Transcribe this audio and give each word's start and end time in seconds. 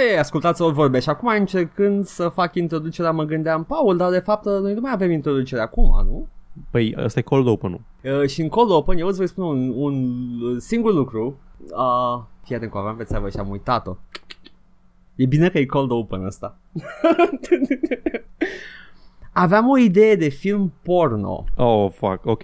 Hei, 0.00 0.18
ascultați 0.18 0.62
o 0.62 0.70
vorbe 0.70 1.00
și 1.00 1.08
acum 1.08 1.28
încercând 1.28 2.04
să 2.04 2.28
fac 2.28 2.54
introducerea 2.54 3.10
mă 3.10 3.24
gândeam, 3.24 3.64
Paul, 3.64 3.96
dar 3.96 4.10
de 4.10 4.18
fapt 4.18 4.44
noi 4.44 4.74
nu 4.74 4.80
mai 4.80 4.92
avem 4.92 5.10
introducerea 5.10 5.64
acum, 5.64 6.04
nu? 6.04 6.28
Păi 6.70 6.94
ăsta 6.98 7.18
e 7.18 7.22
cold 7.22 7.46
open-ul. 7.46 7.80
Uh, 8.02 8.28
și 8.28 8.40
în 8.40 8.48
cold 8.48 8.70
open 8.70 8.98
eu 8.98 9.06
îți 9.06 9.16
voi 9.16 9.28
spune 9.28 9.46
un, 9.46 9.72
un 9.76 10.60
singur 10.60 10.92
lucru. 10.92 11.38
Uh, 11.58 12.22
fii 12.44 12.54
atent 12.54 12.70
cu 12.70 12.78
aveam 12.78 12.96
pe 12.96 13.04
țeavă 13.04 13.28
și 13.28 13.36
am 13.36 13.50
uitat-o. 13.50 13.96
E 15.14 15.26
bine 15.26 15.48
că 15.48 15.58
e 15.58 15.66
cold 15.66 15.90
open 15.90 16.24
ăsta. 16.24 16.58
Aveam 19.32 19.68
o 19.68 19.78
idee 19.78 20.14
de 20.14 20.28
film 20.28 20.72
porno, 20.82 21.44
Oh, 21.56 21.90
fuck, 21.92 22.26
ok. 22.26 22.42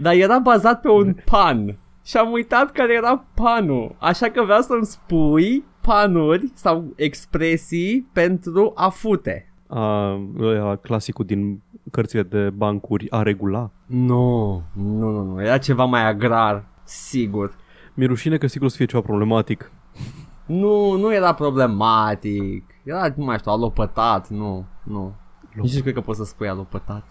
dar 0.00 0.14
era 0.14 0.38
bazat 0.38 0.80
pe 0.80 0.88
un 0.88 1.16
pan. 1.24 1.78
Și 2.04 2.16
am 2.16 2.32
uitat 2.32 2.72
care 2.72 2.94
era 2.94 3.24
panul. 3.34 3.96
Așa 3.98 4.30
că 4.30 4.42
vreau 4.42 4.60
să-mi 4.60 4.86
spui 4.86 5.64
panuri 5.88 6.50
sau 6.54 6.84
expresii 6.96 8.08
pentru 8.12 8.72
a 8.74 8.88
fute. 8.88 9.52
Uh, 9.66 10.18
ăla 10.40 10.76
clasicul 10.76 11.24
din 11.24 11.62
cărțile 11.90 12.22
de 12.22 12.50
bancuri 12.50 13.10
a 13.10 13.22
regula. 13.22 13.70
Nu, 13.86 14.62
nu, 14.72 15.10
nu, 15.10 15.22
nu. 15.22 15.42
Era 15.42 15.58
ceva 15.58 15.84
mai 15.84 16.06
agrar, 16.06 16.64
sigur. 16.84 17.54
Mi-e 17.94 18.06
rușine 18.06 18.36
că 18.36 18.46
sigur 18.46 18.66
o 18.66 18.70
să 18.70 18.76
fie 18.76 18.84
ceva 18.86 19.02
problematic. 19.02 19.70
Nu, 20.46 20.96
nu 20.96 21.14
era 21.14 21.32
problematic. 21.34 22.64
Era, 22.84 23.12
nu 23.16 23.24
mai 23.24 23.38
știu, 23.38 23.50
alopătat, 23.52 24.28
nu, 24.28 24.64
nu. 24.82 25.14
Nici 25.54 25.74
nu 25.74 25.80
cred 25.82 25.94
că 25.94 26.00
poți 26.00 26.18
să 26.18 26.24
spui 26.24 26.48
alopătat. 26.48 27.04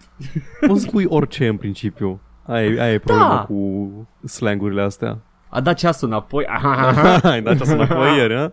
Poți 0.66 0.80
să 0.80 0.86
spui 0.88 1.04
orice 1.08 1.46
în 1.48 1.56
principiu. 1.56 2.20
Aia, 2.46 2.66
e- 2.66 2.80
aia 2.80 2.92
e 2.92 2.98
problema 2.98 3.28
Da. 3.34 3.44
cu 3.44 3.90
slangurile 4.24 4.82
astea. 4.82 5.18
A 5.48 5.60
dat 5.60 5.76
ceasul 5.76 6.08
înapoi. 6.08 6.44
Ai 7.22 7.42
dat 7.42 7.60
asta 7.60 7.74
înapoi 7.74 8.16
ieri, 8.16 8.34
ha? 8.36 8.52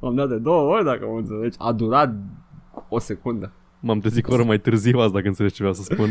Am 0.00 0.14
dat 0.14 0.28
de 0.28 0.36
două 0.36 0.74
ori 0.74 0.84
dacă 0.84 1.06
mă 1.06 1.18
înțelegi. 1.18 1.56
A 1.60 1.72
durat 1.72 2.14
o 2.88 2.98
secundă. 2.98 3.52
M-am 3.80 4.00
trezit 4.00 4.24
cu 4.24 4.30
o 4.30 4.34
oră 4.34 4.44
mai 4.44 4.58
târziu 4.58 4.98
azi 4.98 5.12
dacă 5.12 5.26
înțelegi 5.26 5.54
ce 5.54 5.60
vreau 5.60 5.74
să 5.74 5.82
spun. 5.82 6.08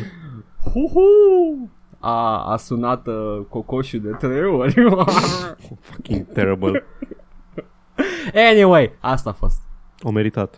Huhu! 0.74 1.70
A, 2.00 2.52
a 2.52 2.58
sunat 2.58 3.08
uh, 3.08 3.42
cocoșul 3.50 4.00
de 4.00 4.10
trei 4.10 4.44
ori. 4.44 4.74
Fucking 5.80 6.26
terrible. 6.34 6.86
anyway, 8.52 8.92
asta 9.00 9.30
a 9.30 9.34
fost. 9.34 9.62
O 10.02 10.12
meritat. 10.12 10.58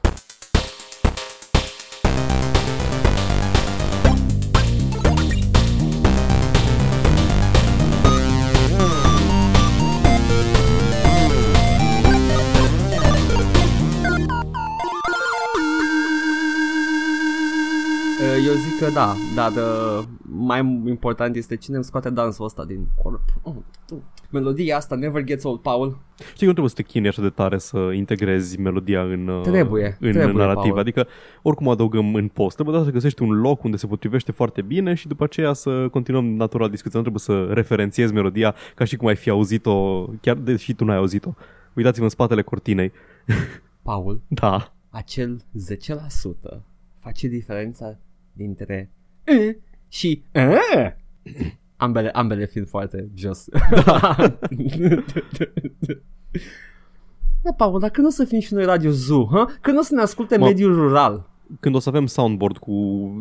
Că 18.84 18.89
da, 18.89 19.14
dar 19.36 19.52
uh, 19.52 20.03
mai 20.22 20.59
important 20.88 21.36
este 21.36 21.56
cine 21.56 21.76
îmi 21.76 21.86
scoate 21.86 22.09
dansul 22.09 22.45
ăsta 22.45 22.66
din 22.66 22.88
corp. 23.03 23.22
Oh, 23.42 23.53
tu. 23.88 24.03
Melodia 24.30 24.78
asta 24.78 24.95
never 24.95 25.23
gets 25.23 25.44
old, 25.44 25.59
Paul. 25.59 25.98
Știi 26.17 26.38
că 26.38 26.45
nu 26.45 26.52
trebuie 26.52 26.70
să 26.70 26.76
te 26.76 26.84
chinui 26.84 27.08
așa 27.08 27.22
de 27.22 27.30
tare 27.30 27.58
să 27.58 27.78
integrezi 27.78 28.59
melodia 28.59 29.02
în, 29.02 29.28
uh, 29.28 29.42
Trebuie, 29.42 29.98
în 30.00 30.11
trebuie, 30.11 30.34
narrativ. 30.34 30.70
Paul. 30.70 30.80
Adică 30.80 31.08
oricum 31.42 31.70
adăugăm 31.70 32.16
în 32.16 32.28
post. 32.28 32.54
Trebuie 32.54 32.76
doar 32.76 32.88
să 32.88 32.94
găsești 32.94 33.22
un 33.22 33.31
loc 33.31 33.64
unde 33.64 33.78
se 33.78 33.88
potrivește 33.88 34.31
foarte 34.31 34.61
bine 34.61 34.94
și 34.94 35.08
după 35.08 35.23
aceea 35.23 35.54
să 35.54 35.88
continuăm 35.92 36.26
natural 36.26 36.70
discuția. 36.70 37.00
Nu 37.00 37.09
trebuie 37.09 37.48
să 37.48 37.54
referențiezi 37.54 38.14
melodia 38.14 38.56
ca 38.76 38.84
și 38.84 38.95
cum 38.95 39.08
ai 39.08 39.16
fi 39.16 39.30
auzit-o, 39.30 40.06
chiar 40.22 40.36
deși 40.36 40.73
tu 40.73 40.86
n-ai 40.86 40.98
auzit-o. 40.98 41.34
Uitați-vă 41.73 42.04
în 42.04 42.09
spatele 42.09 42.42
cortinei. 42.42 42.92
Paul, 43.81 44.22
Da. 44.28 44.73
acel 44.89 45.42
10% 46.56 46.59
face 47.00 47.28
diferența 47.28 47.98
dintre 48.34 48.92
e 49.23 49.58
și 49.88 50.23
e. 50.31 50.58
Ambele, 51.77 52.10
ambele 52.10 52.45
fiind 52.45 52.67
foarte 52.67 53.10
jos. 53.16 53.45
Da. 53.86 54.16
da, 57.43 57.52
Paul, 57.58 57.80
dar 57.80 57.89
când 57.89 58.08
o 58.08 58.10
să 58.10 58.26
fim 58.26 58.39
și 58.39 58.54
noi 58.54 58.66
Radio 58.66 58.92
Zoo? 58.92 59.27
Ha? 59.32 59.48
Când 59.61 59.77
o 59.77 59.82
să 59.82 59.93
ne 59.93 60.02
asculte 60.02 60.38
Mă- 60.38 60.45
mediul 60.45 60.76
rural? 60.76 61.32
Când 61.60 61.76
o 61.76 61.80
să 61.80 61.89
avem 61.89 62.05
soundboard 62.05 62.58
cu 62.58 62.73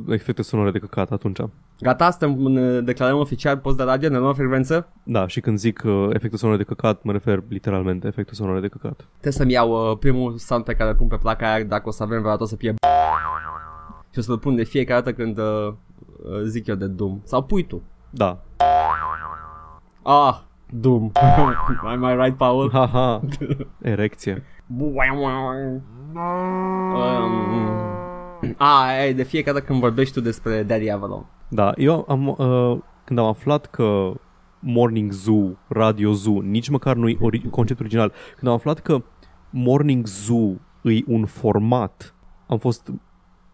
efecte 0.09 0.43
sonore 0.43 0.71
de 0.71 0.79
căcat 0.79 1.11
atunci. 1.11 1.39
Gata, 1.81 2.11
suntem, 2.11 2.43
ne 2.53 2.81
declarăm 2.81 3.19
oficial 3.19 3.59
post 3.59 3.77
de 3.77 3.83
radio, 3.83 4.09
ne 4.09 4.19
luăm 4.19 4.35
frecvență? 4.35 4.89
Da, 5.03 5.27
și 5.27 5.41
când 5.41 5.59
zic 5.59 5.83
uh, 5.85 6.09
efecte 6.13 6.37
sonore 6.37 6.59
de 6.59 6.65
căcat, 6.65 7.03
mă 7.03 7.13
refer 7.13 7.43
literalmente 7.49 8.07
efecte 8.07 8.35
sonore 8.35 8.61
de 8.61 8.69
căcat. 8.69 9.07
Trebuie 9.11 9.33
să-mi 9.33 9.53
iau 9.53 9.91
uh, 9.91 9.99
primul 9.99 10.39
sound 10.39 10.65
pe 10.65 10.75
care 10.75 10.91
îl 10.91 10.97
pun 10.97 11.07
pe 11.07 11.17
placa 11.17 11.53
aia 11.53 11.65
dacă 11.65 11.89
o 11.89 11.91
să 11.93 12.03
avem 12.03 12.19
vreodată 12.19 12.43
o 12.43 12.47
să 12.47 12.57
fie 12.57 12.75
și 14.13 14.19
o 14.19 14.23
să-l 14.23 14.39
pun 14.39 14.55
de 14.55 14.65
fiecare 14.65 15.01
dată 15.01 15.13
când 15.23 15.39
uh, 15.39 15.45
uh, 15.67 16.41
zic 16.45 16.67
eu 16.67 16.75
de 16.75 16.87
Doom. 16.87 17.21
Sau 17.25 17.43
pui 17.43 17.67
tu. 17.67 17.83
Da. 18.11 18.43
Ah, 20.03 20.39
Doom. 20.71 21.11
Am 21.87 22.03
I 22.03 22.15
right, 22.23 22.37
Paul? 22.37 22.71
Haha. 22.73 23.21
Erecție. 23.83 24.43
Um, 24.79 25.83
a, 28.57 28.93
e 29.07 29.13
de 29.13 29.23
fiecare 29.23 29.53
dată 29.53 29.67
când 29.67 29.81
vorbești 29.81 30.15
tu 30.15 30.21
despre 30.21 30.63
Daddy 30.63 30.91
Avalon. 30.91 31.27
Da, 31.49 31.73
eu 31.77 32.05
am, 32.09 32.27
uh, 32.29 32.79
când 33.05 33.19
am 33.19 33.25
aflat 33.27 33.67
că 33.67 34.13
Morning 34.59 35.13
Zoo, 35.13 35.51
Radio 35.69 36.13
Zoo, 36.13 36.41
nici 36.41 36.69
măcar 36.69 36.97
nu 36.97 37.09
e 37.09 37.17
ori- 37.17 37.51
conceptul 37.51 37.85
original, 37.85 38.13
când 38.37 38.47
am 38.49 38.53
aflat 38.53 38.79
că 38.81 39.03
Morning 39.51 40.07
Zoo 40.07 40.51
e 40.83 40.99
un 41.07 41.25
format, 41.25 42.15
am 42.47 42.59
fost, 42.59 42.91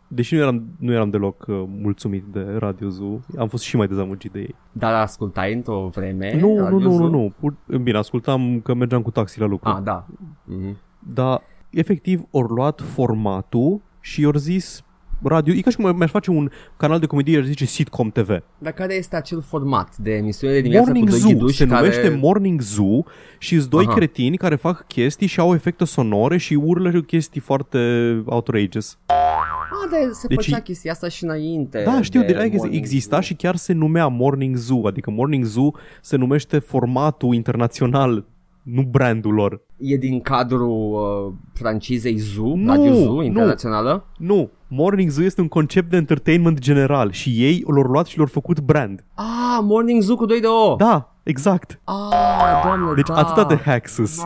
deși 0.09 0.35
nu 0.35 0.41
eram, 0.41 0.63
nu 0.79 0.93
eram 0.93 1.11
deloc 1.11 1.45
uh, 1.49 1.65
mulțumit 1.67 2.25
de 2.33 2.47
Radio 2.59 2.89
Zoo, 2.89 3.21
am 3.39 3.49
fost 3.49 3.63
și 3.65 3.77
mai 3.77 3.87
dezamăgit 3.87 4.33
de 4.33 4.39
ei. 4.39 4.55
Dar 4.73 4.93
ascultai 4.95 5.53
într-o 5.55 5.89
vreme? 5.95 6.39
nu, 6.41 6.55
nu, 6.55 6.63
Radio 6.63 6.79
nu, 6.79 6.89
nu, 6.89 6.97
Zoo? 6.97 7.09
nu, 7.09 7.33
Pur- 7.41 7.79
bine, 7.83 7.99
ascultam 7.99 8.61
că 8.61 8.75
mergeam 8.75 9.03
cu 9.03 9.11
taxi 9.11 9.41
la 9.41 9.47
lucru, 9.47 9.69
Ah, 9.71 9.83
da. 9.83 10.07
Mhm. 10.45 10.77
dar 11.15 11.41
efectiv 11.71 12.23
ori 12.31 12.49
luat 12.53 12.81
formatul 12.81 13.81
și 14.01 14.25
ori 14.25 14.39
zis 14.39 14.83
radio, 15.23 15.55
e 15.55 15.61
ca 15.61 15.71
și 15.71 15.77
cum 15.77 15.97
mi-aș 15.97 16.11
face 16.11 16.31
un 16.31 16.51
canal 16.77 16.99
de 16.99 17.07
comedie, 17.07 17.39
ar 17.39 17.45
zice 17.45 17.65
Sitcom 17.65 18.11
TV. 18.11 18.29
Dar 18.59 18.73
care 18.73 18.95
este 18.95 19.17
acel 19.17 19.43
format 19.43 19.97
de 19.97 20.11
emisiune 20.13 20.53
de 20.53 20.61
dimineață 20.61 20.87
Morning 20.91 21.09
cu 21.09 21.11
doi 21.15 21.21
Zoo, 21.21 21.31
ghiduși 21.33 21.57
se 21.57 21.67
care... 21.67 21.81
numește 21.81 22.19
Morning 22.21 22.61
Zoo 22.61 23.05
și 23.39 23.59
sunt 23.59 23.71
doi 23.71 23.85
Aha. 23.85 23.95
cretini 23.95 24.37
care 24.37 24.55
fac 24.55 24.87
chestii 24.87 25.27
și 25.27 25.41
au 25.41 25.55
efecte 25.55 25.85
sonore 25.85 26.37
și 26.37 26.55
urlă 26.55 27.01
chestii 27.01 27.41
foarte 27.41 27.79
outrageous. 28.25 28.99
Ah, 29.07 29.91
de, 29.91 30.13
se 30.13 30.27
Deci- 30.27 30.45
făcea 30.45 30.61
chestia 30.61 30.93
asta 30.93 31.09
și 31.09 31.25
înainte. 31.25 31.83
Da, 31.85 32.03
știu, 32.03 32.21
de, 32.23 32.35
adică 32.35 32.57
Morning 32.57 32.81
exista 32.83 33.15
Zoo. 33.17 33.21
și 33.21 33.35
chiar 33.35 33.57
se 33.57 33.73
numea 33.73 34.07
Morning 34.07 34.57
Zoo, 34.57 34.87
adică 34.87 35.11
Morning 35.11 35.45
Zoo 35.45 35.71
se 36.03 36.17
numește 36.17 36.59
formatul 36.59 37.35
internațional, 37.35 38.25
nu 38.71 38.83
brandul 38.83 39.33
lor. 39.35 39.61
E 39.77 39.97
din 39.97 40.21
cadrul 40.21 40.93
uh, 40.93 41.33
francizei 41.55 42.17
Zoo, 42.17 42.57
Nu, 42.57 42.67
Radio 42.75 42.93
Zoo 42.95 43.15
nu. 43.15 43.23
internațională? 43.23 44.07
Nu, 44.19 44.51
Morning 44.69 45.11
Zoo 45.11 45.25
este 45.25 45.41
un 45.41 45.49
concept 45.49 45.91
de 45.91 45.97
entertainment 45.97 46.59
general 46.59 47.11
și 47.11 47.45
ei 47.45 47.65
l-au 47.67 47.83
luat 47.83 48.07
și 48.07 48.17
l-au 48.19 48.27
făcut 48.27 48.61
brand. 48.61 49.05
Ah, 49.15 49.59
Morning 49.63 50.03
Zoo 50.03 50.17
cu 50.17 50.25
2 50.27 50.41
de 50.41 50.47
O. 50.47 50.75
Da, 50.77 51.15
exact. 51.23 51.81
Ah, 51.85 52.61
doamne, 52.65 52.95
Deci 52.95 53.07
da. 53.09 53.15
atâta 53.15 53.45
de 53.45 53.57
haxes. 53.65 54.19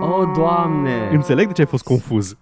Oh, 0.00 0.30
doamne. 0.36 1.08
Înțeleg 1.12 1.46
de 1.46 1.52
ce 1.52 1.60
ai 1.60 1.66
fost 1.66 1.84
confuz. 1.84 2.36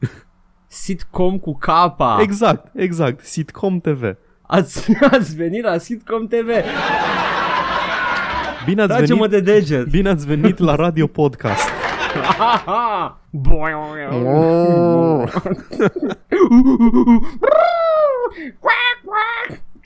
Sitcom 0.67 1.39
cu 1.39 1.57
capa. 1.57 2.19
Exact, 2.21 2.71
exact. 2.75 3.25
Sitcom 3.25 3.79
TV. 3.81 4.03
Ați, 4.43 4.93
ați 5.11 5.37
venit 5.37 5.63
la 5.65 5.79
Sitcom 5.79 6.27
TV. 6.27 6.49
Bine 8.65 8.83
ați 8.83 8.91
Trage-mă 8.97 9.27
venit, 9.27 9.45
de 9.45 9.53
deget. 9.53 9.89
bine 9.91 10.09
ați 10.09 10.27
venit 10.27 10.59
la 10.59 10.75
Radio 10.75 11.07
Podcast. 11.07 11.69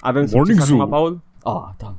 Avem 0.00 0.26
Morning 0.32 0.58
succes 0.58 0.64
Zoo. 0.66 0.76
acum, 0.80 0.90
Paul? 0.90 1.20
Ah, 1.42 1.68
da. 1.78 1.94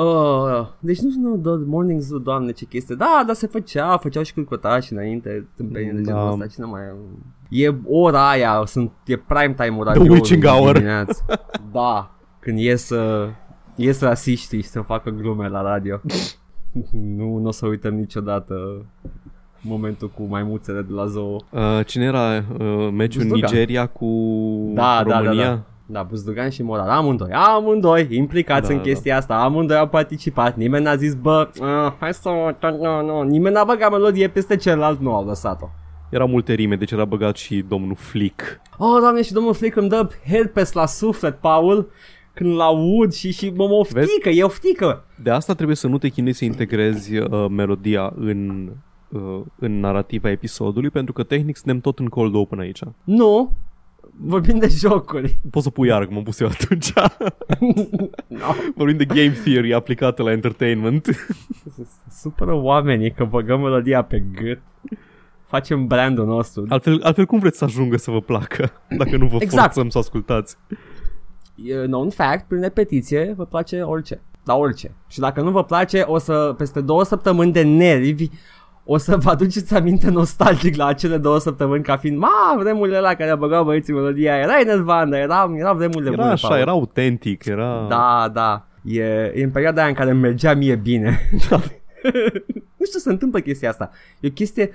Uh, 0.00 0.66
deci 0.78 0.98
nu 1.00 1.10
știu, 1.10 1.36
da, 1.36 1.50
Morning 1.66 2.00
Zoo, 2.00 2.18
doamne, 2.18 2.52
ce 2.52 2.64
chestie. 2.64 2.94
Da, 2.94 3.22
dar 3.26 3.34
se 3.34 3.46
făcea, 3.46 3.96
făceau 3.96 4.22
și 4.22 4.32
cârcotași 4.32 4.92
înainte, 4.92 5.48
tâmpenii 5.56 5.92
de 5.92 6.00
genul 6.02 6.20
Da. 6.20 6.30
ăsta, 6.30 6.46
cine 6.46 6.66
mai... 6.66 6.80
E 7.48 7.74
ora 7.86 8.28
aia, 8.28 8.62
sunt, 8.66 8.90
e 9.06 9.16
prime 9.16 9.54
time-ul 9.54 9.84
The 9.84 9.98
witching 10.00 10.44
hour. 10.46 10.72
dimineață. 10.72 11.24
Da, 11.72 12.10
când 12.40 12.58
ies, 12.58 12.90
uh, 12.90 13.28
ies 13.76 14.00
rasiștii 14.00 14.62
și 14.62 14.68
să 14.68 14.80
facă 14.80 15.10
glume 15.10 15.48
la 15.48 15.62
radio. 15.62 16.00
nu, 17.16 17.36
nu 17.38 17.46
o 17.46 17.50
să 17.50 17.66
uităm 17.66 17.94
niciodată 17.94 18.54
momentul 19.60 20.10
cu 20.14 20.22
maimuțele 20.22 20.80
de 20.82 20.92
la 20.92 21.06
zoo. 21.06 21.36
Uh, 21.50 21.60
cine 21.86 22.04
era 22.04 22.44
uh, 22.58 22.88
meciul 22.92 23.22
Buzdugan. 23.22 23.50
Nigeria 23.50 23.86
cu 23.86 24.06
Da, 24.74 25.02
da, 25.06 25.18
România? 25.20 25.44
da, 25.44 25.50
da. 25.50 25.62
Da, 25.86 26.02
Buzdugan 26.02 26.50
și 26.50 26.62
Moral, 26.62 26.88
amândoi, 26.88 27.30
amândoi 27.32 28.08
implicați 28.10 28.66
Da, 28.68 28.72
în 28.74 28.76
da. 28.80 28.82
chestia 28.86 29.16
asta, 29.16 29.34
amândoi 29.34 29.76
au 29.76 29.88
participat, 29.88 30.56
nimeni 30.56 30.84
n-a 30.84 30.96
zis, 30.96 31.14
bă, 31.14 31.48
uh, 31.60 31.92
hai 31.98 32.14
să, 32.14 32.28
o- 32.28 32.68
nu, 32.70 33.02
nu, 33.06 33.22
nimeni 33.22 33.54
n-a 33.54 33.64
băgat 33.64 33.90
melodie 33.90 34.28
peste 34.28 34.56
celălalt, 34.56 35.00
nu 35.00 35.14
au 35.14 35.24
lăsat-o. 35.26 35.68
Era 36.10 36.24
multe 36.24 36.52
rime, 36.52 36.76
deci 36.76 36.90
era 36.90 37.04
băgat 37.04 37.36
și 37.36 37.64
domnul 37.68 37.94
Flick. 37.94 38.42
Oh, 38.78 38.96
doamne, 39.00 39.22
și 39.22 39.32
domnul 39.32 39.54
Flick 39.54 39.76
îmi 39.76 39.88
dă 39.88 40.08
herpes 40.28 40.72
la 40.72 40.86
suflet, 40.86 41.34
Paul, 41.36 41.88
când 42.34 42.54
l-aud 42.54 43.12
și, 43.12 43.32
și 43.32 43.52
mă, 43.56 43.66
mă 43.66 43.74
oftică, 43.74 44.28
e 44.28 44.44
oftică. 44.44 45.04
De 45.22 45.30
asta 45.30 45.54
trebuie 45.54 45.76
să 45.76 45.86
nu 45.88 45.98
te 45.98 46.08
chinui 46.08 46.32
să 46.32 46.44
integrezi 46.44 47.16
uh, 47.16 47.46
melodia 47.50 48.12
în, 48.16 48.70
uh, 49.08 49.40
în 49.58 49.80
narrativa 49.80 50.30
episodului, 50.30 50.90
pentru 50.90 51.12
că 51.12 51.22
tehnic 51.22 51.56
suntem 51.56 51.80
tot 51.80 51.98
în 51.98 52.06
cold 52.06 52.34
open 52.34 52.58
aici. 52.58 52.80
Nu, 53.04 53.52
vorbim 54.20 54.58
de 54.58 54.68
jocuri. 54.78 55.38
Poți 55.50 55.64
să 55.64 55.70
pui 55.70 55.88
iar, 55.88 56.06
cum 56.06 56.16
am 56.16 56.22
pus 56.22 56.40
eu 56.40 56.48
atunci. 56.48 56.92
no. 58.28 58.54
Vorbim 58.74 58.96
de 58.96 59.04
game 59.04 59.34
theory 59.44 59.74
aplicată 59.74 60.22
la 60.22 60.32
entertainment. 60.32 61.08
Supără 62.22 62.54
oamenii 62.54 63.12
că 63.12 63.24
băgăm 63.24 63.60
melodia 63.60 64.02
pe 64.02 64.24
gât. 64.32 64.60
Facem 65.46 65.86
brandul 65.86 66.26
nostru. 66.26 66.64
Altfel, 66.68 67.00
altfel 67.02 67.26
cum 67.26 67.38
vreți 67.38 67.58
să 67.58 67.64
ajungă 67.64 67.96
să 67.96 68.10
vă 68.10 68.20
placă, 68.20 68.72
dacă 68.88 69.16
nu 69.16 69.26
vă 69.26 69.36
Exact. 69.40 69.62
forțăm 69.62 69.88
să 69.88 69.98
ascultați? 69.98 70.56
E 71.54 71.74
known 71.86 72.10
fact, 72.10 72.48
prin 72.48 72.60
repetiție, 72.60 73.34
vă 73.36 73.44
place 73.44 73.80
orice. 73.82 74.20
Da, 74.44 74.54
orice. 74.56 74.90
Și 75.08 75.18
dacă 75.20 75.40
nu 75.40 75.50
vă 75.50 75.64
place, 75.64 76.00
o 76.06 76.18
să, 76.18 76.54
peste 76.58 76.80
două 76.80 77.04
săptămâni 77.04 77.52
de 77.52 77.62
nervi, 77.62 78.28
o 78.84 78.96
să 78.96 79.16
vă 79.16 79.30
aduceți 79.30 79.74
aminte 79.74 80.10
nostalgic 80.10 80.76
la 80.76 80.86
acele 80.86 81.16
două 81.16 81.38
săptămâni 81.38 81.82
ca 81.82 81.96
fiind, 81.96 82.18
ma, 82.18 82.56
vremurile 82.58 82.98
la 83.00 83.14
care 83.14 83.36
băgau 83.36 83.64
băieții 83.64 83.92
melodia, 83.92 84.36
era 84.36 84.60
enervantă, 84.60 85.16
era, 85.16 85.52
era 85.56 85.72
vremurile 85.72 86.10
Era 86.10 86.20
bune. 86.20 86.32
așa, 86.32 86.48
Paul. 86.48 86.60
era 86.60 86.70
autentic, 86.70 87.44
era... 87.44 87.86
Da, 87.88 88.30
da. 88.32 88.66
E, 88.84 89.02
e 89.34 89.42
în 89.44 89.50
perioada 89.50 89.80
aia 89.80 89.88
în 89.88 89.94
care 89.94 90.12
mergea 90.12 90.54
mie 90.54 90.74
bine. 90.76 91.20
nu 92.76 92.84
știu, 92.86 92.98
se 92.98 93.10
întâmplă 93.10 93.40
chestia 93.40 93.68
asta. 93.68 93.90
E 94.20 94.28
o 94.28 94.30
chestie 94.30 94.70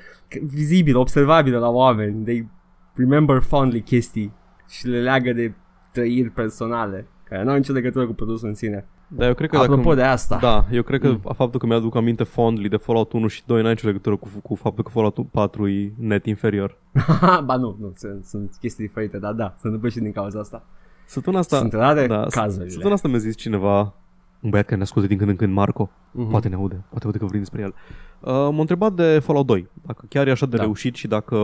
vizibilă, 0.47 0.97
observabilă 0.99 1.57
la 1.59 1.69
oameni. 1.69 2.23
They 2.23 2.47
remember 2.95 3.41
fondly 3.41 3.81
chestii 3.81 4.33
și 4.69 4.87
le 4.87 5.01
leagă 5.01 5.33
de 5.33 5.53
trăiri 5.91 6.29
personale 6.29 7.07
care 7.23 7.43
nu 7.43 7.49
au 7.49 7.55
nicio 7.55 7.73
legătură 7.73 8.05
cu 8.05 8.13
produsul 8.13 8.47
în 8.47 8.53
sine. 8.53 8.87
Da, 9.07 9.27
eu 9.27 9.33
cred 9.33 9.49
că 9.49 9.57
Apropo 9.57 9.81
dacă... 9.81 9.95
de 9.95 10.03
asta. 10.03 10.37
Da, 10.41 10.65
eu 10.71 10.81
cred 10.83 10.99
că 10.99 11.07
Mm. 11.07 11.19
faptul 11.35 11.59
că 11.59 11.65
mi-aduc 11.65 11.95
aminte 11.95 12.23
fondly 12.23 12.69
de 12.69 12.77
Fallout 12.77 13.13
1 13.13 13.27
și 13.27 13.43
2 13.45 13.57
n-are 13.57 13.73
nicio 13.73 13.87
legătură 13.87 14.15
cu, 14.15 14.27
cu 14.43 14.55
faptul 14.55 14.83
că 14.83 14.89
Fallout 14.89 15.31
4 15.31 15.67
e 15.67 15.93
net 15.97 16.25
inferior. 16.25 16.77
ba 17.45 17.55
nu, 17.55 17.77
nu, 17.79 17.93
sunt, 17.95 18.25
sunt 18.25 18.55
chestii 18.59 18.85
diferite, 18.85 19.17
dar 19.17 19.33
da, 19.33 19.53
se 19.55 19.61
întâmplă 19.65 19.89
și 19.89 19.99
din 19.99 20.11
cauza 20.11 20.39
asta. 20.39 20.65
Săptămâna 21.05 21.41
asta... 21.41 21.57
Sunt 21.57 21.73
rare 21.73 22.07
da, 22.07 22.25
cazurile. 22.29 22.69
Săptămâna 22.69 22.95
asta 22.95 23.07
mi-a 23.07 23.17
zis 23.17 23.35
cineva, 23.35 23.93
un 24.41 24.49
băiat 24.49 24.65
care 24.65 24.77
ne 24.77 24.83
ascultă 24.83 25.07
din 25.07 25.17
când 25.17 25.29
în 25.29 25.35
când, 25.35 25.53
Marco, 25.53 25.89
Mhm. 26.11 26.29
poate 26.29 26.47
ne 26.47 26.55
aude, 26.55 26.83
poate 26.89 27.05
aude 27.05 27.17
că 27.17 27.23
vorbim 27.23 27.39
despre 27.41 27.61
el. 27.61 27.73
Uh, 28.19 28.31
m-a 28.31 28.59
întrebat 28.59 28.93
de 28.93 29.19
Fallout 29.19 29.45
2, 29.45 29.67
dacă 29.85 30.05
chiar 30.09 30.27
e 30.27 30.31
așa 30.31 30.45
de 30.45 30.55
Da. 30.57 30.63
reușit 30.63 30.95
și 30.95 31.07
dacă, 31.07 31.37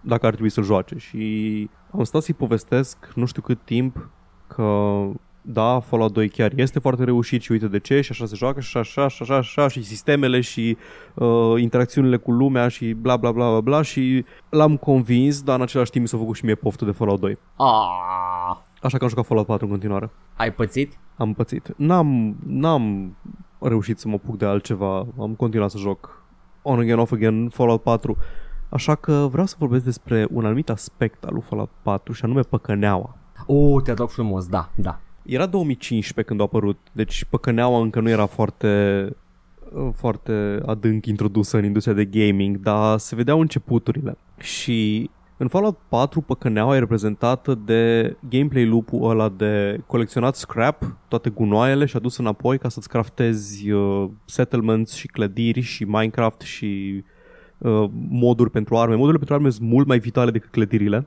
dacă 0.00 0.26
ar 0.26 0.32
trebui 0.32 0.50
să-l 0.50 0.64
joace. 0.64 0.96
Și 0.98 1.70
am 1.90 2.04
stat 2.04 2.22
să-i 2.22 2.34
povestesc 2.34 3.12
nu 3.14 3.24
știu 3.24 3.42
cât 3.42 3.58
timp 3.64 4.08
că 4.46 4.98
da, 5.48 5.80
Fallout 5.80 6.12
2 6.12 6.28
chiar 6.28 6.52
este 6.54 6.78
foarte 6.78 7.04
reușit 7.04 7.42
și 7.42 7.52
uite 7.52 7.68
de 7.68 7.78
ce 7.78 8.00
și 8.00 8.12
așa 8.12 8.26
se 8.26 8.34
joacă 8.36 8.60
și 8.60 8.76
așa, 8.76 9.04
așa, 9.04 9.24
așa, 9.24 9.36
așa 9.36 9.68
și 9.68 9.82
sistemele 9.84 10.40
și 10.40 10.76
uh, 11.14 11.54
interacțiunile 11.60 12.16
cu 12.16 12.30
lumea 12.32 12.68
și 12.68 12.92
bla 12.92 13.16
bla 13.16 13.32
bla 13.32 13.50
bla 13.50 13.60
bla 13.60 13.82
și 13.82 14.24
l-am 14.50 14.76
convins, 14.76 15.42
dar 15.42 15.56
în 15.56 15.62
același 15.62 15.90
timp 15.90 16.02
mi 16.04 16.10
s-a 16.10 16.16
făcut 16.18 16.36
și 16.36 16.44
mie 16.44 16.54
poftă 16.54 16.84
de 16.84 16.90
Fallout 16.90 17.20
2. 17.20 17.38
Ah, 17.56 18.56
Așa 18.82 18.96
că 18.96 19.02
am 19.04 19.08
jucat 19.10 19.26
Fallout 19.26 19.46
4 19.46 19.64
în 19.64 19.70
continuare. 19.72 20.10
ai 20.36 20.52
pățit? 20.52 20.98
Am 21.16 21.32
pățit. 21.32 21.74
N-am, 21.76 22.36
n-am 22.46 23.16
reușit 23.58 23.98
să 23.98 24.08
mă 24.08 24.14
apuc 24.14 24.38
de 24.38 24.44
altceva. 24.44 25.06
Am 25.18 25.34
continuat 25.36 25.70
să 25.70 25.78
joc 25.78 26.24
on 26.62 26.78
again, 26.78 26.98
off 26.98 27.12
again, 27.12 27.48
Fallout 27.48 27.82
4. 27.82 28.16
Așa 28.68 28.94
că 28.94 29.28
vreau 29.30 29.46
să 29.46 29.56
vorbesc 29.58 29.84
despre 29.84 30.26
un 30.30 30.44
anumit 30.44 30.70
aspect 30.70 31.24
al 31.24 31.32
lui 31.32 31.42
Fallout 31.42 31.70
4 31.82 32.12
și 32.12 32.24
anume 32.24 32.40
păcăneaua. 32.40 33.16
Oh, 33.46 33.82
te 33.82 33.92
rog 33.92 34.08
frumos, 34.08 34.46
da, 34.46 34.70
da. 34.74 35.00
Era 35.22 35.46
2015 35.46 36.22
când 36.22 36.40
a 36.40 36.42
apărut, 36.44 36.78
deci 36.92 37.24
păcăneaua 37.24 37.80
încă 37.80 38.00
nu 38.00 38.08
era 38.08 38.26
foarte 38.26 39.10
foarte 39.92 40.60
adânc 40.66 41.06
introdusă 41.06 41.56
în 41.56 41.64
industria 41.64 41.94
de 41.94 42.04
gaming, 42.04 42.56
dar 42.56 42.98
se 42.98 43.14
vedeau 43.14 43.40
începuturile. 43.40 44.16
Și 44.38 45.10
în 45.38 45.48
Fallout 45.48 45.78
4 45.88 46.20
păcăneaua 46.20 46.76
e 46.76 46.78
reprezentată 46.78 47.54
de 47.54 48.16
gameplay 48.28 48.66
loop-ul 48.66 49.10
ăla 49.10 49.28
de 49.28 49.80
colecționat 49.86 50.36
scrap, 50.36 50.96
toate 51.08 51.30
gunoaiele 51.30 51.84
și 51.84 51.96
adus 51.96 52.16
înapoi 52.16 52.58
ca 52.58 52.68
să-ți 52.68 52.88
craftezi 52.88 53.70
uh, 53.70 54.08
settlements 54.24 54.94
și 54.94 55.06
clădiri 55.06 55.60
și 55.60 55.84
Minecraft 55.84 56.40
și 56.40 57.04
uh, 57.58 57.84
moduri 58.08 58.50
pentru 58.50 58.76
arme. 58.76 58.94
Modurile 58.94 59.18
pentru 59.18 59.34
arme 59.34 59.50
sunt 59.50 59.68
mult 59.68 59.86
mai 59.86 59.98
vitale 59.98 60.30
decât 60.30 60.50
clădirile. 60.50 61.06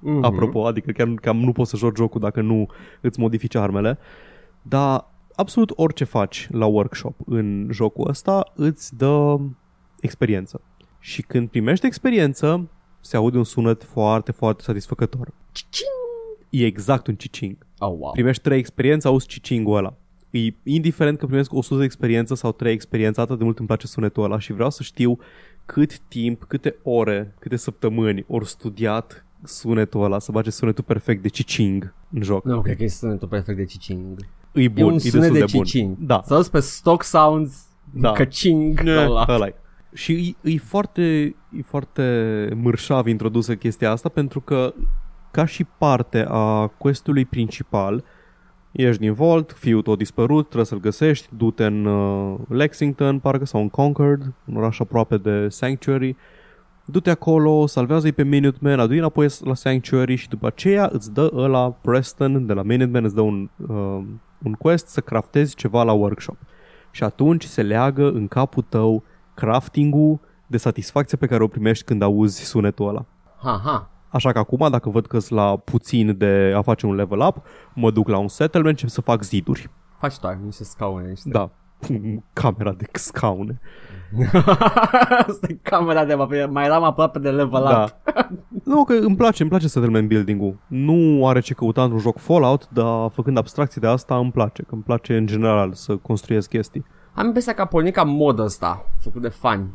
Mhm. 0.00 0.24
Apropo, 0.24 0.66
adică 0.66 0.90
chiar 0.90 1.08
cam 1.14 1.36
nu 1.36 1.52
poți 1.52 1.70
să 1.70 1.76
joci 1.76 1.96
jocul 1.96 2.20
dacă 2.20 2.40
nu 2.40 2.66
îți 3.00 3.20
modifici 3.20 3.54
armele. 3.54 3.98
Dar 4.62 5.10
absolut 5.34 5.72
orice 5.76 6.04
faci 6.04 6.48
la 6.50 6.66
workshop 6.66 7.14
în 7.26 7.68
jocul 7.72 8.08
ăsta 8.08 8.52
îți 8.54 8.96
dă 8.96 9.36
experiență. 10.00 10.60
Și 10.98 11.22
când 11.22 11.48
primești 11.48 11.86
experiență, 11.86 12.68
se 13.00 13.16
aude 13.16 13.36
un 13.36 13.44
sunet 13.44 13.84
foarte, 13.84 14.32
foarte 14.32 14.62
satisfăcător. 14.62 15.32
E 16.50 16.64
exact 16.64 17.06
un 17.06 17.14
cicing. 17.14 17.56
Oh, 17.78 17.88
wow. 17.98 18.12
Primești 18.12 18.42
3 18.42 18.58
experiență, 18.58 19.08
auzi 19.08 19.26
cicingul 19.26 19.76
ăla. 19.76 19.94
E 20.30 20.38
indiferent 20.62 21.18
că 21.18 21.26
primesc 21.26 21.52
100 21.52 21.78
de 21.78 21.84
experiență 21.84 22.34
sau 22.34 22.52
3 22.52 22.72
experiență, 22.72 23.20
atât 23.20 23.38
de 23.38 23.44
mult 23.44 23.58
îmi 23.58 23.66
place 23.66 23.86
sunetul 23.86 24.24
ăla 24.24 24.38
și 24.38 24.52
vreau 24.52 24.70
să 24.70 24.82
știu 24.82 25.18
cât 25.66 25.98
timp, 25.98 26.44
câte 26.44 26.76
ore, 26.82 27.34
câte 27.38 27.56
săptămâni 27.56 28.24
ori 28.28 28.46
studiat 28.46 29.24
sunetul 29.44 30.04
ăla, 30.04 30.18
să 30.18 30.32
bage 30.32 30.50
sunetul 30.50 30.84
perfect 30.84 31.22
de 31.22 31.28
cicing 31.28 31.94
în 32.12 32.22
joc. 32.22 32.44
Nu, 32.44 32.60
cred 32.60 32.76
că 32.76 32.82
e 32.84 32.88
sunetul 32.88 33.28
perfect 33.28 33.58
de 33.58 33.64
cicing. 33.64 34.18
E 34.52 34.62
E 34.62 34.68
bun, 34.68 34.84
un 34.84 34.94
e 34.94 34.98
sunet 34.98 35.12
destul 35.12 35.32
de, 35.38 35.44
de 35.44 35.52
bun. 35.56 35.64
cicing. 35.64 35.96
Da. 35.98 36.22
Să 36.24 36.34
auzi 36.34 36.50
pe 36.50 36.60
stock 36.60 37.02
sounds, 37.02 37.66
Da. 37.94 38.12
căcing, 38.12 38.80
ăla. 38.86 39.24
ăla 39.28 39.48
Și 39.92 40.36
e, 40.42 40.50
e, 40.50 40.58
foarte, 40.58 41.34
e 41.56 41.62
foarte 41.64 42.48
mărșav 42.62 43.06
introdusă 43.06 43.54
chestia 43.54 43.90
asta 43.90 44.08
pentru 44.08 44.40
că 44.40 44.74
ca 45.30 45.44
și 45.44 45.64
parte 45.78 46.24
a 46.28 46.66
questului 46.66 47.24
principal 47.24 48.04
ești 48.72 49.00
din 49.00 49.12
Vault, 49.12 49.52
fiul 49.52 49.82
tău 49.82 49.96
dispărut, 49.96 50.44
trebuie 50.44 50.64
să-l 50.64 50.80
găsești, 50.80 51.28
du-te 51.36 51.64
în 51.64 51.84
uh, 51.84 52.38
Lexington, 52.48 53.18
parcă, 53.18 53.44
sau 53.44 53.60
în 53.60 53.68
Concord, 53.68 54.32
un 54.44 54.56
oraș 54.56 54.78
aproape 54.78 55.16
de 55.16 55.48
Sanctuary, 55.48 56.16
du-te 56.84 57.10
acolo, 57.10 57.66
salvează-i 57.66 58.12
pe 58.12 58.22
Minuteman, 58.22 58.80
adu-i 58.80 58.98
înapoi 58.98 59.26
la 59.40 59.54
Sanctuary 59.54 60.14
și 60.14 60.28
după 60.28 60.46
aceea 60.46 60.88
îți 60.92 61.12
dă 61.12 61.30
ăla 61.34 61.70
Preston 61.70 62.46
de 62.46 62.52
la 62.52 62.62
Minuteman, 62.62 63.04
îți 63.04 63.14
dă 63.14 63.20
un, 63.20 63.48
uh, 63.56 64.02
un 64.42 64.52
quest 64.52 64.86
să 64.86 65.00
craftezi 65.00 65.54
ceva 65.54 65.82
la 65.82 65.92
workshop. 65.92 66.36
Și 66.90 67.04
atunci 67.04 67.44
se 67.44 67.62
leagă 67.62 68.10
în 68.10 68.28
capul 68.28 68.64
tău 68.68 69.02
crafting-ul 69.38 70.20
de 70.46 70.56
satisfacția 70.56 71.18
pe 71.20 71.26
care 71.26 71.42
o 71.42 71.46
primești 71.48 71.84
când 71.84 72.02
auzi 72.02 72.44
sunetul 72.44 72.88
ăla. 72.88 73.04
Ha, 73.42 73.60
ha. 73.64 73.90
Așa 74.08 74.32
că 74.32 74.38
acum, 74.38 74.70
dacă 74.70 74.90
văd 74.90 75.06
că 75.06 75.18
la 75.28 75.56
puțin 75.56 76.14
de 76.18 76.52
a 76.56 76.62
face 76.62 76.86
un 76.86 76.94
level 76.94 77.20
up, 77.20 77.36
mă 77.74 77.90
duc 77.90 78.08
la 78.08 78.18
un 78.18 78.28
settlement 78.28 78.78
și 78.78 78.84
încep 78.84 78.98
să 78.98 79.10
fac 79.10 79.22
ziduri. 79.22 79.70
Faci 79.98 80.18
tu 80.18 80.26
ai 80.26 80.38
niște 80.44 80.64
scaune, 80.64 81.08
niște. 81.08 81.28
Da, 81.28 81.50
camera 82.32 82.72
de 82.72 82.84
scaune. 82.92 83.60
Asta 85.28 85.46
e 85.48 85.58
camera 85.62 86.04
de 86.04 86.14
mai, 86.14 86.46
mai 86.50 86.64
eram 86.64 86.82
aproape 86.82 87.18
de 87.18 87.30
level 87.30 87.62
Da. 87.62 87.82
up. 87.84 88.14
Nu, 88.64 88.84
că 88.84 88.92
îmi 88.92 89.16
place, 89.16 89.42
îmi 89.42 89.50
place 89.50 89.68
settlement 89.68 90.08
building-ul. 90.08 90.56
Nu 90.66 91.26
are 91.28 91.40
ce 91.40 91.54
căuta 91.54 91.82
într-un 91.82 92.00
joc 92.00 92.18
Fallout, 92.18 92.68
dar 92.68 93.10
făcând 93.10 93.36
abstracții 93.36 93.80
de 93.80 93.86
asta 93.86 94.16
îmi 94.16 94.30
place, 94.30 94.62
că 94.62 94.74
îmi 94.74 94.82
place 94.82 95.16
în 95.16 95.26
general 95.26 95.72
să 95.72 95.96
construiesc 95.96 96.48
chestii. 96.48 96.84
Am 97.18 97.26
impresia 97.26 97.54
că 97.54 97.60
a 97.60 97.64
pornit 97.66 97.94
ca 97.94 98.02
mod 98.02 98.38
ăsta, 98.38 98.86
făcut 99.00 99.22
de 99.22 99.28
fani. 99.28 99.66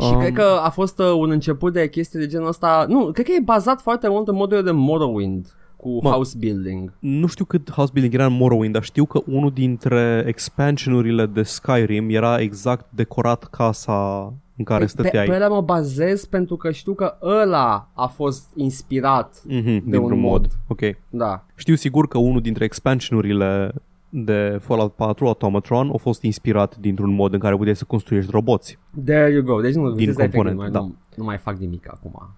Și 0.00 0.12
Um. 0.12 0.18
cred 0.18 0.32
că 0.32 0.60
a 0.62 0.70
fost 0.70 0.98
uh, 0.98 1.12
un 1.16 1.30
început 1.30 1.72
de 1.72 1.88
chestii 1.88 2.18
de 2.18 2.26
genul 2.26 2.48
ăsta. 2.48 2.84
Nu, 2.88 3.10
cred 3.12 3.26
că 3.26 3.32
e 3.32 3.40
bazat 3.44 3.80
foarte 3.80 4.08
mult 4.08 4.28
în 4.28 4.34
modurile 4.34 4.64
de 4.66 4.70
Morrowind 4.70 5.52
cu 5.76 5.98
Mă. 6.02 6.10
house 6.10 6.36
building. 6.38 6.92
Nu 6.98 7.26
știu 7.26 7.44
cât 7.44 7.70
house 7.70 7.90
building 7.92 8.14
era 8.14 8.26
în 8.26 8.36
Morrowind, 8.36 8.72
dar 8.72 8.82
știu 8.82 9.04
că 9.04 9.20
unul 9.26 9.50
dintre 9.50 10.24
expansionurile 10.26 11.26
de 11.26 11.42
Skyrim 11.42 12.10
era 12.10 12.40
exact 12.40 12.86
decorat 12.90 13.44
casa 13.44 14.32
în 14.56 14.64
care 14.64 14.80
Pe, 14.84 14.86
stăteai. 14.90 15.26
pe 15.26 15.34
ăla 15.34 15.48
mă 15.48 15.60
bazez 15.60 16.24
pentru 16.24 16.56
că 16.56 16.70
știu 16.70 16.92
că 16.94 17.16
ăla 17.22 17.88
a 17.94 18.06
fost 18.06 18.46
inspirat. 18.56 19.42
Mhm, 19.44 19.64
de 19.64 19.70
dintr-un 19.84 20.10
un 20.12 20.20
mod. 20.20 20.30
mod. 20.30 20.50
Ok. 20.66 20.80
Da. 21.10 21.44
Știu 21.54 21.74
sigur 21.74 22.08
că 22.08 22.18
unul 22.18 22.40
dintre 22.40 22.64
expansionurile 22.64 23.72
de 24.16 24.58
Fallout 24.60 24.92
4, 24.92 25.26
Automatron, 25.26 25.90
a 25.94 25.96
fost 25.96 26.22
inspirat 26.22 26.76
dintr-un 26.76 27.14
mod 27.14 27.32
în 27.32 27.38
care 27.38 27.56
puteai 27.56 27.76
să 27.76 27.84
construiești 27.84 28.30
roboți. 28.30 28.78
There 29.04 29.32
you 29.32 29.42
go. 29.42 29.60
Deci 29.60 29.74
nu, 29.74 29.92
Din 29.92 30.06
vezi, 30.06 30.08
efectiv, 30.20 30.34
componente, 30.42 30.64
nu, 30.64 30.70
da. 30.70 30.78
nu, 30.80 30.94
nu 31.16 31.24
mai 31.24 31.38
fac 31.38 31.56
nimic 31.56 31.88
acum. 31.92 32.34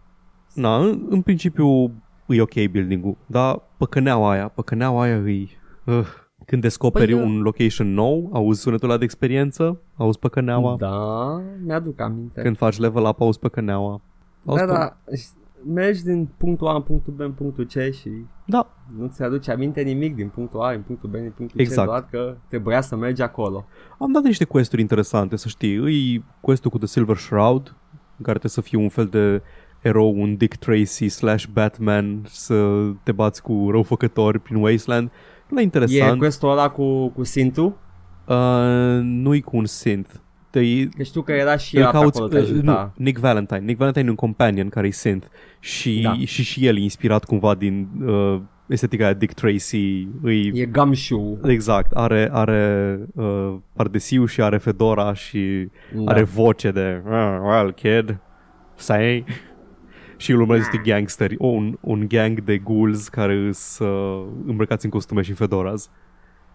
Na, 0.55 0.77
în, 0.77 1.07
în 1.09 1.21
principiu 1.23 1.93
e 2.29 2.41
ok 2.41 2.55
building-ul, 2.71 3.17
dar 3.27 3.63
păcăneaua 3.77 4.31
aia, 4.31 4.49
păcăneaua 4.49 5.03
aia 5.03 5.15
e... 5.17 5.47
Uh, 5.87 6.07
când 6.47 6.63
descoperi 6.63 7.13
Păi, 7.15 7.23
un 7.23 7.41
location 7.41 7.93
nou, 7.95 8.31
auzi 8.33 8.61
sunetul 8.61 8.89
ăla 8.89 8.99
de 8.99 9.05
experiență, 9.05 9.81
auzi 9.97 10.19
păcăneaua. 10.19 10.77
Da, 10.79 11.43
mi-aduc 11.65 12.01
aminte. 12.01 12.41
Când 12.41 12.57
faci 12.57 12.79
level 12.79 13.05
up, 13.05 13.21
auzi 13.21 13.39
păcăneaua. 13.39 14.01
Au 14.47 14.55
Da, 14.57 14.63
spus- 14.63 14.73
da, 14.77 14.97
și 15.17 15.25
mergi 15.69 16.03
din 16.05 16.29
punctul 16.37 16.67
A 16.67 16.75
în 16.75 16.83
punctul 16.83 17.13
B 17.13 17.21
în 17.21 17.33
punctul 17.33 17.65
C 17.65 17.93
și 17.95 18.11
da, 18.47 18.69
nu 18.99 19.07
ți 19.07 19.23
aduce 19.23 19.51
aminte 19.51 19.81
nimic 19.83 20.15
din 20.15 20.29
punctul 20.29 20.61
A 20.61 20.71
în 20.71 20.81
punctul 20.83 21.09
B 21.11 21.15
în 21.15 21.33
punctul 21.37 21.61
Exact. 21.61 21.87
C, 21.89 21.91
doar 21.91 22.07
că 22.11 22.37
trebuia 22.49 22.81
să 22.81 22.97
mergi 22.97 23.23
acolo. 23.23 23.65
Am 23.99 24.13
dat 24.13 24.23
niște 24.23 24.45
questuri 24.45 24.81
interesante, 24.81 25.37
să 25.37 25.49
știi. 25.49 25.75
Îi 25.75 26.25
questul 26.41 26.71
cu 26.71 26.79
The 26.79 26.87
Silver 26.87 27.17
Shroud, 27.17 27.75
în 28.19 28.25
care 28.25 28.39
trebuie 28.39 28.51
să 28.51 28.61
fii 28.61 28.79
un 28.79 28.89
fel 28.89 29.07
de 29.07 29.43
erou, 29.81 30.21
un 30.21 30.37
Dick 30.37 30.57
Tracy 30.57 31.09
slash 31.09 31.47
Batman, 31.53 32.23
să 32.27 32.89
te 33.03 33.13
bați 33.13 33.43
cu 33.43 33.69
răufăcători 33.71 34.39
prin 34.39 34.57
Wasteland. 34.57 35.11
Nu 35.49 35.59
e 35.59 35.61
E 35.61 35.65
interesant. 35.65 36.19
questul 36.19 36.51
ăla 36.51 36.71
cu, 36.71 37.09
cu 37.09 37.23
Sintu? 37.25 37.77
Uh, 38.29 38.99
nu-i 39.03 39.41
cu 39.41 39.57
un 39.57 39.65
synth. 39.65 40.11
Te, 40.61 40.87
Că 40.97 41.03
știu 41.03 41.23
că 41.23 41.33
era 41.33 41.57
și 41.57 41.77
îl 41.77 41.83
ea 41.83 41.91
pe 41.91 41.97
cauți, 41.97 42.17
acolo, 42.21 42.29
te 42.29 42.37
uh, 42.39 42.43
ajuta. 42.51 42.93
nu, 42.97 43.05
Nick 43.05 43.19
Valentine. 43.21 43.61
Nick 43.61 43.79
Valentine 43.79 44.07
e 44.07 44.11
un 44.11 44.15
companion 44.15 44.69
care 44.69 44.87
e 44.87 44.91
synth 44.91 45.27
și, 45.61 46.01
Da. 46.03 46.13
și 46.25 46.43
și 46.43 46.67
el 46.67 46.77
e 46.77 46.81
inspirat 46.81 47.25
cumva 47.25 47.55
din 47.55 47.89
uh, 48.07 48.41
estetica 48.67 49.05
aia 49.05 49.13
Dick 49.15 49.33
Tracy. 49.35 50.09
Îi, 50.23 50.47
E 50.55 50.65
gumshoe. 50.67 51.39
Exact, 51.53 51.93
are, 51.93 52.29
are 52.33 52.99
uh, 53.15 53.55
pardesiu 53.73 54.25
și 54.27 54.43
are 54.43 54.57
fedora 54.59 55.15
și 55.15 55.69
Da. 55.95 56.11
are 56.13 56.23
voce 56.23 56.71
de 56.71 57.03
"Ah, 57.11 57.39
well 57.43 57.73
kid, 57.73 58.19
say 58.75 59.25
și 60.17 60.33
îl 60.33 60.41
urmărește 60.41 60.71
niște 60.77 60.91
gangsteri, 60.91 61.35
o, 61.39 61.47
un, 61.47 61.79
un 61.81 62.05
gang 62.09 62.41
de 62.45 62.59
ghouls 62.59 63.09
care 63.09 63.51
sunt 63.53 63.89
uh, 63.89 64.25
îmbrăcați 64.47 64.85
în 64.85 64.91
costume 64.91 65.23
și 65.23 65.33
fedoras 65.33 65.91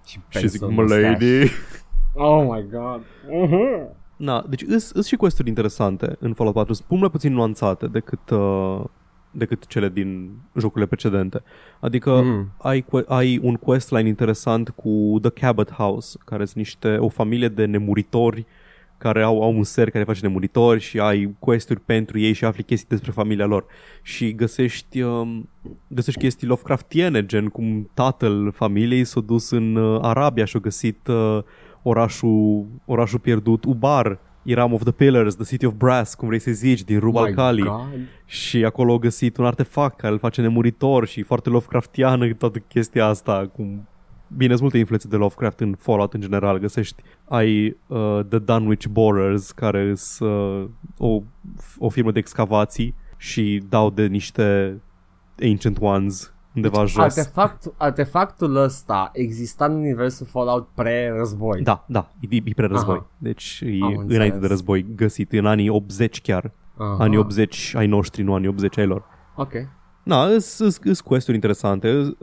și, 0.05 0.19
și 0.29 0.47
zic, 0.47 0.59
pencil 0.59 0.67
mă 0.75 0.81
mustache. 0.81 1.01
lady 1.07 1.51
Oh 2.13 2.43
my 2.55 2.65
god. 2.71 3.01
Uh-huh. 3.29 3.95
Na, 4.15 4.45
deci 4.49 4.63
îs 4.93 5.07
și 5.07 5.15
questuri 5.15 5.47
interesante 5.47 6.15
în 6.19 6.33
Fallout 6.33 6.55
4, 6.55 6.73
sunt 6.73 6.87
mult 6.89 7.01
mai 7.01 7.09
puțin 7.09 7.33
nuanțate 7.33 7.87
decât, 7.87 8.29
uh, 8.29 8.81
decât 9.31 9.67
cele 9.67 9.89
din 9.89 10.31
jocurile 10.57 10.85
precedente. 10.87 11.41
Adică 11.79 12.21
Mm. 12.23 12.51
ai, 12.57 12.81
que- 12.81 13.05
ai 13.07 13.39
un 13.43 13.55
questline 13.55 14.07
interesant 14.07 14.69
cu 14.69 15.17
The 15.21 15.29
Cabot 15.29 15.71
House, 15.71 16.17
care 16.25 16.45
sunt 16.45 16.57
niște, 16.57 16.97
o 16.97 17.09
familie 17.09 17.47
de 17.47 17.65
nemuritori 17.65 18.45
care 18.97 19.21
au, 19.23 19.41
au 19.43 19.55
un 19.55 19.63
ser 19.63 19.89
care 19.89 20.03
face 20.03 20.19
nemuritori 20.25 20.79
și 20.79 20.99
ai 20.99 21.35
questuri 21.39 21.79
pentru 21.79 22.19
ei 22.19 22.33
și 22.33 22.45
afli 22.45 22.63
chestii 22.63 22.87
despre 22.89 23.11
familia 23.11 23.45
lor. 23.45 23.65
Și 24.01 24.33
găsești, 24.35 25.01
um, 25.01 25.49
găsești 25.87 26.19
chestii 26.19 26.47
Lovecraftiene, 26.47 27.25
gen 27.25 27.47
cum 27.47 27.89
tatăl 27.93 28.51
familiei 28.51 29.03
s-a 29.03 29.19
dus 29.21 29.49
în 29.49 29.75
uh, 29.75 29.99
Arabia 30.01 30.45
și 30.45 30.55
a 30.57 30.59
găsit 30.59 31.07
uh, 31.07 31.39
orașul, 31.83 32.67
orașul 32.85 33.19
pierdut 33.19 33.65
Ubar, 33.65 34.19
Iram 34.43 34.73
of 34.73 34.83
the 34.83 34.91
Pillars, 34.91 35.35
The 35.35 35.45
City 35.45 35.65
of 35.65 35.73
Brass, 35.73 36.13
cum 36.13 36.27
vrei 36.27 36.39
să 36.39 36.51
zici, 36.51 36.83
din 36.83 36.99
Rub 36.99 37.15
al 37.15 37.27
My 37.27 37.33
Khali. 37.33 37.61
God. 37.61 38.07
Și 38.25 38.65
acolo 38.65 38.91
au 38.91 38.97
găsit 38.97 39.37
un 39.37 39.45
artefact 39.45 39.97
care 39.97 40.13
îl 40.13 40.19
face 40.19 40.41
nemuritor 40.41 41.07
și 41.07 41.21
foarte 41.21 41.49
Lovecraftiană 41.49 42.33
toată 42.33 42.59
chestia 42.59 43.05
asta. 43.05 43.49
Cum... 43.53 43.87
Bine, 44.37 44.49
sunt 44.49 44.61
multe 44.61 44.77
influențe 44.77 45.07
de 45.07 45.15
Lovecraft 45.15 45.59
în 45.59 45.75
Fallout 45.79 46.13
în 46.13 46.21
general. 46.21 46.57
Găsești, 46.57 47.03
ai 47.27 47.77
uh, 47.87 48.19
The 48.29 48.39
Dunwich 48.39 48.85
Borers, 48.87 49.51
care 49.51 49.95
sunt 49.95 50.29
uh, 50.29 50.69
o, 50.97 51.21
o 51.77 51.89
firmă 51.89 52.11
de 52.11 52.19
excavații 52.19 52.95
și 53.17 53.63
dau 53.69 53.89
de 53.89 54.05
niște 54.05 54.77
Ancient 55.41 55.77
Ones 55.81 56.33
undeva 56.55 56.79
Deci, 56.79 56.89
jos. 56.89 57.03
Artefact, 57.03 57.73
artefactul 57.77 58.55
ăsta 58.55 59.09
exista 59.13 59.65
în 59.65 59.75
universul 59.75 60.25
Fallout 60.25 60.67
pre-război. 60.75 61.61
Da, 61.61 61.85
da, 61.87 62.11
e, 62.29 62.35
e 62.35 62.53
pre-război. 62.55 62.95
Aha. 62.95 63.09
Deci 63.17 63.61
e 63.65 63.77
Am 63.81 63.87
înainte 63.87 64.13
înțeles. 64.13 64.39
de 64.39 64.47
război, 64.47 64.85
găsit 64.95 65.31
în 65.31 65.45
anii 65.45 65.69
80 65.69 66.21
chiar. 66.21 66.51
Aha. 66.77 66.97
Anii 66.99 67.17
80 67.17 67.73
ai 67.75 67.87
noștri, 67.87 68.23
nu 68.23 68.33
anii 68.33 68.47
80 68.47 68.77
ai 68.77 68.85
lor. 68.85 69.03
Ok. 69.35 69.53
Na, 70.03 70.27
sunt 70.39 71.01
quest-uri 71.01 71.35
interesante. 71.35 72.15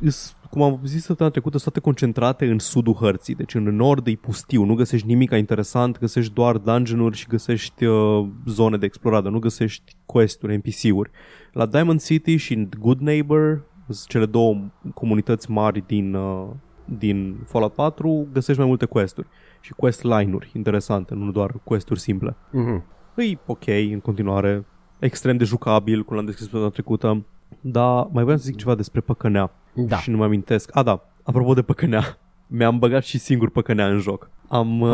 Îs, 0.00 0.36
cum 0.50 0.62
am 0.62 0.80
zis 0.84 1.04
săptămâna 1.04 1.34
trecută, 1.34 1.58
sunt 1.58 1.72
toate 1.72 1.88
concentrate 1.88 2.46
în 2.46 2.58
sudul 2.58 2.94
hărții. 2.94 3.34
Deci 3.34 3.54
în 3.54 3.62
nord 3.62 4.06
e 4.06 4.12
pustiu, 4.12 4.64
nu 4.64 4.74
găsești 4.74 5.06
nimic 5.06 5.30
interesant, 5.30 5.98
găsești 5.98 6.32
doar 6.32 6.56
dungeon-uri 6.56 7.16
și 7.16 7.26
găsești 7.26 7.84
uh, 7.84 8.28
zone 8.46 8.76
de 8.76 8.86
explorat, 8.86 9.22
dar 9.22 9.32
nu 9.32 9.38
găsești 9.38 9.96
quest-uri, 10.06 10.56
NPC-uri. 10.56 11.10
La 11.52 11.66
Diamond 11.66 12.02
City 12.02 12.36
și 12.36 12.54
în 12.54 12.68
Good 12.78 13.00
Neighbor, 13.00 13.62
sunt 13.88 14.08
cele 14.08 14.26
două 14.26 14.60
comunități 14.94 15.50
mari 15.50 15.84
din, 15.86 16.14
uh, 16.14 16.48
din 16.84 17.36
Fallout 17.46 17.72
4, 17.74 18.28
găsești 18.32 18.58
mai 18.60 18.68
multe 18.68 18.84
quest-uri 18.86 19.26
și 19.60 19.72
quest 19.72 20.02
line-uri 20.02 20.50
interesante, 20.54 21.14
nu 21.14 21.30
doar 21.30 21.54
quest-uri 21.64 22.00
simple. 22.00 22.36
Mhm. 22.50 22.84
E 23.16 23.38
ok 23.46 23.66
în 23.66 24.00
continuare, 24.00 24.66
extrem 24.98 25.36
de 25.36 25.44
jucabil, 25.44 26.02
cum 26.04 26.16
l-am 26.16 26.24
descris 26.24 26.44
săptămâna 26.44 26.70
trecută, 26.72 27.24
dar 27.60 28.06
mai 28.12 28.22
vreau 28.22 28.38
să 28.38 28.44
zic 28.44 28.56
ceva 28.56 28.74
despre 28.74 29.00
păcănea 29.00 29.50
Da. 29.74 29.96
și 29.96 30.10
nu 30.10 30.16
mă 30.16 30.24
amintesc. 30.24 30.76
A, 30.76 30.82
da, 30.82 31.10
apropo 31.22 31.54
de 31.54 31.62
păcănea, 31.62 32.18
mi-am 32.46 32.78
băgat 32.78 33.02
și 33.04 33.18
singur 33.18 33.50
păcănea 33.50 33.86
în 33.88 33.98
joc. 33.98 34.30
Am, 34.48 34.80
uh, 34.80 34.90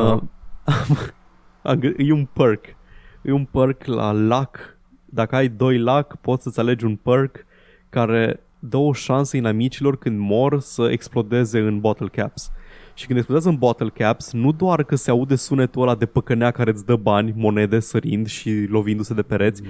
Ah. 0.65 0.75
am, 0.89 0.97
am 1.63 1.79
gă- 1.81 1.97
e 1.97 2.13
un 2.13 2.29
perk, 2.33 2.65
e 3.23 3.33
un 3.33 3.45
perk 3.45 3.85
la 3.85 4.13
luck. 4.13 4.76
Dacă 5.07 5.37
ai 5.37 5.49
doi 5.49 5.79
luck, 5.79 6.17
poți 6.21 6.43
să-ți 6.43 6.61
alegi 6.61 6.85
un 6.85 6.97
perk 6.97 7.47
care 7.89 8.41
dă 8.59 8.77
o 8.77 8.93
șansă 8.93 9.37
inamicilor 9.37 9.99
când 9.99 10.19
mor 10.19 10.61
să 10.61 10.89
explodeze 10.91 11.59
în 11.59 11.81
bottle 11.81 12.09
caps. 12.09 12.51
Și 12.95 13.07
când 13.07 13.19
explodează 13.19 13.49
în 13.51 13.57
bottle 13.57 13.89
caps, 13.89 14.33
nu 14.33 14.53
doar 14.53 14.83
că 14.85 14.97
se 14.97 15.11
aude 15.11 15.35
sunetul 15.35 15.83
ăla 15.83 15.95
de 15.95 16.07
păcănea 16.07 16.51
care 16.51 16.71
îți 16.71 16.85
dă 16.85 16.97
bani, 16.97 17.33
monede 17.37 17.81
sărind 17.81 18.27
și 18.27 18.67
lovindu-se 18.69 19.15
de 19.15 19.23
pereți, 19.23 19.63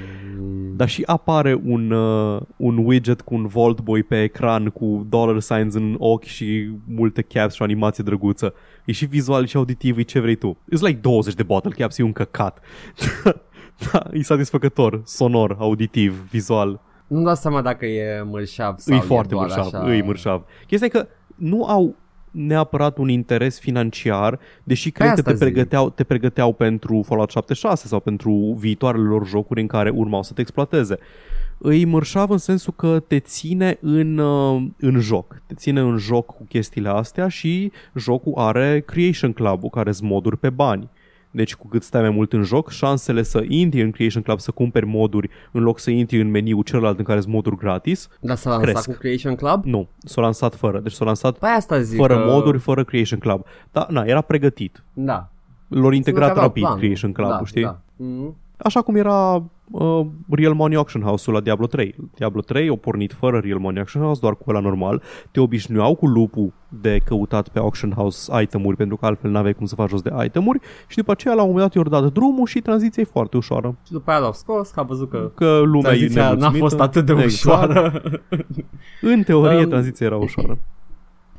dar 0.76 0.88
și 0.88 1.02
apare 1.06 1.60
un, 1.64 1.90
uh, 1.90 2.40
un 2.56 2.76
widget 2.84 3.20
cu 3.20 3.34
un 3.34 3.46
Vault 3.46 3.80
Boy 3.80 4.02
pe 4.02 4.22
ecran 4.22 4.68
cu 4.68 5.06
dollar 5.08 5.40
signs 5.40 5.74
în 5.74 5.96
ochi 5.98 6.24
și 6.24 6.70
multe 6.84 7.22
caps 7.22 7.54
și 7.54 7.60
o 7.60 7.64
animație 7.64 8.04
drăguță. 8.04 8.54
E 8.84 8.92
și 8.92 9.06
vizual 9.06 9.46
și 9.46 9.56
auditiv, 9.56 9.98
e 9.98 10.02
ce 10.02 10.20
vrei 10.20 10.34
tu. 10.34 10.56
It's 10.74 10.80
like 10.80 10.98
20 11.00 11.34
de 11.34 11.42
bottle 11.42 11.74
caps, 11.76 11.98
e 11.98 12.02
un 12.02 12.12
căcat. 12.12 12.60
da, 13.92 14.02
e 14.12 14.22
satisfăcător, 14.22 15.02
sonor, 15.04 15.56
auditiv, 15.58 16.28
vizual. 16.30 16.80
Nu-mi 17.06 17.24
dau 17.24 17.34
seama 17.34 17.62
dacă 17.62 17.86
e 17.86 18.22
mărșav 18.22 18.78
sau 18.78 18.96
E 18.96 19.00
foarte 19.00 19.34
doar 19.34 19.46
mărșav, 19.46 19.74
așa... 19.74 19.94
e 19.94 20.02
mărșav. 20.02 20.44
Chestia 20.66 20.86
e 20.86 20.98
că 20.98 21.08
nu 21.34 21.64
au 21.64 21.94
neapărat 22.30 22.98
un 22.98 23.08
interes 23.08 23.58
financiar, 23.58 24.38
deși 24.64 24.90
cred 24.90 25.06
că 25.06 25.12
asta 25.12 25.30
te 25.30 25.36
zic. 25.36 25.44
pregăteau, 25.44 25.90
te 25.90 26.04
pregăteau 26.04 26.52
pentru 26.52 27.02
Fallout 27.06 27.30
76 27.30 27.86
sau 27.86 28.00
pentru 28.00 28.56
viitoarele 28.58 29.04
lor 29.04 29.26
jocuri 29.26 29.60
în 29.60 29.66
care 29.66 29.90
urmau 29.90 30.22
să 30.22 30.32
te 30.32 30.40
exploateze. 30.40 30.98
Îi 31.58 31.84
mărșav 31.84 32.30
în 32.30 32.38
sensul 32.38 32.72
că 32.76 33.02
te 33.06 33.18
ține 33.18 33.78
în, 33.80 34.18
uh, 34.18 34.66
în 34.78 35.00
joc. 35.00 35.42
Te 35.46 35.54
ține 35.54 35.80
în 35.80 35.96
joc 35.96 36.26
cu 36.26 36.44
chestiile 36.48 36.88
astea 36.88 37.28
și 37.28 37.72
jocul 37.94 38.32
are 38.36 38.82
Creation 38.86 39.32
Club-ul, 39.32 39.70
care 39.70 39.92
sunt 39.92 40.10
moduri 40.10 40.38
pe 40.38 40.50
bani. 40.50 40.88
Deci 41.30 41.54
cu 41.54 41.68
cât 41.68 41.82
stai 41.82 42.00
mai 42.00 42.10
mult 42.10 42.32
în 42.32 42.42
joc, 42.42 42.70
șansele 42.70 43.22
să 43.22 43.44
intri 43.48 43.82
în 43.82 43.90
Creation 43.90 44.22
Club 44.22 44.40
să 44.40 44.50
cumperi 44.50 44.86
moduri 44.86 45.30
în 45.52 45.62
loc 45.62 45.78
să 45.78 45.90
intri 45.90 46.20
în 46.20 46.30
meniul 46.30 46.62
celălalt 46.62 46.98
în 46.98 47.04
care 47.04 47.20
sunt 47.20 47.32
moduri 47.32 47.56
gratis, 47.56 48.08
Dar 48.20 48.36
s-a 48.36 48.50
lansat 48.50 48.68
cresc. 48.70 48.90
cu 48.90 48.96
Creation 48.98 49.34
Club? 49.34 49.64
nu, 49.64 49.88
s-a 49.98 50.20
lansat 50.20 50.54
fără. 50.54 50.78
Deci 50.80 50.92
s-a 50.92 51.04
lansat 51.04 51.38
Păi 51.38 51.48
asta 51.56 51.80
zic 51.80 51.98
fără 51.98 52.18
că... 52.18 52.24
moduri, 52.30 52.58
fără 52.58 52.84
Creation 52.84 53.18
Club. 53.18 53.44
Dar, 53.72 53.86
na, 53.88 54.02
era 54.02 54.20
pregătit. 54.20 54.82
Da. 54.92 55.28
Lor 55.68 55.94
integrat 55.94 56.30
Aveau 56.30 56.46
rapid 56.46 56.62
planul. 56.62 56.78
Creation 56.80 57.12
Club, 57.12 57.28
da, 57.28 57.40
știi? 57.44 57.62
Da. 57.62 57.80
Mhm. 57.96 58.36
Așa 58.56 58.82
cum 58.82 58.96
era 58.96 59.42
uh, 59.70 60.06
Real 60.30 60.54
Money 60.54 60.76
Auction 60.76 61.02
House-ul 61.02 61.34
la 61.36 61.40
Diablo 61.42 61.66
3. 61.66 61.94
Diablo 62.14 62.40
3 62.40 62.68
au 62.68 62.76
pornit 62.76 63.12
fără 63.12 63.38
Real 63.38 63.58
Money 63.58 63.78
Auction 63.78 64.02
House, 64.02 64.20
doar 64.20 64.36
cu 64.36 64.44
ăla 64.50 64.60
normal. 64.60 65.02
Te 65.30 65.40
obișnuiau 65.40 65.94
cu 65.94 66.06
lupul 66.06 66.52
de 66.80 67.00
căutat 67.04 67.48
pe 67.48 67.58
Auction 67.58 67.90
House 67.90 68.42
itemuri, 68.42 68.76
pentru 68.76 68.96
că 68.96 69.06
altfel 69.06 69.30
n-aveai 69.30 69.52
cum 69.54 69.66
să 69.66 69.74
faci 69.74 69.88
jos 69.88 70.02
de 70.02 70.10
itemuri 70.24 70.60
și 70.86 70.96
după 70.96 71.10
aceea 71.10 71.34
la 71.34 71.42
un 71.42 71.48
moment 71.50 71.66
dat 71.66 71.74
i-au 71.84 72.00
dat 72.02 72.12
drumul 72.12 72.46
și 72.46 72.60
tranziția 72.60 73.02
e 73.02 73.10
foarte 73.12 73.36
ușoară. 73.36 73.76
Și 73.86 73.92
după 73.92 74.10
aia 74.10 74.18
l-au 74.20 74.32
scos, 74.32 74.70
că 74.70 74.80
a 74.80 74.82
văzut 74.82 75.10
că 75.10 75.30
Că 75.34 75.60
lumea 75.64 75.78
e 75.92 75.94
tranziția 75.96 76.22
n-a 76.22 76.28
nemulțumită. 76.28 76.58
fost 76.68 76.80
atât 76.80 77.04
de 77.06 77.12
Exact. 77.12 77.32
ușoară. 77.32 78.02
În 79.12 79.22
teorie, 79.22 79.62
Um, 79.62 79.68
tranziția 79.68 80.06
era 80.06 80.16
ușoară. 80.16 80.58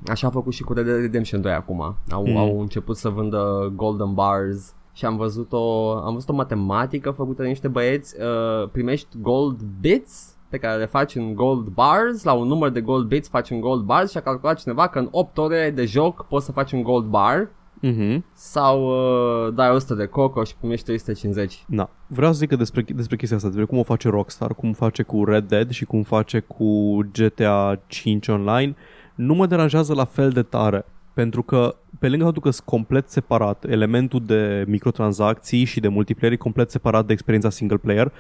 Așa 0.08 0.28
a 0.28 0.30
făcut 0.30 0.54
și 0.54 0.64
cu 0.64 0.74
Red 0.74 0.86
Dead 0.86 1.00
Redemption 1.00 1.42
2 1.42 1.52
acum. 1.52 1.82
Au, 2.12 2.24
Mm. 2.26 2.32
mm. 2.32 2.38
au 2.38 2.60
început 2.62 2.98
să 2.98 3.10
vândă 3.10 3.72
golden 3.76 4.14
bars 4.14 4.74
și 4.98 5.06
am 5.06 5.18
văzut 5.18 5.52
o, 5.52 5.92
am 5.92 6.14
văzut 6.14 6.30
o 6.30 6.34
matematică 6.34 7.12
făcută 7.12 7.42
de 7.42 7.48
niște 7.48 7.68
băieți. 7.68 8.16
Uh, 8.20 8.70
primești 8.72 9.08
gold 9.22 9.60
bits 9.82 10.36
pe 10.50 10.58
care 10.58 10.78
le 10.78 10.86
faci 10.86 11.16
în 11.16 11.36
gold 11.36 11.68
bars, 11.68 12.24
la 12.24 12.34
un 12.34 12.48
număr 12.48 12.70
de 12.70 12.82
gold 12.82 13.08
bits 13.08 13.30
faci 13.30 13.50
un 13.50 13.60
gold 13.60 13.84
bars 13.84 14.12
și 14.12 14.18
a 14.18 14.22
calculat 14.22 14.60
cineva 14.60 14.88
că 14.88 15.00
în 15.00 15.08
8 15.12 15.38
ore 15.38 15.72
de 15.76 15.86
joc 15.86 16.26
poți 16.28 16.46
să 16.46 16.52
faci 16.52 16.72
un 16.72 16.84
gold 16.84 17.06
bar 17.06 17.50
Mhm. 17.82 18.26
sau 18.34 18.82
uh, 18.88 19.54
dai 19.54 19.70
100 19.72 19.94
de 19.94 20.06
coco 20.06 20.44
și 20.44 20.56
primești 20.60 20.86
350. 20.86 21.64
Na, 21.68 21.90
vreau 22.08 22.32
să 22.32 22.38
zic 22.38 22.50
că 22.50 22.56
despre, 22.56 22.86
despre 22.96 23.16
chestia 23.16 23.38
asta, 23.38 23.50
despre 23.50 23.66
cum 23.66 23.78
o 23.78 23.84
face 23.84 24.10
Rockstar, 24.10 24.54
cum 24.54 24.74
face 24.74 25.04
cu 25.04 25.24
Red 25.26 25.48
Dead 25.48 25.70
și 25.70 25.86
cum 25.86 26.04
face 26.04 26.40
cu 26.40 26.98
GTA 27.12 27.80
5 27.88 28.28
Online, 28.28 28.76
nu 29.16 29.34
mă 29.34 29.46
deranjează 29.46 29.94
la 29.94 30.06
fel 30.06 30.30
de 30.30 30.42
tare. 30.42 30.86
Pentru 31.18 31.44
că, 31.44 31.76
pe 32.00 32.10
lângă 32.10 32.24
faptul 32.24 32.42
că 32.42 32.50
sunt 32.50 32.66
complet 32.66 33.10
separat, 33.10 33.66
elementul 33.70 34.22
de 34.26 34.64
microtransacții 34.68 35.64
și 35.64 35.80
de 35.80 35.88
multiplayer 35.88 36.34
e 36.34 36.38
complet 36.38 36.72
separat 36.72 37.06
de 37.06 37.14
experiența 37.14 37.50
single 37.50 37.78
player, 37.78 38.12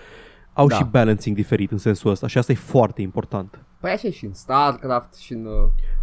au 0.53 0.67
Da. 0.67 0.75
și 0.75 0.83
balancing 0.91 1.35
diferit 1.35 1.71
în 1.71 1.77
sensul 1.77 2.11
ăsta 2.11 2.27
și 2.27 2.37
asta 2.37 2.51
e 2.51 2.55
foarte 2.55 3.01
important. 3.01 3.59
Păi 3.79 3.91
așa 3.91 4.07
e 4.07 4.11
și 4.11 4.25
în 4.25 4.33
StarCraft 4.33 5.15
și 5.15 5.33
în... 5.33 5.45
uh, 5.45 5.51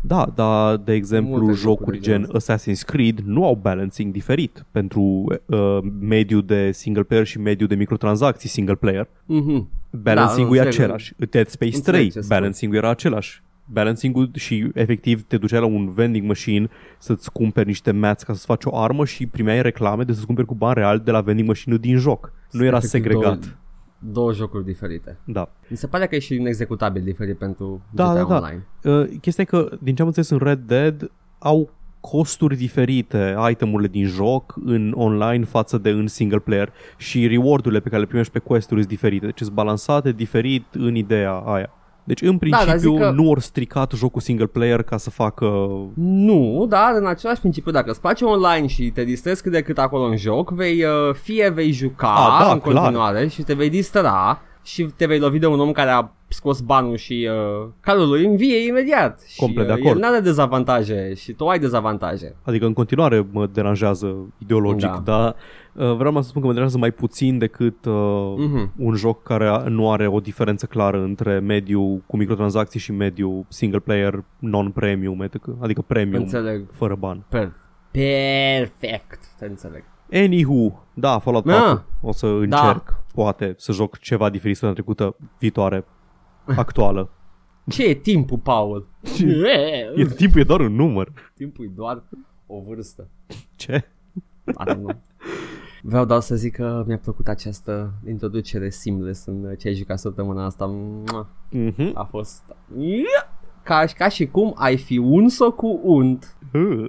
Da, 0.03 0.33
dar 0.35 0.77
de 0.77 0.93
exemplu 0.93 1.31
Multe 1.37 1.53
jocuri 1.53 1.61
jocuri 1.61 1.97
de 1.99 2.03
gen 2.03 2.21
genul 2.23 2.41
Assassin's 2.41 2.85
Creed 2.87 3.19
nu 3.19 3.45
au 3.47 3.55
balancing 3.63 4.13
diferit 4.13 4.65
pentru 4.71 5.01
uh, 5.47 5.79
mediul 6.01 6.43
de 6.45 6.73
single 6.73 7.03
player 7.03 7.27
și 7.27 7.39
mediul 7.39 7.69
de 7.69 7.75
microtransacții 7.75 8.49
single 8.49 8.75
player. 8.75 9.09
Mhm. 9.25 9.69
Balancing-ul 9.91 10.57
Da, 10.57 10.63
e 10.63 10.65
înțeleg. 10.65 10.85
același. 10.91 11.15
Dead 11.31 11.47
Space 11.47 11.77
Înțeleg 11.77 12.01
3, 12.01 12.11
ce 12.11 12.21
spui. 12.21 12.37
balancing-ul 12.37 12.79
era 12.79 12.91
același. 12.91 13.43
Balancing-ul 13.65 14.31
și 14.35 14.71
efectiv 14.75 15.23
te 15.23 15.37
duceai 15.37 15.61
la 15.61 15.67
un 15.67 15.93
vending 15.93 16.27
machine 16.27 16.69
să-ți 16.99 17.33
cumperi 17.33 17.67
niște 17.67 17.91
mats 17.91 18.23
ca 18.23 18.33
să-ți 18.33 18.47
faci 18.47 18.65
o 18.65 18.79
armă 18.79 19.05
și 19.05 19.27
primeai 19.27 19.63
reclame 19.63 20.05
de 20.05 20.13
să-ți 20.13 20.27
cumperi 20.27 20.47
cu 20.47 20.55
bani 20.55 20.75
real 20.75 21.01
de 21.01 21.11
la 21.11 21.21
vending 21.21 21.49
machine 21.49 21.77
din 21.77 21.97
joc. 21.97 22.33
Nu 22.51 22.65
era 22.65 22.77
Efectiv 22.77 23.01
segregat. 23.01 23.39
Două, 23.39 23.55
două 23.99 24.33
jocuri 24.33 24.65
diferite. 24.65 25.19
Da. 25.25 25.53
Mi 25.69 25.77
se 25.77 25.87
pare 25.87 26.07
că 26.07 26.15
e 26.15 26.19
și 26.19 26.37
un 26.41 26.47
executabil 26.47 27.03
diferit 27.03 27.39
pentru 27.39 27.83
Da, 27.91 28.05
GTA 28.05 28.15
da, 28.15 28.25
da. 28.25 28.35
Online. 28.35 28.67
Uh, 28.83 29.19
chestia 29.21 29.45
e 29.47 29.57
că, 29.57 29.77
din 29.81 29.95
ce 29.95 30.01
am 30.01 30.09
înțeles 30.09 30.31
în 30.31 30.39
Red 30.39 30.59
Dead, 30.59 31.11
au 31.39 31.71
costuri 32.11 32.57
diferite 32.57 33.37
itemurile 33.51 33.89
din 33.89 34.07
joc 34.07 34.55
în 34.65 34.93
online 34.97 35.45
față 35.45 35.79
de 35.79 35.91
în 35.91 36.07
single 36.07 36.39
player 36.39 36.73
și 36.97 37.27
rewardurile 37.27 37.81
pe 37.81 37.89
care 37.89 38.01
le 38.01 38.07
primești 38.07 38.33
pe 38.33 38.39
quest-uri 38.39 38.81
sunt 38.81 38.93
diferite. 38.93 39.27
Deci 39.27 39.39
sunt 39.39 39.55
balansate 39.55 40.13
diferit 40.13 40.65
în 40.73 40.95
ideea 40.95 41.33
aia. 41.33 41.71
Deci 42.05 42.23
în 42.23 42.29
dar 42.31 42.39
principiu 42.39 42.91
zic 42.91 43.01
că- 43.01 43.11
nu 43.11 43.29
ori 43.31 43.43
stricat 43.43 43.93
jocul 43.93 44.21
single 44.21 44.47
player 44.47 44.83
ca 44.83 44.97
să 44.97 45.11
facă... 45.11 45.47
Nu, 45.95 46.67
dar 46.69 46.95
în 46.99 47.07
același 47.07 47.41
principiu, 47.41 47.71
dacă 47.73 47.91
îți 47.91 48.01
place 48.01 48.25
online 48.25 48.67
și 48.67 48.91
te 48.91 49.05
distrezi 49.05 49.43
cât 49.43 49.53
de 49.53 49.63
cât 49.63 49.79
acolo 49.79 50.05
în 50.05 50.17
joc, 50.17 50.51
vei, 50.51 50.85
uh, 50.85 51.15
fie 51.23 51.49
vei 51.49 51.71
juca 51.73 52.09
Ah, 52.15 52.45
da, 52.47 52.53
în 52.53 52.59
clar. 52.59 52.75
continuare 52.75 53.27
și 53.29 53.43
te 53.43 53.55
vei 53.55 53.71
distra 53.71 54.41
și 54.63 54.83
te 54.97 55.07
vei 55.07 55.19
lovi 55.19 55.39
de 55.39 55.47
un 55.47 55.61
om 55.61 55.73
care 55.73 55.91
a 55.91 56.11
scos 56.29 56.61
banul 56.61 56.97
și 56.97 57.29
uh, 57.31 57.69
calul 57.81 58.09
lui 58.09 58.25
în 58.27 58.37
vie 58.37 58.67
imediat. 58.67 59.21
Complet 59.37 59.67
și, 59.69 59.75
de 59.75 59.81
uh, 59.81 59.85
acord. 59.85 60.03
El 60.03 60.11
n-are 60.11 60.21
dezavantaje 60.23 61.15
și 61.15 61.33
tu 61.33 61.47
ai 61.47 61.59
dezavantaje. 61.59 62.37
Adică 62.43 62.67
în 62.67 62.73
continuare 62.73 63.27
mă 63.31 63.47
deranjează 63.53 64.15
ideologic, 64.39 64.89
Da. 64.91 65.03
dar 65.05 65.29
uh, 65.29 65.35
vreau 65.75 66.23
să 66.23 66.29
spun 66.29 66.41
că 66.41 66.47
mă 66.47 66.53
deranjează 66.53 66.79
mai 66.79 66.91
puțin 66.91 67.39
decât 67.39 67.85
uh, 67.85 68.35
Mhm. 68.37 68.73
un 68.79 68.95
joc 68.95 69.23
care 69.23 69.47
a- 69.49 69.69
nu 69.69 69.91
are 69.93 70.07
o 70.07 70.21
diferență 70.21 70.67
clară 70.67 71.03
între 71.03 71.39
mediul 71.39 72.03
cu 72.07 72.17
microtransacții 72.17 72.81
și 72.81 72.93
mediul 72.93 73.45
single 73.49 73.79
player 73.79 74.25
non-premium, 74.39 75.21
etc. 75.21 75.37
adică 75.61 75.83
premium 75.83 76.23
Înțeleg. 76.23 76.65
fără 76.73 76.95
bani. 76.95 77.25
Per- 77.29 77.53
perfect. 77.91 79.21
Te 79.39 79.47
înțeleg. 79.47 79.85
Anywho, 80.13 80.85
da, 80.95 81.19
Fallout 81.19 81.45
Da. 81.45 81.53
4. 81.61 81.85
O 82.01 82.13
să 82.13 82.27
încerc, 82.27 83.05
poate, 83.15 83.55
să 83.57 83.73
joc 83.73 83.99
ceva 83.99 84.31
diferit 84.31 84.57
săptămâna 84.57 84.79
trecută, 84.83 85.17
viitoare, 85.39 85.85
actuală. 86.57 87.11
Ce 87.69 87.85
e 87.89 87.95
timpul, 87.95 88.39
Paul? 88.39 88.87
E, 89.97 90.05
timpul 90.17 90.41
e 90.41 90.45
doar 90.45 90.61
un 90.61 90.75
număr. 90.75 91.13
timpul 91.35 91.65
e 91.65 91.71
doar 91.75 92.03
o 92.47 92.61
vârstă. 92.61 93.09
Ce? 93.57 93.89
I 94.47 94.71
don't 94.71 94.75
know. 94.77 95.03
Vreau 95.87 96.05
doar 96.05 96.21
să 96.21 96.35
zic 96.35 96.55
că 96.55 96.85
mi-a 96.87 96.99
plăcut 96.99 97.29
această 97.29 97.93
introducere 98.09 98.69
seamless 98.69 99.27
în 99.27 99.55
ce 99.59 99.69
ai 99.69 99.75
jucat 99.75 99.99
săptămâna 99.99 100.45
asta. 100.45 100.67
Mua. 100.67 101.27
Mhm. 101.51 101.91
A 101.95 102.05
fost... 102.05 102.43
Ca, 103.63 103.85
ca 103.85 104.09
și 104.09 104.27
cum 104.27 104.53
ai 104.57 104.77
fi 104.77 104.99
uns-o 104.99 105.53
cu 105.53 105.81
unt. 105.83 106.37
Uh. 106.53 106.85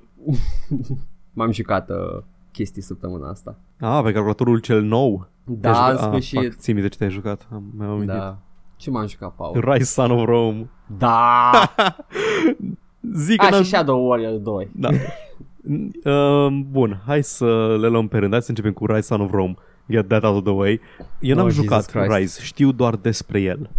M-am 1.33 1.51
jucat 1.51 1.89
uh, 1.89 2.23
chestii 2.51 2.81
săptămâna 2.81 3.29
asta. 3.29 3.59
Ah, 3.79 4.01
pe 4.03 4.11
calculatorul 4.11 4.59
cel 4.59 4.81
nou. 4.81 5.27
Da, 5.43 5.71
Te-ai 5.71 5.89
în 5.89 5.95
jucat? 5.95 6.09
sfârșit. 6.09 6.37
Ah, 6.37 6.43
fuck, 6.43 6.57
ții 6.59 6.73
minte 6.73 6.89
ce 6.89 6.97
te-ai 6.97 7.09
jucat. 7.09 7.47
Am, 7.51 7.63
mi-am 7.77 7.89
amintit. 7.89 8.15
Da. 8.15 8.37
Ce 8.75 8.89
m-am 8.89 9.07
jucat, 9.07 9.33
Paul? 9.35 9.71
Rise 9.71 9.91
Son 9.91 10.11
of 10.11 10.25
Rome. 10.25 10.69
Da! 10.97 11.51
Zic 13.25 13.39
că 13.39 13.46
A, 13.46 13.50
n-am... 13.50 13.63
și 13.63 13.70
Shadow 13.70 14.07
Warrior 14.07 14.37
2. 14.39 14.70
Da. 14.75 14.89
uh, 16.03 16.47
bun, 16.69 17.01
hai 17.05 17.23
să 17.23 17.77
le 17.79 17.87
luăm 17.87 18.07
pe 18.07 18.17
rând. 18.17 18.31
Hai 18.31 18.41
să 18.41 18.49
începem 18.49 18.73
cu 18.73 18.85
Rise 18.85 19.01
Son 19.01 19.21
of 19.21 19.31
Rome. 19.31 19.55
Get 19.89 20.07
that 20.07 20.23
out 20.23 20.35
of 20.35 20.43
the 20.43 20.53
way. 20.53 20.81
Eu 21.19 21.35
n-am 21.35 21.45
Oh, 21.45 21.51
Jesus 21.51 21.63
jucat 21.63 21.85
Christ. 21.85 22.17
Rise, 22.17 22.41
știu 22.43 22.71
doar 22.71 22.95
despre 22.95 23.41
el. 23.41 23.69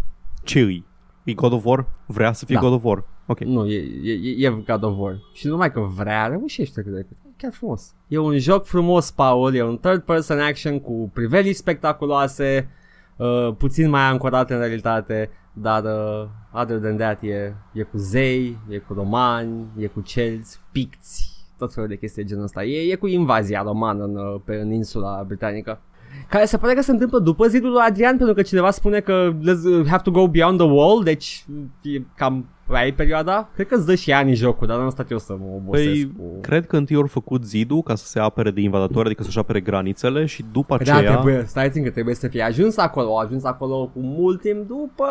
Ce 0.45 0.61
îi? 0.61 0.85
E 1.25 1.35
God 1.35 1.53
of 1.53 1.65
War? 1.65 1.87
Vrea 2.07 2.33
să 2.33 2.45
fie 2.45 2.55
Da. 2.55 2.61
God 2.61 2.73
of 2.73 2.85
War? 2.85 3.05
Ok. 3.27 3.41
Nu, 3.41 3.67
e, 3.67 3.77
e, 4.03 4.47
e 4.47 4.51
God 4.51 4.83
of 4.83 4.95
War. 4.99 5.19
Și 5.33 5.47
numai 5.47 5.73
că 5.73 5.81
vrea, 5.81 6.27
reușește 6.27 6.83
cât 6.83 6.93
de 6.93 7.01
cât. 7.09 7.17
E 7.27 7.31
Chiar 7.37 7.53
frumos. 7.53 7.95
E 8.09 8.19
un 8.19 8.39
joc 8.39 8.65
frumos, 8.65 9.11
Paul. 9.11 9.55
E 9.55 9.63
un 9.63 9.79
third 9.79 10.03
person 10.03 10.39
action 10.41 10.81
cu 10.81 11.11
priveli 11.15 11.53
spectaculoase, 11.53 12.69
uh, 13.17 13.55
puțin 13.59 13.91
mai 13.91 14.03
ancorat 14.03 14.51
în 14.51 14.59
realitate, 14.59 15.31
dar 15.53 15.85
uh, 15.85 16.29
other 16.61 16.79
than 16.79 16.97
that 16.97 17.23
e, 17.23 17.55
e 17.73 17.83
cu 17.83 17.97
zei, 17.97 18.59
e 18.69 18.79
cu 18.79 18.93
romani, 18.93 19.67
e 19.79 19.87
cu 19.87 20.01
celți, 20.01 20.61
picți, 20.73 21.36
tot 21.59 21.73
felul 21.75 21.89
de 21.89 21.97
chestii 21.97 22.23
de 22.23 22.29
genul 22.29 22.45
ăsta. 22.45 22.65
E, 22.65 22.93
e 22.93 22.95
cu 22.95 23.07
invazia 23.07 23.63
romană 23.63 24.05
în, 24.05 24.17
uh, 24.17 24.41
pe, 24.45 24.55
în 24.55 24.73
insula 24.73 25.25
britanică. 25.27 25.81
Care 26.29 26.45
se 26.45 26.57
pare 26.57 26.75
că 26.75 26.83
se 26.83 26.91
întâmplă 26.91 27.19
după 27.19 27.47
zidul 27.47 27.71
lui 27.71 27.81
Adrian 27.89 28.17
Pentru 28.17 28.35
că 28.35 28.43
cineva 28.43 28.71
spune 28.71 29.01
că 29.01 29.33
let's 29.33 29.87
have 29.89 30.03
to 30.03 30.11
go 30.11 30.29
beyond 30.29 30.59
the 30.59 30.67
wall 30.67 31.03
Deci 31.03 31.45
e 31.83 32.03
cam 32.17 32.47
aia 32.67 32.87
e 32.87 32.93
perioada 32.93 33.49
Cred 33.55 33.67
că 33.67 33.75
îți 33.75 33.87
dă 33.87 33.95
și 33.95 34.13
ani 34.13 34.35
jocul 34.35 34.67
Dar 34.67 34.77
nu 34.77 34.83
am 34.83 34.91
stat 34.91 35.11
eu 35.11 35.19
să 35.19 35.37
mă 35.39 35.47
obosesc 35.57 35.89
Păi, 35.89 36.13
cu... 36.17 36.41
cred 36.41 36.67
că 36.67 36.77
întâi 36.77 36.97
ori 36.97 37.09
făcut 37.09 37.45
zidul 37.45 37.83
ca 37.83 37.95
să 37.95 38.07
se 38.07 38.19
apere 38.19 38.51
de 38.51 38.61
invadatori, 38.61 39.07
adică 39.07 39.23
să-și 39.23 39.39
apere 39.39 39.61
granițele 39.61 40.25
și 40.25 40.45
după 40.53 40.79
Da, 40.85 40.95
aceea... 40.97 41.13
trebuie, 41.13 41.45
stai 41.47 41.71
țin 41.71 41.83
că 41.83 41.91
trebuie 41.91 42.15
să 42.15 42.29
fie 42.29 42.43
ajuns 42.43 42.77
acolo 42.77 43.19
A 43.19 43.23
ajuns 43.25 43.45
acolo 43.45 43.91
cu 43.95 44.01
mult 44.01 44.41
timp 44.41 44.67
după 44.67 45.05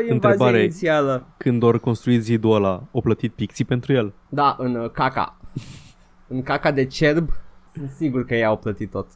invazia 0.00 0.12
Întrebare. 0.12 0.62
inițială 0.62 1.26
când 1.36 1.62
ori 1.62 1.80
construit 1.80 2.22
zidul 2.22 2.54
ăla, 2.54 2.82
o 2.90 3.00
plătit 3.00 3.32
pixii 3.32 3.64
pentru 3.64 3.92
el. 3.92 4.12
Da, 4.28 4.56
în 4.58 4.74
uh, 4.74 4.90
caca 4.90 5.36
În 6.28 6.42
caca 6.42 6.70
de 6.70 6.84
cerb 6.84 7.28
Sunt 7.74 7.90
sigur 7.90 8.24
că 8.24 8.34
ei 8.34 8.44
au 8.44 8.56
plătit 8.56 8.90
tot 8.90 9.06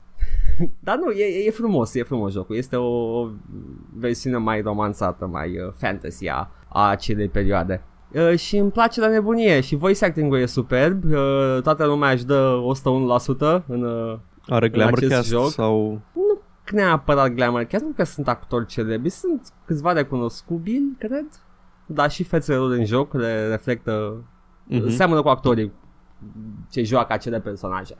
Dar 0.86 0.96
nu, 0.96 1.10
e, 1.10 1.46
e 1.46 1.50
frumos, 1.50 1.94
e 1.94 2.02
frumos 2.02 2.32
jocul 2.32 2.56
Este 2.56 2.76
o, 2.76 3.20
o 3.20 3.28
versiune 3.94 4.36
mai 4.36 4.60
romanțată, 4.60 5.26
mai 5.26 5.48
uh, 5.58 5.72
fantasy 5.76 6.28
a, 6.28 6.50
a 6.68 6.88
acelei 6.88 7.28
perioade 7.28 7.82
Uh, 8.14 8.38
și 8.38 8.56
îmi 8.56 8.70
place 8.70 9.00
la 9.00 9.08
nebunie 9.08 9.60
și 9.60 9.76
voice 9.76 10.04
acting-ul 10.04 10.38
e 10.38 10.46
superb 10.46 11.04
uh, 11.04 11.58
Toată 11.62 11.86
lumea 11.86 12.10
își 12.10 12.24
dă 12.24 12.62
101% 13.60 13.66
în 13.66 13.82
uh, 13.82 14.18
Are 14.48 14.68
glamour 14.68 14.96
acest 14.96 15.12
cast 15.12 15.28
joc? 15.28 15.48
sau... 15.50 16.00
nu 16.14 16.40
neapărat 16.72 17.28
glamour, 17.30 17.62
chiar 17.64 17.80
nu 17.80 17.92
că 17.96 18.04
sunt 18.04 18.28
actori 18.28 18.66
celebri, 18.66 19.10
sunt 19.10 19.48
câțiva 19.64 19.92
recunoscubili, 19.92 20.94
cred. 20.98 21.26
Dar 21.86 22.10
și 22.10 22.22
fețele 22.22 22.56
lor 22.56 22.70
în 22.70 22.84
joc 22.84 23.14
le 23.14 23.48
reflectă, 23.48 24.24
Mhm. 24.66 24.86
uh-huh. 24.86 24.96
seamănă 24.96 25.22
cu 25.22 25.28
actorii 25.28 25.72
ce 26.70 26.82
joacă 26.82 27.12
acele 27.12 27.40
personaje. 27.40 27.94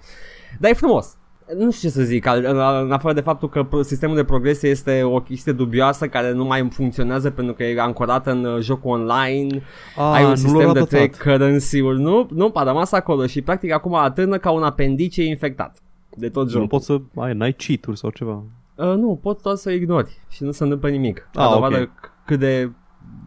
Dar 0.58 0.70
e 0.70 0.74
frumos. 0.74 1.16
Nu 1.58 1.70
știu 1.70 1.88
ce 1.88 1.94
să 1.94 2.02
zic, 2.02 2.26
al- 2.26 2.44
în, 2.44 2.56
în 2.84 2.92
afară 2.92 3.14
de 3.14 3.20
faptul 3.20 3.48
că 3.48 3.62
pro- 3.62 3.82
sistemul 3.82 4.16
de 4.16 4.24
progresie 4.24 4.68
este 4.68 5.02
o 5.02 5.20
chestie 5.20 5.52
dubioasă 5.52 6.08
care 6.08 6.32
nu 6.32 6.44
mai 6.44 6.68
funcționează 6.72 7.30
pentru 7.30 7.54
că 7.54 7.64
e 7.64 7.80
ancorat 7.80 8.26
în 8.26 8.44
uh, 8.44 8.60
jocul 8.60 8.90
online, 8.90 9.62
A, 9.96 10.12
ai 10.12 10.22
un 10.22 10.28
nu 10.28 10.34
sistem 10.34 10.54
l-au 10.60 10.72
de 10.72 10.78
adaptat. 10.78 10.88
trei 10.88 11.10
currency-uri, 11.10 12.00
nu, 12.00 12.28
nu, 12.30 12.50
a 12.54 12.62
rămas 12.62 12.92
acolo 12.92 13.26
și 13.26 13.42
practic 13.42 13.72
acum 13.72 13.94
atârnă 13.94 14.38
ca 14.38 14.50
un 14.50 14.62
apendice 14.62 15.22
infectat 15.24 15.76
de 16.16 16.28
tot 16.28 16.46
jocul. 16.46 16.60
Nu 16.60 16.66
poți 16.66 16.84
să 16.84 17.00
ai, 17.16 17.32
n-ai 17.34 17.52
cheat-uri 17.52 17.98
sau 17.98 18.10
ceva. 18.10 18.42
Uh, 18.76 18.84
nu, 18.96 19.18
pot 19.22 19.42
doar 19.42 19.54
să 19.56 19.68
o 19.68 19.72
ignori 19.72 20.20
și 20.28 20.42
nu 20.42 20.50
se 20.50 20.62
întâmplă 20.62 20.88
nimic. 20.88 21.28
Ah, 21.34 21.44
Ca 21.46 21.52
dovadă 21.52 21.80
ok. 21.80 21.88
c- 21.88 22.24
cât 22.26 22.38
de 22.38 22.70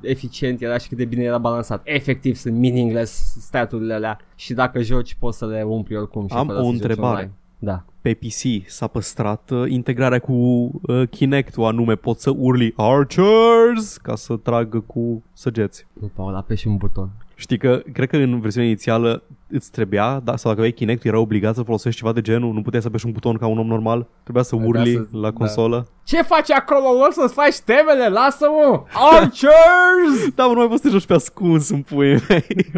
eficient 0.05 0.61
era 0.61 0.77
și 0.77 0.87
cât 0.87 0.97
de 0.97 1.05
bine 1.05 1.23
era 1.23 1.37
balansat. 1.37 1.81
Efectiv 1.83 2.35
sunt 2.35 2.57
meaningless 2.57 3.35
staturile 3.39 3.93
alea 3.93 4.19
și 4.35 4.53
dacă 4.53 4.81
joci 4.81 5.15
poți 5.19 5.37
să 5.37 5.45
le 5.45 5.63
umpli 5.63 5.95
oricum. 5.97 6.27
Și 6.27 6.35
Am 6.35 6.45
fără 6.45 6.59
o 6.59 6.61
să 6.61 6.67
joci 6.67 6.73
întrebare. 6.81 7.13
online. 7.15 7.31
Da. 7.59 7.83
Pe 8.01 8.13
PC 8.13 8.69
s-a 8.69 8.87
păstrat 8.87 9.49
uh, 9.49 9.69
integrarea 9.69 10.19
cu 10.19 10.33
uh, 10.33 11.09
Kinect-ul, 11.09 11.63
anume 11.65 11.95
poți 11.95 12.21
să 12.21 12.29
urli 12.37 12.73
Archers 12.75 13.97
ca 13.97 14.15
să 14.15 14.35
tragă 14.35 14.79
cu 14.79 15.23
săgeți. 15.33 15.87
Nu, 15.93 16.11
Paul, 16.15 16.35
apeși 16.35 16.67
un 16.67 16.77
buton. 16.77 17.09
Știi 17.35 17.57
că, 17.57 17.81
cred 17.93 18.09
că 18.09 18.17
în 18.17 18.39
versiunea 18.39 18.69
inițială 18.69 19.23
îți 19.55 19.71
trebuia, 19.71 20.19
da, 20.23 20.35
sau 20.35 20.49
dacă 20.51 20.53
aveai 20.59 20.71
Kinect, 20.71 21.03
era 21.05 21.19
obligat 21.19 21.55
să 21.55 21.61
folosești 21.61 21.99
ceva 21.99 22.11
de 22.13 22.21
genul, 22.21 22.53
nu 22.53 22.61
puteai 22.61 22.81
să 22.81 22.87
apeși 22.87 23.05
un 23.05 23.11
buton 23.11 23.37
ca 23.37 23.47
un 23.47 23.57
om 23.59 23.67
normal, 23.67 24.07
trebuia 24.23 24.43
să 24.43 24.55
Trebuia 24.55 24.81
urli 24.81 24.93
să- 24.93 25.17
la 25.17 25.21
da. 25.21 25.31
consolă. 25.31 25.87
Ce 26.03 26.21
faci 26.21 26.51
acolo? 26.51 26.85
O 27.07 27.11
să-ți 27.11 27.33
faci 27.33 27.59
temele? 27.59 28.07
Lasă-mă! 28.09 28.83
Archers! 29.11 30.27
Da, 30.35 30.45
mă, 30.45 30.51
nu 30.53 30.59
mai 30.59 30.67
poți 30.67 30.81
să 30.81 30.87
te 30.87 30.93
joci 30.93 31.05
pe 31.05 31.13
ascuns 31.13 31.69
în 31.69 31.81
puii 31.81 32.21
mei. 32.29 32.45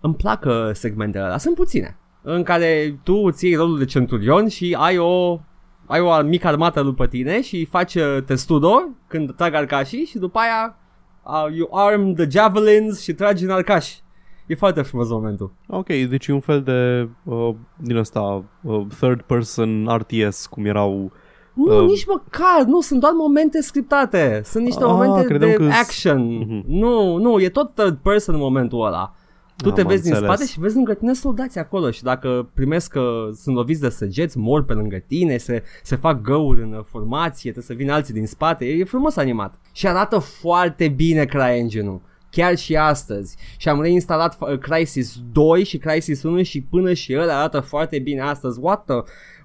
Îmi 0.00 0.14
plac 0.14 0.44
uh, 0.44 0.52
segmentele 0.72 1.24
alea, 1.24 1.38
sunt 1.38 1.54
puține, 1.54 1.96
în 2.22 2.42
care 2.42 2.98
tu 3.02 3.14
îți 3.14 3.44
iei 3.46 3.54
rolul 3.54 3.78
de 3.78 3.84
centurion 3.84 4.48
și 4.48 4.76
ai 4.78 4.98
o 4.98 5.40
ai 5.86 6.00
o 6.00 6.22
mică 6.22 6.46
armată 6.46 6.82
după 6.82 7.06
tine 7.06 7.42
și 7.42 7.64
faci 7.64 7.94
uh, 7.94 8.18
testudo 8.26 8.82
când 9.06 9.34
trag 9.36 9.54
arcașii 9.54 10.04
și 10.04 10.18
după 10.18 10.38
aia 10.38 10.76
uh, 11.22 11.56
you 11.56 11.68
arm 11.72 12.14
the 12.14 12.26
javelins 12.30 13.02
și 13.02 13.12
tragi 13.12 13.44
în 13.44 13.50
arcași. 13.50 13.98
E 14.48 14.54
foarte 14.54 14.82
frumos 14.82 15.08
momentul. 15.08 15.52
ok, 15.68 15.86
deci 15.86 16.26
e 16.26 16.32
un 16.32 16.40
fel 16.40 16.62
de, 16.62 17.08
uh, 17.24 17.54
din 17.76 17.96
ăsta, 17.96 18.44
uh, 18.62 18.86
third 18.98 19.20
person 19.20 19.88
RTS, 19.96 20.46
cum 20.46 20.64
erau 20.64 21.12
Nu, 21.54 21.76
Uh, 21.82 21.86
nici 21.88 22.06
măcar, 22.06 22.64
nu, 22.66 22.80
sunt 22.80 23.00
doar 23.00 23.12
momente 23.12 23.60
scriptate. 23.62 24.40
Sunt 24.44 24.64
niște 24.64 24.82
Ah, 24.84 24.90
momente 24.90 25.24
credeam 25.26 25.50
de 25.50 25.56
că-s- 25.56 25.80
action. 25.80 26.36
Mhm. 26.38 26.64
Nu, 26.66 27.16
nu, 27.16 27.40
e 27.40 27.48
tot 27.48 27.74
third 27.74 27.96
person 27.96 28.34
în 28.34 28.40
momentul 28.40 28.86
ăla. 28.86 29.12
Tu 29.56 29.68
Am 29.68 29.74
te 29.74 29.82
vezi 29.82 30.02
din 30.02 30.12
înțeles. 30.12 30.34
spate 30.34 30.50
și 30.50 30.60
vezi 30.60 30.74
lângă 30.74 30.94
tine 30.94 31.12
soldați 31.12 31.58
acolo 31.58 31.90
și 31.90 32.02
dacă 32.02 32.50
primesc 32.54 32.90
că 32.90 33.28
sunt 33.34 33.56
loviți 33.56 33.80
de 33.80 33.88
săgeți, 33.88 34.38
mor 34.38 34.64
pe 34.64 34.72
lângă 34.72 34.96
tine, 35.06 35.36
se, 35.36 35.62
se 35.82 35.96
fac 35.96 36.20
găuri 36.20 36.62
în 36.62 36.82
formație, 36.86 37.50
trebuie 37.52 37.64
să 37.76 37.82
vină 37.82 37.92
alții 37.92 38.14
din 38.14 38.26
spate, 38.26 38.64
e, 38.64 38.78
e 38.78 38.84
frumos 38.84 39.16
animat. 39.16 39.54
Și 39.72 39.86
arată 39.86 40.18
foarte 40.18 40.88
bine 40.88 41.24
CryEngine-ul. 41.24 42.00
Chiar 42.30 42.56
și 42.56 42.76
astăzi. 42.76 43.36
Și 43.56 43.68
am 43.68 43.80
reinstalat 43.80 44.36
uh, 44.40 44.58
Crysis 44.58 45.18
2 45.32 45.64
și 45.64 45.78
Crysis 45.78 46.22
1 46.22 46.42
și 46.42 46.60
până 46.62 46.92
și 46.92 47.12
el 47.12 47.30
arată 47.30 47.60
foarte 47.60 47.98
bine 47.98 48.20
astăzi. 48.20 48.58
What 48.62 48.84
the, 48.84 48.94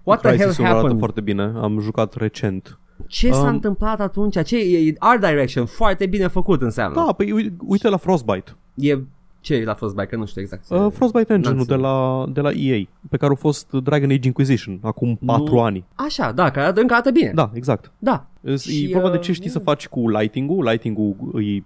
what 0.04 0.20
the 0.20 0.28
hell 0.30 0.40
Crysis-ul 0.42 0.64
arată 0.64 0.78
happened? 0.80 1.00
foarte 1.00 1.22
bine. 1.22 1.52
Am 1.62 1.80
jucat 1.80 2.14
recent. 2.16 2.78
Ce 3.08 3.32
s-a 3.32 3.42
Um, 3.42 3.48
întâmplat 3.48 4.00
atunci? 4.00 4.44
Ce 4.44 4.58
e, 4.58 4.88
e 4.88 4.96
art 5.00 5.20
direction 5.20 5.66
foarte 5.66 6.06
bine 6.06 6.28
făcut 6.28 6.62
înseamnă. 6.62 7.04
Da, 7.06 7.14
păi 7.14 7.32
ui- 7.32 7.54
uite 7.68 7.90
la 7.90 7.98
Frostbite. 7.98 8.52
E 8.74 8.98
ce 9.40 9.54
e 9.56 9.64
la 9.64 9.74
Frostbite, 9.74 10.08
că 10.08 10.16
nu 10.16 10.26
știu 10.26 10.42
exact. 10.42 10.68
ce- 10.68 10.74
Uh, 10.76 10.92
Frostbite 10.92 11.34
Engine-ul 11.34 11.56
N-am 11.58 11.66
de 11.68 11.76
la, 11.76 12.26
de 12.34 12.42
la 12.42 12.52
EA, 12.52 12.84
pe 13.10 13.18
care 13.18 13.32
a 13.32 13.36
fost 13.36 13.72
Dragon 13.72 14.10
Age 14.12 14.28
Inquisition 14.28 14.80
acum 14.82 15.20
4 15.26 15.60
ani. 15.60 15.86
Așa, 15.96 16.32
da, 16.32 16.50
care 16.52 16.66
arată 16.66 16.82
încă 16.82 16.94
arată 16.94 17.12
bine. 17.12 17.32
Da, 17.36 17.52
exact. 17.54 17.92
Da. 18.00 18.26
E 18.42 18.56
Și, 18.56 18.90
vorba 18.94 19.10
de 19.10 19.18
uh, 19.18 19.22
ce 19.24 19.32
știi 19.32 19.50
să 19.50 19.62
yeah. 19.66 19.68
faci 19.76 19.88
cu 19.88 20.10
lighting-ul. 20.10 20.64
Lighting-ul 20.70 21.16
îi, 21.34 21.66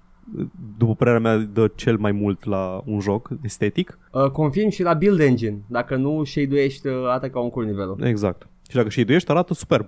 după 0.78 0.96
părerea 0.96 1.20
mea, 1.20 1.38
dă 1.38 1.72
cel 1.76 1.98
mai 1.98 2.12
mult 2.12 2.46
la 2.46 2.82
un 2.86 3.00
joc 3.00 3.30
estetic. 3.42 4.00
Uh, 4.12 4.30
confirm 4.32 4.70
și 4.70 4.84
la 4.84 4.94
Build 4.94 5.20
Engine. 5.20 5.58
Dacă 5.68 5.96
nu 5.96 6.24
shade-uiești, 6.24 6.88
uh, 6.88 6.94
arată 6.94 7.30
ca 7.30 7.40
un 7.40 7.50
cur 7.50 7.66
nivelul. 7.66 7.98
Exact. 8.04 8.48
Și 8.70 8.76
dacă 8.76 8.90
și 8.90 9.06
ești, 9.08 9.32
arată 9.32 9.54
superb. 9.54 9.88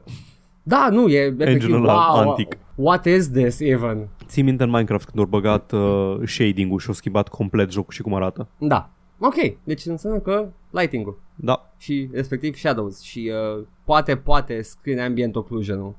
Da, 0.64 0.90
nu, 0.92 1.08
e 1.08 1.18
efectiv, 1.18 1.48
Engine-ul 1.48 1.84
wow, 1.84 1.90
ăla 1.90 2.14
wow, 2.14 2.30
antic. 2.30 2.58
What 2.76 3.06
is 3.06 3.32
this 3.32 3.60
even? 3.60 4.08
Ții 4.26 4.44
minte 4.44 4.64
în 4.64 4.70
Minecraft 4.70 5.06
când 5.10 5.20
au 5.20 5.26
băgat 5.26 5.72
uh, 5.72 6.18
shading-ul 6.26 6.80
și 6.80 6.88
au 6.88 6.94
schimbat 6.94 7.28
complet 7.28 7.72
jocul 7.72 7.94
și 7.94 8.02
cum 8.02 8.14
arată. 8.14 8.48
Da. 8.58 8.90
Ok, 9.20 9.36
deci 9.64 9.86
înseamnă 9.86 10.20
că 10.20 10.48
lighting-ul 10.70 11.20
Da, 11.36 11.74
și 11.78 12.10
respectiv 12.14 12.56
shadows 12.56 13.02
și 13.02 13.32
uh, 13.58 13.64
poate, 13.84 14.16
poate 14.16 14.62
screen 14.62 15.00
ambient 15.00 15.36
occlusion-ul. 15.36 15.96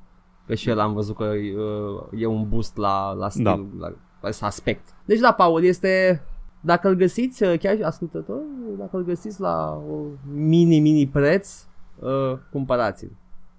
Că 0.47 0.55
și 0.55 0.69
el 0.69 0.79
am 0.79 0.93
văzut 0.93 1.15
că 1.15 1.23
uh, 1.23 2.19
e 2.21 2.25
un 2.25 2.49
boost 2.49 2.77
la, 2.77 3.13
la 3.13 3.29
stil, 3.29 3.43
Da. 3.43 3.65
la, 3.79 3.93
la 4.21 4.29
aspect. 4.47 4.89
Deci 5.05 5.19
da, 5.19 5.31
Paul, 5.31 5.63
este... 5.63 6.21
Dacă 6.63 6.87
îl 6.87 6.93
găsiți, 6.95 7.43
uh, 7.43 7.53
chiar 7.59 7.75
și 7.75 7.81
ascultător, 7.81 8.39
dacă 8.77 8.97
îl 8.97 9.03
găsiți 9.03 9.41
la 9.41 9.81
o 9.91 9.95
mini-mini 10.33 11.07
preț, 11.07 11.65
uh, 11.99 12.37
cumpărați-l. 12.51 13.11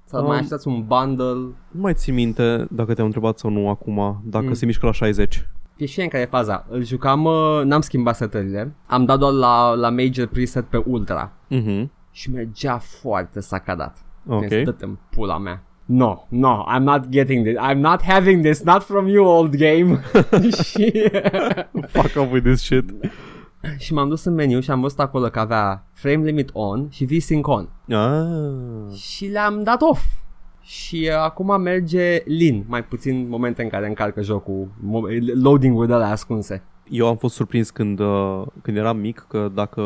Sau 0.04 0.20
Um, 0.20 0.26
mai 0.26 0.36
așteptați 0.36 0.68
un 0.68 0.84
bundle. 0.86 1.32
nu 1.70 1.80
mai 1.80 1.94
ții 1.94 2.12
minte 2.12 2.66
dacă 2.70 2.94
te-am 2.94 3.06
întrebat 3.06 3.38
sau 3.38 3.50
nu 3.50 3.68
acum, 3.68 4.22
dacă 4.24 4.44
Mm. 4.46 4.52
se 4.52 4.66
mișcă 4.66 4.86
la 4.86 4.92
60. 4.92 5.48
E 5.76 5.86
și 5.86 6.00
în 6.00 6.08
care 6.08 6.22
e 6.22 6.26
faza. 6.26 6.66
Îl 6.68 6.84
jucam, 6.84 7.24
uh, 7.24 7.60
n-am 7.64 7.80
schimbat 7.80 8.16
setările. 8.16 8.74
Am 8.86 9.04
dat 9.04 9.18
doar 9.18 9.32
la, 9.32 9.74
la 9.74 9.90
major 9.90 10.26
preset 10.26 10.64
pe 10.64 10.82
ultra. 10.86 11.32
Mhm. 11.48 11.90
Și 12.10 12.30
mergea 12.30 12.78
foarte 12.78 13.40
sacadat. 13.40 13.96
Ok. 14.28 14.46
Deci, 14.48 14.64
dă-te 14.64 14.84
în 14.84 14.96
pula 15.10 15.38
mea. 15.38 15.62
No, 15.94 16.26
no, 16.28 16.64
I'm 16.74 16.82
not 16.84 17.08
getting 17.10 17.44
this. 17.44 17.56
I'm 17.56 17.80
not 17.80 18.02
having 18.02 18.42
this. 18.42 18.62
Not 18.62 18.82
from 18.82 19.08
you, 19.08 19.24
old 19.26 19.56
game. 19.56 20.00
și, 20.64 20.92
Fuck 21.94 22.16
off 22.16 22.32
with 22.32 22.44
this 22.44 22.60
shit. 22.60 22.90
și 23.78 23.92
m-am 23.92 24.08
dus 24.08 24.24
în 24.24 24.34
meniu 24.34 24.60
și 24.60 24.70
am 24.70 24.80
văzut 24.80 24.98
acolo 24.98 25.26
că 25.28 25.38
avea 25.40 25.86
frame 25.92 26.24
limit 26.24 26.50
on 26.52 26.88
și 26.90 27.04
VSync 27.04 27.46
on. 27.46 27.68
Ah. 27.88 28.96
Și 28.96 29.26
le-am 29.26 29.62
dat 29.62 29.82
off. 29.82 30.02
Și 30.60 31.08
uh, 31.10 31.16
acum 31.16 31.60
merge 31.60 32.22
lin, 32.24 32.64
mai 32.68 32.84
puțin 32.84 33.28
momente 33.28 33.62
în 33.62 33.68
care 33.68 33.86
încarcă 33.86 34.22
jocul, 34.22 34.68
mo- 34.78 35.34
loading-ul 35.42 35.86
de 35.86 35.94
la 35.94 36.10
ascunse. 36.10 36.62
Eu 36.90 37.06
am 37.08 37.16
fost 37.16 37.34
surprins 37.34 37.70
când, 37.70 37.98
uh, 37.98 38.42
când 38.62 38.76
eram 38.76 38.96
mic 38.96 39.24
că 39.28 39.50
dacă 39.54 39.80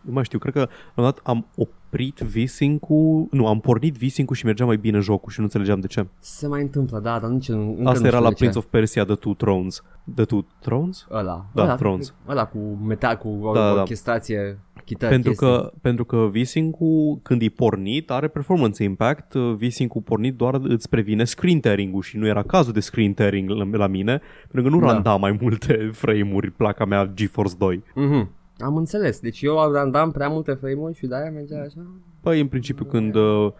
nu 0.00 0.12
mai 0.12 0.24
știu, 0.24 0.38
cred 0.38 0.52
că 0.52 0.58
la 0.58 0.66
un 0.68 0.92
moment 0.94 1.14
dat 1.14 1.26
am 1.34 1.46
oprit 1.90 2.18
V-Sync-ul, 2.18 3.26
nu, 3.30 3.46
am 3.46 3.60
pornit 3.60 3.94
V-Sync-ul 3.96 4.36
și 4.36 4.44
mergea 4.44 4.64
mai 4.64 4.76
bine 4.76 4.98
jocul 4.98 5.32
și 5.32 5.38
nu 5.38 5.44
înțelegeam 5.44 5.80
de 5.80 5.86
ce. 5.86 6.06
Se 6.18 6.46
mai 6.46 6.60
întâmplă, 6.62 6.98
da, 6.98 7.18
dar 7.18 7.30
nici 7.30 7.48
încă 7.48 7.80
nu 7.82 7.88
Asta 7.88 8.06
era 8.06 8.16
știu 8.16 8.22
la 8.22 8.28
de 8.28 8.34
ce. 8.34 8.40
Prince 8.40 8.58
of 8.58 8.64
Persia 8.64 9.04
The 9.04 9.14
Two 9.14 9.34
Thrones. 9.34 9.82
The 10.14 10.24
Two 10.24 10.44
Thrones? 10.60 11.06
Ăla. 11.10 11.46
Da, 11.54 11.62
ăla, 11.62 11.74
Thrones. 11.74 12.14
Ăla 12.28 12.44
cu 12.44 12.58
metal, 12.86 13.16
cu 13.16 13.50
Da, 13.54 13.60
da, 13.68 13.74
da. 13.74 13.80
orchestrație, 13.80 14.58
chitară, 14.84 15.12
Pentru 15.12 15.30
chestii. 15.30 15.46
că, 15.46 15.72
pentru 15.82 16.04
că 16.04 16.28
V-Sync-ul 16.32 17.18
când 17.22 17.42
e 17.42 17.48
pornit 17.48 18.10
are 18.10 18.28
performance 18.28 18.82
impact, 18.84 19.34
V-Sync-ul 19.34 20.00
pornit 20.02 20.34
doar 20.34 20.54
îți 20.62 20.88
previne 20.88 21.24
screen 21.24 21.60
tearing-ul 21.60 22.02
și 22.02 22.16
nu 22.16 22.26
era 22.26 22.42
cazul 22.42 22.72
de 22.72 22.80
screen 22.80 23.12
tearing 23.12 23.48
la, 23.50 23.68
la 23.72 23.86
mine, 23.86 24.20
pentru 24.50 24.70
că 24.70 24.76
nu 24.76 24.82
Da. 24.86 24.92
randa 24.92 25.16
mai 25.16 25.38
multe 25.40 25.88
frame-uri 26.02 26.50
placa 26.50 26.84
mea 26.84 27.10
GeForce 27.14 27.54
2. 27.58 27.82
Mhm. 27.94 28.30
Am 28.58 28.76
înțeles. 28.76 29.20
Deci 29.20 29.42
eu 29.42 29.72
randam 29.72 30.10
prea 30.10 30.28
multe 30.28 30.52
frame-uri 30.52 30.94
și 30.94 31.06
de-aia 31.06 31.30
mergea 31.30 31.60
așa. 31.60 31.86
Păi, 32.20 32.40
în 32.40 32.46
principiu, 32.46 32.84
când, 32.84 33.14
uh, 33.14 33.52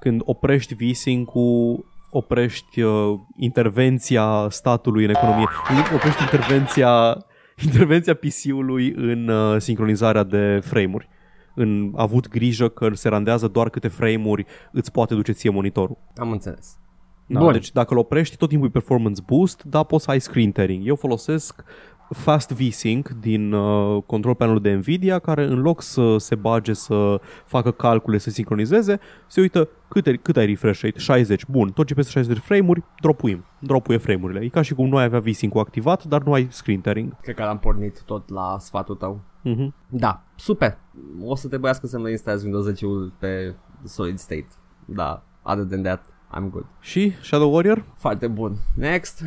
când 0.00 0.20
oprești 0.24 0.74
V-Sync-ul, 0.74 1.84
oprești 2.10 2.82
uh, 2.82 3.18
intervenția 3.36 4.46
statului 4.50 5.04
în 5.04 5.10
economie, 5.10 5.46
oprești 5.94 6.22
intervenția, 6.22 7.24
intervenția 7.66 8.14
PC-ului 8.14 8.92
în 8.96 9.28
uh, 9.28 9.60
sincronizarea 9.60 10.22
de 10.22 10.60
frame-uri. 10.62 11.08
În 11.54 11.92
avut 11.96 12.28
grijă 12.28 12.68
că 12.68 12.88
se 12.92 13.08
randează 13.08 13.48
doar 13.48 13.70
câte 13.70 13.88
frame-uri 13.88 14.46
îți 14.72 14.92
poate 14.92 15.14
duce 15.14 15.32
ție 15.32 15.50
monitorul. 15.50 15.96
Am 16.16 16.30
înțeles. 16.30 16.78
Da, 17.26 17.38
Bun. 17.38 17.52
Deci 17.52 17.72
dacă 17.72 17.94
îl 17.94 18.00
oprești, 18.00 18.36
tot 18.36 18.48
timpul 18.48 18.68
e 18.68 18.70
performance 18.70 19.22
boost, 19.26 19.62
dar 19.62 19.84
poți 19.84 20.04
să 20.04 20.10
ai 20.10 20.20
screen 20.20 20.50
tearing. 20.50 20.86
Eu 20.86 20.96
folosesc 20.96 21.64
Fast 22.10 22.50
VSync 22.50 23.08
din 23.08 23.52
uh, 23.52 24.02
control 24.06 24.34
panel 24.34 24.58
de 24.60 24.72
Nvidia, 24.72 25.18
care 25.18 25.44
în 25.44 25.60
loc 25.60 25.82
să 25.82 26.16
se 26.18 26.34
bage 26.34 26.72
să 26.72 27.20
facă 27.46 27.70
calcule, 27.70 28.18
să 28.18 28.30
sincronizeze, 28.30 28.98
se 29.26 29.40
uită 29.40 29.68
cât, 29.88 30.06
ai- 30.06 30.18
cât 30.22 30.36
ai 30.36 30.46
refresh 30.46 30.82
rate, 30.82 30.98
60, 30.98 31.46
bun, 31.46 31.68
tot 31.70 31.86
ce 31.86 31.94
peste 31.94 32.10
60 32.10 32.36
de 32.36 32.42
frame-uri, 32.46 32.82
dropuim, 33.00 33.44
dropuie 33.58 33.98
frame-urile. 33.98 34.40
E 34.40 34.48
ca 34.48 34.62
și 34.62 34.74
cum 34.74 34.88
nu 34.88 34.96
ai 34.96 35.04
avea 35.04 35.20
VSync-ul 35.20 35.60
activat, 35.60 36.04
dar 36.04 36.22
nu 36.22 36.32
ai 36.32 36.46
screen 36.50 36.80
tearing. 36.80 37.16
Cred 37.20 37.34
că 37.34 37.42
l-am 37.42 37.58
pornit 37.58 38.02
tot 38.02 38.28
la 38.28 38.56
sfatul 38.58 38.94
tău. 38.94 39.20
Mhm. 39.42 39.74
Da, 39.88 40.22
super. 40.36 40.78
O 41.20 41.34
să 41.34 41.48
trebuiască 41.48 41.86
să-mi 41.86 42.04
reinstalez 42.04 42.42
Windows 42.42 42.66
10-ul 42.72 43.12
pe 43.18 43.54
solid 43.84 44.18
state. 44.18 44.48
Da, 44.84 45.22
other 45.42 45.64
than 45.64 45.82
that, 45.82 46.04
I'm 46.38 46.50
good. 46.50 46.66
Și 46.80 47.12
Shadow 47.22 47.52
Warrior? 47.54 47.84
Foarte 47.96 48.26
bun. 48.26 48.56
Next. 48.74 49.22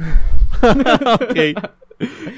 ok. 1.21 1.37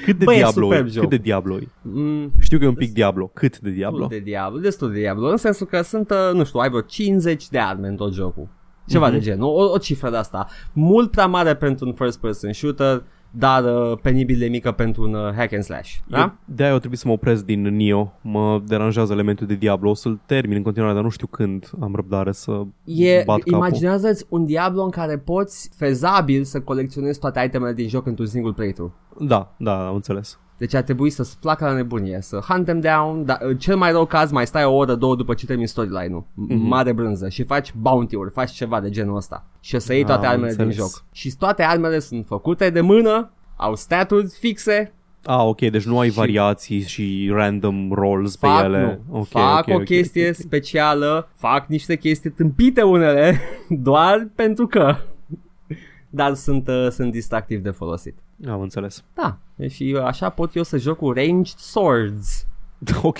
Cât 0.04 0.18
de 0.18 0.24
Bă, 0.24 0.32
e 0.32 0.36
Diablo 0.36 0.62
superb 0.66 0.86
e? 0.86 0.90
joc. 0.90 1.00
Cât 1.00 1.10
de 1.10 1.16
Diablo 1.16 1.56
e? 1.56 1.68
Mm, 1.82 2.32
Știu 2.40 2.58
că 2.58 2.64
e 2.64 2.68
un 2.68 2.74
pic 2.74 2.92
Diablo. 2.92 3.30
Cât 3.34 3.58
de 3.58 3.70
Diablo? 3.70 3.98
destul 3.98 4.18
de 4.18 4.24
Diablo, 4.30 4.58
destul 4.58 4.92
de 4.92 4.98
Diablo, 4.98 5.28
în 5.28 5.36
sensul 5.36 5.66
că 5.66 5.82
sunt, 5.82 6.10
uh, 6.10 6.34
nu 6.34 6.44
știu, 6.44 6.58
ai 6.60 6.68
vreo 6.68 6.80
50 6.80 7.48
de 7.48 7.58
arme 7.58 7.88
în 7.88 7.96
tot 7.96 8.12
jocul. 8.12 8.48
Ceva 8.86 9.06
Mhm. 9.06 9.14
de 9.14 9.20
genul, 9.20 9.48
o, 9.48 9.72
o 9.72 9.78
cifră 9.78 10.10
de 10.10 10.16
asta. 10.16 10.46
Mult 10.72 11.10
prea 11.10 11.26
mare 11.26 11.54
pentru 11.56 11.86
un 11.86 11.92
first 11.92 12.20
person 12.20 12.52
shooter, 12.52 13.02
dar 13.30 13.64
uh, 13.64 13.98
penibil 14.02 14.38
de 14.38 14.46
mică 14.46 14.72
pentru 14.72 15.02
un 15.02 15.14
uh, 15.14 15.32
hack 15.34 15.52
and 15.52 15.62
slash. 15.62 15.94
Da? 16.06 16.20
Eu, 16.20 16.32
de-aia 16.44 16.72
eu 16.72 16.78
trebuie 16.78 16.98
să 16.98 17.06
mă 17.06 17.12
opresc 17.12 17.44
din 17.44 17.62
Nio. 17.62 18.12
Mă 18.20 18.62
deranjează 18.66 19.12
elementul 19.12 19.46
de 19.46 19.54
Diablo. 19.54 19.90
O 19.90 19.94
să-l 19.94 20.20
termin 20.26 20.56
în 20.56 20.62
continuare, 20.62 20.94
dar 20.94 21.02
nu 21.02 21.08
știu 21.08 21.26
când 21.26 21.70
am 21.80 21.94
răbdare 21.94 22.32
să 22.32 22.62
E, 22.84 23.22
bat 23.26 23.38
capul. 23.38 23.52
imaginează-ți 23.52 24.26
un 24.28 24.44
Diablo 24.44 24.82
în 24.82 24.90
care 24.90 25.18
poți 25.18 25.70
fezabil 25.76 26.44
să 26.44 26.60
colecționezi 26.60 27.18
toate 27.18 27.42
itemele 27.46 27.72
din 27.72 27.88
joc 27.88 28.06
într-un 28.06 28.26
single 28.26 28.52
playthrough. 28.52 28.92
Da, 29.18 29.54
da, 29.58 29.86
am 29.86 29.94
înțeles. 29.94 30.38
Deci 30.60 30.74
ar 30.74 30.82
trebui 30.82 31.10
să-ți 31.10 31.38
placă 31.38 31.64
la 31.64 31.72
nebunie, 31.72 32.18
să 32.20 32.38
hunt 32.48 32.64
them 32.64 32.80
down, 32.80 33.24
dar 33.24 33.38
în 33.40 33.56
cel 33.58 33.76
mai 33.76 33.90
rău 33.90 34.06
caz 34.06 34.30
mai 34.30 34.46
stai 34.46 34.64
o 34.64 34.74
oră, 34.74 34.94
două 34.94 35.16
după 35.16 35.34
ce 35.34 35.46
termini 35.46 35.68
storyline-ul. 35.68 36.22
Mm-hmm. 36.22 36.56
Mare 36.56 36.92
brânză 36.92 37.28
și 37.28 37.42
faci 37.44 37.72
bounty-uri, 37.74 38.30
faci 38.30 38.50
ceva 38.50 38.80
de 38.80 38.90
genul 38.90 39.16
ăsta. 39.16 39.46
Și 39.60 39.74
o 39.74 39.78
să 39.78 39.94
iei 39.94 40.04
toate 40.04 40.26
Am 40.26 40.32
armele 40.32 40.50
înțeles. 40.50 40.74
din 40.76 40.82
joc. 40.84 41.04
Și 41.12 41.36
toate 41.38 41.62
armele 41.62 41.98
sunt 41.98 42.26
făcute 42.26 42.70
de 42.70 42.80
mână, 42.80 43.30
au 43.56 43.74
staturi 43.76 44.26
fixe, 44.38 44.92
Ah, 45.24 45.38
ok, 45.44 45.60
deci 45.60 45.84
nu 45.84 45.98
ai 45.98 46.08
Și- 46.08 46.14
variații 46.14 46.80
și 46.80 47.30
random 47.32 47.92
rolls 47.92 48.36
pe 48.36 48.46
fac, 48.46 48.64
ele. 48.64 49.00
nu, 49.10 49.18
Ok, 49.18 49.26
fac 49.26 49.58
ok, 49.66 49.68
o 49.68 49.74
ok, 49.74 49.84
chestie 49.84 50.28
ok. 50.28 50.34
specială, 50.34 51.28
fac 51.34 51.66
niște 51.68 51.96
chestii 51.96 52.30
tâmpite 52.30 52.82
unele, 52.82 53.40
doar 53.68 54.28
pentru 54.34 54.66
că. 54.66 54.96
Dar 56.10 56.34
sunt, 56.34 56.68
uh, 56.68 56.88
sunt 56.90 57.12
distractiv 57.12 57.62
de 57.62 57.70
folosit. 57.70 58.18
Am 58.48 58.60
înțeles. 58.60 59.04
Da, 59.14 59.38
și 59.68 59.98
așa 60.04 60.28
pot 60.28 60.54
eu 60.54 60.62
să 60.62 60.76
joc 60.76 60.96
cu 60.96 61.12
ranged 61.12 61.56
swords. 61.56 62.44
Ok. 63.02 63.18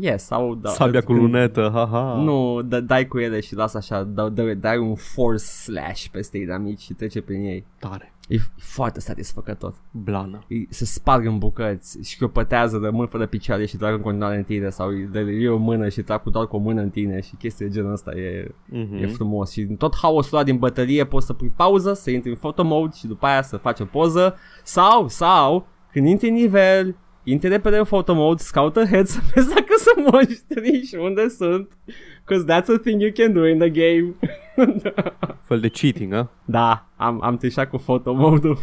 Yes, 0.00 0.22
sau 0.24 0.54
da, 0.54 0.70
Sabia 0.70 1.00
cu 1.00 1.06
când- 1.06 1.18
lunetă, 1.18 1.70
haha. 1.72 2.14
Nu, 2.22 2.62
da, 2.62 2.80
dai 2.80 3.06
cu 3.06 3.18
ele 3.18 3.40
și 3.40 3.54
lasă 3.54 3.76
așa, 3.76 4.02
da, 4.02 4.28
da, 4.28 4.42
dai 4.54 4.78
un 4.78 4.94
force 4.94 5.44
slash 5.44 6.06
peste 6.12 6.38
inamici 6.38 6.80
și 6.80 6.92
trece 6.92 7.20
prin 7.22 7.40
ei. 7.44 7.66
Tare. 7.78 8.11
E 8.28 8.36
foarte 8.56 9.00
satisfăcător. 9.00 9.74
Blană. 9.90 10.44
E, 10.48 10.54
se 10.68 10.84
sparg 10.84 11.26
în 11.26 11.38
bucăți 11.38 11.98
și 12.02 12.18
chiopătează, 12.18 12.78
rămân 12.82 13.06
fără 13.06 13.26
picioare 13.26 13.66
și 13.66 13.76
trag 13.76 13.94
în 13.94 14.00
continuare 14.00 14.36
în 14.36 14.42
tine 14.42 14.70
sau 14.70 14.88
îi 14.88 15.08
dă 15.12 15.20
e 15.20 15.48
o 15.48 15.56
mână 15.56 15.88
și 15.88 16.02
trag 16.02 16.22
cu 16.22 16.30
doar 16.30 16.46
cu 16.46 16.56
o 16.56 16.58
mână 16.58 16.80
în 16.80 16.90
tine 16.90 17.20
și 17.20 17.36
chestii 17.36 17.66
de 17.66 17.72
genul 17.72 17.92
ăsta 17.92 18.10
e, 18.10 18.54
Mm-hmm. 18.72 19.02
e 19.02 19.06
frumos 19.06 19.50
și 19.50 19.60
în 19.60 19.76
tot 19.76 19.96
haosul 19.96 20.36
ăla 20.36 20.44
din 20.44 20.56
bătălie 20.56 21.04
poți 21.04 21.26
să 21.26 21.32
pui 21.32 21.52
pauză, 21.56 21.92
să 21.92 22.10
intri 22.10 22.30
în 22.30 22.36
photo 22.36 22.62
mode 22.62 22.94
și 22.96 23.06
după 23.06 23.26
aia 23.26 23.42
să 23.42 23.56
faci 23.56 23.80
o 23.80 23.84
poză 23.84 24.36
sau, 24.62 25.08
sau 25.08 25.66
când 25.92 26.06
intri 26.06 26.28
în 26.28 26.34
nivel, 26.34 26.96
intri 27.22 27.48
repede 27.48 27.76
în 27.76 27.84
photo 27.84 28.14
mode, 28.14 28.42
scaută 28.42 28.84
head 28.84 29.06
să 29.06 29.20
vezi 29.34 29.48
dacă 29.48 29.74
sunt 29.76 30.12
monștri 30.12 30.84
și 30.86 30.94
unde 30.94 31.28
sunt 31.28 31.78
Cause 32.24 32.44
that's 32.44 32.68
a 32.68 32.78
thing 32.78 33.00
you 33.00 33.12
can 33.12 33.32
do 33.32 33.46
in 33.46 33.58
the 33.58 33.70
game 33.70 34.14
Fel 35.48 35.60
de 35.60 35.68
cheating, 35.68 36.12
a? 36.12 36.30
Da, 36.44 36.86
am, 36.96 37.22
am 37.22 37.36
trișat 37.36 37.68
cu 37.68 37.76
photo 37.76 38.12
mode-ul 38.12 38.58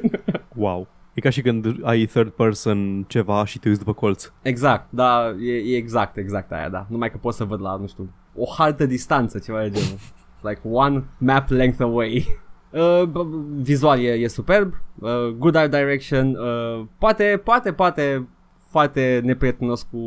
Wow. 0.54 0.88
E 1.14 1.20
ca 1.20 1.30
și 1.30 1.40
când 1.42 1.76
ai 1.82 2.04
third 2.04 2.30
person 2.30 3.04
ceva 3.08 3.44
și 3.44 3.58
te 3.58 3.68
uiți 3.68 3.80
după 3.80 3.92
colț. 3.92 4.32
Exact, 4.42 4.86
da, 4.90 5.34
e, 5.40 5.52
e 5.52 5.76
exact, 5.76 6.16
exact 6.16 6.52
aia, 6.52 6.68
da. 6.68 6.86
Numai 6.88 7.10
că 7.10 7.16
pot 7.16 7.34
să 7.34 7.44
văd 7.44 7.60
la, 7.60 7.76
nu 7.76 7.86
știu, 7.86 8.10
o 8.34 8.44
hartă 8.58 8.86
distanță, 8.86 9.38
ceva 9.38 9.60
de 9.62 9.70
genul. 9.70 9.98
Like 10.48 10.60
one 10.62 11.04
map 11.18 11.48
length 11.48 11.80
away. 11.82 12.38
Uh, 12.70 13.02
b- 13.06 13.12
b- 13.12 13.62
vizual 13.62 13.98
e, 14.00 14.08
e 14.08 14.28
superb, 14.28 14.74
uh, 14.98 15.28
good 15.38 15.54
art 15.54 15.70
direction, 15.70 16.36
uh, 16.36 16.84
poate, 16.98 17.40
poate, 17.44 17.72
poate 17.72 18.28
foarte 18.68 19.20
neprietenos 19.24 19.82
cu 19.82 19.98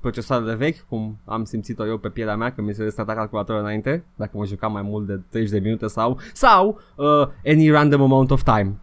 procesoarele 0.00 0.54
vechi, 0.54 0.86
cum 0.88 1.18
am 1.24 1.44
simțit-o 1.44 1.86
eu 1.86 1.98
pe 1.98 2.08
pielea 2.08 2.36
mea 2.36 2.52
când 2.52 2.66
mi 2.66 2.74
se 2.74 2.82
restarta 2.82 3.14
calculatorul 3.14 3.60
înainte, 3.60 4.04
dacă 4.16 4.30
mă 4.34 4.46
jucam 4.46 4.72
mai 4.72 4.82
mult 4.82 5.06
de 5.06 5.20
30 5.30 5.52
de 5.52 5.58
minute 5.58 5.86
sau, 5.86 6.18
sau 6.32 6.80
uh, 6.96 7.28
any 7.44 7.70
random 7.70 8.02
amount 8.02 8.30
of 8.30 8.42
time. 8.42 8.76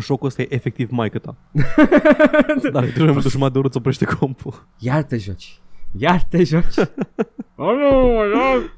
Jocul 0.00 0.26
ăsta 0.26 0.42
e 0.42 0.54
efectiv 0.54 0.90
maică 0.90 1.18
ta. 1.18 1.36
Dar 2.72 2.84
trebuie 2.84 3.12
mult 3.12 3.26
jumătate 3.26 3.52
de 3.52 3.58
oră 3.58 3.68
să 3.70 3.78
oprește 3.78 4.04
compul. 4.04 4.66
Iar 4.78 5.02
te 5.02 5.16
joci. 5.16 5.60
Iar 5.96 6.22
te 6.22 6.44
joci. 6.44 6.76
oh, 7.56 7.74
nu, 7.76 8.22
nu. 8.24 8.70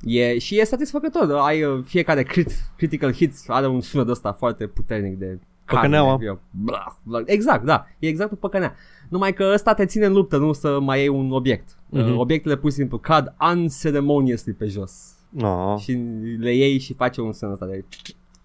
E, 0.00 0.38
și 0.38 0.60
e 0.60 0.64
satisfăcător. 0.64 1.30
Ai 1.30 1.64
uh, 1.64 1.84
fiecare 1.84 2.22
crit, 2.22 2.52
critical 2.76 3.12
hit 3.12 3.34
are 3.46 3.66
un 3.66 3.80
sunet 3.80 4.08
ăsta 4.08 4.32
foarte 4.32 4.66
puternic 4.66 5.18
de 5.18 5.38
Păcăneaua. 5.74 6.10
carne. 6.10 6.24
Eu- 6.26 6.40
blah, 6.50 6.86
blah. 7.02 7.22
Exact, 7.26 7.64
da. 7.64 7.86
E 7.98 8.08
exact 8.08 8.30
un 8.30 8.36
păcănea. 8.40 8.74
Numai 9.08 9.32
că 9.32 9.50
ăsta 9.54 9.74
te 9.74 9.84
ține 9.86 10.06
în 10.06 10.12
luptă, 10.12 10.36
nu 10.36 10.52
să 10.52 10.78
mai 10.80 10.98
iei 10.98 11.08
un 11.08 11.32
obiect. 11.32 11.76
Mhm. 11.88 12.10
Uh, 12.12 12.18
obiectele 12.18 12.56
pur 12.56 12.70
și 12.70 12.76
simplu 12.76 12.98
cad 12.98 13.34
unceremoniously 13.52 14.52
pe 14.52 14.66
jos. 14.66 15.16
No. 15.28 15.76
Și 15.76 15.92
le 16.38 16.54
iei 16.54 16.78
și 16.78 16.94
face 16.94 17.20
un 17.20 17.32
sunet 17.32 17.52
ăsta 17.54 17.66
de, 17.66 17.84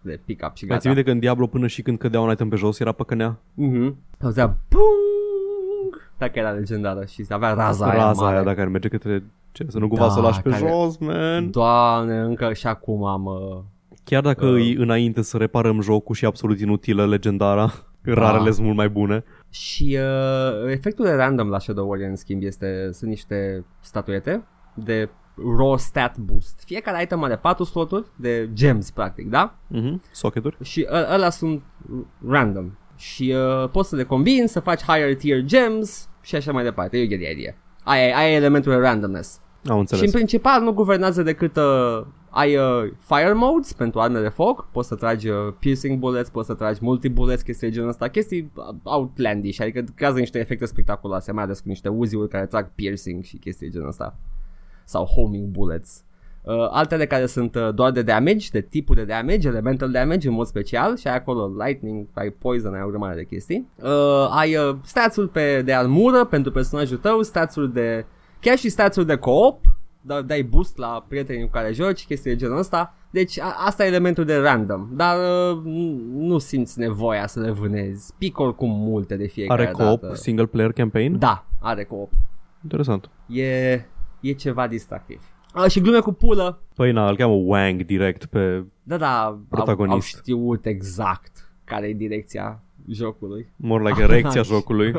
de 0.01 0.19
pick 0.25 0.45
up 0.47 0.55
și 0.55 0.65
Mai 0.65 0.77
ții 0.77 0.83
gata. 0.85 0.87
minte 0.89 1.03
că 1.03 1.11
în 1.11 1.19
Diablo 1.19 1.47
până 1.47 1.67
și 1.67 1.81
când 1.81 1.97
cădea 1.97 2.19
un 2.21 2.31
item 2.31 2.49
pe 2.49 2.55
jos 2.55 2.79
era 2.79 2.91
păcănea? 2.91 3.37
Mhm. 3.53 3.97
Auzea 4.21 4.57
pung. 4.67 6.11
Dacă 6.17 6.39
era 6.39 6.49
legendară 6.51 7.05
și 7.05 7.25
avea 7.29 7.53
raza, 7.53 7.85
aia 7.89 8.03
Raza 8.03 8.21
mare. 8.21 8.35
aia 8.35 8.43
dacă 8.45 8.61
ar 8.61 8.67
merge 8.67 8.87
către 8.87 9.23
ce, 9.51 9.65
să 9.69 9.79
nu 9.79 9.87
cumva 9.87 10.03
Da, 10.05 10.09
să 10.11 10.19
o 10.19 10.21
lași 10.21 10.41
pe 10.41 10.49
care- 10.49 10.67
jos, 10.67 10.97
man. 10.97 11.51
Doamne, 11.51 12.17
încă 12.19 12.53
și 12.53 12.67
acum 12.67 13.03
am... 13.05 13.23
Uh, 14.03 14.09
Chiar 14.09 14.21
dacă 14.21 14.45
Uh. 14.45 14.53
îi 14.53 14.73
înainte 14.75 15.21
să 15.21 15.37
reparăm 15.37 15.81
jocul 15.81 16.15
și 16.15 16.25
absolut 16.25 16.59
inutilă 16.59 17.07
legendara, 17.07 17.73
rarele 18.03 18.51
sunt 18.51 18.65
mult 18.65 18.77
mai 18.77 18.89
bune. 18.89 19.23
și 19.49 19.97
uh, 19.99 20.71
efectul 20.71 21.05
de 21.05 21.11
random 21.11 21.49
la 21.49 21.59
Shadow 21.59 21.87
Warrior 21.89 22.09
în 22.09 22.15
schimb 22.15 22.43
este, 22.43 22.89
sunt 22.91 23.09
niște 23.09 23.65
statuete 23.81 24.43
de 24.75 25.09
raw 25.57 25.77
stat 25.77 26.17
boost. 26.17 26.63
Fiecare 26.65 27.01
item 27.03 27.23
are 27.23 27.35
4 27.35 27.63
sloturi 27.63 28.05
de 28.15 28.49
gems 28.53 28.91
practic, 28.91 29.29
da? 29.29 29.55
Mhm. 29.67 30.01
Socketuri? 30.11 30.57
Și 30.61 30.87
ă- 30.91 31.07
ăla 31.13 31.29
sunt 31.29 31.61
random. 32.27 32.71
Și 32.95 33.35
uh, 33.35 33.69
poți 33.69 33.89
să 33.89 33.95
le 33.95 34.03
combini, 34.03 34.47
să 34.47 34.59
faci 34.59 34.81
higher 34.81 35.15
tier 35.15 35.41
gems 35.41 36.09
și 36.21 36.35
așa 36.35 36.51
mai 36.51 36.63
departe. 36.63 36.97
You 36.97 37.07
get 37.07 37.19
the 37.21 37.31
idea. 37.31 37.55
Aia, 37.83 38.07
e- 38.07 38.15
aia 38.15 38.31
e 38.31 38.35
elementul 38.35 38.71
de 38.71 38.77
randomness. 38.77 39.41
Am 39.65 39.69
Și 39.69 39.71
în 39.71 39.77
înțeles. 39.79 40.11
principal 40.11 40.61
nu 40.61 40.71
guvernează 40.73 41.23
decât 41.23 41.55
uh, 41.55 42.05
ai 42.29 42.55
uh, 42.55 42.91
fire 42.99 43.33
modes 43.33 43.73
pentru 43.73 43.99
arme 43.99 44.19
de 44.19 44.27
foc, 44.27 44.67
poți 44.71 44.87
să 44.87 44.95
tragi 44.95 45.29
uh, 45.29 45.35
piercing 45.59 45.99
bullets, 45.99 46.29
poți 46.29 46.47
să 46.47 46.53
tragi 46.53 46.79
multi-bullets, 46.81 47.41
chestii 47.41 47.67
de 47.67 47.73
genul 47.73 47.89
ăsta, 47.89 48.07
chestii 48.07 48.51
uh, 48.55 48.63
outlandish, 48.83 49.61
adică 49.61 49.83
creează 49.95 50.19
niște 50.19 50.39
efecte 50.39 50.65
spectaculoase, 50.65 51.31
mai 51.31 51.43
ales 51.43 51.59
cu 51.59 51.67
niște 51.67 51.89
uziuri 51.89 52.29
care 52.29 52.45
trag 52.45 52.71
piercing 52.75 53.23
și 53.23 53.37
chestii 53.37 53.67
de 53.67 53.73
genul 53.73 53.87
ăsta. 53.87 54.15
Sau 54.83 55.05
homing 55.05 55.47
bullets. 55.47 56.03
Uh, 56.41 56.67
altele 56.71 57.05
care 57.05 57.25
sunt 57.25 57.55
uh, 57.55 57.73
doar 57.73 57.91
de 57.91 58.01
damage, 58.01 58.47
de 58.51 58.61
tipul 58.61 58.95
de 58.95 59.03
damage, 59.03 59.47
elemental 59.47 59.91
damage 59.91 60.27
în 60.27 60.33
mod 60.33 60.45
special 60.45 60.97
și 60.97 61.07
ai 61.07 61.15
acolo 61.15 61.51
lightning, 61.65 62.07
ai 62.13 62.29
poison, 62.29 62.73
ai 62.73 62.81
o 62.85 62.89
grămadă 62.89 63.15
de 63.15 63.23
chestii. 63.25 63.67
Uh, 63.83 64.27
ai 64.29 64.55
uh, 64.55 64.75
stats-ul 64.83 65.27
pe, 65.27 65.61
de 65.61 65.73
armură 65.73 66.25
pentru 66.25 66.51
personajul 66.51 66.97
tău, 66.97 67.21
stats-ul 67.21 67.71
de 67.71 68.05
chiar 68.43 68.57
și 68.57 68.69
stats-ul 68.69 69.05
de 69.05 69.15
co-op, 69.15 69.65
da, 70.01 70.21
dai 70.21 70.41
boost 70.43 70.77
la 70.77 71.05
prietenii 71.07 71.43
cu 71.43 71.49
care 71.49 71.71
joci, 71.73 72.05
chestii 72.05 72.31
de 72.31 72.37
genul 72.37 72.57
ăsta. 72.57 72.93
Deci 73.09 73.39
a, 73.39 73.55
asta 73.65 73.83
e 73.83 73.87
elementul 73.87 74.25
de 74.25 74.35
random, 74.37 74.87
dar 74.91 75.17
uh, 75.17 75.61
nu 76.13 76.37
simți 76.37 76.79
nevoia 76.79 77.27
să 77.27 77.39
le 77.39 77.51
vânezi. 77.51 78.13
Pic 78.17 78.39
oricum 78.39 78.69
multe 78.71 79.15
de 79.15 79.27
fiecare 79.27 79.61
Are 79.61 79.71
co-op, 79.71 80.01
dată. 80.01 80.15
single 80.15 80.45
player 80.45 80.71
campaign? 80.71 81.19
Da, 81.19 81.45
are 81.61 81.83
co-op. 81.83 82.11
Interesant. 82.63 83.09
E, 83.27 83.71
e 84.19 84.31
ceva 84.37 84.67
distractiv. 84.67 85.21
A, 85.53 85.67
și 85.67 85.79
glume 85.81 85.99
cu 85.99 86.11
pulă. 86.11 86.61
Păi 86.75 86.91
na, 86.91 87.09
îl 87.09 87.15
cheamă 87.15 87.33
Wang 87.33 87.81
direct 87.85 88.25
pe 88.25 88.63
Da, 88.83 88.97
da, 88.97 89.23
au, 89.23 89.41
Protagonist. 89.49 89.93
au 89.93 89.99
știut 90.21 90.65
exact 90.65 91.51
care 91.63 91.87
e 91.87 91.93
direcția 91.93 92.63
jocului. 92.89 93.53
more 93.55 93.83
like 93.83 94.01
erecția 94.11 94.41
jocului. 94.41 94.93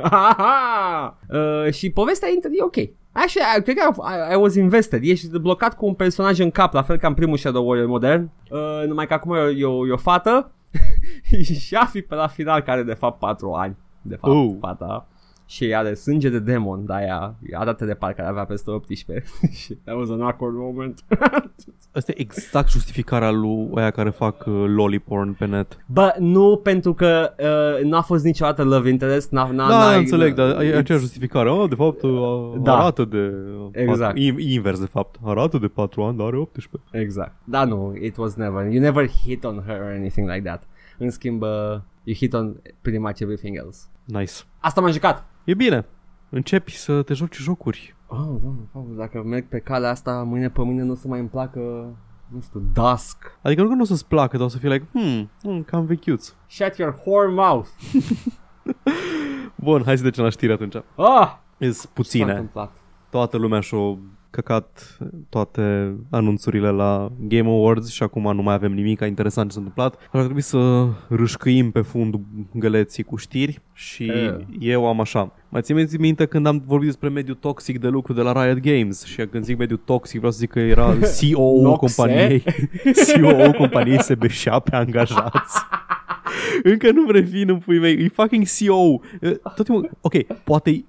uh, 1.28 1.72
și 1.72 1.90
povestea 1.90 2.28
inter 2.34 2.50
e 2.54 2.62
ok. 2.62 2.76
Așa, 3.14 3.60
cred 3.62 3.76
că 3.76 4.02
I, 4.30 4.32
I 4.32 4.36
was 4.36 4.54
invested. 4.54 5.02
Ești 5.04 5.38
blocat 5.38 5.76
cu 5.76 5.86
un 5.86 5.94
personaj 5.94 6.38
în 6.38 6.50
cap, 6.50 6.72
la 6.72 6.82
fel 6.82 6.96
ca 6.96 7.06
în 7.08 7.14
primul 7.14 7.36
Shadow 7.36 7.66
Warrior 7.68 7.88
modern. 7.88 8.30
Uh, 8.50 8.86
numai 8.86 9.06
că 9.06 9.14
acum 9.14 9.34
e 9.34 9.64
o, 9.64 9.86
e 9.86 9.92
o 9.92 9.96
fată 9.96 10.50
și 11.60 11.74
afi 11.74 12.02
pe 12.02 12.14
la 12.14 12.26
final 12.26 12.60
care 12.60 12.70
are 12.78 12.82
de 12.86 12.94
fapt 12.94 13.18
4 13.18 13.52
ani. 13.52 13.76
De 14.02 14.16
fapt, 14.16 14.34
Uh. 14.34 14.56
fata. 14.60 15.06
Și 15.54 15.74
are 15.74 15.94
sânge 15.94 16.28
de 16.28 16.38
demon, 16.38 16.84
dar 16.86 17.02
ea 17.02 17.34
arată 17.52 17.84
de 17.84 17.94
parcă 17.94 18.22
ar 18.22 18.28
avea 18.30 18.44
peste 18.44 18.70
18. 18.70 19.26
Și 19.60 19.74
that 19.84 19.96
was 19.96 20.10
an 20.10 20.20
awkward 20.20 20.54
moment. 20.56 21.04
Asta 21.92 22.12
e 22.14 22.20
exact 22.20 22.70
justificarea 22.70 23.30
lui 23.30 23.70
aia 23.74 23.90
care 23.90 24.10
fac 24.10 24.44
uh, 24.46 24.64
lolly-porn 24.66 25.32
pe 25.32 25.46
net. 25.46 25.76
Bă, 25.86 26.14
nu 26.18 26.60
pentru 26.62 26.94
că 26.94 27.34
uh, 27.38 27.84
n-a 27.84 28.00
fost 28.00 28.24
niciodată 28.24 28.62
love 28.64 28.88
interest, 28.88 29.30
n-a, 29.30 29.50
n-a, 29.50 29.68
Da, 29.68 29.78
n-ai- 29.78 29.98
înțeleg, 29.98 30.34
dar 30.34 30.60
e 30.62 30.72
it's- 30.72 30.76
aceeași 30.76 31.04
justificare. 31.04 31.50
Oh, 31.50 31.68
de 31.68 31.74
fapt, 31.74 32.02
uh, 32.02 32.10
Da. 32.62 32.76
arată 32.78 33.04
de... 33.04 33.32
Exact. 33.72 34.16
In- 34.18 34.38
Invers, 34.38 34.80
de 34.80 34.86
fapt. 34.86 35.16
Arată 35.24 35.58
de 35.58 35.66
4 35.68 36.02
ani, 36.02 36.16
dar 36.16 36.26
are 36.26 36.36
18. 36.36 36.80
Exact. 36.90 37.32
Da, 37.44 37.64
nu, 37.64 37.94
it 38.02 38.16
was 38.16 38.34
never. 38.34 38.66
You 38.72 38.80
never 38.82 39.08
hit 39.08 39.44
on 39.44 39.62
her 39.66 39.76
or 39.80 39.90
anything 39.98 40.28
like 40.30 40.42
that. 40.48 40.62
În 40.98 41.10
schimb, 41.10 41.42
uh, 41.42 41.48
you 42.04 42.16
hit 42.16 42.32
on 42.34 42.56
pretty 42.80 42.98
much 42.98 43.20
everything 43.20 43.56
else. 43.56 43.80
Nice. 44.04 44.32
Asta 44.60 44.80
m-am 44.80 44.90
jucat. 44.90 45.24
E 45.44 45.54
bine. 45.54 45.86
Începi 46.28 46.76
să 46.76 47.02
te 47.02 47.14
joci 47.14 47.36
jocuri. 47.36 47.96
Oh, 48.06 48.18
doamne, 48.18 48.68
Paul, 48.72 48.94
dacă 48.96 49.22
merg 49.22 49.48
pe 49.48 49.58
calea 49.58 49.90
asta, 49.90 50.22
mâine 50.22 50.48
pe 50.48 50.62
mâine 50.62 50.82
nu 50.82 50.92
o 50.92 50.94
să 50.94 51.08
mai 51.08 51.18
îmi 51.18 51.28
placă, 51.28 51.60
nu 52.28 52.40
știu, 52.40 52.60
Dusk. 52.72 53.38
Adică 53.42 53.62
nu 53.62 53.68
că 53.68 53.74
nu 53.74 53.80
o 53.82 53.84
să-ți 53.84 54.06
placă, 54.08 54.36
dar 54.36 54.46
o 54.46 54.48
să 54.48 54.58
fie 54.58 54.68
like, 54.68 54.86
hmm, 54.92 55.30
hmm 55.42 55.62
cam 55.62 55.84
vechiuț. 55.86 56.32
Shut 56.46 56.76
your 56.76 57.02
whore 57.06 57.28
mouth. 57.32 57.68
Bun, 59.54 59.82
hai 59.84 59.96
să 59.96 60.02
trecem 60.02 60.24
la 60.24 60.30
știri 60.30 60.52
atunci. 60.52 60.74
Ah! 60.96 61.32
Sunt 61.58 61.74
S-a 61.74 61.88
puține. 61.92 62.30
întâmplat. 62.30 62.72
Toată 63.10 63.36
lumea 63.36 63.60
și-a 63.60 63.98
căcat 64.34 64.98
toate 65.28 65.94
anunțurile 66.10 66.68
la 66.70 67.12
Game 67.20 67.48
Awards 67.48 67.90
și 67.90 68.02
acum 68.02 68.34
nu 68.34 68.42
mai 68.42 68.54
avem 68.54 68.72
nimic 68.72 69.00
interesant 69.00 69.46
ce 69.48 69.54
s-a 69.54 69.60
întâmplat. 69.60 70.08
Ar 70.12 70.22
trebui 70.22 70.40
să 70.40 70.86
râșcăim 71.08 71.70
pe 71.70 71.80
fundul 71.80 72.20
găleții 72.54 73.02
cu 73.02 73.16
știri 73.16 73.60
și 73.72 74.04
Eh. 74.04 74.36
eu 74.58 74.86
am 74.86 75.00
așa. 75.00 75.32
Mai 75.48 75.62
țineți 75.62 75.96
minte 75.96 76.26
când 76.26 76.46
am 76.46 76.62
vorbit 76.66 76.86
despre 76.88 77.08
mediul 77.08 77.36
toxic 77.40 77.80
de 77.80 77.88
lucru 77.88 78.12
de 78.12 78.20
la 78.20 78.44
Riot 78.44 78.58
Games 78.58 79.04
și 79.04 79.26
când 79.26 79.44
zic 79.44 79.58
mediul 79.58 79.80
toxic 79.84 80.16
vreau 80.16 80.32
să 80.32 80.38
zic 80.38 80.50
că 80.50 80.58
era 80.60 80.94
CEO 81.18 81.60
Noxe. 81.62 81.94
companiei 82.02 82.42
CEO 83.06 83.50
companiei 83.52 84.02
se 84.02 84.14
beșea 84.14 84.58
pe 84.58 84.76
angajați. 84.76 85.58
Încă 86.62 86.90
nu 86.90 87.10
revin 87.10 87.48
în 87.50 87.58
pui 87.58 87.78
mei, 87.78 87.94
e 88.04 88.08
fucking 88.08 88.44
CEO. 88.46 89.00
Eh, 89.20 89.32
Tot 89.54 89.64
timpul, 89.64 89.90
ok, 90.00 90.14
poate 90.44 90.84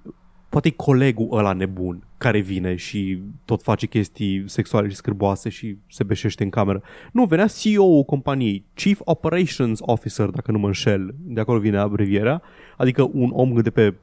poate 0.56 0.70
colegul 0.76 1.28
ăla 1.32 1.52
nebun 1.52 2.02
care 2.18 2.38
vine 2.40 2.74
și 2.76 3.22
tot 3.44 3.62
face 3.62 3.86
chestii 3.86 4.44
sexuale 4.46 4.88
și 4.88 4.94
scârboase 4.94 5.48
și 5.48 5.78
se 5.88 6.04
beșește 6.04 6.42
în 6.42 6.50
cameră. 6.50 6.82
Nu, 7.12 7.24
venea 7.24 7.46
CEO-ul 7.46 8.04
companiei, 8.04 8.64
Chief 8.74 9.00
Operations 9.04 9.78
Officer, 9.82 10.28
dacă 10.28 10.50
nu 10.50 10.58
mă 10.58 10.66
înșel, 10.66 11.14
de 11.18 11.40
acolo 11.40 11.58
vine 11.58 11.78
abrevierea, 11.78 12.42
adică 12.76 13.10
un 13.12 13.30
om 13.32 13.60
de 13.60 13.70
pe 13.70 13.94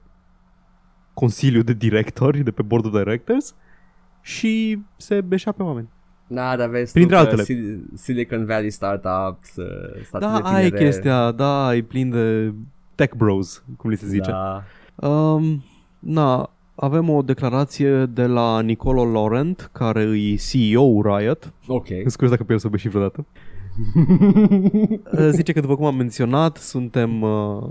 consiliu 1.14 1.62
de 1.62 1.74
directori, 1.74 2.44
de 2.44 2.52
pe 2.52 2.62
boardul 2.62 2.92
directors 2.92 3.56
și 4.22 4.80
se 4.98 5.22
beșea 5.22 5.52
pe 5.52 5.64
oameni. 5.64 5.90
Da, 6.28 6.56
dar 6.56 6.70
vezi 6.70 6.92
Printre 6.94 7.16
tu 7.16 7.22
că 7.22 7.28
altele. 7.28 7.44
Sil- 7.50 7.84
Silicon 7.96 8.46
Valley 8.46 8.70
Startups, 8.70 9.56
uh, 9.56 9.66
Da, 9.96 10.04
statele 10.04 10.42
aia 10.44 10.66
e 10.66 10.70
tinere. 10.70 10.86
chestia, 10.86 11.32
da, 11.32 11.76
e 11.76 11.82
plin 11.82 12.10
de 12.10 12.54
tech 12.96 13.16
bros, 13.16 13.64
cum 13.78 13.90
li 13.90 13.98
se 13.98 14.08
zice. 14.08 14.32
Da. 14.32 14.64
Um, 15.08 15.64
na, 16.06 16.50
avem 16.76 17.10
o 17.10 17.22
declarație 17.22 18.06
de 18.06 18.26
la 18.26 18.62
Nicolo 18.62 19.12
Laurent, 19.12 19.70
care 19.72 20.02
e 20.02 20.36
CEO 20.36 21.02
Riot. 21.02 21.54
Ok. 21.68 21.88
Îți 22.04 22.16
curios 22.16 22.32
dacă 22.32 22.44
pe 22.44 22.54
el 22.54 22.60
să 22.60 22.70
și 22.76 22.90
vreodată. 22.90 23.26
Uh, 25.12 25.30
Zice 25.38 25.54
că, 25.54 25.60
după 25.60 25.76
cum 25.76 25.86
am 25.86 25.96
menționat, 25.96 26.58
suntem, 26.58 27.22
uh, 27.22 27.64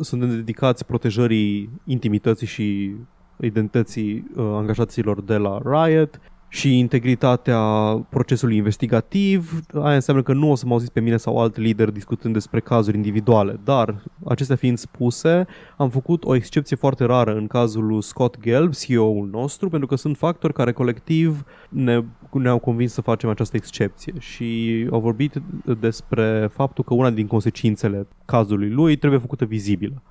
suntem 0.00 0.28
dedicați 0.28 0.86
protejării 0.86 1.70
intimității 1.84 2.46
și 2.46 2.94
identității 3.40 4.30
uh, 4.36 4.44
angajaților 4.52 5.22
de 5.22 5.36
la 5.36 5.60
Riot 5.64 6.20
și 6.48 6.78
integritatea 6.78 7.60
procesului 8.08 8.56
investigativ. 8.56 9.60
Aia 9.82 9.94
înseamnă 9.94 10.22
că 10.22 10.32
nu 10.32 10.50
o 10.50 10.54
să 10.54 10.66
mă 10.66 10.72
auziți 10.72 10.92
pe 10.92 11.00
mine 11.00 11.16
sau 11.16 11.38
alt 11.38 11.56
lider 11.56 11.90
discutând 11.90 12.34
despre 12.34 12.60
cazuri 12.60 12.96
individuale, 12.96 13.60
dar 13.64 14.02
acestea 14.24 14.56
fiind 14.56 14.78
spuse, 14.78 15.46
am 15.76 15.90
făcut 15.90 16.24
o 16.24 16.34
excepție 16.34 16.76
foarte 16.76 17.04
rară 17.04 17.36
în 17.36 17.46
cazul 17.46 17.86
lui 17.86 18.02
Scott 18.02 18.40
Gelb, 18.40 18.72
CEO-ul 18.72 19.28
nostru, 19.32 19.68
pentru 19.68 19.88
că 19.88 19.96
sunt 19.96 20.16
factori 20.16 20.52
care 20.52 20.72
colectiv 20.72 21.44
ne, 21.68 22.02
ne-au 22.32 22.58
convins 22.58 22.92
să 22.92 23.00
facem 23.00 23.28
această 23.28 23.56
excepție 23.56 24.12
și 24.18 24.88
au 24.90 25.00
vorbit 25.00 25.42
despre 25.80 26.48
faptul 26.52 26.84
că 26.84 26.94
una 26.94 27.10
din 27.10 27.26
consecințele 27.26 28.06
cazului 28.24 28.70
lui 28.70 28.96
trebuie 28.96 29.20
făcută 29.20 29.44
vizibilă, 29.44 30.02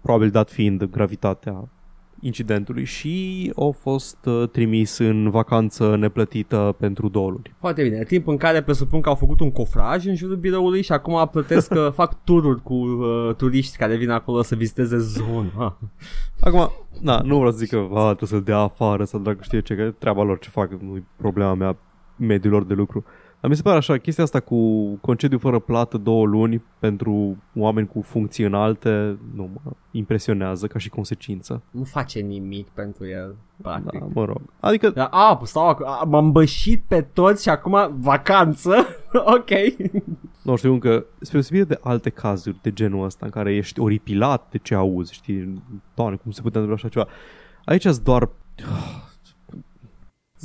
probabil 0.00 0.30
dat 0.30 0.50
fiind 0.50 0.84
gravitatea 0.84 1.68
incidentului 2.24 2.84
și 2.84 3.52
a 3.56 3.68
fost 3.80 4.16
uh, 4.24 4.48
trimis 4.48 4.98
în 4.98 5.30
vacanță 5.30 5.96
neplătită 5.96 6.74
pentru 6.78 7.08
două 7.08 7.30
luni. 7.30 7.54
Foarte 7.58 7.82
bine. 7.82 8.04
Timp 8.04 8.26
în 8.26 8.36
care 8.36 8.62
presupun 8.62 9.00
că 9.00 9.08
au 9.08 9.14
făcut 9.14 9.40
un 9.40 9.50
cofraj 9.50 10.06
în 10.06 10.14
jurul 10.14 10.36
biroului 10.36 10.82
și 10.82 10.92
acum 10.92 11.28
plătesc 11.32 11.68
că 11.68 11.90
fac 12.00 12.24
tururi 12.24 12.62
cu 12.62 12.74
uh, 12.74 13.34
turiști 13.36 13.76
care 13.76 13.96
vin 13.96 14.10
acolo 14.10 14.42
să 14.42 14.54
viziteze 14.54 14.98
zona. 14.98 15.78
Acum, 16.40 16.70
na, 17.00 17.20
nu 17.20 17.36
vreau 17.36 17.50
să 17.50 17.58
zic 17.58 17.68
că 17.68 17.76
a, 17.76 18.04
trebuie 18.04 18.28
să-l 18.28 18.42
dea 18.42 18.58
afară 18.58 19.04
sau 19.04 19.20
dacă 19.20 19.38
știe 19.40 19.60
ce, 19.60 19.74
că 19.74 19.82
e 19.82 19.94
treaba 19.98 20.22
lor 20.22 20.38
ce 20.38 20.48
fac, 20.48 20.70
nu 20.70 20.96
e 20.96 21.04
problema 21.16 21.54
mea 21.54 21.76
mediilor 22.16 22.64
de 22.64 22.74
lucru. 22.74 23.04
Dar 23.04 23.14
mi 23.48 23.56
se 23.56 23.62
pare 23.62 23.76
așa, 23.76 23.96
chestia 23.98 24.24
asta 24.24 24.40
cu 24.40 24.90
concediu 25.00 25.38
fără 25.38 25.58
plată 25.58 25.96
două 25.98 26.26
luni 26.26 26.62
pentru 26.78 27.36
oameni 27.56 27.86
cu 27.86 28.00
funcții 28.02 28.44
înalte 28.44 29.18
nu 29.34 29.50
mă 29.52 29.70
impresionează 29.90 30.66
ca 30.66 30.78
și 30.78 30.88
consecință. 30.88 31.62
Nu 31.70 31.84
face 31.84 32.20
nimic 32.20 32.68
pentru 32.68 33.06
el, 33.06 33.34
practic. 33.62 34.00
Da, 34.00 34.06
mă 34.12 34.24
rog. 34.24 34.40
Adică, 34.60 34.90
Da, 34.90 35.04
a, 35.04 35.40
stau, 35.44 35.74
ac- 35.74 35.86
a, 35.86 36.04
m-am 36.04 36.32
bășit 36.32 36.82
pe 36.88 37.00
toți 37.00 37.42
și 37.42 37.48
acum 37.48 37.96
vacanță. 37.98 38.86
ok. 39.36 39.50
nu 40.42 40.56
știu 40.56 40.72
încă, 40.72 41.04
spre 41.14 41.32
deosebire 41.32 41.64
de 41.64 41.78
alte 41.82 42.10
cazuri 42.10 42.58
de 42.62 42.72
genul 42.72 43.04
ăsta 43.04 43.24
în 43.24 43.30
care 43.30 43.54
ești 43.54 43.80
oripilat 43.80 44.46
de 44.50 44.58
ce 44.58 44.74
auzi, 44.74 45.12
știi, 45.12 45.62
doamne, 45.94 46.16
cum 46.16 46.30
se 46.30 46.42
putea 46.42 46.60
întâmpla 46.60 46.88
așa 46.88 46.88
ceva. 46.88 47.06
Aici 47.64 47.84
îți 47.84 48.04
doar... 48.04 48.28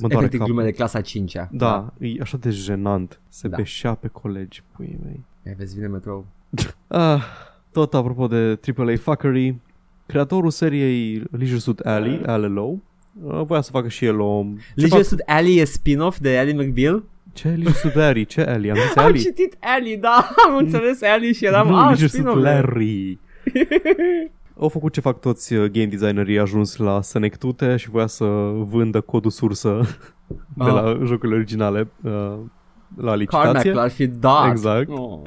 Mă 0.02 0.08
doare 0.08 0.16
Efectiv 0.26 0.40
capul. 0.40 0.54
glume 0.54 0.70
de 0.70 0.76
clasa 0.76 1.02
5-a. 1.02 1.48
Da, 1.52 1.94
e 2.00 2.16
așa 2.22 2.38
de 2.38 2.50
jenant. 2.50 3.20
Se 3.30 3.48
Da. 3.48 3.56
beșea 3.56 3.94
pe 3.94 4.08
colegi, 4.08 4.64
puii 4.76 4.98
mei. 5.06 5.24
Ia 5.48 5.54
vezi, 5.58 5.76
vine 5.76 5.88
metrou. 5.88 6.26
Ah, 6.88 7.24
tot 7.72 7.94
apropo 7.94 8.28
de 8.28 8.60
AAA 8.78 8.96
fuckery, 9.02 9.56
creatorul 10.06 10.50
seriei 10.50 11.24
Leisure 11.32 11.60
Suit 11.60 11.80
Alley, 11.80 12.22
LLO, 12.26 12.76
uh, 13.24 13.42
voia 13.46 13.62
să 13.62 13.72
facă 13.72 13.88
și 13.88 14.06
el 14.06 14.20
o... 14.20 14.46
Ce, 14.58 14.62
Leisure 14.76 15.02
fac... 15.02 15.10
Suit 15.10 15.22
Alley 15.26 15.58
e 15.58 15.64
spin-off 15.66 16.20
de 16.20 16.38
Ally 16.38 16.54
McBeal? 16.54 17.04
ce 17.34 17.48
Leisure 17.48 17.72
Suit 17.74 17.94
Larry? 17.94 18.26
Ce 18.26 18.42
Alley? 18.42 18.70
Am 18.72 18.78
zis 18.78 18.96
Am 18.96 19.06
Alley? 19.06 19.20
citit 19.20 19.56
Alley, 19.60 19.98
da, 19.98 20.30
am 20.48 20.58
înțeles 20.58 21.02
Alley 21.02 21.34
și 21.34 21.46
eram, 21.46 21.68
nu, 21.68 21.76
ah, 21.78 21.86
Leisure 21.88 22.08
Suit 22.08 22.22
spin-off. 22.22 22.42
Larry. 22.44 23.18
Au 24.60 24.70
făcut 24.70 24.94
ce 24.94 25.02
fac 25.02 25.20
toți 25.20 25.54
uh, 25.54 25.66
game 25.72 25.86
designerii, 25.86 26.38
a 26.38 26.42
ajuns 26.42 26.78
la 26.78 27.02
Senectute 27.02 27.76
și 27.76 27.90
voia 27.90 28.08
să 28.08 28.26
vândă 28.70 29.02
codul 29.02 29.32
sursă 29.32 29.80
de 30.54 30.64
Ah. 30.64 30.74
la 30.74 30.98
jocurile 31.06 31.36
originale 31.38 31.88
uh, 32.04 32.12
la 32.98 33.16
licitație. 33.16 33.52
Carmack 33.72 33.78
ar 33.84 33.90
fi 33.90 34.08
dat. 34.08 34.50
Exact. 34.50 34.90
Oh. 34.90 35.20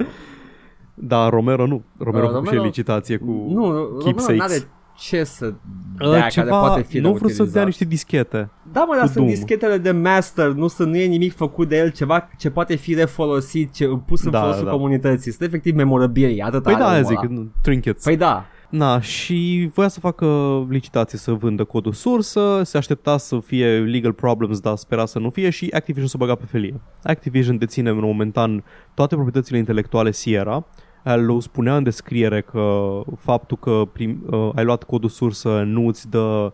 Dar 0.93 1.29
Romero 1.29 1.67
nu. 1.67 1.83
Romero 1.97 2.23
a 2.25 2.27
Uh, 2.27 2.33
făcut 2.33 2.47
și 2.47 2.53
el 2.53 2.59
Romero- 2.59 2.65
licitație 2.65 3.17
cu 3.17 3.45
Nu, 3.49 3.65
Romero 3.65 3.87
keepsakes. 4.03 4.37
n-are 4.39 4.67
ce 4.97 5.23
să 5.23 5.53
Uh, 6.01 6.09
dea 6.11 6.27
ceva, 6.27 6.47
care 6.47 6.59
poate 6.65 6.81
fi 6.81 6.95
nu 6.97 7.01
vreau 7.01 7.13
să 7.15 7.19
reutilizat. 7.25 7.53
dea 7.53 7.63
niște 7.65 7.85
dischete. 7.85 8.49
Da, 8.71 8.79
mă, 8.83 8.93
dar 8.93 9.01
cu 9.01 9.05
sunt 9.11 9.15
Doom. 9.25 9.27
dischetele 9.27 9.77
de 9.77 9.91
master, 9.91 10.47
nu, 10.47 10.67
sunt, 10.67 10.89
nu 10.89 10.97
e 10.97 11.05
nimic 11.05 11.35
făcut 11.35 11.67
de 11.69 11.77
el, 11.77 11.89
ceva 11.91 12.29
ce 12.37 12.49
poate 12.49 12.75
fi 12.75 12.93
refolosit, 12.93 13.73
ce, 13.73 13.87
pus 13.87 14.23
în 14.23 14.31
Da, 14.31 14.39
folosul 14.41 14.65
da. 14.65 14.71
comunității. 14.71 15.31
Sunt 15.31 15.47
efectiv 15.47 15.75
memorabilie, 15.75 16.43
atât 16.47 16.63
Păi 16.63 16.73
are 16.73 16.81
da, 16.83 16.89
aia 16.89 16.97
omul 16.97 17.09
zic, 17.09 17.17
ăla. 17.19 17.29
nu, 17.29 17.47
trinkets. 17.61 18.03
Păi 18.03 18.17
da, 18.17 18.45
Na, 18.73 18.99
și 18.99 19.69
voia 19.73 19.87
să 19.87 19.99
facă 19.99 20.27
licitație 20.69 21.17
să 21.17 21.31
vândă 21.31 21.63
codul 21.63 21.91
sursă, 21.91 22.61
se 22.63 22.77
aștepta 22.77 23.17
să 23.17 23.39
fie 23.39 23.79
legal 23.79 24.13
problems, 24.13 24.59
dar 24.59 24.75
spera 24.75 25.05
să 25.05 25.19
nu 25.19 25.29
fie 25.29 25.49
și 25.49 25.69
Activision 25.73 26.07
s-a 26.07 26.17
băgat 26.17 26.37
pe 26.39 26.45
felie. 26.45 26.81
Activision 27.03 27.57
deține 27.57 27.91
momentan 27.91 28.63
toate 28.93 29.15
proprietățile 29.15 29.57
intelectuale 29.57 30.11
Sierra, 30.11 30.65
el 31.05 31.41
spunea 31.41 31.75
în 31.75 31.83
descriere 31.83 32.41
că 32.41 32.99
faptul 33.19 33.57
că 33.57 33.81
prim, 33.93 34.23
uh, 34.29 34.49
ai 34.55 34.63
luat 34.63 34.83
codul 34.83 35.09
sursă 35.09 35.63
nu 35.65 35.87
îți 35.87 36.09
dă 36.09 36.53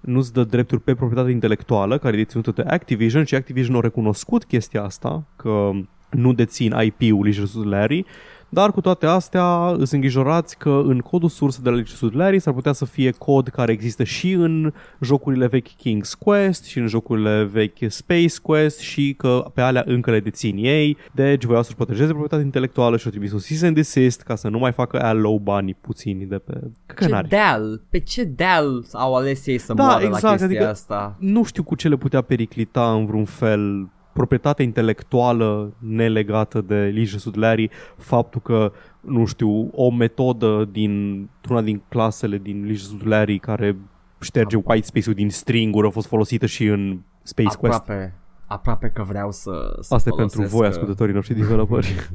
nu-ți 0.00 0.32
dă 0.32 0.44
drepturi 0.44 0.80
pe 0.80 0.94
proprietate 0.94 1.30
intelectuală 1.30 1.98
care 1.98 2.14
e 2.14 2.18
deținută 2.22 2.50
de 2.50 2.62
Activision 2.62 3.24
și 3.24 3.34
Activision 3.34 3.76
a 3.76 3.80
recunoscut 3.80 4.44
chestia 4.44 4.82
asta, 4.82 5.24
că 5.36 5.70
nu 6.10 6.32
dețin 6.32 6.74
IP-ul 6.82 7.22
Leisure 7.22 7.46
Suit 7.46 7.66
Larry, 7.66 8.04
dar 8.52 8.70
cu 8.70 8.80
toate 8.80 9.06
astea 9.06 9.66
îți 9.70 9.94
îngrijorați 9.94 10.58
că 10.58 10.82
în 10.84 10.98
codul 10.98 11.28
sursă 11.28 11.60
de 11.62 11.68
la 11.68 11.74
Leisure 11.74 11.96
Suit 11.96 12.14
Larry 12.14 12.38
s-ar 12.38 12.54
putea 12.54 12.72
să 12.72 12.84
fie 12.84 13.10
cod 13.10 13.48
care 13.48 13.72
există 13.72 14.04
și 14.04 14.32
în 14.32 14.72
jocurile 15.00 15.46
vechi 15.46 15.68
King's 15.68 16.18
Quest 16.18 16.64
și 16.64 16.78
în 16.78 16.86
jocurile 16.86 17.42
vechi 17.52 17.78
Space 17.88 18.34
Quest 18.42 18.78
și 18.78 19.14
că 19.18 19.50
pe 19.54 19.60
alea 19.60 19.82
încă 19.86 20.10
le 20.10 20.20
dețin 20.20 20.56
ei, 20.56 20.96
deci 21.12 21.44
voiau 21.44 21.62
să-și 21.62 21.76
protejeze 21.76 22.06
proprietatea 22.06 22.44
intelectuală 22.44 22.96
și 22.96 23.04
au 23.04 23.10
trimis 23.10 23.32
un 23.32 23.38
cease 23.38 23.66
and 23.66 23.74
desist 23.74 24.20
ca 24.22 24.34
să 24.34 24.48
nu 24.48 24.58
mai 24.58 24.72
facă 24.72 25.00
aia 25.02 25.12
low 25.12 25.38
banii 25.38 25.76
puțini 25.80 26.24
de 26.24 26.38
pe 26.38 26.52
ce 26.86 26.94
cănare. 26.94 27.26
deal, 27.30 27.80
pe 27.90 27.98
ce 27.98 28.24
deal 28.24 28.84
au 28.92 29.14
ales 29.14 29.46
ei 29.46 29.58
să 29.58 29.72
Da, 29.74 29.82
moară 29.82 30.00
la 30.00 30.06
exact, 30.06 30.26
chestia 30.26 30.46
adică- 30.46 30.68
asta? 30.68 31.16
nu 31.18 31.44
știu 31.44 31.62
cu 31.62 31.74
ce 31.74 31.88
le 31.88 31.96
putea 31.96 32.20
periclita 32.20 32.92
în 32.92 33.06
vreun 33.06 33.24
fel 33.24 33.88
proprietatea 34.20 34.64
intelectuală 34.64 35.72
nelegată 35.78 36.60
de 36.60 36.74
Leisure 36.74 37.18
Suit 37.18 37.34
Larry, 37.34 37.70
faptul 37.96 38.40
că, 38.40 38.72
nu 39.00 39.24
știu, 39.24 39.70
o 39.72 39.90
metodă 39.90 40.68
din 40.72 41.28
una 41.50 41.62
din 41.62 41.82
clasele 41.88 42.38
din 42.38 42.64
Leisure 42.64 42.88
Suit 42.88 43.06
Larry 43.06 43.38
care 43.38 43.76
șterge 44.20 44.56
white 44.64 44.86
space-ul 44.86 45.14
din 45.14 45.30
stringuri 45.30 45.86
a 45.86 45.90
fost 45.90 46.06
folosită 46.06 46.46
și 46.46 46.66
în 46.66 47.00
Space 47.22 47.56
Quest. 47.56 47.78
Aproape, 47.78 48.14
aproape 48.46 48.88
că 48.88 49.02
vreau 49.02 49.30
să, 49.30 49.76
să 49.80 49.94
Asta 49.94 50.08
e 50.08 50.12
folosesc, 50.12 50.36
pentru 50.36 50.56
voi, 50.56 50.66
uh, 50.66 50.72
ascultătorii 50.72 51.14
noștri 51.14 51.34
developeri. 51.34 51.94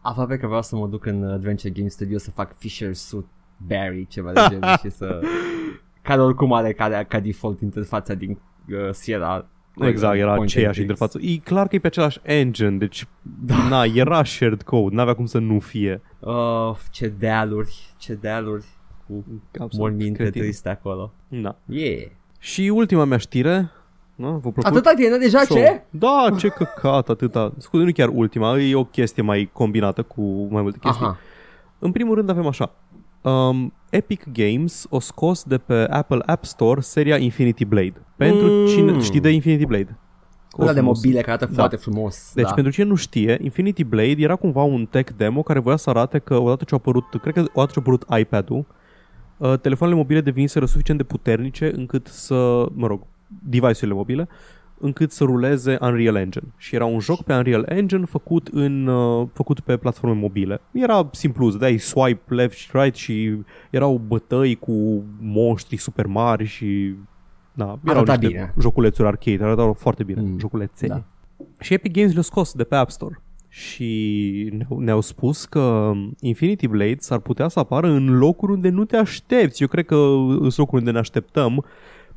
Aproape 0.00 0.36
că 0.36 0.46
vreau 0.46 0.62
să 0.62 0.76
mă 0.76 0.86
duc 0.86 1.06
în 1.06 1.24
Adventure 1.24 1.72
Game 1.72 1.88
Studio 1.88 2.18
să 2.18 2.30
fac 2.30 2.56
Fisher 2.56 2.94
Suit 2.94 3.26
Barry, 3.66 4.06
ceva 4.06 4.32
de 4.32 4.40
genul 4.48 4.76
și 4.82 4.90
să... 4.90 5.20
Care 6.02 6.20
oricum 6.20 6.52
are 6.52 6.72
ca, 6.72 7.04
ca 7.08 7.20
default 7.20 7.60
interfața 7.60 8.14
din 8.14 8.38
uh, 8.68 8.90
Sierra. 8.90 9.46
Exact, 9.80 10.14
era 10.16 10.24
Point 10.26 10.40
and 10.40 10.48
aceeași 10.50 10.78
click. 10.78 10.90
interfață. 10.90 11.18
E 11.22 11.36
clar 11.36 11.68
că 11.68 11.74
e 11.74 11.78
pe 11.78 11.86
același 11.86 12.18
engine, 12.22 12.70
deci 12.70 13.06
da. 13.46 13.68
na, 13.68 13.84
era 13.84 14.24
shared 14.24 14.62
code, 14.62 14.94
n-avea 14.94 15.14
cum 15.14 15.26
să 15.26 15.38
nu 15.38 15.58
fie. 15.58 16.00
Uh, 16.20 16.76
ce 16.90 17.08
dealuri, 17.18 17.74
ce 17.96 18.14
dealuri 18.14 18.64
cu 19.06 19.24
Absolut 19.58 19.72
morminte 19.72 20.22
cretin. 20.22 20.42
triste 20.42 20.68
acolo. 20.68 21.12
Na. 21.28 21.56
Yeah. 21.66 22.02
Și 22.38 22.70
ultima 22.74 23.04
mea 23.04 23.18
știre, 23.18 23.70
nu? 24.14 24.30
Vă 24.30 24.38
plăcut? 24.38 24.64
Atâta 24.64 24.92
tine 24.96 25.16
deja 25.16 25.38
Sau- 25.38 25.56
ce? 25.56 25.82
Da, 25.90 26.26
ce 26.38 26.48
căcat, 26.48 27.08
atâta. 27.08 27.52
Scuze, 27.58 27.84
nu 27.84 27.92
chiar 27.92 28.08
ultima, 28.12 28.58
e 28.58 28.74
o 28.74 28.84
chestie 28.84 29.22
mai 29.22 29.50
combinată 29.52 30.02
cu 30.02 30.48
mai 30.50 30.62
multe 30.62 30.78
chestii. 30.80 31.04
Aha. 31.04 31.18
În 31.78 31.92
primul 31.92 32.14
rând 32.14 32.28
avem 32.30 32.46
așa. 32.46 32.72
Um, 33.24 33.72
Epic 33.90 34.24
Games 34.32 34.86
o 34.90 35.00
scos 35.00 35.42
de 35.44 35.58
pe 35.58 35.74
Apple 35.90 36.18
App 36.26 36.44
Store 36.44 36.80
seria 36.80 37.16
Infinity 37.16 37.64
Blade. 37.64 37.94
Pentru 38.16 38.46
Mm. 38.46 38.66
cine 38.66 39.00
știi 39.00 39.20
de 39.20 39.30
Infinity 39.30 39.66
Blade? 39.66 39.98
Ăla 40.58 40.72
de 40.72 40.78
Frumos. 40.78 40.96
mobile 40.96 41.20
care 41.20 41.30
arată 41.30 41.46
Da. 41.46 41.52
foarte 41.54 41.76
frumos. 41.76 42.32
Deci 42.34 42.44
da. 42.48 42.52
pentru 42.54 42.72
cine 42.72 42.84
nu 42.86 42.94
știe, 42.94 43.38
Infinity 43.42 43.84
Blade 43.84 44.14
era 44.18 44.36
cumva 44.36 44.62
un 44.62 44.86
tech 44.86 45.12
demo 45.16 45.42
care 45.42 45.58
voia 45.58 45.76
să 45.76 45.90
arate 45.90 46.18
că 46.18 46.36
odată 46.38 46.64
ce 46.64 46.74
a 46.74 46.76
apărut, 46.76 47.04
cred 47.20 47.34
că 47.34 47.40
odată 47.40 47.72
ce 47.72 47.78
a 47.78 47.80
apărut 47.80 48.04
iPad-ul, 48.18 48.66
uh, 49.36 49.58
telefoanele 49.58 49.98
mobile 49.98 50.20
deveniseră 50.20 50.66
suficient 50.66 51.00
de 51.00 51.06
puternice 51.06 51.72
încât 51.76 52.06
să, 52.06 52.66
mă 52.74 52.86
rog, 52.86 53.02
device-urile 53.48 53.94
mobile, 53.96 54.28
încât 54.84 55.12
să 55.12 55.24
ruleze 55.24 55.78
Unreal 55.80 56.14
Engine. 56.16 56.44
Și 56.56 56.74
era 56.74 56.84
un 56.84 56.98
joc 57.00 57.22
pe 57.22 57.34
Unreal 57.34 57.64
Engine 57.68 58.04
făcut, 58.04 58.48
în, 58.52 58.86
uh, 58.86 59.26
făcut 59.32 59.60
pe 59.60 59.76
platforme 59.76 60.16
mobile. 60.20 60.60
Era 60.72 61.08
simplu, 61.12 61.46
îți 61.46 61.58
dai 61.58 61.78
swipe 61.78 62.34
left 62.34 62.56
și 62.56 62.68
right 62.72 62.94
și 62.96 63.38
erau 63.70 64.00
bătăi 64.06 64.54
cu 64.54 65.02
monștri 65.20 65.76
super 65.76 66.06
mari 66.06 66.44
și 66.44 66.94
Da, 67.52 67.64
erau 67.64 67.78
Arăta 67.96 68.12
niște 68.14 68.26
bine. 68.26 68.54
joculețuri 68.60 69.08
arcade, 69.08 69.44
arătau 69.44 69.72
foarte 69.72 70.02
bine, 70.04 70.20
Mm, 70.20 70.28
mm, 70.30 70.38
joculețe. 70.38 70.86
da. 70.86 71.02
Și 71.60 71.74
Epic 71.74 71.92
Games 71.92 72.12
le-a 72.12 72.22
scos 72.22 72.52
de 72.52 72.64
pe 72.64 72.74
App 72.74 72.90
Store. 72.90 73.20
Și 73.48 74.48
ne-au, 74.56 74.78
ne-au 74.78 75.00
spus 75.00 75.44
că 75.44 75.92
Infinity 76.20 76.66
Blade 76.68 76.96
s-ar 76.98 77.18
putea 77.18 77.48
să 77.48 77.58
apară 77.58 77.86
în 77.88 78.18
locuri 78.18 78.52
unde 78.52 78.68
nu 78.68 78.84
te 78.84 78.96
aștepți. 78.96 79.62
Eu 79.62 79.68
cred 79.68 79.84
că 79.86 79.94
sunt 80.40 80.56
locuri 80.56 80.78
unde 80.80 80.90
ne 80.90 80.98
așteptăm, 80.98 81.64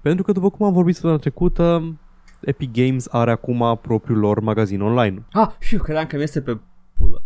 pentru 0.02 0.24
că, 0.24 0.32
după 0.32 0.50
cum 0.50 0.66
am 0.66 0.74
vorbit 0.74 0.94
săptămâna 0.94 1.20
trecută, 1.20 1.94
Epic 2.42 2.72
Games 2.74 3.08
are 3.12 3.32
acum 3.32 3.80
propriul 3.82 4.20
lor 4.20 4.40
magazin 4.40 4.82
online. 4.82 5.26
Ah, 5.32 5.50
știu, 5.60 5.80
credeam 5.80 6.06
că 6.06 6.16
mi 6.16 6.24
este 6.24 6.42
pe 6.42 6.58
pulă. 6.94 7.24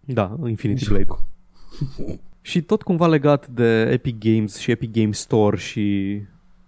Da, 0.00 0.36
Infinity 0.46 0.88
Blade. 0.88 1.06
Și 2.40 2.62
tot 2.62 2.82
cumva 2.82 3.06
legat 3.06 3.48
de 3.48 3.80
Epic 3.80 4.18
Games 4.18 4.56
și 4.56 4.70
Epic 4.70 4.92
Games 4.92 5.18
Store 5.18 5.56
și 5.56 6.18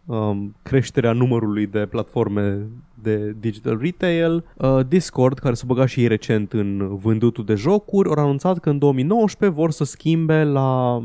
um, 0.07 0.57
creșterea 0.63 1.13
numărului 1.13 1.67
de 1.67 1.87
platforme 1.87 2.67
de 2.95 3.35
digital 3.39 3.79
retail, 3.81 4.45
uh, 4.57 4.87
Discord, 4.89 5.39
care 5.39 5.55
s-a 5.55 5.65
băgat 5.67 5.89
și 5.89 6.01
ei 6.01 6.07
recent 6.07 6.53
în 6.53 6.97
vândutul 6.97 7.45
de 7.45 7.55
jocuri, 7.55 8.09
au 8.09 8.25
anunțat 8.25 8.59
că 8.59 8.71
în 8.71 8.79
2019 8.79 9.59
vor 9.59 9.71
să 9.71 9.85
schimbe 9.85 10.45
la 10.45 11.01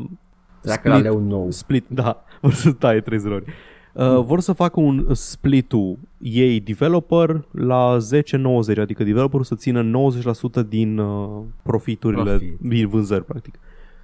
Dacă 0.62 0.88
la 0.88 0.98
leu 0.98 1.18
nou. 1.18 1.50
split, 1.50 1.84
da, 1.88 2.24
vor 2.42 2.52
să 2.52 2.72
taie 2.72 3.00
30 3.00 3.32
ori. 3.32 3.44
Uh, 3.98 4.22
vor 4.24 4.40
să 4.40 4.52
facă 4.52 4.80
un 4.80 5.06
split-ul 5.14 5.98
ei 6.18 6.60
developer 6.60 7.44
la 7.50 7.96
10-90, 8.76 8.78
adică 8.80 9.04
developerul 9.04 9.44
să 9.44 9.54
țină 9.54 10.10
90% 10.64 10.68
din 10.68 10.98
uh, 10.98 11.42
profiturile, 11.62 12.22
Profit. 12.30 12.58
din 12.60 12.88
vânzări, 12.88 13.24
practic. 13.24 13.58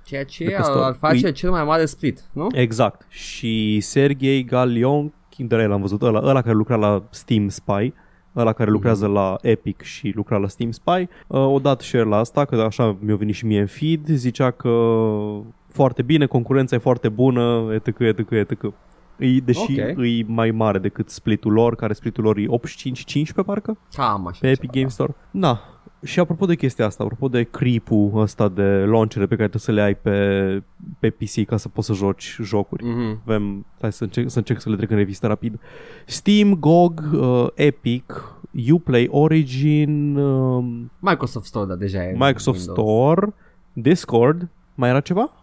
Ceea 0.05 0.25
ce 0.25 0.45
De 0.45 0.51
pe 0.51 0.57
ar, 0.57 0.63
store. 0.63 0.85
ar 0.85 0.95
face 0.95 1.27
Îi- 1.29 1.33
cel 1.33 1.51
mai 1.51 1.65
mare 1.65 1.85
split, 1.85 2.25
nu? 2.33 2.47
Exact. 2.53 3.07
Și 3.09 3.81
Sergei 3.81 4.45
Galion, 4.45 5.13
de 5.37 5.57
el 5.57 5.73
am 5.73 5.81
văzut, 5.81 6.03
ăla, 6.03 6.21
ăla 6.25 6.43
care 6.43 6.55
lucra 6.55 6.77
la 6.77 7.03
Steam 7.11 7.49
Spy, 7.49 7.93
ăla 8.37 8.53
care 8.53 8.71
lucrează 8.71 9.07
la 9.07 9.37
Epic 9.41 9.81
și 9.83 10.13
lucra 10.15 10.37
la 10.37 10.49
Steam 10.49 10.71
Spy, 10.71 10.91
uh, 11.27 11.47
o 11.47 11.59
dat 11.59 11.81
share 11.81 12.05
la 12.05 12.17
asta, 12.17 12.45
că 12.45 12.55
așa 12.55 12.97
mi-a 13.01 13.17
venit 13.17 13.35
și 13.35 13.47
mie 13.47 13.61
în 13.61 13.67
feed, 13.67 14.07
zicea 14.07 14.51
că 14.51 14.71
foarte 15.69 16.03
bine, 16.03 16.27
concurența 16.27 16.77
e 16.77 16.79
foarte 16.79 17.09
bună, 17.09 17.71
etc, 17.75 17.99
etc, 18.01 18.31
etc. 18.31 18.73
E, 19.23 19.41
deși 19.45 19.61
Ok. 19.61 19.77
e 19.99 20.25
mai 20.27 20.51
mare 20.51 20.79
decât 20.79 21.09
splitul 21.09 21.53
lor, 21.53 21.75
care 21.77 21.93
splitul 21.93 22.25
lor 22.25 22.37
e 22.37 22.47
85-15 22.47 23.45
parcă, 23.45 23.79
Cam 23.95 24.27
așa. 24.27 24.39
pe 24.41 24.47
Epic 24.47 24.61
ceva, 24.61 24.73
Game 24.73 24.89
Store. 24.89 25.15
Da. 25.31 25.61
Și 26.05 26.21
apropo 26.21 26.47
de 26.47 26.55
chestia 26.55 26.87
asta, 26.87 27.03
apropo 27.03 27.29
de 27.29 27.43
creep-ul 27.43 28.11
ăsta 28.15 28.49
de 28.49 28.63
launcher 28.63 29.27
pe 29.27 29.37
care 29.37 29.49
trebuie 29.49 29.61
să 29.61 29.73
le 29.73 29.83
ai 29.83 29.95
pe, 29.95 30.63
pe 30.99 31.11
PC 31.11 31.45
ca 31.47 31.57
să 31.57 31.69
poți 31.69 31.87
să 31.87 31.93
joci 31.93 32.39
jocuri. 32.43 32.83
Da. 32.85 32.91
Mhm. 32.91 33.21
Avem, 33.27 33.67
hai 33.81 33.93
să 33.93 34.05
încerc, 34.05 34.31
să 34.31 34.39
încerc 34.39 34.61
să 34.61 34.69
le 34.71 34.77
trec 34.77 34.91
în 34.91 34.97
revistă 34.97 35.27
rapid. 35.27 35.59
Steam, 36.07 36.55
GOG, 36.55 37.03
uh, 37.13 37.47
Epic, 37.55 38.35
Uplay, 38.73 39.09
Origin, 39.11 40.17
uh, 40.17 40.65
Microsoft 40.99 41.47
Store, 41.47 41.67
da, 41.67 41.75
deja 41.75 42.03
e. 42.05 42.11
Microsoft 42.13 42.59
Windows. 42.59 42.79
Store, 42.89 43.35
Discord. 43.73 44.49
Mai 44.75 44.89
era 44.89 45.01
ceva? 45.01 45.42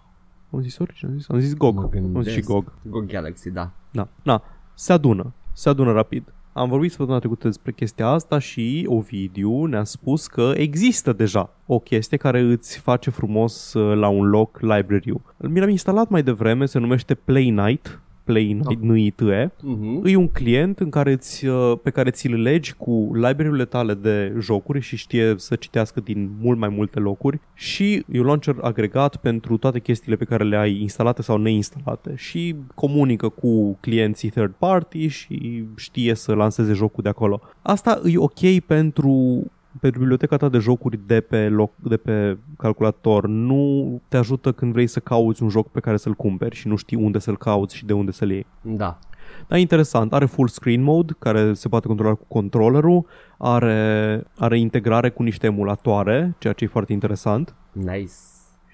Am 0.53 0.61
zis 0.61 0.77
Origin, 0.77 1.07
am 1.09 1.17
zis, 1.17 1.29
am 1.29 1.39
zis 1.39 1.53
GOG. 1.53 1.75
Mă 1.75 1.81
Am 1.81 2.21
zis 2.23 2.33
și 2.33 2.39
gândesc. 2.39 2.47
GOG. 2.47 2.73
Go 2.81 2.99
Galaxy, 2.99 3.51
da. 3.51 3.71
Da, 3.91 4.07
da, 4.23 4.43
se 4.73 4.93
adună, 4.93 5.33
se 5.53 5.69
adună 5.69 5.91
rapid. 5.91 6.33
Am 6.53 6.69
vorbit 6.69 6.89
săptămâna 6.89 7.19
trecută 7.19 7.47
despre 7.47 7.71
chestia 7.71 8.07
asta 8.07 8.39
și 8.39 8.85
Ovidiu 8.89 9.65
ne-a 9.65 9.83
spus 9.83 10.27
că 10.27 10.51
există 10.55 11.13
deja 11.13 11.49
o 11.65 11.79
chestie 11.79 12.17
care 12.17 12.39
îți 12.39 12.79
face 12.79 13.09
frumos 13.09 13.73
uh, 13.73 13.97
la 13.97 14.07
un 14.07 14.29
loc 14.29 14.59
library-ul. 14.61 15.21
Mi 15.37 15.59
l-am 15.59 15.69
instalat 15.69 16.09
mai 16.09 16.23
devreme, 16.23 16.65
se 16.65 16.79
numește 16.79 17.13
Play 17.15 17.49
Night, 17.49 18.01
Play 18.29 18.53
Night, 18.53 18.81
nu 18.81 18.97
e 18.97 19.13
Mhm. 19.61 20.05
E 20.05 20.15
un 20.15 20.27
client 20.27 20.79
în 20.79 20.89
care 20.89 21.11
îți, 21.11 21.45
uh, 21.45 21.73
pe 21.83 21.89
care 21.89 22.09
ți-l 22.09 22.33
legi 22.41 22.73
cu 22.73 23.09
library-urile 23.13 23.65
tale 23.65 23.93
de 23.93 24.35
jocuri 24.39 24.79
și 24.79 24.95
știe 24.97 25.33
să 25.37 25.55
citească 25.55 25.99
din 25.99 26.29
mult 26.41 26.59
mai 26.59 26.69
multe 26.69 26.99
locuri 26.99 27.39
și 27.53 27.93
e 28.11 28.19
un 28.19 28.25
launcher 28.25 28.55
agregat 28.61 29.15
pentru 29.15 29.57
toate 29.57 29.79
chestiile 29.79 30.15
pe 30.15 30.25
care 30.25 30.43
le 30.43 30.57
ai 30.57 30.81
instalate 30.81 31.21
sau 31.21 31.37
neinstalate 31.37 32.13
și 32.15 32.55
comunică 32.75 33.29
cu 33.29 33.77
clienții 33.79 34.29
third 34.29 34.53
party 34.57 35.07
și 35.07 35.63
știe 35.75 36.13
să 36.13 36.33
lanseze 36.33 36.73
jocul 36.73 37.03
de 37.03 37.09
acolo. 37.09 37.41
Asta 37.61 38.01
e 38.05 38.17
ok 38.17 38.59
pentru 38.65 39.43
pentru 39.79 39.99
biblioteca 39.99 40.37
ta 40.37 40.49
de 40.49 40.57
jocuri 40.57 40.99
de 41.05 41.21
pe, 41.21 41.49
loc, 41.49 41.71
de 41.75 41.97
pe 41.97 42.37
calculator 42.57 43.27
nu 43.27 44.01
te 44.07 44.17
ajută 44.17 44.51
când 44.51 44.71
vrei 44.71 44.87
să 44.87 44.99
cauți 44.99 45.43
un 45.43 45.49
joc 45.49 45.71
pe 45.71 45.79
care 45.79 45.97
să-l 45.97 46.13
cumperi 46.13 46.55
și 46.55 46.67
nu 46.67 46.75
știi 46.75 46.97
unde 46.97 47.19
să-l 47.19 47.37
cauți 47.37 47.75
și 47.75 47.85
de 47.85 47.93
unde 47.93 48.11
să-l 48.11 48.29
iei. 48.29 48.45
Da. 48.61 48.99
Da, 49.47 49.57
interesant. 49.57 50.13
Are 50.13 50.25
full 50.25 50.47
screen 50.47 50.81
mode 50.81 51.15
care 51.19 51.53
se 51.53 51.67
poate 51.67 51.87
controla 51.87 52.13
cu 52.13 52.25
controllerul, 52.27 53.05
are, 53.37 54.23
are 54.37 54.59
integrare 54.59 55.09
cu 55.09 55.23
niște 55.23 55.45
emulatoare, 55.45 56.35
ceea 56.37 56.53
ce 56.53 56.63
e 56.63 56.67
foarte 56.67 56.93
interesant. 56.93 57.55
Nice. 57.71 58.11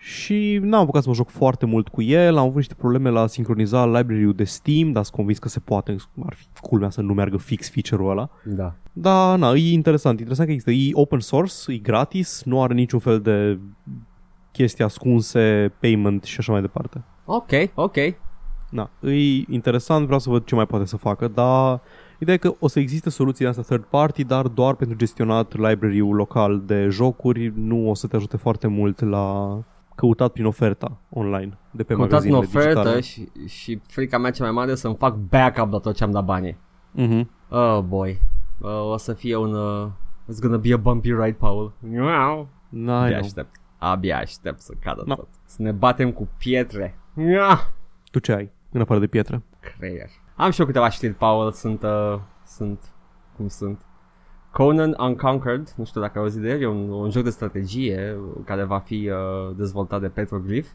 Și 0.07 0.59
n-am 0.61 0.81
apucat 0.81 1.01
să 1.01 1.09
mă 1.09 1.15
joc 1.15 1.29
foarte 1.29 1.65
mult 1.65 1.87
cu 1.87 2.01
el, 2.01 2.37
am 2.37 2.43
avut 2.43 2.55
niște 2.55 2.73
probleme 2.73 3.09
la 3.09 3.21
a 3.21 3.27
sincroniza 3.27 3.85
library-ul 3.85 4.33
de 4.33 4.43
Steam, 4.43 4.91
dar 4.91 5.03
sunt 5.03 5.15
convins 5.15 5.39
că 5.39 5.47
se 5.47 5.59
poate, 5.59 5.95
ar 6.25 6.33
fi 6.33 6.45
culmea 6.61 6.89
să 6.89 7.01
nu 7.01 7.13
meargă 7.13 7.37
fix 7.37 7.69
feature-ul 7.69 8.09
ăla. 8.09 8.29
Da. 8.43 8.75
Da, 8.93 9.35
na, 9.35 9.51
e 9.51 9.71
interesant, 9.71 10.19
interesant 10.19 10.47
că 10.47 10.53
există, 10.53 10.71
e 10.71 10.89
open 10.93 11.19
source, 11.19 11.53
e 11.67 11.77
gratis, 11.77 12.41
nu 12.43 12.61
are 12.61 12.73
niciun 12.73 12.99
fel 12.99 13.21
de 13.21 13.59
chestii 14.51 14.83
ascunse, 14.83 15.73
payment 15.79 16.23
și 16.23 16.35
așa 16.39 16.51
mai 16.51 16.61
departe. 16.61 17.03
Ok, 17.25 17.51
ok. 17.75 17.97
Da, 18.69 18.89
e 19.01 19.43
interesant, 19.49 20.05
vreau 20.05 20.19
să 20.19 20.29
văd 20.29 20.45
ce 20.45 20.55
mai 20.55 20.65
poate 20.65 20.85
să 20.85 20.97
facă, 20.97 21.27
dar 21.27 21.81
ideea 22.19 22.35
e 22.35 22.47
că 22.49 22.55
o 22.59 22.67
să 22.67 22.79
existe 22.79 23.09
soluții 23.09 23.43
de 23.43 23.49
astea 23.49 23.63
third 23.63 23.83
party, 23.83 24.23
dar 24.23 24.47
doar 24.47 24.75
pentru 24.75 24.97
gestionat 24.97 25.55
library-ul 25.55 26.15
local 26.15 26.61
de 26.65 26.87
jocuri, 26.89 27.53
nu 27.55 27.89
o 27.89 27.93
să 27.93 28.07
te 28.07 28.15
ajute 28.15 28.37
foarte 28.37 28.67
mult 28.67 28.99
la 28.99 29.59
căutat 29.95 30.31
prin 30.31 30.45
oferta 30.45 30.97
online 31.09 31.57
de 31.71 31.83
pe 31.83 31.93
Contat 31.93 32.23
în 32.23 32.29
magazinele 32.31 32.59
ofertă 32.59 32.79
digitale. 32.79 33.01
și, 33.01 33.29
și 33.47 33.81
frica 33.87 34.17
mea 34.17 34.31
cea 34.31 34.43
mai 34.43 34.51
mare 34.53 34.71
e 34.71 34.75
să-mi 34.75 34.95
fac 34.95 35.15
backup 35.15 35.71
la 35.71 35.79
tot 35.79 35.95
ce 35.95 36.03
am 36.03 36.11
dat 36.11 36.23
banii. 36.25 36.57
Mhm. 36.91 37.29
Oh 37.49 37.79
boy. 37.79 38.21
Uh, 38.59 38.69
o 38.91 38.97
să 38.97 39.13
fie 39.13 39.35
un... 39.35 39.53
Uh, 39.53 39.87
it's 40.31 40.39
gonna 40.41 40.57
be 40.57 40.73
a 40.73 40.77
bumpy 40.77 41.11
ride, 41.13 41.35
Paul. 41.39 41.73
Miau. 41.79 42.47
Na, 42.69 43.01
Abia 43.03 43.17
nu. 43.17 43.23
aștept. 43.23 43.55
Abia 43.77 44.17
aștept 44.17 44.59
să 44.61 44.73
cadă 44.81 45.03
No. 45.05 45.15
tot. 45.15 45.27
Să 45.45 45.61
ne 45.61 45.71
batem 45.71 46.11
cu 46.11 46.29
pietre. 46.37 46.97
Miau. 47.13 47.57
Tu 48.11 48.19
ce 48.19 48.33
ai 48.33 48.51
în 48.71 48.81
afară 48.81 48.99
de 48.99 49.07
pietre? 49.07 49.43
Creier. 49.59 50.09
Am 50.35 50.51
și 50.51 50.59
eu 50.59 50.65
câteva 50.65 50.89
știri, 50.89 51.13
Paul. 51.13 51.51
Sunt... 51.51 51.83
Uh, 51.83 52.19
sunt... 52.45 52.79
Cum 53.35 53.47
sunt? 53.47 53.81
Conan 54.57 54.95
Unconquered, 54.99 55.73
nu 55.75 55.85
știu 55.85 56.01
dacă 56.01 56.11
ai 56.15 56.23
auzit 56.23 56.41
de 56.41 56.49
el, 56.49 56.61
e 56.61 56.67
un, 56.67 56.89
un 56.89 57.09
joc 57.09 57.23
de 57.23 57.29
strategie 57.29 58.17
care 58.45 58.63
va 58.63 58.79
fi 58.79 59.09
uh, 59.09 59.55
dezvoltat 59.57 60.01
de 60.01 60.07
Petroglyph. 60.07 60.67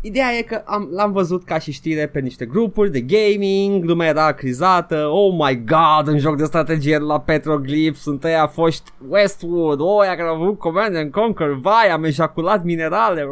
Ideea 0.00 0.32
e 0.38 0.42
că 0.42 0.62
am, 0.64 0.88
l-am 0.92 1.12
văzut 1.12 1.44
ca 1.44 1.58
și 1.58 1.72
știre 1.72 2.06
pe 2.06 2.20
niște 2.20 2.46
grupuri 2.46 2.90
de 2.90 3.00
gaming, 3.00 3.84
lumea 3.84 4.08
era 4.08 4.32
crizată, 4.32 5.06
oh 5.06 5.32
my 5.32 5.64
god, 5.64 6.12
un 6.12 6.18
joc 6.18 6.36
de 6.36 6.44
strategie 6.44 6.98
la 6.98 7.20
Petroglyph, 7.20 7.96
sunt 7.96 8.24
ăia 8.24 8.46
foști 8.46 8.90
Westwood, 9.08 9.80
oh, 9.80 9.98
ăia 10.00 10.16
care 10.16 10.28
au 10.28 10.42
avut 10.42 10.58
Command 10.58 10.96
and 10.96 11.10
Conquer, 11.10 11.50
vai, 11.50 11.88
am 11.92 12.04
ejaculat 12.04 12.64
minerale, 12.64 13.26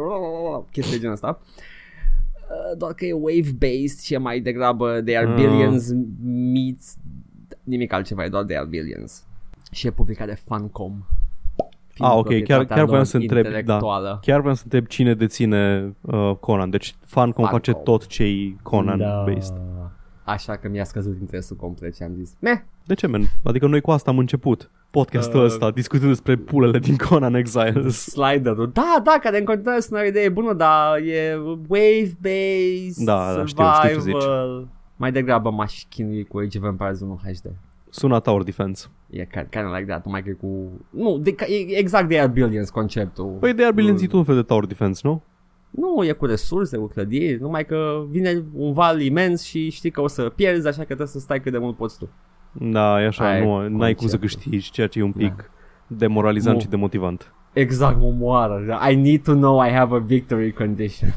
chestii 0.71 0.93
de 0.93 0.99
genul 0.99 1.13
ăsta. 1.13 1.39
Uh, 1.41 2.77
doar 2.77 2.93
că 2.93 3.05
e 3.05 3.13
wave-based 3.13 3.99
și 4.03 4.13
e 4.13 4.17
mai 4.17 4.39
degrabă 4.39 5.01
They 5.01 5.17
Are 5.17 5.27
Ah. 5.27 5.35
Billions 5.35 5.91
meets 6.53 6.95
nimic 7.63 7.93
altceva, 7.93 8.23
e 8.23 8.29
doar 8.29 8.43
They 8.43 8.57
Are 8.57 8.67
Billions. 8.67 9.25
Și 9.77 9.87
e 9.87 9.91
publicat 9.91 10.27
de 10.27 10.37
Funcom. 10.45 10.91
Fiind 11.87 12.11
Ah, 12.11 12.17
ok, 12.17 12.25
chiar- 12.27 12.35
proprietatea 12.37 12.75
chiar 12.75 12.85
voiam 12.85 12.95
lor 12.97 13.03
să 13.05 13.17
întreb, 13.17 13.43
da. 13.43 13.49
intelectuală. 13.49 14.19
Chiar 14.21 14.39
vreau 14.39 14.55
să 14.55 14.61
întreb 14.63 14.85
cine 14.85 15.13
deține 15.13 15.93
uh, 16.01 16.31
Conan, 16.39 16.69
deci 16.69 16.95
Funcom 17.05 17.31
Funcom. 17.33 17.51
face 17.51 17.73
tot 17.73 18.07
ce 18.07 18.23
e 18.23 18.55
Conan 18.63 18.97
Da. 18.97 19.23
based. 19.27 19.53
Așa 20.23 20.55
că 20.55 20.67
mi-a 20.69 20.83
scăzut 20.83 21.17
interesul 21.19 21.55
complet 21.55 21.95
și 21.95 22.03
am 22.03 22.11
zis, 22.15 22.35
meh, 22.39 22.57
De 22.85 22.93
ce, 22.93 23.07
man? 23.07 23.21
Adică 23.43 23.67
noi 23.67 23.81
cu 23.81 23.91
asta 23.91 24.11
am 24.11 24.17
început 24.17 24.69
podcastul 24.91 25.39
Uh, 25.39 25.45
ăsta, 25.45 25.71
discutând 25.71 26.09
despre 26.09 26.35
pulele 26.35 26.79
din 26.79 26.95
Conan 26.95 27.33
Exiles. 27.35 27.97
sliderul. 28.03 28.69
Da, 28.73 29.01
da, 29.03 29.17
care 29.21 29.37
în 29.39 29.45
continuare 29.45 29.79
sună 29.79 29.99
o 29.99 30.03
idee 30.05 30.29
bună, 30.29 30.53
dar 30.53 30.97
e 30.97 31.37
wave-based, 31.69 33.03
Da, 33.05 33.33
da, 33.35 33.45
știu, 33.45 33.63
survival. 33.63 33.83
știu 33.83 33.95
ce 33.95 33.99
zici. 33.99 34.23
Mai 34.95 35.11
degrabă 35.11 35.49
m-aș 35.51 35.83
chinui 35.89 36.23
cu 36.23 36.37
Age 36.37 36.57
of 36.57 36.63
Empires 36.65 36.99
1 37.01 37.19
HD. 37.23 37.51
Sună 37.89 38.19
Tower 38.19 38.43
Defense. 38.43 38.87
E 39.09 39.25
kind 39.25 39.65
of 39.65 39.73
like 39.77 39.85
that, 39.85 40.05
numai 40.05 40.23
că 40.23 40.29
e 40.29 40.33
cu... 40.33 40.71
Nu, 40.89 41.17
de, 41.17 41.35
e 41.47 41.77
exact 41.77 42.07
de 42.07 42.19
Air 42.19 42.29
Billions 42.29 42.69
conceptul. 42.69 43.37
Păi 43.39 43.53
de 43.53 43.65
ar 43.65 43.71
bine 43.71 43.95
un 44.11 44.23
fel 44.23 44.35
de 44.35 44.41
Tower 44.41 44.65
Defense, 44.65 45.01
nu? 45.03 45.23
Nu, 45.69 46.05
e 46.05 46.11
cu 46.11 46.25
resurse, 46.25 46.77
cu 46.77 46.87
clădiri, 46.87 47.41
numai 47.41 47.65
că 47.65 48.05
vine 48.09 48.43
un 48.53 48.73
val 48.73 49.01
imens 49.01 49.43
și 49.43 49.69
știi 49.69 49.89
că 49.91 50.01
o 50.01 50.07
să 50.07 50.29
pierzi, 50.35 50.67
așa 50.67 50.79
că 50.79 50.85
trebuie 50.85 51.07
să 51.07 51.19
stai 51.19 51.41
cât 51.41 51.51
de 51.51 51.57
mult 51.57 51.75
poți 51.75 51.97
tu. 51.97 52.09
Da, 52.51 53.01
e 53.01 53.05
așa, 53.05 53.25
Aia 53.29 53.37
e 53.37 53.43
nu, 53.43 53.67
n-ai 53.77 53.93
cum 53.93 54.07
să 54.07 54.17
conceptul. 54.17 54.41
câștigi, 54.49 54.71
ceea 54.71 54.87
ce 54.87 54.99
e 54.99 55.03
un 55.03 55.11
pic 55.11 55.51
demoralizant 55.87 56.55
Nu. 56.55 56.61
și 56.61 56.67
demotivant. 56.67 57.33
Exact, 57.53 57.99
mă 57.99 58.09
moară. 58.19 58.79
I 58.91 58.95
need 58.95 59.23
to 59.23 59.33
know 59.33 59.65
I 59.65 59.69
have 59.69 59.95
a 59.95 59.99
victory 59.99 60.53
condition. 60.53 61.09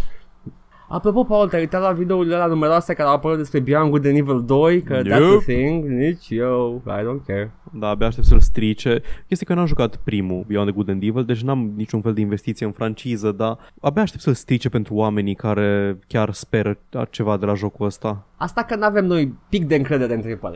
Apropo, 0.93 1.25
Paul, 1.25 1.49
te-ai 1.49 1.61
uitat 1.61 1.81
la 1.83 1.93
videourile 1.93 2.35
alea 2.35 2.47
numeroase 2.47 2.95
care 2.95 3.09
au 3.09 3.15
apărut 3.15 3.37
despre 3.37 3.61
Beyond 3.61 3.91
Good 3.91 4.07
and 4.07 4.17
Evil 4.17 4.43
2? 4.45 4.83
Că 4.83 5.01
that's 5.01 5.19
Nope. 5.19 5.45
the 5.45 5.55
thing. 5.55 5.85
Nici 5.85 6.27
eu. 6.31 6.83
I 6.87 6.91
don't 7.03 7.27
care. 7.27 7.53
Da, 7.73 7.89
abia 7.89 8.07
aștept 8.07 8.27
să-l 8.27 8.41
strice. 8.41 9.03
Chestia 9.27 9.47
că 9.47 9.55
n-am 9.55 9.67
jucat 9.67 9.97
primul 9.97 10.45
Beyond 10.47 10.67
the 10.67 10.75
Good 10.75 10.89
and 10.89 11.03
Evil, 11.03 11.25
deci 11.25 11.43
n-am 11.43 11.73
niciun 11.77 12.01
fel 12.01 12.13
de 12.13 12.21
investiție 12.21 12.67
în 12.67 12.73
franciză, 12.73 13.33
dar 13.33 13.59
abia 13.81 14.03
aștept 14.03 14.23
să-l 14.23 14.35
strice 14.35 14.69
pentru 14.69 14.95
oamenii 14.95 15.35
care 15.35 15.99
chiar 16.07 16.33
speră 16.33 16.79
ceva 17.11 17.37
de 17.37 17.47
la 17.47 17.55
jocul 17.55 17.87
ăsta. 17.87 18.27
Asta 18.37 18.63
că 18.65 18.75
n-avem 18.77 19.05
noi 19.05 19.35
pic 19.49 19.65
de 19.67 19.75
încredere 19.75 20.15
în 20.15 20.21
AAA. 20.41 20.51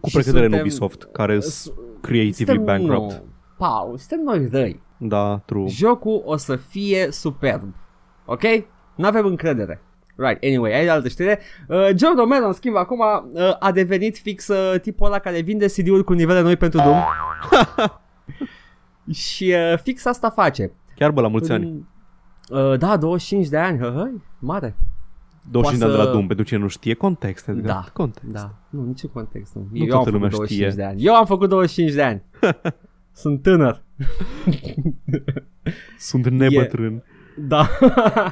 Cu 0.00 0.08
Și 0.08 0.14
precădere 0.14 0.44
în 0.44 0.50
suntem- 0.50 0.60
Ubisoft, 0.60 1.08
care 1.12 1.40
sunt 1.40 1.52
S- 1.52 1.72
creatively 2.00 2.56
suntem- 2.58 2.64
bankrupt. 2.64 3.12
nu. 3.12 3.24
Paul, 3.58 3.96
suntem 3.96 4.20
noi 4.24 4.48
răi. 4.52 4.80
Da, 4.98 5.38
true. 5.44 5.66
Jocul 5.68 6.22
o 6.24 6.36
să 6.36 6.56
fie 6.56 7.06
superb. 7.10 7.74
Ok? 8.24 8.42
N-avem 8.98 9.26
încredere. 9.26 9.80
Right, 10.16 10.44
anyway, 10.44 10.72
ai 10.72 10.88
altă 10.88 11.08
știre. 11.08 11.38
Uh, 11.68 11.86
John 11.96 12.16
Romero, 12.16 12.46
în 12.46 12.52
schimb, 12.52 12.76
acum 12.76 12.98
uh, 13.32 13.56
a 13.58 13.72
devenit 13.72 14.18
fix 14.18 14.48
uh, 14.48 14.80
tipul 14.80 15.06
ăla 15.06 15.18
care 15.18 15.40
vinde 15.40 15.66
CD-uri 15.66 16.04
cu 16.04 16.12
nivele 16.12 16.40
noi 16.40 16.56
pentru 16.56 16.80
Doom. 16.80 16.96
și 19.12 19.54
uh, 19.72 19.78
fix 19.82 20.04
asta 20.04 20.30
face. 20.30 20.72
Chiar 20.94 21.10
bă, 21.10 21.20
la 21.20 21.28
mulți 21.28 21.52
ani. 21.52 21.86
Uh, 22.48 22.78
da, 22.78 22.96
25 22.96 23.48
de 23.48 23.56
ani, 23.58 23.78
hă, 23.78 23.92
hăi, 23.96 24.22
mare. 24.38 24.76
25 25.50 25.78
de 25.78 25.84
ani 25.84 25.92
să- 25.94 25.98
de 25.98 26.04
la 26.06 26.12
Doom, 26.12 26.26
pentru 26.26 26.44
cine 26.44 26.58
nu 26.58 26.68
știe 26.68 26.94
context. 26.94 27.48
Edgar. 27.48 27.64
Da. 27.74 27.84
Context. 27.92 28.32
Da, 28.32 28.54
nu, 28.70 28.84
niciun 28.84 29.10
context. 29.12 29.54
Nu. 29.54 29.66
Nu 29.72 29.78
Eu 29.78 29.86
toată 29.86 29.96
am 29.96 30.04
făcut 30.04 30.12
lumea 30.12 30.28
25 30.28 30.70
știe. 30.70 30.82
de 30.84 30.88
ani. 30.90 31.04
Eu 31.04 31.14
am 31.14 31.26
făcut 31.26 31.48
25 31.48 31.92
de 31.92 32.02
ani. 32.02 32.22
Sunt 33.12 33.42
tânăr. 33.42 33.82
Sunt 35.98 36.26
nebătrân. 36.28 37.02
Da. 37.40 37.68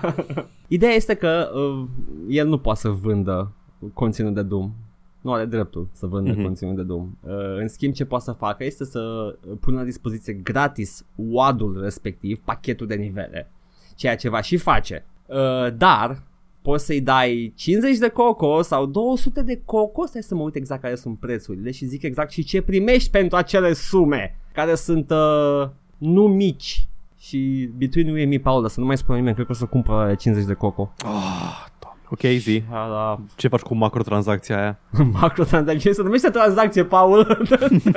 Ideea 0.69 0.93
este 0.93 1.15
că 1.15 1.51
uh, 1.55 1.89
el 2.29 2.49
nu 2.49 2.59
poate 2.59 2.81
să 2.81 2.89
vândă 2.89 3.53
conținut 3.95 4.35
de 4.35 4.43
Doom. 4.43 4.73
Nu 5.21 5.33
are 5.33 5.45
dreptul 5.45 5.89
să 5.93 6.07
vândă 6.07 6.31
Mhm. 6.31 6.41
mm-hmm. 6.41 6.45
conținut 6.45 6.77
de 6.77 6.83
Doom. 6.83 7.09
Uh, 7.21 7.33
în 7.59 7.69
schimb, 7.69 7.93
ce 7.95 8.05
poate 8.05 8.25
să 8.25 8.33
facă 8.33 8.65
este 8.65 8.85
să 8.85 9.35
pună 9.61 9.77
la 9.79 9.85
dispoziție 9.85 10.33
gratis 10.33 11.05
WAD-ul 11.15 11.81
respectiv, 11.83 12.39
pachetul 12.45 12.87
de 12.87 12.95
nivele. 12.95 13.51
Ceea 13.95 14.17
ce 14.17 14.29
va 14.29 14.41
și 14.41 14.57
face. 14.57 15.05
Uh, 15.27 15.77
dar 15.77 16.23
poți 16.63 16.85
să-i 16.85 17.01
dai 17.01 17.53
50 17.57 17.99
de 17.99 18.09
coco 18.09 18.63
sau 18.63 18.87
200 18.87 19.43
de 19.43 19.61
coco, 19.65 20.07
stai 20.07 20.23
să 20.23 20.35
mă 20.35 20.43
uit 20.43 20.55
exact 20.55 20.83
care 20.83 20.95
sunt 20.95 21.19
prețurile 21.19 21.71
și 21.71 21.85
zic 21.85 22.03
exact 22.03 22.31
și 22.31 22.45
ce 22.45 22.63
primești 22.63 23.11
pentru 23.11 23.37
acele 23.37 23.73
sume, 23.73 24.39
care 24.53 24.75
sunt 24.75 25.11
uh, 25.11 25.69
nu 25.99 26.29
mici. 26.29 26.89
Și 27.19 27.71
between 27.77 28.07
you 28.07 28.17
and 28.17 28.29
me, 28.29 28.39
Paula, 28.39 28.69
să 28.69 28.81
nu 28.81 28.87
mai 28.87 28.97
spune 28.97 29.19
nimeni, 29.19 29.35
cred 29.35 29.47
că 29.47 29.53
o 29.53 29.55
să 29.55 29.65
cumpăr 29.65 30.17
50 30.17 30.47
de 30.47 30.55
coco. 30.55 30.93
Ah, 31.05 31.67
doamne. 31.79 32.01
Ok, 32.11 32.21
zi. 32.21 32.63
Ha, 32.71 32.89
da. 32.91 33.21
Ce 33.37 33.49
faci 33.49 33.61
cu 33.61 33.75
macrotransacția 33.75 34.59
aia? 34.61 34.79
Macrotransacție 35.21 35.93
se 35.93 36.03
numește 36.03 36.31
tranzacție, 36.31 36.85
Paul. 36.85 37.49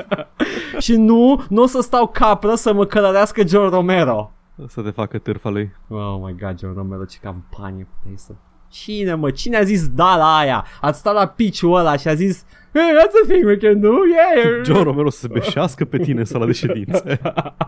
și 0.80 0.96
nu, 0.96 1.44
nu 1.50 1.62
o 1.62 1.66
să 1.66 1.82
stau 1.82 2.08
capră 2.08 2.56
să 2.56 2.74
mă 2.74 2.86
călărească 2.86 3.48
John 3.48 3.70
Romero. 3.70 4.32
Să 4.68 4.82
te 4.82 4.90
facă 4.90 5.18
târfa 5.18 5.50
lui. 5.50 5.72
Oh 5.88 6.20
my 6.22 6.36
god, 6.40 6.60
John 6.60 6.74
Romero, 6.76 7.06
ce 7.06 7.18
campanie 7.22 7.88
puteai 7.96 8.18
să... 8.18 8.32
Cine, 8.70 9.14
mă? 9.14 9.32
Cine 9.32 9.58
a 9.58 9.64
zis 9.64 9.88
da 9.88 10.18
la 10.18 10.38
aia? 10.38 10.66
Ați 10.82 11.00
stat 11.00 11.14
la 11.14 11.28
piciul 11.28 11.76
ăla 11.76 11.98
și 11.98 12.08
a 12.08 12.14
zis 12.14 12.46
Hey, 12.74 12.92
that's 13.00 13.14
a 13.24 13.28
thing 13.28 13.46
we 13.46 13.58
can 13.58 13.80
do, 13.80 13.94
yeah! 14.14 14.64
John 14.64 14.84
Romero 14.84 15.10
să 15.10 15.20
se 15.20 15.28
beșească 15.28 15.86
pe 15.86 15.98
tine 15.98 16.20
în 16.20 16.26
sala 16.26 16.46
de 16.46 16.52
ședințe. 16.52 17.20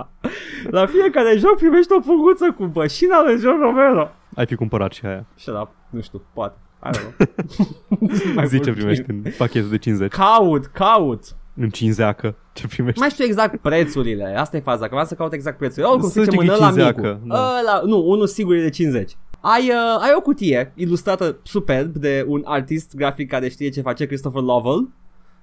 la 0.78 0.86
fiecare 0.86 1.38
joc 1.38 1.56
primești 1.58 1.92
o 1.94 2.00
punguță 2.00 2.56
cu 2.58 2.66
bășina 2.66 3.24
lui 3.24 3.38
John 3.38 3.60
Romero. 3.62 4.10
Ai 4.36 4.46
fi 4.46 4.56
cumpărat 4.56 4.92
și 4.92 5.06
aia. 5.06 5.26
Shut 5.36 5.56
up, 5.62 5.70
nu 5.90 6.02
știu, 6.02 6.22
poate. 6.34 6.58
I 6.86 6.90
don't 6.98 7.16
know. 7.18 8.00
Mai 8.36 8.48
Zi 8.48 8.52
ce 8.54 8.58
puțin. 8.58 8.74
primești 8.74 9.04
în 9.08 9.24
pachetul 9.38 9.70
de 9.70 9.78
50. 9.78 10.12
Caut, 10.12 10.66
caut. 10.66 11.24
În 11.56 11.70
cinzeacă. 11.70 12.36
Ce 12.54 12.68
primești? 12.68 13.00
Mai 13.00 13.10
știu 13.10 13.24
exact 13.26 13.58
prețurile. 13.62 14.36
Asta 14.38 14.58
e 14.58 14.60
faza, 14.60 14.84
că 14.84 14.90
vreau 14.92 15.06
să 15.06 15.14
caut 15.16 15.34
exact 15.34 15.58
prețurile. 15.58 15.86
Oricum, 15.92 16.08
Să 16.10 16.14
să 16.14 16.22
zicem 16.24 16.40
zice 16.40 16.52
în 16.52 16.58
că 16.58 16.64
e 16.64 16.66
ăla 16.66 16.74
50, 16.74 16.96
micul. 16.96 17.20
da. 17.28 17.54
Ăla, 17.60 17.82
nu, 17.86 18.04
unul 18.10 18.28
sigur 18.28 18.56
e 18.56 18.62
de 18.62 18.70
50. 18.70 19.18
Ai, 19.42 19.70
uh, 19.70 20.00
ai 20.02 20.12
o 20.18 20.22
cutie 20.22 20.72
ilustrată 20.76 21.38
superb 21.44 21.96
de 21.96 22.26
un 22.28 22.42
artist 22.46 22.96
grafic 22.96 23.30
care 23.30 23.50
știe 23.50 23.70
ce 23.70 23.82
face, 23.82 24.06
Christopher 24.06 24.42
Lovell. 24.42 24.90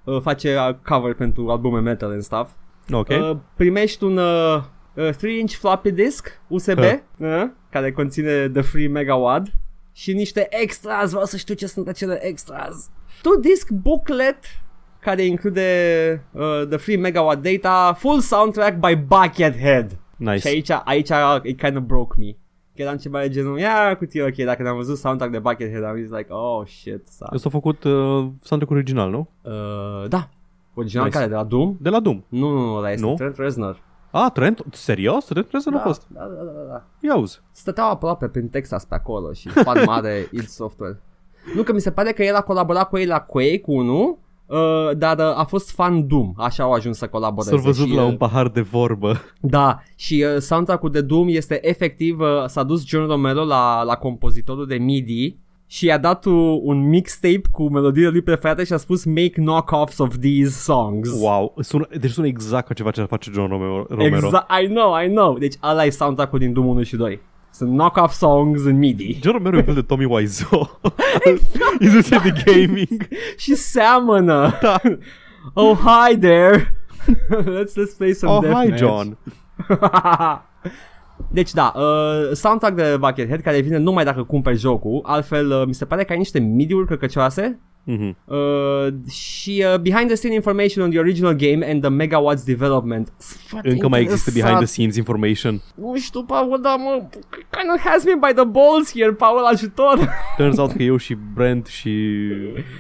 Uh, 0.05 0.21
face 0.21 0.57
uh, 0.57 0.75
cover 0.85 1.15
pentru 1.15 1.49
albume 1.51 1.81
metal 1.81 2.11
and 2.11 2.23
stuff. 2.23 2.51
Ok. 2.93 3.09
Uh, 3.09 3.37
primești 3.57 4.05
un 4.05 4.17
uh, 4.17 4.63
uh, 4.95 5.09
3-inch 5.11 5.59
floppy 5.59 5.91
disk 5.91 6.41
USB 6.47 6.79
Huh. 6.79 6.99
uh, 7.19 7.45
care 7.71 7.93
conține 7.93 8.49
the 8.49 8.61
free 8.63 8.89
megawatt 8.89 9.47
și 9.93 10.13
niște 10.13 10.47
extras, 10.51 11.11
vreau 11.11 11.25
să 11.25 11.37
știu 11.37 11.55
ce 11.55 11.67
sunt 11.67 11.89
acele 11.89 12.25
extras. 12.27 12.91
Tu 13.23 13.39
disc 13.41 13.71
booklet 13.71 14.39
care 15.01 15.23
include 15.25 15.63
uh, 16.33 16.63
the 16.69 16.77
free 16.77 16.97
megawatt 16.97 17.43
data, 17.43 17.93
full 17.99 18.21
soundtrack 18.21 18.79
by 18.79 18.95
Buckethead. 18.97 19.91
Și 19.91 19.97
Nice. 20.17 20.49
aici, 20.49 20.71
aici 20.85 21.11
it 21.43 21.61
kind 21.61 21.77
of 21.77 21.83
broke 21.83 22.15
me. 22.19 22.37
Că 22.79 22.85
eram 22.85 22.97
ceva 22.97 23.21
de 23.21 23.29
genul, 23.29 23.59
ia 23.59 23.97
cutie, 23.97 24.23
ok, 24.23 24.35
dacă 24.35 24.63
ne-am 24.63 24.77
văzut 24.77 24.97
soundtrack 24.99 25.33
de 25.33 25.39
Buckethead, 25.39 25.85
am 25.85 25.97
zis 25.97 26.11
like, 26.11 26.33
oh 26.33 26.67
shit, 26.67 27.09
sa. 27.09 27.29
Ăsta 27.33 27.49
a 27.49 27.51
făcut 27.51 27.85
uh, 27.85 27.93
soundtrack 28.41 28.71
original, 28.71 29.11
nu? 29.11 29.29
Uh, 29.43 30.09
da. 30.09 30.29
Original 30.75 31.05
Nice. 31.05 31.17
care, 31.17 31.29
de 31.29 31.35
la 31.35 31.45
Doom? 31.45 31.77
De 31.81 31.89
la 31.89 32.01
Doom. 32.01 32.25
Nu, 32.29 32.53
nu, 32.53 32.65
nu, 32.65 32.75
ăla 32.75 32.91
este 32.91 33.07
Nu? 33.07 33.15
Trent 33.15 33.37
Reznor. 33.37 33.83
Ah, 34.11 34.31
Trent? 34.33 34.65
Serios? 34.71 35.25
Trent 35.25 35.49
Reznor 35.51 35.75
a 35.75 35.79
fost. 35.79 36.07
Da, 36.09 36.21
da, 36.21 36.43
da, 36.43 36.51
da, 36.51 36.73
da. 36.73 36.85
Ia 37.01 37.17
uzi. 37.17 37.41
Stăteau 37.53 37.91
aproape 37.91 38.29
prin 38.29 38.49
Texas 38.49 38.85
pe 38.85 38.95
acolo 38.95 39.33
și 39.33 39.49
fan 39.65 39.83
mare 39.87 40.29
id 40.33 40.47
Software. 40.47 41.01
Nu 41.55 41.63
că 41.63 41.73
mi 41.73 41.81
se 41.81 41.91
pare 41.91 42.13
că 42.13 42.23
el 42.25 42.35
a 42.35 42.41
colaborat 42.41 42.89
cu 42.89 42.99
ei 42.99 43.07
la 43.07 43.21
Quake 43.21 43.63
1, 43.65 44.19
uh, 44.49 44.97
dar 44.97 45.19
uh, 45.19 45.39
a 45.39 45.45
fost 45.45 45.71
fan 45.71 46.07
Doom, 46.07 46.33
așa 46.37 46.63
au 46.63 46.73
ajuns 46.73 46.97
să 46.97 47.07
colaboreze. 47.07 47.57
S-a 47.57 47.63
văzut 47.63 47.89
și, 47.89 47.95
la 47.95 48.03
uh, 48.03 48.09
un 48.09 48.17
pahar 48.17 48.49
de 48.49 48.61
vorbă. 48.61 49.21
Da, 49.41 49.83
și 49.97 50.25
uh, 50.35 50.41
soundtrack-ul 50.41 50.91
de 50.91 51.01
Doom 51.01 51.29
este 51.29 51.69
efectiv, 51.69 52.21
uh, 52.21 52.27
s-a 52.47 52.63
dus 52.63 52.87
John 52.87 53.07
Romero 53.07 53.45
la, 53.45 53.83
la 53.83 53.95
compozitorul 53.95 54.67
de 54.67 54.77
MIDI 54.77 55.37
și 55.71 55.87
i-a 55.87 55.99
dat 55.99 56.25
uh, 56.25 56.59
un 56.63 56.89
mixtape 56.89 57.43
cu 57.53 57.69
melodiile 57.69 58.09
lui 58.09 58.23
preferate 58.23 58.65
și 58.65 58.73
a 58.73 58.77
spus 58.77 59.05
make 59.05 59.29
knockoffs 59.29 59.99
of 59.99 60.17
these 60.21 60.51
songs. 60.51 61.11
Wow. 61.21 61.55
Sună, 61.59 61.87
deci 62.01 62.11
sună 62.11 62.27
exact 62.27 62.67
ca 62.67 62.75
ceva 62.75 62.91
ce 62.91 63.03
face 63.03 63.31
John 63.35 63.49
Romero. 63.49 63.87
Romero. 63.89 64.27
Exact, 64.27 64.51
I 64.63 64.67
know, 64.67 65.03
I 65.03 65.09
know. 65.09 65.39
Deci 65.39 65.55
ăla 65.63 65.85
e 65.85 65.91
soundtrack-ul 65.91 66.39
din 66.39 66.53
Doom 66.53 66.67
1 66.67 66.83
și 66.83 66.97
2. 66.97 67.21
Sunt 67.59 67.71
knock-off 67.71 68.15
songs 68.15 68.65
în 68.65 68.79
MIDI. 68.79 69.19
John 69.23 69.37
Romero 69.37 69.57
e 69.57 69.59
un 69.59 69.65
fel 69.65 69.75
de 69.75 69.83
Tommy 69.83 70.05
Wiseau. 70.05 70.81
Industria 71.81 72.19
de 72.19 72.33
gaming. 72.45 73.09
și 73.37 73.55
seamănă. 73.55 74.59
Da. 74.61 74.81
oh, 75.63 75.77
hi 75.77 76.19
there. 76.19 76.75
let's, 77.31 77.75
let's 77.75 77.97
play 77.97 78.13
some 78.13 78.33
Oh, 78.33 78.39
hi 78.39 78.69
deathmatch. 78.69 78.79
John. 78.79 79.19
Deci 81.31 81.53
da, 81.53 81.73
uh, 81.77 82.33
soundtrack 82.33 82.77
de 82.77 82.97
Buckethead 82.97 83.41
care 83.41 83.61
vine 83.61 83.77
numai 83.77 84.05
dacă 84.05 84.23
cumperi 84.23 84.59
jocul, 84.59 85.01
altfel 85.05 85.51
uh, 85.51 85.67
mi 85.67 85.75
se 85.75 85.85
pare 85.85 86.05
că 86.05 86.13
ai 86.13 86.19
niște 86.19 86.39
MIDI-uri 86.39 86.87
căcăcioase 86.87 87.61
Mhm. 87.91 88.17
uh, 88.25 89.11
și 89.11 89.65
uh, 89.73 89.81
behind 89.81 90.07
the 90.07 90.15
scene 90.15 90.35
information 90.35 90.85
on 90.85 90.91
the 90.91 90.99
original 90.99 91.33
game 91.35 91.71
and 91.71 91.81
the 91.81 91.91
megawatts 91.91 92.45
development. 92.45 93.13
Foarte 93.47 93.71
Încă 93.71 93.89
mai 93.89 94.01
există 94.01 94.31
interesant. 94.31 94.45
behind 94.45 94.59
the 94.59 94.67
scenes 94.73 94.97
information. 94.97 95.61
Nu 95.75 95.97
știu, 95.97 96.23
Paul, 96.25 96.59
dar 96.63 96.77
mă, 96.79 97.09
kind 97.31 97.71
of 97.75 97.81
has 97.85 98.05
me 98.05 98.13
by 98.15 98.33
the 98.35 98.45
balls 98.45 98.93
here, 98.93 99.13
Paul, 99.13 99.45
ajutor. 99.53 100.09
Turns 100.37 100.59
out 100.59 100.73
că 100.73 100.83
eu 100.83 100.97
și 100.97 101.17
Brand 101.35 101.67
și 101.67 101.99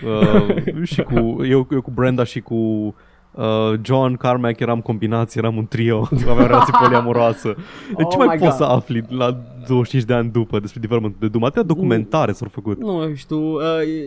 uh, 0.06 0.82
și 0.92 1.02
cu 1.02 1.44
eu, 1.44 1.68
eu 1.70 1.80
cu 1.82 1.90
Brenda 1.90 2.24
și 2.24 2.40
cu 2.40 2.94
uh, 3.42 3.78
John 3.82 4.14
Carmack 4.14 4.60
eram 4.60 4.80
combinați, 4.80 5.38
eram 5.38 5.56
un 5.56 5.66
trio, 5.66 6.08
aveam 6.28 6.46
relație 6.46 6.74
poliamoroasă. 6.82 7.54
De 7.96 8.02
ce 8.02 8.16
Oh 8.16 8.16
mai 8.16 8.26
my 8.26 8.36
poți 8.42 8.58
God. 8.58 8.58
să 8.58 8.64
afli 8.64 9.04
la 9.08 9.36
25 9.66 10.04
de 10.04 10.14
ani 10.14 10.30
după 10.30 10.58
despre 10.60 10.80
development 10.80 11.16
de 11.18 11.28
Doom? 11.28 11.44
Atâtea 11.44 11.62
documentare 11.62 12.32
s-au 12.32 12.48
făcut. 12.52 12.78
nu 12.78 13.14
știu, 13.14 13.52
uh, 13.52 13.60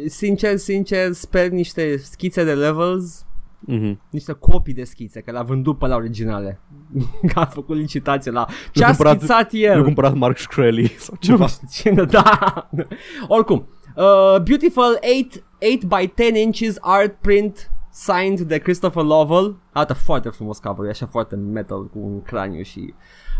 sincer, 0.08 0.58
sincer, 0.58 1.12
sper 1.12 1.50
niște 1.50 1.98
schițe 1.98 2.44
de 2.44 2.54
levels 2.54 3.26
Mhm. 3.66 4.00
niște 4.10 4.32
copii 4.34 4.74
de 4.74 4.84
schițe, 4.84 5.22
că 5.22 5.32
le-a 5.32 5.42
vândut 5.42 5.78
pe 5.78 5.88
la 5.88 5.96
originale. 5.96 6.60
că 7.34 7.40
a 7.40 7.46
făcut 7.46 7.78
licitație 7.78 8.32
la 8.32 8.46
ce 8.72 8.84
a 8.84 8.88
cumpărat- 8.88 9.18
schițat 9.18 9.50
el. 9.52 9.78
Eu 9.78 9.84
cumpărat 9.84 10.14
Mark 10.16 10.38
Shkreli 10.38 10.88
sau 11.00 11.14
Nu 11.22 11.28
ceva. 11.28 11.48
știu 11.48 11.68
cine, 11.72 12.04
da. 12.04 12.70
Oricum, 13.28 13.68
uh, 13.96 14.42
beautiful 14.44 15.00
8, 15.20 15.44
8 15.74 15.84
by 15.86 16.14
10 16.24 16.40
inches 16.40 16.78
art 16.80 17.16
print 17.22 17.71
signed 17.92 18.39
de 18.39 18.58
Christopher 18.58 19.04
Lovell. 19.04 19.56
Arată 19.72 19.94
foarte 19.94 20.30
frumos 20.30 20.60
cover, 20.60 20.86
e 20.86 20.89
așa 20.89 21.06
foarte 21.06 21.36
metal 21.36 21.88
cu 21.88 22.00
un 22.00 22.22
craniu 22.22 22.62
și... 22.62 22.94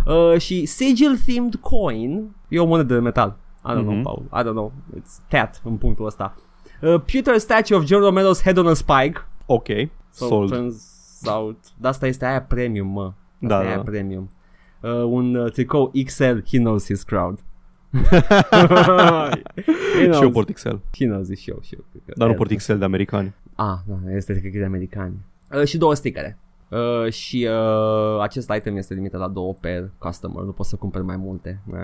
Uh, 0.06 0.40
și 0.40 0.66
sigil 0.66 1.18
themed 1.26 1.56
coin, 1.56 2.36
e 2.48 2.60
o 2.60 2.66
monedă 2.66 2.94
de 2.94 3.00
metal. 3.00 3.38
I 3.66 3.70
don't 3.72 3.82
know, 3.82 3.94
Mhm. 3.94 4.02
Paul. 4.02 4.24
I 4.34 4.42
don't 4.44 4.52
know. 4.54 4.72
It's 5.00 5.28
cat 5.30 5.62
în 5.64 5.78
punctul 5.78 6.06
ăsta. 6.06 6.36
Uh, 6.82 7.02
pewter 7.12 7.38
statue 7.38 7.76
of 7.76 7.86
John 7.86 8.04
Romero's 8.04 8.42
head 8.44 8.58
on 8.58 8.68
a 8.68 8.74
spike. 8.74 9.26
Ok, 9.46 9.68
So 10.12 10.26
sold. 10.26 10.50
turns 10.52 10.84
out. 11.26 11.58
Dar 11.78 11.92
asta 11.92 12.08
este 12.08 12.26
aia 12.26 12.42
premium, 12.42 12.88
mă. 12.88 13.04
Asta 13.04 13.48
Da, 13.48 13.64
e 13.64 13.68
aia 13.68 13.76
da. 13.76 13.82
premium. 13.82 14.30
Uh, 14.82 14.92
un 14.92 15.36
uh, 15.36 15.52
tricou 15.52 15.92
XL, 16.06 16.38
he 16.50 16.58
knows 16.58 16.86
his 16.86 17.04
crowd. 17.04 17.40
You 19.96 20.04
Și 20.04 20.10
know, 20.10 20.22
eu 20.22 20.30
port 20.30 20.52
XL. 20.52 20.76
Și 20.92 21.06
n-au 21.06 21.22
zis 21.22 21.40
și 21.40 21.50
eu, 21.50 21.60
și 21.62 21.74
eu. 21.76 21.86
cred 21.92 22.02
că- 22.06 22.14
Dar 22.18 22.28
nu 22.28 22.34
E, 22.34 22.38
port 22.38 22.56
XL 22.56 22.74
de 22.74 22.86
americani. 22.86 23.34
Ah, 23.66 23.78
da, 23.86 24.12
este 24.16 24.40
cred 24.40 24.52
că 24.52 24.58
e 24.58 24.60
de 24.60 24.66
americani. 24.66 25.16
Uh, 25.56 25.64
și 25.64 25.78
două 25.78 25.94
stickere. 25.94 26.38
Uh, 26.70 27.12
și 27.12 27.48
uh, 27.50 28.22
acest 28.22 28.52
item 28.56 28.78
este 28.78 28.94
limitat 28.94 29.20
la 29.20 29.28
două 29.28 29.54
per 29.54 29.92
customer, 29.98 30.44
nu 30.44 30.52
poți 30.52 30.70
să 30.70 30.76
cumperi 30.76 31.04
mai 31.04 31.16
multe. 31.16 31.62
Uh, 31.68 31.76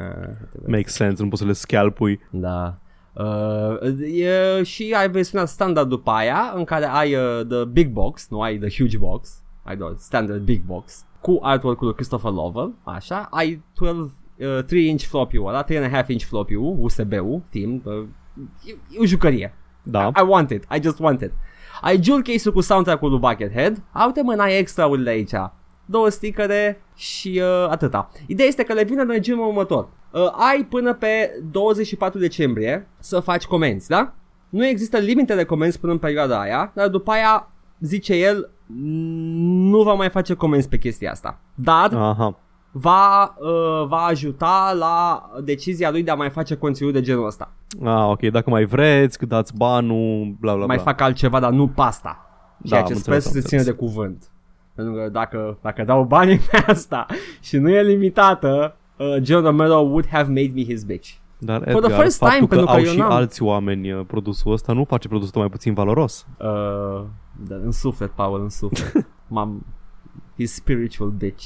trebuie- 0.49 0.77
Make 0.77 0.87
sense, 0.89 1.23
nu 1.23 1.29
poți 1.29 1.41
să 1.41 1.47
le 1.47 1.53
scalpui. 1.53 2.19
da. 2.29 2.75
Uh, 3.13 3.77
e, 4.13 4.63
și 4.63 4.95
ai 4.97 5.09
versiunea 5.09 5.45
standard 5.45 5.89
după 5.89 6.09
aia 6.11 6.51
în 6.55 6.63
care 6.63 6.85
ai 6.85 7.15
uh, 7.15 7.45
the 7.49 7.65
big 7.65 7.89
box, 7.91 8.27
nu 8.29 8.41
ai 8.41 8.57
the 8.57 8.69
huge 8.83 8.97
box, 8.97 9.41
ai 9.63 9.77
doar 9.77 9.93
standard 9.97 10.41
big 10.41 10.61
box 10.61 11.05
cu 11.21 11.39
artwork-ul 11.41 11.85
lui 11.85 11.95
Christopher 11.95 12.31
Lovell, 12.31 12.73
așa, 12.83 13.27
ai 13.31 13.63
12 13.73 14.13
uh, 14.57 14.63
3 14.63 14.87
inch 14.87 15.01
floppy-ul 15.03 15.47
ăla, 15.47 15.63
3.5 15.63 16.07
inch 16.07 16.23
floppy-ul, 16.23 16.75
USB-ul, 16.79 17.41
theme, 17.49 17.81
uh, 17.83 18.03
e, 18.65 18.71
e 18.91 18.97
o 18.99 19.05
jucărie. 19.05 19.53
Da. 19.83 20.07
I 20.07 20.23
want 20.27 20.49
it. 20.49 20.63
I 20.75 20.81
just 20.81 20.99
want 20.99 21.21
it. 21.21 21.31
Ai 21.81 22.03
jewel 22.03 22.21
case-ul 22.21 22.53
cu 22.53 22.61
soundtrack-ul 22.61 23.09
lui 23.09 23.19
Buckethead. 23.19 23.81
Uite 24.05 24.21
mă, 24.21 24.33
n-ai 24.33 24.57
extra-urile 24.57 25.09
aici. 25.09 25.33
Două 25.85 26.09
stickere 26.09 26.81
și 26.95 27.41
uh, 27.43 27.69
atâta. 27.69 28.09
Ideea 28.27 28.47
este 28.47 28.63
că 28.63 28.73
le 28.73 28.83
vine 28.83 29.01
în 29.01 29.07
regimul 29.07 29.47
următor. 29.47 29.87
Uh, 30.11 30.21
ai 30.31 30.65
până 30.69 30.93
pe 30.93 31.31
24 31.51 32.19
decembrie 32.19 32.87
să 32.99 33.19
faci 33.19 33.45
comenzi, 33.45 33.87
da? 33.87 34.13
Nu 34.49 34.65
există 34.65 34.97
limite 34.97 35.35
de 35.35 35.43
comenzi 35.43 35.79
până 35.79 35.91
în 35.91 35.97
perioada 35.97 36.39
aia, 36.39 36.71
dar 36.75 36.87
după 36.87 37.11
aia, 37.11 37.51
zice 37.79 38.13
el, 38.13 38.49
nu 39.69 39.81
va 39.81 39.93
mai 39.93 40.09
face 40.09 40.33
comenzi 40.33 40.69
pe 40.69 40.77
chestia 40.77 41.11
asta. 41.11 41.39
Dar 41.55 41.93
Aha. 41.93 42.39
Va, 42.71 43.35
uh, 43.39 43.87
va 43.87 43.97
ajuta 43.97 44.73
la 44.79 45.29
decizia 45.43 45.91
lui 45.91 46.03
de 46.03 46.11
a 46.11 46.15
mai 46.15 46.29
face 46.29 46.55
conținut 46.55 46.93
de 46.93 47.01
genul 47.01 47.25
ăsta. 47.25 47.51
Ah, 47.83 48.05
ok, 48.09 48.19
dacă 48.21 48.49
mai 48.49 48.65
vreți, 48.65 49.17
că 49.17 49.25
dați 49.25 49.55
banul, 49.55 50.35
bla 50.39 50.55
bla 50.55 50.65
mai 50.65 50.75
bla. 50.75 50.85
fac 50.85 51.01
altceva, 51.01 51.39
dar 51.39 51.51
nu 51.51 51.67
pasta. 51.67 52.21
Ceea 52.65 52.81
Da, 52.81 52.87
ce 52.87 52.93
am 52.93 52.99
sper 52.99 53.13
înțeles, 53.13 53.23
să 53.23 53.37
am 53.37 53.41
se 53.43 53.47
țină 53.47 53.61
de 53.63 53.69
înțeles. 53.69 53.91
cuvânt. 53.93 54.31
Pentru 54.75 54.93
că 54.93 55.09
dacă, 55.09 55.57
dacă 55.61 55.83
dau 55.83 56.03
banii 56.03 56.37
pe 56.51 56.63
asta 56.67 57.05
și 57.41 57.57
nu 57.57 57.69
e 57.69 57.81
limitată, 57.83 58.75
uh, 58.97 59.15
John 59.21 59.45
Romero 59.45 59.75
would 59.79 60.07
have 60.07 60.27
made 60.27 60.51
me 60.55 60.63
his 60.63 60.83
bitch. 60.83 61.09
Dar 61.39 61.57
For 61.61 61.65
the 61.67 61.75
Edgar, 61.77 61.99
first 62.01 62.17
faptul 62.17 62.35
time, 62.37 62.47
că 62.47 62.55
pentru 62.55 62.65
că 62.73 62.79
au 62.79 62.85
eu 62.85 62.91
și 62.91 62.97
n-am- 62.97 63.11
alți 63.11 63.41
oameni 63.41 63.91
uh, 63.91 64.05
produsul 64.07 64.51
ăsta 64.51 64.73
nu 64.73 64.83
face 64.83 65.07
produsul 65.07 65.27
ăsta 65.27 65.39
mai 65.39 65.49
puțin 65.49 65.73
valoros. 65.73 66.25
Uh, 66.39 67.03
dar 67.47 67.59
în 67.63 67.71
suflet, 67.71 68.09
Paul, 68.09 68.41
în 68.41 68.49
suflet. 68.49 69.07
M-am... 69.27 69.65
His 70.35 70.53
spiritual 70.53 71.09
bitch. 71.09 71.43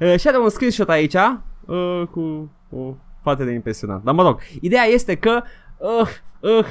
Uh, 0.00 0.18
și 0.18 0.28
are 0.28 0.38
un 0.38 0.48
screenshot 0.48 0.88
aici 0.88 1.14
uh, 1.14 2.02
cu 2.10 2.50
o 2.70 2.94
foarte 3.22 3.44
de 3.44 3.52
impresionant. 3.52 4.04
Dar 4.04 4.14
mă 4.14 4.22
rog, 4.22 4.40
ideea 4.60 4.84
este 4.84 5.14
că 5.14 5.42
uh, 5.78 6.08
uh, 6.40 6.64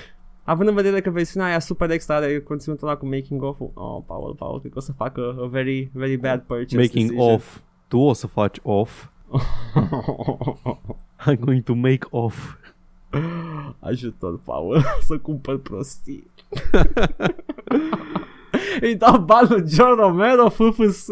având 0.44 0.70
în 0.70 0.76
vedere 0.76 1.02
că 1.02 1.10
versiunea 1.10 1.48
aia 1.48 1.60
super 1.60 1.90
extra 1.90 2.16
are 2.16 2.40
conținutul 2.42 2.88
ăla 2.88 2.98
cu 2.98 3.06
making 3.06 3.44
of 3.44 3.60
Oh, 3.60 4.04
Paul, 4.06 4.36
Paul, 4.38 4.60
cred 4.60 4.72
că 4.72 4.78
o 4.78 4.82
să 4.82 4.92
facă 4.92 5.38
a 5.42 5.46
very, 5.46 5.90
very 5.94 6.16
bad 6.18 6.42
purchase 6.42 6.76
Making 6.76 7.10
decision. 7.10 7.34
off. 7.34 7.60
Tu 7.88 7.98
o 8.00 8.14
să 8.14 8.28
faci 8.28 8.58
off. 8.64 9.06
I'm 11.28 11.40
going 11.40 11.64
to 11.64 11.74
make 11.74 12.08
off. 12.10 12.56
Ajutor, 13.80 14.40
Paul, 14.40 14.84
să 15.08 15.18
cumpăr 15.18 15.58
prostii. 15.58 16.28
Îi 18.82 18.96
dau 18.96 19.20
banul 19.20 19.64
John 19.68 19.96
Romero, 20.00 20.50
FFS. 20.50 21.08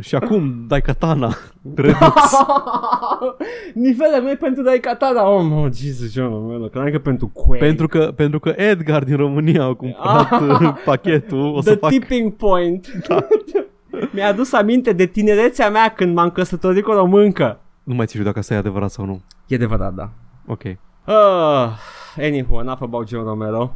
Și 0.00 0.14
acum 0.14 0.64
dai 0.68 0.80
katana. 0.80 1.34
Redux. 1.74 2.14
Nivele 3.74 4.20
noi 4.22 4.36
pentru 4.36 4.62
dai 4.62 4.78
katana. 4.78 5.28
Oh, 5.28 5.42
no, 5.42 5.68
Jesus, 5.72 6.12
John 6.12 6.28
Romero. 6.32 6.64
Credeam 6.66 6.90
că 6.92 6.98
pentru 6.98 7.28
Quake. 7.28 7.64
pentru, 7.64 7.88
că, 7.88 8.12
pentru 8.16 8.38
că 8.38 8.52
Edgar 8.56 9.04
din 9.04 9.16
România 9.16 9.64
a 9.64 9.74
cumpărat 9.74 10.40
uh, 10.40 10.72
pachetul. 10.84 11.54
O 11.54 11.60
să 11.60 11.70
The 11.70 11.78
fac... 11.78 11.90
tipping 11.90 12.32
point. 12.32 12.88
Mi-a 14.12 14.28
adus 14.28 14.52
aminte 14.52 14.92
de 14.92 15.06
tinerețea 15.06 15.70
mea 15.70 15.88
când 15.92 16.14
m-am 16.14 16.30
căsătorit 16.30 16.84
cu 16.84 16.90
o 16.90 16.94
româncă. 16.94 17.60
Nu 17.82 17.94
mai 17.94 18.06
ții 18.06 18.22
dacă 18.22 18.38
asta 18.38 18.54
e 18.54 18.56
adevărat 18.56 18.90
sau 18.90 19.04
nu. 19.04 19.22
E 19.46 19.54
adevărat, 19.54 19.94
da. 19.94 20.10
Ok. 20.46 20.62
Uh, 20.64 21.68
anywho, 22.16 22.60
enough 22.60 22.82
about 22.82 23.08
John 23.08 23.24
Romero. 23.24 23.74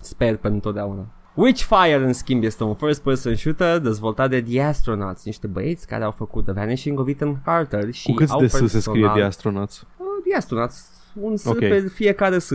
Sper 0.00 0.28
pentru 0.28 0.50
întotdeauna. 0.52 1.06
Witchfire, 1.40 1.94
în 1.94 2.12
schimb, 2.12 2.42
este 2.42 2.64
un 2.64 2.74
first-person 2.74 3.34
shooter 3.34 3.78
dezvoltat 3.78 4.30
de 4.30 4.42
The 4.42 4.60
Astronauts, 4.62 5.24
niște 5.24 5.46
băieți 5.46 5.86
care 5.86 6.04
au 6.04 6.10
făcut 6.10 6.44
The 6.44 6.52
Vanishing 6.52 6.98
of 6.98 7.08
Ethan 7.08 7.40
Carter 7.44 7.90
și 7.92 8.06
Cu 8.06 8.12
câți 8.14 8.32
au 8.32 8.40
de 8.40 8.46
S 8.46 8.50
se 8.50 8.66
scrie 8.66 8.80
personal- 8.80 9.14
de 9.18 9.22
astronauts? 9.22 9.86
Uh, 9.96 10.06
The 10.28 10.36
Astronauts, 10.36 10.90
un 11.20 11.36
S 11.36 11.44
Ok. 11.44 11.58
pe 11.58 11.80
fiecare 11.94 12.38
S. 12.38 12.50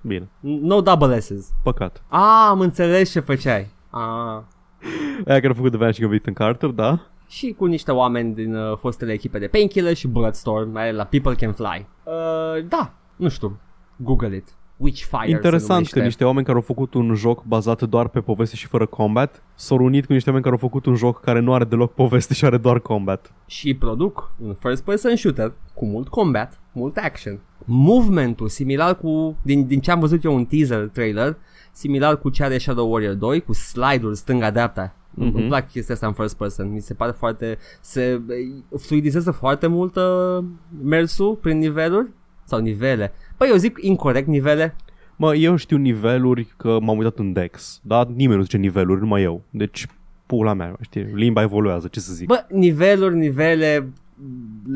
Bine. 0.00 0.28
No 0.40 0.80
double 0.80 1.18
S's. 1.18 1.46
Păcat. 1.62 2.02
Ah, 2.08 2.46
am 2.48 2.60
înțeles 2.60 3.10
ce 3.10 3.20
făceai. 3.20 3.66
Ah. 3.90 4.40
Aia 5.26 5.40
care 5.40 5.48
a 5.48 5.54
făcut 5.54 5.70
The 5.70 5.78
Vanishing 5.78 6.08
of 6.08 6.14
Ethan 6.14 6.34
Carter, 6.34 6.70
da? 6.70 7.00
Și 7.28 7.54
cu 7.58 7.64
niște 7.64 7.92
oameni 7.92 8.34
din 8.34 8.54
uh, 8.54 8.76
fostele 8.78 9.12
echipe 9.12 9.38
de 9.38 9.46
Painkiller 9.46 9.94
și 9.94 10.08
Bulletstorm, 10.08 10.70
mai 10.70 10.92
la 10.92 11.04
People 11.04 11.34
Can 11.34 11.52
Fly. 11.52 11.86
Uh, 12.04 12.64
da, 12.68 12.92
nu 13.16 13.28
știu. 13.28 13.60
Google 13.96 14.36
it. 14.36 14.48
Witchfire 14.76 15.24
se 15.24 15.30
Interesant 15.30 15.70
numește. 15.70 15.98
că 15.98 16.04
niște 16.04 16.24
oameni 16.24 16.44
care 16.44 16.56
au 16.56 16.62
făcut 16.62 16.94
un 16.94 17.14
joc 17.14 17.44
bazat 17.44 17.82
doar 17.82 18.08
pe 18.08 18.20
poveste 18.20 18.56
și 18.56 18.66
fără 18.66 18.86
combat 18.86 19.42
s-au 19.54 19.84
unit 19.84 20.06
cu 20.06 20.12
niște 20.12 20.28
oameni 20.28 20.44
care 20.44 20.56
au 20.60 20.68
făcut 20.68 20.86
un 20.86 20.94
joc 20.94 21.20
care 21.20 21.40
nu 21.40 21.54
are 21.54 21.64
deloc 21.64 21.94
poveste 21.94 22.34
și 22.34 22.44
are 22.44 22.56
doar 22.56 22.80
combat. 22.80 23.32
și 23.46 23.74
produc 23.74 24.32
un 24.38 24.54
first 24.54 24.84
person 24.84 25.16
shooter 25.16 25.52
cu 25.74 25.86
mult 25.86 26.08
combat, 26.08 26.60
mult 26.72 26.96
action. 26.96 27.40
Movementul 27.64 28.48
similar 28.48 28.96
cu 28.96 29.36
din, 29.42 29.66
din 29.66 29.80
ce 29.80 29.90
am 29.90 30.00
văzut 30.00 30.24
eu 30.24 30.34
un 30.34 30.44
teaser 30.44 30.88
trailer, 30.88 31.36
similar 31.72 32.18
cu 32.18 32.28
ce 32.28 32.44
are 32.44 32.58
Shadow 32.58 32.90
Warrior 32.92 33.14
2 33.14 33.40
cu 33.40 33.52
slide-uri 33.52 34.16
stânga-dreapta. 34.16 34.94
Mm-hmm. 35.12 35.32
Îmi 35.34 35.46
plac 35.46 35.70
chestia 35.70 35.94
asta 35.94 36.06
în 36.06 36.12
first 36.12 36.36
person. 36.36 36.72
Mi 36.72 36.80
se 36.80 36.94
pare 36.94 37.10
foarte 37.10 37.58
se 37.80 38.20
fluidizează 38.78 39.30
foarte 39.30 39.66
mult 39.66 39.96
uh, 39.96 40.44
mersul 40.82 41.34
prin 41.34 41.58
niveluri 41.58 42.08
sau 42.44 42.60
nivele. 42.60 43.12
Păi 43.36 43.48
eu 43.48 43.56
zic 43.56 43.78
incorrect 43.80 44.26
nivele. 44.26 44.76
Mă, 45.16 45.34
eu 45.34 45.56
știu 45.56 45.76
niveluri 45.76 46.54
că 46.56 46.78
m-am 46.80 46.98
uitat 46.98 47.18
în 47.18 47.32
Dex, 47.32 47.80
dar 47.82 48.06
nimeni 48.06 48.36
nu 48.36 48.42
zice 48.42 48.56
niveluri, 48.56 49.00
numai 49.00 49.22
eu. 49.22 49.42
Deci, 49.50 49.86
pula 50.26 50.52
mea, 50.52 50.76
știi, 50.80 51.02
limba 51.02 51.42
evoluează, 51.42 51.88
ce 51.88 52.00
să 52.00 52.12
zic. 52.12 52.26
Bă, 52.26 52.44
niveluri, 52.48 53.16
nivele 53.16 53.92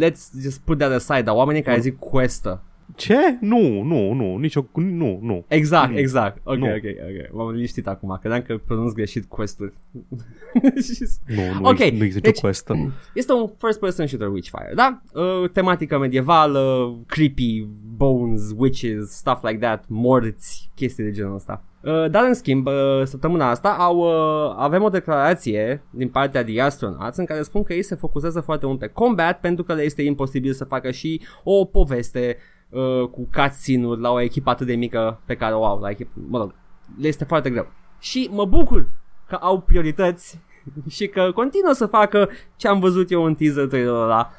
Let's 0.01 0.31
just 0.43 0.61
put 0.65 0.79
that 0.79 0.93
aside 0.93 1.23
Dar 1.23 1.35
oamenii 1.35 1.63
care 1.63 1.81
zic 1.81 1.99
questă 1.99 2.63
Ce? 2.97 3.17
Nu, 3.41 3.83
nu, 3.83 4.13
nu, 4.13 4.37
nici 4.37 4.57
o, 4.57 4.65
nu, 4.75 5.19
nu. 5.23 5.45
Exact, 5.49 5.91
Nu. 5.91 5.99
exact. 5.99 6.41
Ok, 6.45 6.57
Nu. 6.57 6.67
ok, 6.67 6.83
ok. 6.85 7.33
M-am 7.37 7.51
liniștit 7.51 7.87
acum. 7.87 8.17
Credeam 8.21 8.43
că 8.43 8.57
pronunț 8.67 8.93
greșit 8.93 9.25
quest-uri. 9.25 9.73
Nu, 11.27 11.43
nu, 11.53 11.59
Ok, 11.61 11.67
okay, 11.69 11.91
nu 11.91 12.05
există 12.05 12.21
deci- 12.21 12.33
deci... 12.33 12.41
quest 12.41 12.71
este 13.15 13.33
un 13.33 13.49
first-person 13.59 14.07
shooter 14.07 14.29
Witchfire, 14.29 14.73
da? 14.75 15.01
Uh, 15.13 15.51
tematică 15.51 15.99
medievală, 15.99 16.95
creepy, 17.07 17.67
bones, 17.97 18.43
witches, 18.57 19.11
stuff 19.11 19.43
like 19.43 19.59
that, 19.59 19.85
morți, 19.89 20.71
chestii 20.75 21.05
de 21.05 21.11
genul 21.11 21.35
ăsta. 21.35 21.65
Uh, 21.85 22.11
dar 22.11 22.25
în 22.25 22.35
schimb, 22.35 22.67
uh, 22.67 22.73
săptămâna 23.05 23.51
asta 23.51 23.69
au, 23.69 23.97
uh, 23.99 24.55
avem 24.59 24.83
o 24.83 24.89
declarație 24.89 25.83
din 25.91 26.09
partea 26.09 26.43
de 26.43 26.61
Astronauts 26.61 27.17
în 27.17 27.25
care 27.25 27.43
spun 27.43 27.63
că 27.63 27.73
ei 27.73 27.83
se 27.83 27.95
focusează 27.95 28.41
foarte 28.41 28.67
mult 28.67 28.79
pe 28.79 28.87
combat 28.87 29.41
pentru 29.41 29.65
că 29.65 29.75
le 29.75 29.83
este 29.83 30.03
imposibil 30.03 30.53
să 30.53 30.65
facă 30.65 30.91
și 30.91 31.21
o 31.45 31.65
poveste 31.65 32.37
uh, 32.71 33.09
cu 33.11 33.29
cutscene-uri 33.33 34.01
la 34.01 34.11
o 34.11 34.21
echipă 34.21 34.51
atât 34.51 34.67
de 34.67 34.75
mică 34.75 35.21
pe 35.25 35.37
care 35.37 35.55
o 35.55 35.65
au. 35.65 35.81
La 35.81 35.91
echipă, 35.91 36.11
mă 36.29 36.39
rog, 36.39 36.55
le 37.01 37.09
este 37.09 37.25
foarte 37.25 37.51
greu. 37.51 37.67
Și 37.99 38.29
mă 38.33 38.45
bucur 38.45 38.89
că 39.27 39.35
au 39.35 39.61
priorități 39.61 40.41
și 40.97 41.07
că 41.09 41.33
continuă 41.35 41.73
să 41.73 41.87
facă 41.87 42.29
ce 42.57 42.69
am 42.69 42.81
văzut 42.81 43.11
eu 43.11 43.25
în 43.25 43.35
teaser 43.35 43.67
trailerul 43.67 44.03
ăla 44.03 44.31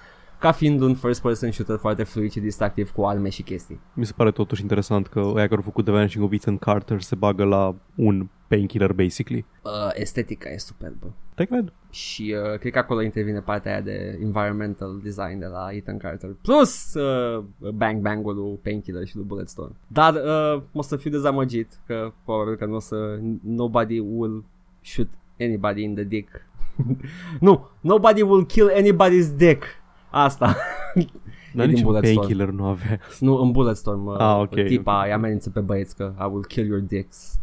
ca 0.41 0.51
fiind 0.51 0.81
un 0.81 0.95
first 0.95 1.21
person 1.21 1.51
shooter 1.51 1.77
foarte 1.77 2.03
fluid 2.03 2.31
și 2.31 2.39
distractiv 2.39 2.91
cu 2.91 3.05
arme 3.05 3.29
și 3.29 3.41
chestii. 3.41 3.79
Mi 3.93 4.05
se 4.05 4.13
pare 4.15 4.31
totuși 4.31 4.61
interesant 4.61 5.07
că 5.07 5.19
aia 5.19 5.33
care 5.33 5.55
au 5.55 5.61
făcut 5.61 5.83
The 5.83 5.93
Vanishing 5.93 6.23
of 6.23 6.31
Ethan 6.31 6.57
Carter 6.57 7.01
se 7.01 7.15
bagă 7.15 7.43
la 7.43 7.75
un 7.95 8.27
painkiller, 8.47 8.93
basically. 8.93 9.45
Uh, 9.63 9.71
estetica 9.93 10.49
e 10.49 10.57
superbă. 10.57 11.13
Te 11.35 11.45
cred. 11.45 11.73
Și 11.89 12.35
uh, 12.37 12.59
cred 12.59 12.71
că 12.71 12.79
acolo 12.79 13.01
intervine 13.01 13.39
partea 13.39 13.71
aia 13.71 13.81
de 13.81 14.19
environmental 14.21 14.99
design 15.03 15.39
de 15.39 15.45
la 15.45 15.69
Ethan 15.71 15.97
Carter. 15.97 16.29
Plus 16.41 16.93
uh, 16.93 17.43
Bang 17.73 18.01
Bang-ul 18.01 18.35
lui 18.35 18.59
Painkiller 18.63 19.05
și 19.05 19.15
lui 19.15 19.25
Bulletstorm. 19.25 19.75
Dar 19.87 20.13
uh, 20.13 20.61
o 20.73 20.81
să 20.81 20.95
fiu 20.95 21.11
dezamăgit 21.11 21.79
că 21.85 22.11
probabil 22.25 22.55
că 22.55 22.65
nu 22.65 22.75
o 22.75 22.79
să... 22.79 23.19
Nobody 23.43 23.99
will 23.99 24.43
shoot 24.81 25.09
anybody 25.39 25.83
in 25.83 25.93
the 25.93 26.03
dick. 26.03 26.29
nu, 27.47 27.69
nobody 27.81 28.21
will 28.21 28.45
kill 28.45 28.69
anybody's 28.69 29.35
dick. 29.35 29.63
Asta. 30.11 30.55
Dar 31.53 31.65
E 31.65 31.67
din 31.67 31.75
nici 31.75 31.77
un 31.77 31.83
Bulletstorm. 31.83 32.15
painkiller 32.15 32.49
nu 32.49 32.65
avea. 32.65 32.99
Nu, 33.19 33.35
în 33.35 33.51
Bulletstorm 33.51 34.05
uh, 34.05 34.15
Ah, 34.17 34.39
ok, 34.39 34.53
tipa 34.65 34.97
ok. 34.99 35.05
îi 35.05 35.11
amenință 35.13 35.49
pe 35.49 35.59
băieți 35.59 35.95
că 35.95 36.13
I 36.19 36.23
will 36.23 36.43
kill 36.45 36.67
your 36.67 36.79
dicks. 36.79 37.39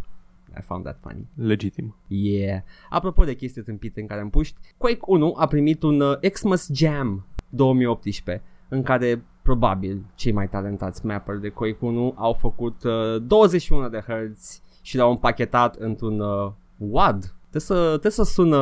I 0.59 0.61
found 0.61 0.85
that 0.85 0.99
funny. 1.01 1.27
Legitim. 1.35 1.97
Yeah. 2.07 2.61
Apropo 2.91 3.25
de 3.25 3.35
chestii 3.35 3.63
tâmpite 3.63 4.01
în 4.01 4.07
care 4.07 4.21
îmi 4.21 4.31
puști, 4.31 4.57
Quake 4.77 4.99
1 5.07 5.35
a 5.39 5.47
primit 5.47 5.83
un 5.83 6.01
uh, 6.01 6.31
Xmas 6.33 6.69
Jam 6.75 7.27
2018 7.49 8.45
în 8.69 8.83
care 8.83 9.23
probabil 9.43 10.05
cei 10.15 10.33
mai 10.33 10.49
talentați 10.49 11.07
mapper 11.07 11.37
de 11.37 11.49
Quake 11.49 11.77
1 11.81 12.15
au 12.17 12.33
făcut 12.33 12.83
uh, 12.85 13.23
21 13.27 13.89
de 13.89 14.05
Hz 14.07 14.61
și 14.83 14.97
l-au 14.97 15.11
împachetat 15.11 15.75
într-un 15.77 16.21
uh, 16.21 16.51
WAD. 16.77 17.35
Trebuie 17.59 17.79
să, 17.83 17.89
trebuie 17.89 18.13
să 18.13 18.23
sună 18.23 18.59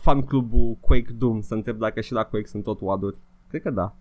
fan 0.00 0.22
clubul 0.22 0.76
Quake 0.80 1.12
Doom 1.18 1.40
să 1.40 1.54
întreb 1.54 1.78
dacă 1.78 2.00
și 2.00 2.12
la 2.12 2.22
Quake 2.24 2.46
sunt 2.46 2.62
tot 2.64 2.78
WAD-uri. 2.80 3.16
Cred 3.48 3.62
că 3.62 3.70
da. 3.70 3.94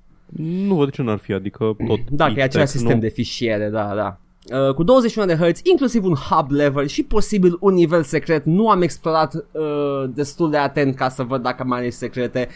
Nu 0.68 0.76
văd 0.76 0.86
de 0.90 0.92
ce 0.96 1.02
n-ar 1.02 1.18
fi, 1.18 1.34
adică 1.34 1.76
tot 1.88 2.00
Da, 2.10 2.24
că 2.26 2.30
e 2.30 2.34
X-Tech, 2.34 2.44
același 2.48 2.72
sistem 2.72 2.94
nu? 2.96 3.00
de 3.02 3.08
fișiere, 3.10 3.70
da, 3.70 3.96
da. 3.96 4.18
Uh, 4.68 4.74
cu 4.74 4.84
21 4.84 5.28
de 5.28 5.36
Hz, 5.36 5.60
inclusiv 5.64 6.04
un 6.06 6.14
hub 6.14 6.52
level 6.52 6.86
și 6.86 7.04
posibil 7.04 7.58
un 7.60 7.74
nivel 7.74 8.04
secret. 8.04 8.46
Nu 8.46 8.70
am 8.70 8.82
explorat 8.82 9.34
uh, 9.36 10.04
destul 10.14 10.50
de 10.50 10.58
atent 10.58 10.96
ca 10.96 11.10
să 11.10 11.24
văd 11.24 11.42
dacă 11.42 11.64
mai 11.64 11.80
are 11.80 11.90
secrete. 11.90 12.48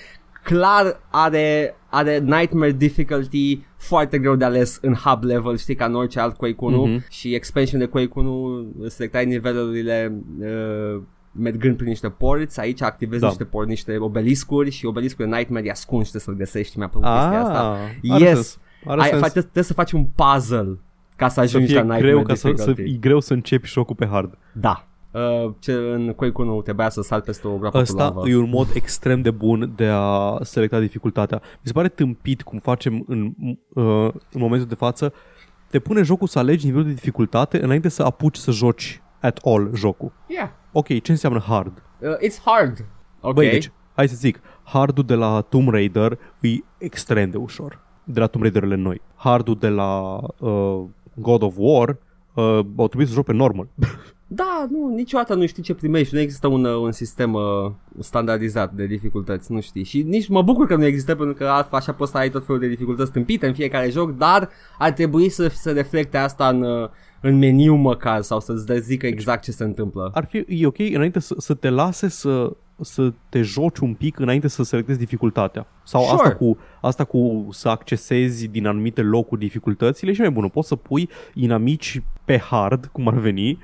Clar 0.43 0.99
are, 1.11 1.75
are 1.89 2.19
Nightmare 2.19 2.71
difficulty 2.71 3.59
foarte 3.77 4.19
greu 4.19 4.35
de 4.35 4.45
ales 4.45 4.79
în 4.81 4.93
hub 4.93 5.23
level, 5.23 5.57
știi, 5.57 5.75
ca 5.75 5.85
în 5.85 5.95
orice 5.95 6.19
alt 6.19 6.35
Quake 6.37 6.55
1 6.65 6.85
Mhm. 6.85 7.05
și 7.09 7.33
expansion 7.33 7.79
de 7.79 7.85
Quake 7.85 8.11
1 8.13 8.65
selectai 8.87 9.25
nivelurile 9.25 10.21
uh, 10.39 11.01
mergând 11.31 11.75
prin 11.75 11.87
niște 11.87 12.09
porți, 12.09 12.59
aici 12.59 12.81
activezi 12.81 13.21
Da. 13.21 13.27
niște 13.27 13.43
porți, 13.43 13.69
niște 13.69 13.97
obeliscuri 13.97 14.69
și 14.71 14.85
obeliscul 14.85 15.29
de 15.29 15.35
Nightmare 15.35 15.65
e 15.65 15.69
ascuns 15.69 16.05
și 16.05 16.11
trebuie 16.11 16.35
să-l 16.37 16.45
găsești, 16.45 16.77
mi-a 16.77 16.87
plăcut 16.87 17.09
chestia 17.09 17.41
asta. 17.41 17.71
Ah, 17.71 18.11
are 18.11 18.23
Yes. 18.23 18.33
sens. 18.33 18.59
Are 18.85 19.01
Ai, 19.01 19.07
sens. 19.09 19.21
faci, 19.21 19.31
trebuie 19.31 19.63
să 19.63 19.73
faci 19.73 19.91
un 19.91 20.05
puzzle 20.05 20.79
ca 21.15 21.27
să 21.27 21.33
să 21.33 21.39
ajungi 21.39 21.65
fie 21.67 21.75
la 21.75 21.81
Nightmare 21.81 22.11
greu, 22.11 22.21
ca 22.23 22.33
să, 22.33 22.39
să 22.55 22.65
difficulty. 22.65 22.93
e 22.93 22.97
greu 22.97 23.19
să 23.19 23.33
începi 23.33 23.67
jocul 23.67 23.95
pe 23.95 24.05
hard. 24.05 24.37
Da. 24.53 24.83
Uh, 25.11 25.51
ce 25.59 25.71
în 25.71 26.13
Quake 26.15 26.41
1 26.41 26.61
trebuia 26.61 26.89
să 26.89 27.01
sal 27.01 27.21
peste 27.21 27.47
o 27.47 27.57
groapă 27.57 27.77
cu 27.77 27.81
Ăsta 27.83 28.03
lavă. 28.03 28.29
e 28.29 28.35
un 28.35 28.49
mod 28.49 28.67
extrem 28.73 29.21
de 29.21 29.31
bun 29.31 29.71
de 29.75 29.87
a 29.91 30.37
selecta 30.41 30.79
dificultatea. 30.79 31.41
Mi 31.43 31.59
se 31.63 31.71
pare 31.71 31.87
tâmpit 31.89 32.41
cum 32.41 32.59
facem 32.59 33.03
în, 33.07 33.33
uh, 33.73 34.09
în 34.31 34.39
momentul 34.41 34.67
de 34.67 34.75
față. 34.75 35.13
Te 35.69 35.79
pune 35.79 36.01
jocul 36.01 36.27
să 36.27 36.39
alegi 36.39 36.65
nivelul 36.65 36.85
de 36.87 36.93
dificultate 36.93 37.63
înainte 37.63 37.89
să 37.89 38.03
apuci 38.03 38.35
să 38.37 38.51
joci 38.51 39.01
at 39.19 39.39
all 39.45 39.71
jocul. 39.75 40.11
Yeah. 40.27 40.49
Ok, 40.71 40.87
ce 40.87 41.11
înseamnă 41.11 41.39
hard? 41.39 41.83
Uh, 41.99 42.09
it's 42.09 42.43
hard. 42.45 42.85
Ok. 43.21 43.33
Băi, 43.33 43.49
deci, 43.49 43.71
hai 43.95 44.07
să 44.07 44.15
zic, 44.15 44.39
hardul 44.63 45.03
de 45.03 45.13
la 45.15 45.41
Tomb 45.41 45.69
Raider 45.69 46.17
e 46.39 46.49
extrem 46.77 47.29
de 47.29 47.37
ușor. 47.37 47.79
De 48.03 48.19
la 48.19 48.27
Tomb 48.27 48.43
Raider-urile 48.43 48.81
noi. 48.81 49.01
Hardul 49.15 49.55
de 49.59 49.67
la 49.69 50.19
uh, 50.39 50.81
God 51.13 51.41
of 51.41 51.53
War 51.57 51.89
uh, 52.33 52.59
au 52.75 52.87
trebuit 52.87 53.07
să 53.07 53.13
joc 53.13 53.25
pe 53.25 53.33
normal. 53.33 53.67
Da, 54.31 54.65
nu, 54.69 54.87
niciodată 54.95 55.35
nu 55.35 55.45
știi 55.45 55.63
ce 55.63 55.73
primești. 55.73 56.13
Nu 56.13 56.19
există 56.19 56.47
un, 56.47 56.63
uh, 56.65 56.75
un 56.75 56.91
sistem 56.91 57.33
uh, 57.33 57.41
standardizat 57.99 58.73
de 58.73 58.85
dificultăți, 58.85 59.51
nu 59.51 59.61
știi. 59.61 59.83
Și 59.83 60.01
nici 60.01 60.27
mă 60.27 60.41
bucur 60.41 60.67
că 60.67 60.75
nu 60.75 60.85
există, 60.85 61.15
pentru 61.15 61.33
că 61.35 61.45
a- 61.45 61.67
așa 61.71 61.91
poți 61.93 62.11
să 62.11 62.17
ai 62.17 62.29
tot 62.29 62.45
felul 62.45 62.61
de 62.61 62.67
dificultăți 62.67 63.11
tâmpite 63.11 63.47
în 63.47 63.53
fiecare 63.53 63.89
joc, 63.89 64.11
dar 64.17 64.49
ar 64.77 64.91
trebui 64.91 65.29
să 65.29 65.47
se 65.47 65.71
reflecte 65.71 66.17
asta 66.17 66.47
în, 66.47 66.61
uh, 66.61 66.89
în 67.21 67.37
meniu 67.37 67.75
măcar 67.75 68.21
sau 68.21 68.39
să-ți 68.39 68.65
dă- 68.65 68.77
zică 68.79 69.07
exact 69.07 69.43
ce 69.43 69.51
se 69.51 69.63
întâmplă. 69.63 70.11
Ar 70.13 70.25
fi 70.25 70.45
e 70.47 70.65
ok 70.65 70.79
înainte 70.79 71.19
să, 71.19 71.35
să 71.37 71.53
te 71.53 71.69
lase 71.69 72.07
să, 72.07 72.51
să 72.81 73.13
te 73.29 73.41
joci 73.41 73.77
un 73.77 73.93
pic 73.93 74.19
înainte 74.19 74.47
să 74.47 74.63
selectezi 74.63 74.99
dificultatea. 74.99 75.67
Sau 75.83 76.01
Sure. 76.01 76.13
asta, 76.15 76.35
cu, 76.35 76.57
asta 76.81 77.03
cu 77.03 77.47
să 77.51 77.69
accesezi 77.69 78.47
din 78.47 78.67
anumite 78.67 79.01
locuri 79.01 79.39
dificultățile 79.39 80.13
și 80.13 80.19
mai 80.19 80.31
bună. 80.31 80.49
Poți 80.49 80.67
să 80.67 80.75
pui 80.75 81.09
inamici 81.33 82.01
pe 82.25 82.37
hard, 82.37 82.85
cum 82.85 83.07
ar 83.07 83.13
veni, 83.17 83.59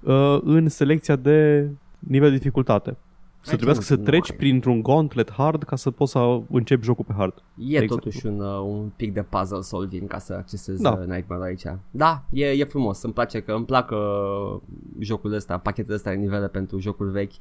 uh, 0.00 0.38
în 0.44 0.68
selecția 0.68 1.16
de 1.16 1.68
nivel 1.98 2.30
de 2.30 2.36
dificultate. 2.36 2.96
Să 3.42 3.50
Aici 3.50 3.60
trebuiască 3.60 3.84
nu- 3.88 3.96
să 3.96 4.02
nu 4.02 4.06
treci 4.08 4.30
ai. 4.30 4.36
printr-un 4.36 4.82
gauntlet 4.82 5.32
hard 5.32 5.62
ca 5.62 5.76
să 5.76 5.90
poți 5.90 6.10
să 6.12 6.40
începi 6.50 6.84
jocul 6.84 7.04
pe 7.04 7.12
hard. 7.16 7.34
E 7.56 7.66
Exact. 7.78 7.88
totuși 7.88 8.26
un, 8.26 8.40
uh, 8.40 8.60
un 8.60 8.90
pic 8.96 9.12
de 9.12 9.22
puzzle 9.22 9.60
solving 9.60 10.08
ca 10.08 10.18
să 10.18 10.32
accesezi 10.32 10.82
Da. 10.82 10.90
da. 10.94 11.14
Nightmare 11.14 11.44
aici. 11.44 11.62
Da, 11.90 12.22
e, 12.30 12.46
e 12.46 12.64
frumos. 12.64 13.02
Îmi 13.02 13.12
place 13.12 13.40
că 13.40 13.52
îmi 13.52 13.64
plac 13.64 13.90
uh, 13.90 14.60
jocul 14.98 15.32
ăsta, 15.32 15.58
pachetele 15.58 15.94
astea 15.94 16.12
de 16.12 16.18
nivele 16.18 16.48
pentru 16.48 16.78
jocuri 16.78 17.10
vechi 17.10 17.32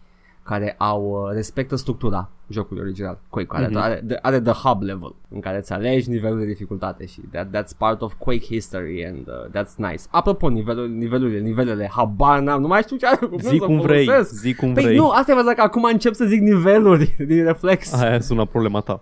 care 0.49 0.75
au 0.77 1.03
uh, 1.27 1.33
respectă 1.33 1.75
structura 1.75 2.29
jocului 2.47 2.81
original. 2.83 3.19
Quake 3.29 3.47
care 3.47 3.67
Mhm. 3.67 3.77
are, 3.77 4.01
de, 4.03 4.19
are 4.21 4.41
the 4.41 4.51
hub 4.51 4.81
level 4.81 5.15
în 5.29 5.39
care 5.39 5.57
îți 5.57 5.73
alegi 5.73 6.09
nivelul 6.09 6.39
de 6.39 6.45
dificultate 6.45 7.05
și 7.05 7.21
that, 7.31 7.47
that's 7.47 7.77
part 7.77 8.01
of 8.01 8.13
Quake 8.17 8.45
history 8.45 9.05
and 9.07 9.27
uh, 9.27 9.49
that's 9.61 9.75
nice. 9.75 10.03
Apropo, 10.09 10.49
nivelul, 10.49 10.89
nivelurile, 10.89 11.39
nivelele, 11.39 11.89
habar 11.91 12.39
n-am, 12.39 12.61
nu 12.61 12.67
mai 12.67 12.81
știu 12.81 12.97
ce 12.97 13.05
are 13.07 13.15
cuvânt 13.15 13.41
Zi 13.41 13.57
să 13.59 13.65
cum 13.65 13.79
vrei, 13.79 14.05
folosesc. 14.05 14.33
zi 14.39 14.53
cum 14.53 14.73
Păi 14.73 14.83
vrei. 14.83 14.95
nu, 14.97 15.09
asta 15.09 15.31
e 15.31 15.35
văzut 15.35 15.53
că 15.53 15.61
acum 15.61 15.83
încep 15.83 16.13
să 16.13 16.25
zic 16.25 16.41
niveluri 16.41 17.15
din 17.27 17.43
reflex. 17.43 17.93
Aia 17.93 18.19
sună 18.19 18.45
problema 18.45 18.79
ta. 18.79 19.01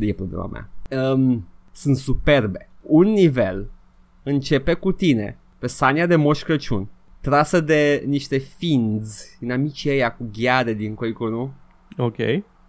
E 0.00 0.12
problema 0.12 0.50
mea. 0.52 0.68
Um, 1.12 1.46
sunt 1.72 1.96
superbe. 1.96 2.68
Un 2.82 3.06
nivel 3.06 3.70
începe 4.22 4.74
cu 4.74 4.92
tine 4.92 5.38
pe 5.58 5.66
sania 5.66 6.06
de 6.06 6.16
Moș 6.16 6.42
Crăciun, 6.42 6.88
trasă 7.20 7.60
de 7.60 8.02
niște 8.06 8.38
finzi, 8.38 9.36
inamicii 9.40 9.90
ăia 9.90 10.12
cu 10.12 10.30
gheare 10.38 10.72
din 10.72 10.94
Quake 10.94 11.24
1, 11.24 11.52
Ok. 11.96 12.16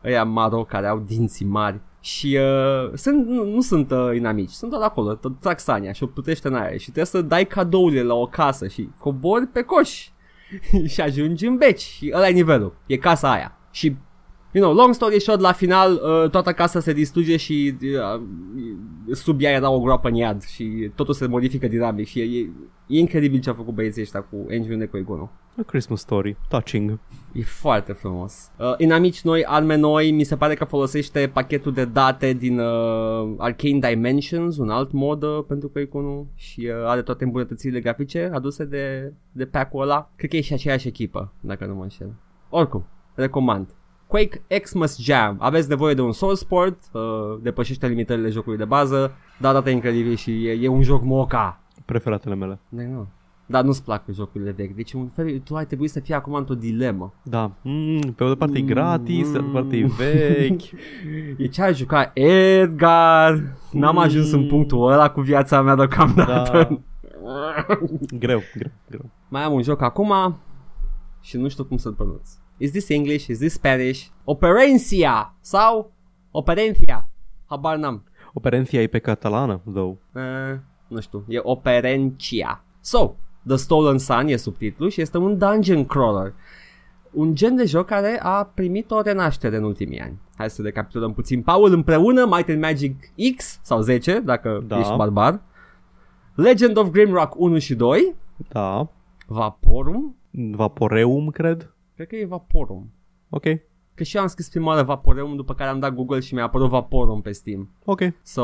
ăia 0.05 0.23
maro 0.23 0.63
care 0.63 0.87
au 0.87 0.99
dinții 0.99 1.45
mari. 1.45 1.79
Și 2.01 2.37
uh, 2.41 2.91
sunt, 2.93 3.27
nu, 3.27 3.45
nu 3.45 3.61
sunt 3.61 3.91
uh, 3.91 4.15
inamici, 4.15 4.49
sunt 4.49 4.71
doar 4.71 4.83
acolo, 4.83 5.13
tot 5.13 5.39
trag 5.39 5.59
sania 5.59 5.91
și 5.91 6.03
o 6.03 6.07
plutește 6.07 6.47
în 6.47 6.55
aer 6.55 6.77
și 6.77 6.83
trebuie 6.83 7.05
să 7.05 7.21
dai 7.21 7.45
cadourile 7.45 8.01
la 8.01 8.13
o 8.13 8.25
casă 8.25 8.67
și 8.67 8.89
cobori 8.99 9.47
pe 9.47 9.61
coș 9.61 10.07
și 10.93 11.01
ajungi 11.01 11.45
în 11.45 11.57
beci 11.57 11.81
și 11.81 12.11
ăla 12.15 12.27
e 12.27 12.31
nivelul, 12.31 12.73
e 12.85 12.97
casa 12.97 13.31
aia. 13.31 13.57
Și 13.71 13.95
You 14.51 14.63
know, 14.63 14.73
long 14.73 14.93
story 14.93 15.19
short, 15.19 15.39
la 15.39 15.51
final 15.51 15.93
uh, 15.93 16.29
toată 16.29 16.51
casa 16.51 16.79
se 16.79 16.93
distruge 16.93 17.37
și 17.37 17.77
uh, 17.81 18.21
sub 19.11 19.41
ea 19.41 19.51
era 19.51 19.69
o 19.69 19.79
groapă 19.79 20.07
în 20.07 20.15
iad 20.15 20.43
și 20.43 20.91
totul 20.95 21.13
se 21.13 21.27
modifică 21.27 21.67
dinamic 21.67 22.07
și 22.07 22.19
e, 22.19 22.23
e, 22.23 22.49
e 22.87 22.99
incredibil 22.99 23.39
ce 23.39 23.49
a 23.49 23.53
făcut 23.53 23.73
băieții 23.73 24.01
ăștia 24.01 24.21
cu 24.21 24.45
engine 24.47 24.75
de 24.75 24.85
Quake 24.85 25.11
1. 25.11 25.29
A 25.57 25.63
Christmas 25.63 25.99
story. 25.99 26.37
Touching. 26.47 26.99
E 27.33 27.41
foarte 27.43 27.91
frumos. 27.91 28.51
Uh, 28.57 28.73
inamici 28.77 29.21
noi, 29.21 29.45
arme 29.45 29.75
noi, 29.75 30.11
mi 30.11 30.23
se 30.23 30.35
pare 30.35 30.53
că 30.53 30.65
folosește 30.65 31.29
pachetul 31.33 31.73
de 31.73 31.85
date 31.85 32.33
din 32.33 32.59
uh, 32.59 33.33
Arcane 33.37 33.79
Dimensions, 33.89 34.57
un 34.57 34.69
alt 34.69 34.91
mod 34.91 35.23
uh, 35.23 35.43
pentru 35.47 35.69
Quake 35.69 35.97
1 35.97 36.31
și 36.35 36.59
uh, 36.59 36.85
are 36.85 37.01
toate 37.01 37.23
îmbunătățirile 37.23 37.79
grafice 37.79 38.29
aduse 38.33 38.65
de, 38.65 39.13
de 39.31 39.45
pack-ul 39.45 39.81
ăla. 39.81 40.11
Cred 40.15 40.29
că 40.29 40.35
e 40.35 40.41
și 40.41 40.53
aceeași 40.53 40.87
echipă, 40.87 41.33
dacă 41.39 41.65
nu 41.65 41.75
mă 41.75 41.83
înșel. 41.83 42.13
Oricum, 42.49 42.85
recomand. 43.15 43.73
Quake 44.09 44.41
Xmas 44.61 44.99
Jam. 45.01 45.35
Aveți 45.39 45.69
nevoie 45.69 45.93
de 45.93 46.01
un 46.01 46.11
source 46.11 46.45
port, 46.45 46.77
uh, 46.91 47.01
depășește 47.41 47.87
limitările 47.87 48.29
jocului 48.29 48.57
de 48.57 48.65
bază, 48.65 49.11
dar 49.39 49.53
data 49.53 49.69
e 49.69 49.73
incredibil 49.73 50.15
și 50.15 50.45
e, 50.47 50.51
e 50.61 50.67
un 50.67 50.81
joc 50.81 51.03
moca. 51.03 51.59
Preferatele 51.85 52.35
mele. 52.35 52.59
Da, 52.69 52.81
nu. 52.83 53.07
Dar 53.45 53.63
nu-ți 53.63 53.83
plac 53.83 54.03
jocurile 54.13 54.51
vechi, 54.51 54.75
deci 54.75 54.93
un 54.93 55.07
fel, 55.07 55.39
tu 55.39 55.55
ai 55.55 55.65
trebuit 55.65 55.89
să 55.89 55.99
fii 55.99 56.13
acum 56.13 56.33
într-o 56.33 56.55
dilemă. 56.55 57.13
Da. 57.23 57.51
Mm, 57.61 57.99
pe 57.99 58.23
o 58.23 58.35
parte 58.35 58.57
e 58.57 58.61
gratis, 58.61 59.29
pe 59.29 59.37
o 59.37 59.41
parte 59.51 59.77
e 59.77 59.85
vechi. 59.97 60.61
E 61.37 61.47
ce 61.47 61.61
ai 61.61 61.73
jucat 61.73 62.11
Edgar 62.17 63.33
N-am 63.71 63.95
Mm. 63.95 64.01
ajuns 64.01 64.31
în 64.31 64.47
punctul 64.47 64.91
ăla 64.91 65.09
cu 65.11 65.21
viața 65.21 65.61
mea 65.61 65.75
deocamdată 65.75 66.51
Da. 66.51 66.67
greu, 68.25 68.41
greu, 68.55 68.71
greu. 68.89 69.05
Mai 69.27 69.43
am 69.43 69.53
un 69.53 69.61
joc 69.61 69.81
acum 69.81 70.13
Și 71.21 71.37
nu 71.37 71.47
știu 71.47 71.63
cum 71.65 71.77
să-l 71.77 71.93
pronunț 71.93 72.29
Is 72.59 72.71
this 72.71 72.89
English? 72.89 73.27
Is 73.27 73.37
this 73.37 73.53
Spanish? 73.53 74.07
Operencia 74.23 75.35
Sau 75.41 75.91
Operencia 76.31 77.09
Habar 77.45 77.77
n-am 77.77 78.03
Operenția 78.33 78.81
e 78.81 78.87
pe 78.87 78.99
catalană, 78.99 79.61
though. 79.73 79.95
uh, 80.13 80.21
Nu 80.87 80.99
știu 80.99 81.25
E 81.27 81.39
Operencia 81.43 82.63
So 82.81 83.15
The 83.47 83.55
Stolen 83.57 83.97
Sun 83.97 84.27
e 84.27 84.35
subtitlu 84.35 84.87
și 84.87 85.01
este 85.01 85.17
un 85.17 85.37
dungeon 85.37 85.85
crawler 85.85 86.33
un 87.11 87.35
gen 87.35 87.55
de 87.55 87.65
joc 87.65 87.85
care 87.85 88.19
a 88.23 88.43
primit 88.43 88.91
o 88.91 89.01
renaștere 89.01 89.55
în 89.57 89.63
ultimii 89.63 89.99
ani. 89.99 90.17
Hai 90.37 90.49
să 90.49 90.61
recapitulăm 90.61 91.13
puțin. 91.13 91.41
Paul 91.41 91.73
împreună, 91.73 92.25
Might 92.25 92.49
and 92.49 92.59
Magic 92.61 92.95
X 93.35 93.59
sau 93.61 93.81
10, 93.81 94.19
dacă 94.19 94.63
Da. 94.67 94.79
ești 94.79 94.95
barbar. 94.95 95.41
Legend 96.35 96.77
of 96.77 96.89
Grimrock 96.89 97.33
1 97.37 97.57
și 97.57 97.75
2. 97.75 98.15
Da. 98.49 98.87
Vaporum. 99.27 100.15
Vaporeum, 100.51 101.29
cred. 101.29 101.73
Cred 101.99 102.11
că 102.11 102.17
e 102.17 102.25
Vaporum. 102.25 102.93
Ok. 103.29 103.43
Că 103.93 104.03
și 104.03 104.15
eu 104.15 104.21
am 104.21 104.27
scris 104.27 104.49
prima 104.49 104.67
oară 104.67 104.83
Vaporeum, 104.83 105.35
după 105.35 105.53
care 105.53 105.69
am 105.69 105.79
dat 105.79 105.93
Google 105.93 106.19
și 106.19 106.33
mi-a 106.33 106.43
apărut 106.43 106.69
Vaporum 106.69 107.21
pe 107.21 107.31
Steam. 107.31 107.69
Ok. 107.85 108.01
So, 108.23 108.43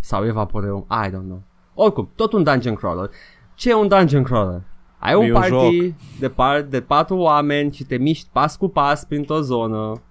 sau 0.00 0.26
e 0.26 0.30
Vaporeum, 0.30 0.86
I 0.90 1.08
don't 1.08 1.24
know. 1.24 1.42
Oricum, 1.74 2.10
tot 2.14 2.32
un 2.32 2.42
dungeon 2.42 2.74
crawler. 2.74 3.10
Ce 3.54 3.70
e 3.70 3.74
un 3.74 3.88
dungeon 3.88 4.22
crawler? 4.22 4.62
Ai 4.98 5.14
un 5.14 5.24
E 5.24 5.32
un 5.32 5.40
party 5.40 5.94
de, 6.18 6.28
par, 6.28 6.62
de 6.62 6.80
patru 6.80 7.16
oameni 7.16 7.72
și 7.72 7.84
te 7.84 7.96
miști 7.96 8.28
pas 8.32 8.56
cu 8.56 8.68
pas 8.68 9.04
printr-o 9.04 9.40
zonă. 9.40 10.02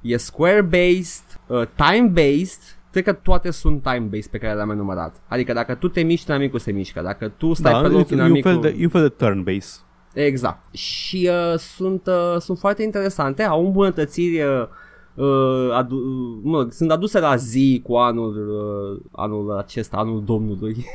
E 0.00 0.16
square-based, 0.16 1.40
uh, 1.46 1.62
time-based. 1.74 2.78
Cred 2.90 3.04
că 3.04 3.12
toate 3.12 3.50
sunt 3.50 3.82
time-based 3.82 4.30
pe 4.30 4.38
care 4.38 4.54
le-am 4.54 4.70
enumerat. 4.70 5.22
Adică 5.28 5.52
dacă 5.52 5.74
tu 5.74 5.88
te 5.88 6.02
miști, 6.02 6.30
inamicul 6.30 6.58
se 6.58 6.72
mișcă. 6.72 7.00
Dacă 7.02 7.28
tu 7.28 7.52
stai 7.52 7.72
Da, 7.72 7.80
pe 7.80 7.86
e, 7.86 7.88
loc, 7.88 8.10
e, 8.10 8.14
un 8.14 8.18
inamicul... 8.18 8.50
fel 8.50 8.60
de, 8.60 8.76
e 8.78 8.84
un 8.84 8.90
fel 8.90 9.02
de 9.02 9.08
turn 9.08 9.42
base. 9.42 9.80
Exact. 10.14 10.74
Și 10.74 11.30
uh, 11.30 11.58
sunt, 11.58 12.06
uh, 12.06 12.36
sunt 12.38 12.58
foarte 12.58 12.82
interesante, 12.82 13.42
au 13.42 13.64
îmbunătățiri 13.64 14.42
uh, 14.42 14.66
uh, 15.14 15.70
adu- 15.72 16.40
mă, 16.42 16.66
sunt 16.70 16.90
aduse 16.90 17.20
la 17.20 17.36
zi 17.36 17.80
cu 17.84 17.94
anul, 17.94 18.48
uh, 18.48 19.10
anul 19.12 19.56
acesta, 19.56 19.96
anul 19.96 20.24
Domnului. 20.24 20.86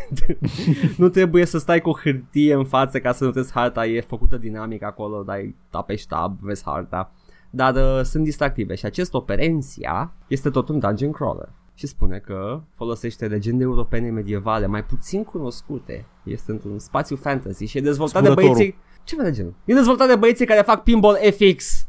nu 0.98 1.10
trebuie 1.10 1.46
să 1.46 1.58
stai 1.58 1.82
cu 1.82 1.90
o 1.90 1.98
hârtie 2.04 2.54
în 2.54 2.66
față 2.66 3.00
ca 3.00 3.12
să 3.12 3.24
notezi 3.24 3.52
harta, 3.52 3.86
e 3.86 4.02
făcută 4.02 4.38
dinamic 4.38 4.84
acolo, 4.84 5.24
dai 5.24 5.56
apeși 5.72 6.08
tab, 6.08 6.38
vezi 6.40 6.64
harta. 6.66 7.12
Dar 7.50 7.76
uh, 7.76 8.02
sunt 8.04 8.24
distractive 8.24 8.76
și 8.76 8.86
acest 8.86 9.14
Operensia 9.14 10.14
este 10.28 10.50
tot 10.50 10.70
un 10.70 10.80
dungeon 10.80 11.12
crawler 11.12 11.50
și 11.74 11.88
spune 11.88 12.18
că 12.18 12.62
folosește 12.76 13.28
legende 13.28 13.64
europene 13.64 14.10
medievale 14.10 14.66
mai 14.66 14.84
puțin 14.84 15.24
cunoscute. 15.24 16.06
Este 16.24 16.52
într-un 16.52 16.80
spațiu 16.80 17.16
fantasy 17.16 17.66
și 17.66 17.78
e 17.78 17.82
dezvoltat 17.82 18.24
de 18.24 18.30
Spurătorul. 18.30 18.56
băieții... 18.56 18.78
Ce 19.08 19.16
de 19.24 19.32
genul? 19.32 19.54
E 19.66 19.74
dezvoltat 19.74 20.08
de 20.08 20.16
băieții 20.16 20.46
care 20.46 20.62
fac 20.62 20.84
Pinball 20.84 21.18
FX. 21.32 21.88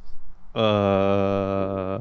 Uh, 0.55 1.99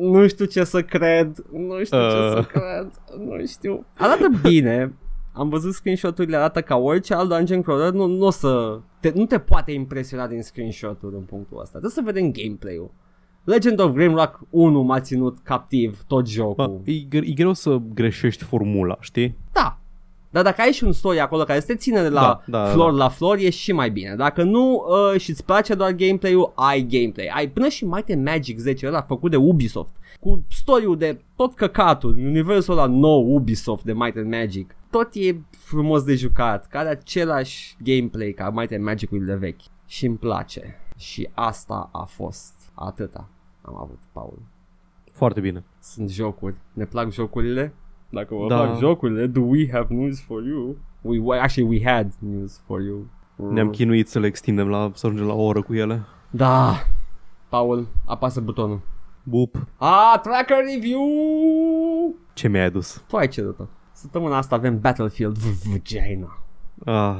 Nu 0.00 0.26
știu 0.28 0.44
ce 0.44 0.64
să 0.64 0.82
cred. 0.82 1.44
Nu 1.52 1.84
știu 1.84 1.98
ce 1.98 2.16
Uh. 2.16 2.32
să 2.34 2.44
cred. 2.52 2.90
Nu 3.26 3.46
știu. 3.46 3.84
Arată 3.96 4.28
bine. 4.42 4.92
Am 5.32 5.48
văzut 5.48 5.72
screenshot-urile, 5.74 6.36
arată 6.36 6.60
ca 6.60 6.76
orice 6.76 7.14
alt 7.14 7.28
dungeon 7.28 7.62
crawler, 7.62 7.92
nu, 7.92 8.06
nu 8.06 8.26
o 8.26 8.30
să... 8.30 8.78
Te, 9.00 9.12
nu 9.14 9.26
te 9.26 9.38
poate 9.38 9.72
impresiona 9.72 10.26
din 10.26 10.42
screenshot-uri 10.42 11.14
în 11.14 11.22
punctul 11.22 11.56
ăsta. 11.60 11.78
Trebuie 11.78 11.90
să 11.90 12.02
vedem 12.04 12.32
gameplay-ul. 12.32 12.90
Legend 13.44 13.80
of 13.80 13.92
Grimrock 13.92 14.40
1 14.50 14.82
m-a 14.82 15.00
ținut 15.00 15.38
captiv 15.42 16.02
tot 16.06 16.28
jocul. 16.28 16.54
bă, 16.84 16.90
e, 16.90 16.98
gre- 17.08 17.26
e 17.26 17.32
greu 17.32 17.52
să 17.52 17.80
greșești 17.94 18.44
formula, 18.44 18.96
știi? 19.00 19.36
Da. 19.52 19.78
Dar 20.34 20.42
dacă 20.42 20.60
ai 20.60 20.72
și 20.72 20.84
un 20.84 20.92
story 20.92 21.20
acolo 21.20 21.42
care 21.42 21.60
să 21.60 21.66
te 21.66 21.74
ține 21.76 22.02
de 22.02 22.08
la 22.08 22.20
Da, 22.20 22.58
da, 22.58 22.64
flor 22.64 22.90
da. 22.90 22.96
la 22.96 23.08
flor, 23.08 23.36
e 23.36 23.50
și 23.50 23.72
mai 23.72 23.90
bine. 23.90 24.14
Dacă 24.14 24.42
nu 24.42 24.84
uh, 25.12 25.20
și 25.20 25.30
îți 25.30 25.44
place 25.44 25.74
doar 25.74 25.90
gameplay-ul, 25.92 26.52
ai 26.54 26.86
gameplay. 26.90 27.30
Ai 27.34 27.48
până 27.48 27.68
și 27.68 27.84
Might 27.84 28.10
and 28.10 28.24
Magic 28.24 28.58
10 28.58 28.86
ăla 28.86 29.02
făcut 29.02 29.30
de 29.30 29.36
Ubisoft. 29.36 29.90
Cu 30.20 30.44
story 30.50 30.98
de 30.98 31.20
tot 31.36 31.54
căcatul, 31.54 32.16
universul 32.18 32.72
ăla 32.72 32.86
nou 32.86 33.34
Ubisoft 33.34 33.84
de 33.84 33.92
Might 33.92 34.16
and 34.16 34.34
Magic. 34.34 34.76
Tot 34.90 35.08
e 35.12 35.36
frumos 35.50 36.02
de 36.02 36.14
jucat, 36.14 36.66
care 36.66 36.88
același 36.88 37.76
gameplay 37.84 38.30
ca 38.30 38.50
Might 38.50 38.72
and 38.72 38.84
Magic-urile 38.84 39.34
vechi. 39.34 39.60
Și 39.86 40.06
îmi 40.06 40.16
place. 40.16 40.80
Și 40.96 41.28
asta 41.34 41.88
a 41.92 42.04
fost 42.04 42.54
atâta 42.74 43.28
am 43.62 43.76
avut, 43.76 43.98
Paul. 44.12 44.42
Foarte 45.12 45.40
bine. 45.40 45.64
Sunt 45.80 46.10
jocuri. 46.10 46.54
Ne 46.72 46.84
plac 46.84 47.10
jocurile? 47.10 47.74
Dacă 48.14 48.34
vă 48.34 48.46
Da. 48.48 48.56
plac 48.56 48.78
jocurile, 48.78 49.26
do 49.26 49.40
we 49.40 49.68
have 49.72 49.94
news 49.94 50.20
for 50.20 50.42
you? 50.42 50.76
We, 51.00 51.18
we 51.18 51.38
actually 51.38 51.76
we 51.78 51.90
had 51.92 52.12
news 52.18 52.62
for 52.66 52.80
you. 52.80 53.06
Ne-am 53.36 53.70
chinuit 53.70 54.08
să 54.08 54.18
le 54.18 54.26
extindem 54.26 54.68
la, 54.68 54.90
să 54.94 55.06
ajungem 55.06 55.26
la 55.26 55.34
o 55.34 55.42
oră 55.42 55.62
cu 55.62 55.74
ele. 55.74 56.02
Da. 56.30 56.74
Paul, 57.48 57.86
apasă 58.06 58.40
butonul. 58.40 58.80
Bup. 59.22 59.66
Ah, 59.76 60.20
tracker 60.22 60.56
review! 60.74 62.14
Ce 62.32 62.48
mi-ai 62.48 62.64
adus? 62.64 63.04
Tu 63.08 63.16
ai 63.16 63.28
cerut-o. 63.28 63.64
Săptămâna 63.92 64.36
asta 64.36 64.54
avem 64.54 64.80
Battlefield 64.80 65.36
Vagina. 65.36 66.38
Ah. 66.84 67.16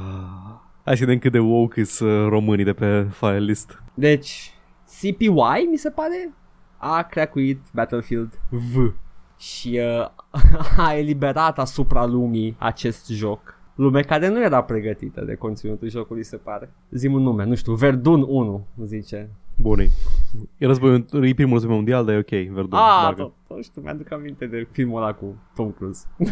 Hai 0.83 0.97
să 0.97 1.05
vedem 1.05 1.19
cât 1.19 1.31
de 1.31 1.39
woke 1.39 1.83
sunt 1.83 2.09
uh, 2.09 2.27
românii 2.29 2.65
de 2.65 2.73
pe 2.73 3.07
file 3.11 3.39
list. 3.39 3.83
Deci, 3.93 4.53
CPY, 4.99 5.67
mi 5.69 5.77
se 5.77 5.89
pare, 5.89 6.33
a 6.77 7.01
creacuit 7.01 7.59
Battlefield 7.73 8.39
V 8.49 8.93
și 9.37 9.79
uh, 9.99 10.09
a 10.85 10.93
eliberat 10.93 11.59
asupra 11.59 12.05
lumii 12.05 12.55
acest 12.59 13.07
joc. 13.09 13.59
Lume 13.75 14.01
care 14.01 14.27
nu 14.27 14.43
era 14.43 14.63
pregătită 14.63 15.21
de 15.25 15.35
conținutul 15.35 15.89
jocului, 15.89 16.23
se 16.23 16.35
pare. 16.35 16.73
Zim 16.91 17.13
un 17.13 17.21
nume, 17.21 17.45
nu 17.45 17.55
știu, 17.55 17.73
Verdun 17.73 18.25
1, 18.27 18.65
zice. 18.83 19.29
Bunii. 19.55 19.89
E, 20.57 20.65
război, 20.65 21.05
e 21.11 21.33
primul 21.33 21.53
război 21.53 21.75
mondial, 21.75 22.05
dar 22.05 22.15
e 22.15 22.17
ok, 22.17 22.53
verdun. 22.53 22.79
Ah, 22.79 23.03
bagă. 23.03 23.21
tot, 23.47 23.57
nu 23.57 23.61
știu, 23.61 23.81
mi-aduc 23.81 24.11
aminte 24.11 24.45
de 24.45 24.67
filmul 24.71 25.01
ăla 25.01 25.13
cu 25.13 25.35
Tom 25.55 25.71
Cruise. 25.71 26.05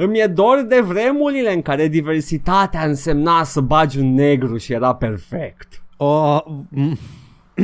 Îmi 0.00 0.18
e 0.18 0.26
dor 0.26 0.64
de 0.68 0.80
vremurile 0.80 1.54
în 1.54 1.62
care 1.62 1.88
diversitatea 1.88 2.84
însemna 2.84 3.42
să 3.42 3.60
bagi 3.60 3.98
un 3.98 4.14
negru 4.14 4.56
și 4.56 4.72
era 4.72 4.94
perfect. 4.94 5.82
Oh, 5.96 6.40
mm, 6.68 6.96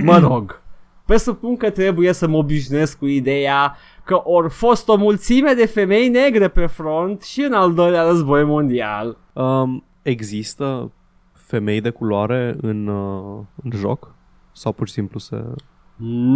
Mă 0.02 0.18
rog, 0.18 0.62
presupun 1.06 1.56
că 1.56 1.70
trebuie 1.70 2.12
să 2.12 2.28
mă 2.28 2.36
obișnuiesc 2.36 2.98
cu 2.98 3.06
ideea 3.06 3.76
că 4.04 4.20
ori 4.24 4.50
fost 4.50 4.88
o 4.88 4.96
mulțime 4.96 5.52
de 5.52 5.66
femei 5.66 6.08
negre 6.08 6.48
pe 6.48 6.66
front 6.66 7.22
și 7.22 7.40
în 7.40 7.52
al 7.52 7.74
doilea 7.74 8.02
război 8.02 8.44
mondial. 8.44 9.16
um, 9.32 9.84
există 10.02 10.92
femei 11.32 11.80
de 11.80 11.90
culoare 11.90 12.56
în, 12.60 12.86
uh, 12.86 13.44
în 13.62 13.70
joc? 13.74 14.14
Sau 14.52 14.72
pur 14.72 14.86
și 14.86 14.92
simplu 14.92 15.18
se... 15.18 15.44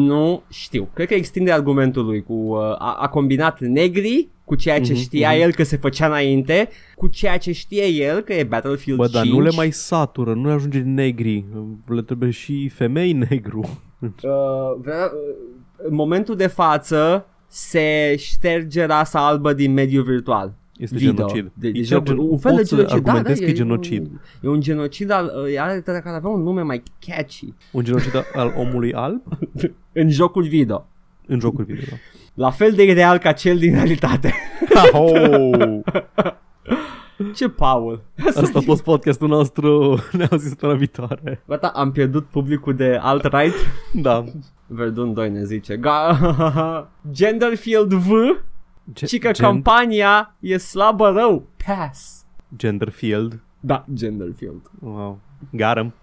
Nu 0.07 0.43
știu. 0.49 0.89
Cred 0.93 1.07
că 1.07 1.15
extinde 1.15 1.53
argumentul 1.53 2.05
lui 2.05 2.23
cu 2.23 2.33
uh, 2.33 2.61
a, 2.61 2.97
a 3.01 3.09
combinat 3.09 3.61
negri 3.61 4.29
cu 4.45 4.55
ceea 4.55 4.81
ce 4.81 4.93
Mhm, 4.93 5.01
știa 5.01 5.31
mhm. 5.31 5.41
el 5.41 5.53
că 5.53 5.63
se 5.63 5.77
făcea 5.77 6.07
înainte, 6.07 6.69
cu 6.97 7.07
ceea 7.07 7.39
ce 7.39 7.53
știe 7.53 7.87
el 7.87 8.21
că 8.21 8.33
e 8.33 8.45
Battlefield 8.45 8.99
Bă, 8.99 9.07
5. 9.07 9.17
dar 9.17 9.35
nu 9.35 9.41
le 9.41 9.51
mai 9.57 9.71
satură, 9.71 10.35
nu 10.35 10.47
le 10.47 10.53
ajunge 10.53 10.79
negri. 10.79 11.45
Le 11.87 12.03
trebuie 12.03 12.31
și 12.31 12.69
femei 12.69 13.13
negru. 13.13 13.81
Uh, 14.01 14.11
vrea, 14.81 15.05
uh, 15.05 15.35
în 15.77 15.95
momentul 15.95 16.37
de 16.37 16.47
față 16.47 17.27
se 17.49 18.15
șterge 18.19 18.85
rasa 18.85 19.27
albă 19.27 19.53
din 19.53 19.73
mediul 19.73 20.03
virtual. 20.05 20.53
Este 20.77 20.97
Video. 20.97 21.13
genocid. 21.15 21.51
De, 21.55 21.71
de 21.71 21.79
E 21.79 21.83
jocul, 21.83 22.07
gen- 22.07 22.19
un 22.19 22.39
fel 22.39 22.51
de 22.53 22.57
pot 22.57 22.67
să 22.67 22.75
genocid. 22.77 22.97
Da, 22.97 23.01
da, 23.03 23.11
argumentez 23.11 23.39
că 23.39 23.45
e 23.45 23.49
e, 23.49 23.53
genocid. 23.53 24.01
Un, 24.03 24.19
e 24.41 24.49
un 24.49 24.61
genocid 24.61 25.11
al, 25.11 25.33
uh, 25.47 25.61
are, 25.61 25.81
care 25.85 26.17
avea 26.17 26.31
un 26.31 26.43
nume 26.43 26.63
mai 26.63 26.83
catchy 27.07 27.55
Un 27.73 27.85
genocid 27.85 28.13
al 28.35 28.55
omului 28.57 28.93
alb 28.95 29.23
în 29.93 30.11
jocul 30.11 30.43
video. 30.43 30.87
în 31.27 31.41
jocuri 31.41 31.67
video. 31.73 31.97
La 32.35 32.51
fel 32.51 32.73
de 32.73 32.83
ideal 32.91 33.19
ca 33.19 33.33
cel 33.33 33.59
din 33.59 33.73
realitate. 33.75 34.35
Oh! 34.93 35.79
Ce 37.35 37.49
Paul? 37.49 38.03
Asta 38.27 38.51
a 38.55 38.61
fost 38.61 38.83
podcastul 38.83 39.29
nostru. 39.29 39.99
Ne 40.13 40.27
auzim 40.31 40.49
săptămâna 40.49 40.79
viitoare. 40.79 41.43
Gata, 41.47 41.67
am 41.75 41.93
pierdut 41.93 42.25
publicul 42.27 42.75
de 42.75 42.99
alt-right. 43.03 43.55
Da. 43.95 44.25
Verdun 44.71 45.13
2 45.15 45.31
ne 45.31 45.45
zice. 45.45 45.77
Ga- 45.77 46.19
Genderfield 47.11 47.93
V 47.93 48.11
Ge- 48.93 49.07
și 49.07 49.19
că 49.19 49.31
gen- 49.31 49.45
campania 49.45 50.35
e 50.41 50.57
slabă 50.57 51.09
rău. 51.09 51.47
Pass. 51.67 52.25
Genderfield. 52.57 53.41
Da, 53.61 53.85
Genderfield. 53.95 54.71
Wow. 54.81 55.19
Got 55.51 55.77
him. 55.77 55.95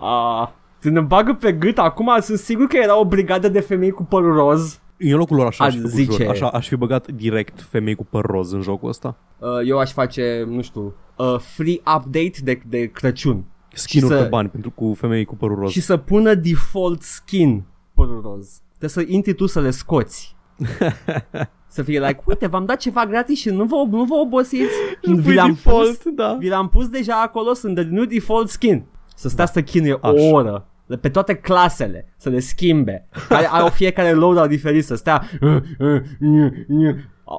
Ah, 0.00 0.48
când 0.80 0.96
îmi 0.96 1.06
bagă 1.06 1.32
pe 1.34 1.52
gât, 1.52 1.78
acum 1.78 2.10
sunt 2.20 2.38
sigur 2.38 2.66
că 2.66 2.76
era 2.76 2.98
o 2.98 3.04
brigadă 3.04 3.48
de 3.48 3.60
femei 3.60 3.90
cu 3.90 4.04
părul 4.04 4.34
roz. 4.34 4.80
Eu 4.96 5.12
în 5.12 5.18
locul 5.18 5.36
lor 5.36 5.46
așa 5.46 5.64
Aș 5.64 5.70
aș 5.70 5.74
fi 5.74 5.80
făcut, 5.80 5.94
zice- 5.96 6.22
jur. 6.22 6.30
Așa 6.30 6.48
aș 6.48 6.68
fi 6.68 6.76
băgat 6.76 7.10
direct 7.10 7.60
femei 7.60 7.94
cu 7.94 8.04
păr 8.04 8.24
roz 8.24 8.52
în 8.52 8.60
jocul 8.60 8.88
ăsta. 8.88 9.16
Uh, 9.38 9.48
eu 9.64 9.78
aș 9.78 9.92
face, 9.92 10.44
nu 10.48 10.62
știu, 10.62 10.94
uh, 11.16 11.38
free 11.38 11.76
update 11.96 12.32
de, 12.42 12.60
de 12.66 12.86
Crăciun. 12.86 13.44
Skin-uri 13.72 14.14
să- 14.14 14.22
pe 14.22 14.28
bani 14.28 14.48
pentru 14.48 14.70
cu 14.70 14.94
femei 14.94 15.24
cu 15.24 15.36
părul 15.36 15.58
roz. 15.58 15.70
Și 15.70 15.80
să 15.80 15.96
pună 15.96 16.34
default 16.34 17.02
skin 17.02 17.64
părul 17.98 18.20
roz. 18.20 18.60
Trebuie 18.68 18.90
să 18.90 19.12
intri 19.12 19.34
tu 19.34 19.46
să 19.46 19.60
le 19.60 19.70
scoți. 19.70 20.36
să 21.76 21.82
fie 21.82 22.00
like, 22.00 22.22
uite, 22.24 22.46
v-am 22.46 22.64
dat 22.64 22.76
ceva 22.76 23.06
gratis 23.06 23.38
și 23.38 23.48
nu 23.48 23.64
vă, 23.64 23.76
nu 23.90 24.04
vă 24.04 24.14
obosiți. 24.14 24.72
Vi 25.24 25.34
l-am, 25.34 25.54
pus, 25.54 26.02
da. 26.14 26.36
vi 26.38 26.48
l-am 26.48 26.68
pus 26.68 26.88
deja 26.88 27.20
acolo, 27.22 27.52
sunt 27.52 27.74
de 27.74 27.82
new 27.82 28.04
default 28.04 28.48
skin. 28.48 28.84
Să 29.14 29.28
stea 29.28 29.46
să 29.46 29.62
chinuie 29.62 29.92
o 29.92 30.08
Așa. 30.08 30.30
oră 30.32 30.68
pe 30.96 31.08
toate 31.08 31.34
clasele, 31.34 32.12
să 32.16 32.28
le 32.28 32.38
schimbe. 32.38 33.08
Care 33.28 33.46
au 33.60 33.68
fiecare 33.68 34.12
loadout 34.12 34.48
diferit, 34.48 34.84
să 34.84 34.94
stea... 34.94 35.22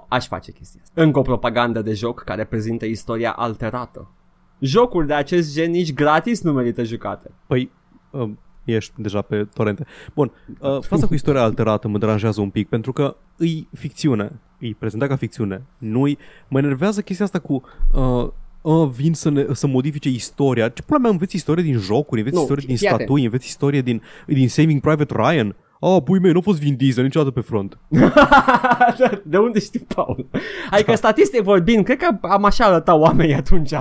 Aș 0.08 0.28
face 0.28 0.52
chestia 0.52 0.82
asta. 0.84 1.02
Încă 1.02 1.20
o 1.20 1.22
propagandă 1.22 1.82
de 1.82 1.94
joc 1.94 2.24
care 2.24 2.44
prezintă 2.44 2.86
istoria 2.86 3.32
alterată. 3.32 4.12
Jocuri 4.60 5.08
de 5.08 5.14
acest 5.14 5.54
gen 5.54 5.72
nici 5.72 5.94
gratis 5.94 6.42
nu 6.42 6.52
merită 6.52 6.84
jucate. 6.84 7.32
Păi, 7.48 7.72
uh, 8.12 8.30
ești 8.64 8.94
deja 8.98 9.22
pe 9.22 9.48
torente. 9.54 9.86
Bun, 10.16 10.32
uh, 10.60 10.78
fața 10.82 11.08
cu 11.08 11.14
istoria 11.14 11.42
alterată 11.42 11.88
mă 11.88 11.98
deranjează 11.98 12.42
un 12.42 12.50
pic 12.50 12.68
pentru 12.70 12.94
că 12.94 13.16
îi 13.38 13.68
ficțiune, 13.78 14.32
îi 14.60 14.76
prezentat 14.80 15.08
ca 15.10 15.16
ficțiune. 15.16 15.62
Nu-i, 15.78 16.18
mă 16.48 16.58
enervează 16.60 17.02
chestia 17.02 17.26
asta 17.26 17.40
cu 17.40 17.62
uh, 17.94 18.28
uh, 18.62 18.90
vin 18.90 19.14
să, 19.14 19.30
ne, 19.30 19.46
să 19.52 19.68
modifice 19.68 20.10
istoria. 20.10 20.70
Ce 20.70 20.82
pula 20.82 21.00
mea 21.00 21.10
înveți 21.12 21.36
istorie 21.36 21.64
din 21.64 21.78
jocuri, 21.78 22.20
înveți 22.20 22.36
Nu, 22.36 22.42
istorie 22.42 22.64
din 22.68 22.76
fii 22.78 22.88
atent. 22.88 23.02
statui, 23.02 23.24
înveți 23.24 23.48
istorie 23.48 23.82
din, 23.82 24.02
din 24.28 24.50
Saving 24.50 24.82
Private 24.82 25.14
Ryan. 25.16 25.56
Oh, 25.82 26.02
pui 26.04 26.20
mei, 26.20 26.32
nu 26.32 26.38
a 26.38 26.42
fost 26.42 26.60
Vin 26.60 26.76
Diesel 26.76 27.04
niciodată 27.04 27.32
pe 27.32 27.40
front. 27.42 27.78
de 29.24 29.38
unde 29.38 29.60
știi, 29.60 29.80
Paul? 29.80 30.26
Adică 30.72 30.96
statistic 30.96 31.42
vorbind, 31.42 31.84
cred 31.84 31.98
că 31.98 32.18
am 32.28 32.44
așa 32.44 32.66
arătat 32.66 33.00
oamenii 33.00 33.34
atunci. 33.34 33.72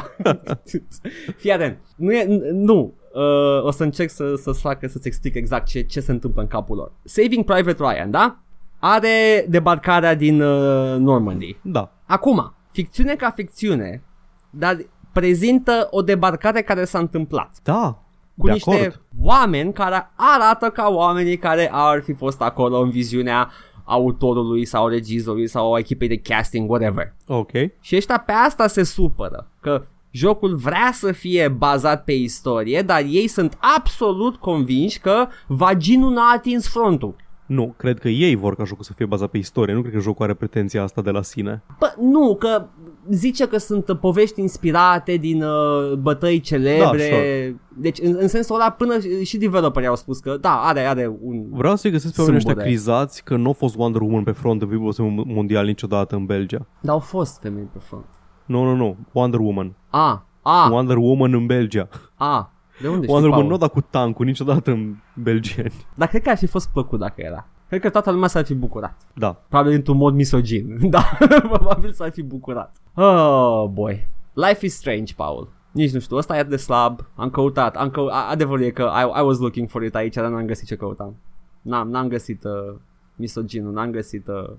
Fii 1.40 1.52
atent. 1.52 1.78
Nu 1.96 2.12
e, 2.12 2.24
n- 2.24 2.50
nu. 2.52 2.94
Uh, 3.18 3.64
o 3.64 3.70
să 3.70 3.82
încerc 3.82 4.10
să, 4.10 4.34
să-ți 4.34 4.60
fac, 4.60 4.78
să-ți 4.88 5.06
explic 5.06 5.34
exact 5.34 5.66
ce, 5.66 5.80
ce 5.82 6.00
se 6.00 6.10
întâmplă 6.10 6.42
în 6.42 6.48
capul 6.48 6.76
lor. 6.76 6.92
Saving 7.04 7.44
Private 7.44 7.82
Ryan, 7.82 8.10
da? 8.10 8.36
Are 8.78 9.46
debarcarea 9.48 10.14
din 10.14 10.40
uh, 10.40 10.96
Normandy. 10.98 11.56
Da. 11.62 11.92
Acum, 12.06 12.54
ficțiune 12.70 13.14
ca 13.14 13.30
ficțiune, 13.30 14.02
dar 14.50 14.76
prezintă 15.12 15.88
o 15.90 16.02
debarcare 16.02 16.62
care 16.62 16.84
s-a 16.84 16.98
întâmplat. 16.98 17.50
Da. 17.62 18.02
cu 18.36 18.46
De 18.46 18.52
niște 18.52 18.70
acord. 18.70 19.00
oameni 19.22 19.72
care 19.72 20.10
arată 20.16 20.70
ca 20.70 20.88
oamenii 20.88 21.36
care 21.36 21.68
ar 21.72 22.02
fi 22.02 22.12
fost 22.12 22.40
acolo 22.42 22.78
în 22.78 22.90
viziunea 22.90 23.50
autorului 23.84 24.64
sau 24.64 24.88
regizorului 24.88 25.48
sau 25.48 25.74
a 25.74 25.78
echipei 25.78 26.08
de 26.08 26.16
casting, 26.18 26.70
whatever. 26.70 27.14
Ok. 27.26 27.50
Și 27.80 27.96
ăștia 27.96 28.18
pe 28.18 28.32
asta 28.32 28.66
se 28.66 28.82
supără, 28.82 29.50
că 29.60 29.84
jocul 30.10 30.56
vrea 30.56 30.90
să 30.92 31.12
fie 31.12 31.48
bazat 31.48 32.04
pe 32.04 32.12
istorie, 32.12 32.82
dar 32.82 33.02
ei 33.08 33.26
sunt 33.26 33.58
absolut 33.76 34.36
convinși 34.36 35.00
că 35.00 35.26
vaginul 35.46 36.12
n-a 36.12 36.32
atins 36.36 36.68
frontul. 36.68 37.14
Nu, 37.46 37.74
cred 37.76 37.98
că 37.98 38.08
ei 38.08 38.34
vor 38.34 38.56
ca 38.56 38.64
jocul 38.64 38.84
să 38.84 38.92
fie 38.96 39.06
bazat 39.06 39.30
pe 39.30 39.38
istorie. 39.38 39.74
Nu 39.74 39.80
cred 39.80 39.92
că 39.92 39.98
jocul 40.00 40.24
are 40.24 40.34
pretenția 40.34 40.82
asta 40.82 41.02
de 41.02 41.10
la 41.10 41.22
sine. 41.22 41.62
Bă, 41.78 41.94
nu, 42.00 42.36
că 42.38 42.66
zice 43.10 43.48
că 43.48 43.58
sunt 43.58 43.88
uh, 43.88 43.98
povești 44.00 44.40
inspirate 44.40 45.16
din 45.16 45.42
uh, 45.42 45.92
bătăi 45.92 46.40
celebre. 46.40 46.98
Da, 46.98 47.04
sure. 47.04 47.56
Deci, 47.76 47.98
în, 48.02 48.16
în 48.20 48.28
sensul 48.28 48.54
ăla, 48.54 48.70
până 48.70 48.98
și- 49.00 49.24
și 49.24 49.36
developerii 49.36 49.88
au 49.88 49.96
spus 49.96 50.18
că, 50.18 50.36
da, 50.40 50.60
are, 50.62 50.80
are 50.80 51.16
un... 51.20 51.44
Vreau 51.50 51.76
să-i 51.76 51.90
găsesc 51.90 52.14
pe 52.14 52.20
oamenii 52.20 52.38
ăștia 52.40 52.52
Sâmbure. 52.54 52.74
crizați 52.74 53.24
că 53.24 53.36
nu 53.36 53.48
a 53.48 53.52
fost 53.52 53.76
Wonder 53.76 54.00
Woman 54.00 54.22
pe 54.22 54.30
front 54.30 54.62
în 54.62 54.68
viitorul 54.68 55.22
mondial 55.26 55.66
niciodată 55.66 56.16
în 56.16 56.24
Belgia. 56.26 56.66
Dar 56.80 56.94
au 56.94 57.00
fost 57.00 57.40
femei 57.40 57.68
pe 57.72 57.78
front. 57.78 58.04
Nu, 58.48 58.64
nu, 58.64 58.74
nu. 58.74 58.96
Wonder 59.12 59.40
Woman. 59.40 59.74
A, 59.90 60.24
a, 60.42 60.68
Wonder 60.72 60.96
Woman 60.96 61.32
în 61.34 61.46
Belgia. 61.46 61.88
a. 62.14 62.52
De 62.80 62.88
unde 62.88 63.00
știi, 63.00 63.12
Wonder 63.12 63.30
Woman 63.30 63.46
Paul? 63.46 63.46
nu 63.48 63.54
a 63.54 63.58
dat 63.58 63.72
cu 63.72 63.80
tancul 63.80 64.24
niciodată 64.26 64.70
în 64.70 64.94
belgieni. 65.14 65.72
Dar 65.94 66.08
cred 66.08 66.22
că 66.22 66.30
ar 66.30 66.36
fi 66.36 66.46
fost 66.46 66.68
plăcut 66.72 66.98
dacă 66.98 67.14
era. 67.16 67.46
Cred 67.68 67.80
că 67.80 67.90
toată 67.90 68.10
lumea 68.10 68.28
s-ar 68.28 68.44
fi 68.44 68.54
bucurat. 68.54 68.96
Da. 69.14 69.32
Probabil 69.48 69.72
într-un 69.72 69.96
mod 69.96 70.14
misogin. 70.14 70.76
Da, 70.90 71.02
probabil 71.48 71.92
s-ar 71.92 72.10
fi 72.10 72.22
bucurat. 72.22 72.76
Oh, 72.94 73.64
boy. 73.72 74.08
Life 74.32 74.64
is 74.66 74.74
strange, 74.74 75.14
Paul. 75.14 75.48
Nici 75.70 75.92
nu 75.92 75.98
știu, 76.00 76.16
ăsta 76.16 76.36
e 76.36 76.38
atât 76.38 76.50
de 76.50 76.56
slab. 76.56 77.00
Am 77.14 77.30
căutat. 77.30 77.76
Am 77.76 77.90
cău- 77.90 78.08
a- 78.08 78.28
adevărul 78.30 78.64
e 78.64 78.70
că 78.70 78.82
I, 78.82 79.20
I 79.20 79.24
was 79.24 79.38
looking 79.38 79.68
for 79.68 79.82
it 79.82 79.94
aici, 79.94 80.14
dar 80.14 80.26
n-am 80.28 80.46
găsit 80.46 80.66
ce 80.66 80.76
căutam. 80.76 81.16
N-am, 81.62 81.90
n-am 81.90 82.08
găsit 82.08 82.44
uh, 82.44 82.74
misoginul, 83.16 83.72
n-am 83.72 83.90
găsit 83.90 84.26
uh, 84.28 84.50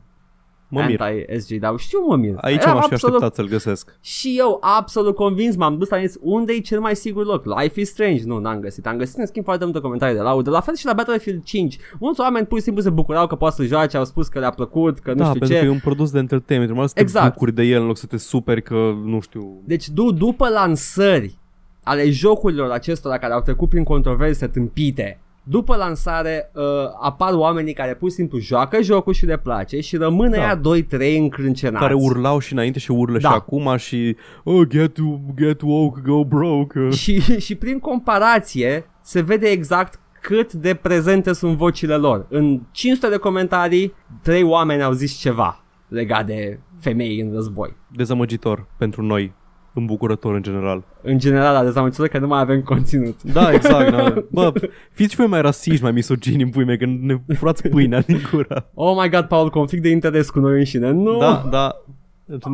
Mă 0.72 0.84
mir. 0.88 1.00
anti-SJW. 1.02 1.76
Știu, 1.78 2.00
mă 2.08 2.16
mir. 2.16 2.36
Aici 2.42 2.62
Eram 2.62 2.74
m-aș 2.76 2.86
fi 2.88 2.94
absolut- 2.94 3.16
așteptat 3.16 3.36
să-l 3.36 3.48
găsesc. 3.48 3.98
Și 4.02 4.36
eu 4.38 4.58
absolut 4.62 5.16
convins 5.16 5.56
m-am 5.56 5.78
dus 5.78 5.90
la 5.90 6.00
zis, 6.00 6.16
unde 6.22 6.54
e 6.54 6.60
cel 6.60 6.80
mai 6.80 6.96
sigur 6.96 7.26
loc? 7.26 7.46
Life 7.60 7.80
is 7.80 7.90
Strange? 7.90 8.24
Nu, 8.26 8.38
n-am 8.38 8.60
găsit. 8.60 8.88
Am 8.88 8.98
găsit 8.98 9.18
în 9.18 9.26
schimb 9.26 9.46
foarte 9.46 9.64
multe 9.64 9.80
comentarii 9.80 10.16
de 10.16 10.22
laudă. 10.22 10.50
La 10.50 10.60
fel 10.60 10.76
și 10.76 10.86
la 10.86 10.94
Battlefield 10.94 11.44
5. 11.44 11.78
Mulți 12.00 12.20
oameni 12.20 12.46
pur 12.46 12.58
și 12.58 12.64
simplu 12.64 12.82
se 12.82 12.90
bucurau 12.90 13.28
că 13.28 13.36
poate 13.36 13.56
să 13.56 13.64
joace, 13.64 13.98
au 13.98 14.06
spus 14.06 14.28
că 14.28 14.40
le-a 14.40 14.50
plăcut, 14.50 15.00
că 15.00 15.10
nu 15.12 15.18
da, 15.18 15.24
știu 15.26 15.40
pentru 15.40 15.58
ce. 15.58 15.64
că 15.64 15.68
e 15.68 15.74
un 15.74 15.80
produs 15.84 16.12
de 16.12 16.20
entertainment. 16.20 16.74
Mai 16.76 16.88
să 16.88 16.94
te 16.94 17.02
Exact. 17.02 17.34
bucuri 17.34 17.52
de 17.54 17.64
el 17.64 17.82
în 17.82 17.88
loc 17.88 17.98
să 17.98 18.06
te 18.06 18.18
superi 18.18 18.62
că, 18.62 18.94
nu 19.04 19.20
știu... 19.20 19.62
Deci 19.66 19.90
du- 19.90 20.12
după 20.12 20.48
lansări 20.50 21.38
ale 21.84 22.10
jocurilor 22.10 22.70
acestora 22.72 23.18
care 23.18 23.34
au 23.34 23.42
trecut 23.42 23.70
prin 23.70 23.84
controverse 23.84 24.48
tâmpite, 24.48 25.20
după 25.44 25.76
lansare 25.76 26.52
uh, 26.54 26.64
apar 27.02 27.34
oamenii 27.34 27.74
care 27.74 27.94
pur 27.94 28.10
și 28.10 28.16
simplu 28.16 28.40
joacă 28.40 28.82
jocul 28.82 29.14
și 29.14 29.26
le 29.26 29.38
place 29.38 29.80
și 29.80 29.98
rămân 29.98 30.32
Da. 30.32 30.38
aia 30.38 30.60
2-3 30.60 31.18
încrâncenați. 31.18 31.82
Care 31.82 31.94
urlau 31.94 32.40
și 32.40 32.54
înainte 32.54 32.80
și 32.80 32.92
urlă 32.92 33.20
Da. 33.20 33.30
și 33.30 33.36
acum 33.36 33.76
și 33.78 34.16
oh, 34.44 34.68
get, 34.68 34.98
get 35.36 35.62
woke, 35.62 36.02
go 36.06 36.24
broke. 36.24 36.90
și, 36.90 37.22
și 37.40 37.56
prin 37.56 37.80
comparație 37.80 38.90
se 39.02 39.22
vede 39.22 39.48
exact 39.48 40.00
cât 40.22 40.54
de 40.54 40.74
prezente 40.74 41.34
sunt 41.34 41.58
vocile 41.58 41.96
lor. 41.96 42.26
În 42.30 42.62
500 42.72 43.10
de 43.10 43.18
comentarii, 43.18 43.94
trei 44.22 44.44
oameni 44.44 44.84
au 44.84 44.92
zis 44.92 45.14
ceva 45.18 45.64
legat 45.88 46.26
de 46.26 46.60
femei 46.80 47.20
în 47.20 47.34
război. 47.34 47.76
Dezamăgitor 47.88 48.68
pentru 48.78 49.02
noi, 49.02 49.34
îmbucurător 49.74 50.36
în 50.36 50.42
general. 50.42 50.84
În 51.02 51.20
general, 51.20 51.54
la 51.54 51.64
dezamăgitor 51.64 52.08
că 52.08 52.18
nu 52.18 52.28
mai 52.28 52.40
avem 52.40 52.62
conținut. 52.62 53.24
Da, 53.24 53.52
exact. 53.52 53.92
da. 53.96 54.14
Bă, 54.32 54.52
fiți 54.92 55.10
și 55.10 55.16
voi 55.16 55.28
mai 55.28 55.42
rasiști, 55.42 55.84
mai 55.84 55.92
misogini 55.92 56.44
în 56.44 56.50
pui 56.50 56.66
mei, 56.66 56.78
că 56.78 56.86
ne 56.86 57.18
furați 57.36 57.68
pâinea 57.68 58.02
din 58.02 58.22
gură. 58.32 58.70
Oh 58.74 58.98
my 59.02 59.10
god, 59.10 59.24
Paul, 59.24 59.50
conflict 59.50 59.84
de 59.84 59.90
interes 59.90 60.30
cu 60.30 60.40
noi 60.40 60.58
înșine. 60.58 60.92
Nu! 60.92 61.18
Da, 61.18 61.48
da. 61.50 61.76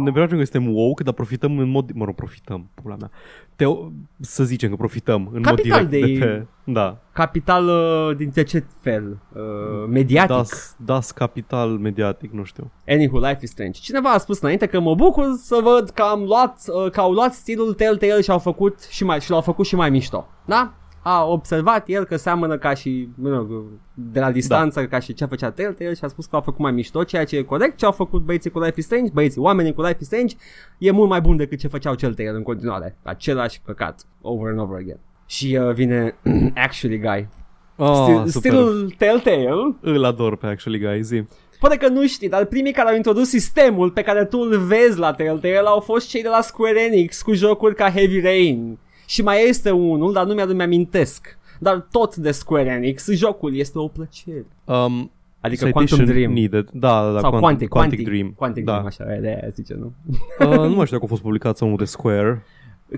Ne 0.03 0.11
vreau 0.11 0.27
că 0.27 0.35
suntem 0.35 0.73
woke, 0.73 1.03
dar 1.03 1.13
profităm 1.13 1.57
în 1.57 1.69
mod... 1.69 1.91
Mă 1.91 2.05
rog, 2.05 2.15
profităm, 2.15 2.69
pula 2.73 2.95
mea. 2.99 3.11
Teo, 3.55 3.91
să 4.19 4.43
zicem 4.43 4.69
că 4.69 4.75
profităm 4.75 5.29
în 5.33 5.41
Capital 5.41 5.81
mod 5.81 5.89
direct 5.89 6.07
de- 6.07 6.13
de 6.19 6.25
pe... 6.25 6.45
Da. 6.71 6.97
Capital 7.11 7.67
uh, 7.67 8.15
din 8.17 8.31
de 8.33 8.43
ce 8.43 8.63
fel? 8.81 9.17
Uh, 9.33 9.41
mediatic? 9.89 10.35
Das, 10.35 10.75
das 10.85 11.11
capital 11.11 11.69
mediatic, 11.69 12.31
nu 12.31 12.43
știu. 12.43 12.71
Anywho, 12.87 13.19
Life 13.19 13.39
is 13.41 13.49
Strange. 13.49 13.79
Cineva 13.79 14.09
a 14.09 14.17
spus 14.17 14.39
înainte 14.41 14.65
că 14.65 14.79
mă 14.79 14.95
bucur 14.95 15.23
să 15.37 15.59
văd 15.63 15.89
că 15.89 16.01
am 16.01 16.23
luat, 16.23 16.61
uh, 16.67 16.91
că 16.91 16.99
au 16.99 17.11
luat 17.11 17.33
stilul 17.33 17.73
Telltale 17.73 18.21
și 18.21 18.31
au 18.31 18.39
făcut 18.39 18.81
și 18.89 19.03
mai 19.03 19.21
și 19.21 19.29
l-au 19.29 19.41
făcut 19.41 19.65
și 19.65 19.75
mai 19.75 19.89
mișto. 19.89 20.27
Da? 20.45 20.73
A 21.07 21.25
observat 21.25 21.87
el 21.87 22.05
că 22.05 22.15
seamănă 22.15 22.57
ca 22.57 22.73
și, 22.73 23.09
mă 23.15 23.29
rog, 23.29 23.63
de 23.93 24.19
la 24.19 24.31
distanță 24.31 24.79
da. 24.79 24.87
ca 24.87 24.99
și 24.99 25.13
ce 25.13 25.25
făcea 25.25 25.51
Telltale 25.51 25.93
și 25.93 26.03
a 26.03 26.07
spus 26.07 26.25
că 26.25 26.35
au 26.35 26.41
făcut 26.41 26.59
mai 26.59 26.71
mișto, 26.71 27.03
ceea 27.03 27.25
ce 27.25 27.37
e 27.37 27.41
corect. 27.41 27.77
Ce 27.77 27.85
au 27.85 27.91
făcut 27.91 28.21
băieții 28.21 28.49
cu 28.49 28.59
Life 28.59 28.79
is 28.79 28.85
Strange, 28.85 29.11
băieții, 29.13 29.41
oamenii 29.41 29.73
cu 29.73 29.81
Life 29.81 29.97
is 29.99 30.05
Strange, 30.05 30.35
e 30.77 30.91
mult 30.91 31.09
mai 31.09 31.21
bun 31.21 31.37
decât 31.37 31.59
ce 31.59 31.67
făceau 31.67 31.95
Telltale 31.95 32.29
în 32.29 32.43
continuare. 32.43 32.97
Același 33.03 33.61
căcat, 33.65 34.05
over 34.21 34.51
and 34.51 34.59
over 34.59 34.77
again. 34.77 34.99
Și 35.25 35.59
uh, 35.61 35.73
vine 35.73 36.15
Actually 36.67 36.99
Guy. 36.99 37.27
Oh, 37.75 38.03
Stil, 38.03 38.27
super. 38.27 38.51
stilul 38.51 38.93
Telltale 38.97 39.77
Îl 39.81 40.05
ador 40.05 40.37
pe 40.37 40.47
Actually 40.47 40.79
Guy, 40.79 41.03
zi. 41.03 41.23
Poate 41.59 41.77
că 41.77 41.87
nu 41.87 42.07
știi, 42.07 42.29
dar 42.29 42.45
primii 42.45 42.73
care 42.73 42.89
au 42.89 42.95
introdus 42.95 43.29
sistemul 43.29 43.91
pe 43.91 44.01
care 44.01 44.25
tu 44.25 44.37
îl 44.37 44.57
vezi 44.57 44.99
la 44.99 45.13
Telltale 45.13 45.67
au 45.67 45.79
fost 45.79 46.09
cei 46.09 46.21
de 46.21 46.27
la 46.27 46.41
Square 46.41 46.81
Enix 46.81 47.21
cu 47.21 47.33
jocuri 47.33 47.75
ca 47.75 47.91
Heavy 47.91 48.19
Rain. 48.19 48.77
Și 49.05 49.21
mai 49.21 49.47
este 49.47 49.71
unul, 49.71 50.13
dar 50.13 50.25
nu 50.25 50.33
mi-mi 50.33 50.63
amintesc. 50.63 51.37
Dar 51.59 51.87
tot 51.91 52.15
de 52.15 52.31
Square 52.31 52.69
Enix, 52.69 53.11
jocul 53.11 53.55
este 53.55 53.79
o 53.79 53.87
plăcere. 53.87 54.45
Um, 54.65 55.11
Adică 55.45 55.65
citation 55.65 55.97
Quantum 55.97 56.13
Dream. 56.13 56.33
Needed. 56.33 56.69
Da, 56.71 57.03
da, 57.03 57.11
da. 57.11 57.19
Sau 57.19 57.29
Quantum, 57.29 57.39
Quantic, 57.39 57.69
Quantic, 57.69 58.03
Dream. 58.03 58.33
Quantic 58.35 58.63
da. 58.63 58.71
Dream, 58.71 58.85
așa, 58.85 59.15
e 59.15 59.19
de 59.19 59.27
aia 59.27 59.49
zice, 59.53 59.73
nu? 59.73 59.93
Uh, 60.39 60.57
nu 60.57 60.75
mai 60.75 60.85
știu 60.85 60.97
dacă 60.97 61.03
a 61.03 61.07
fost 61.07 61.21
publicat 61.21 61.57
sau 61.57 61.69
nu 61.69 61.75
de 61.75 61.85
Square. 61.85 62.43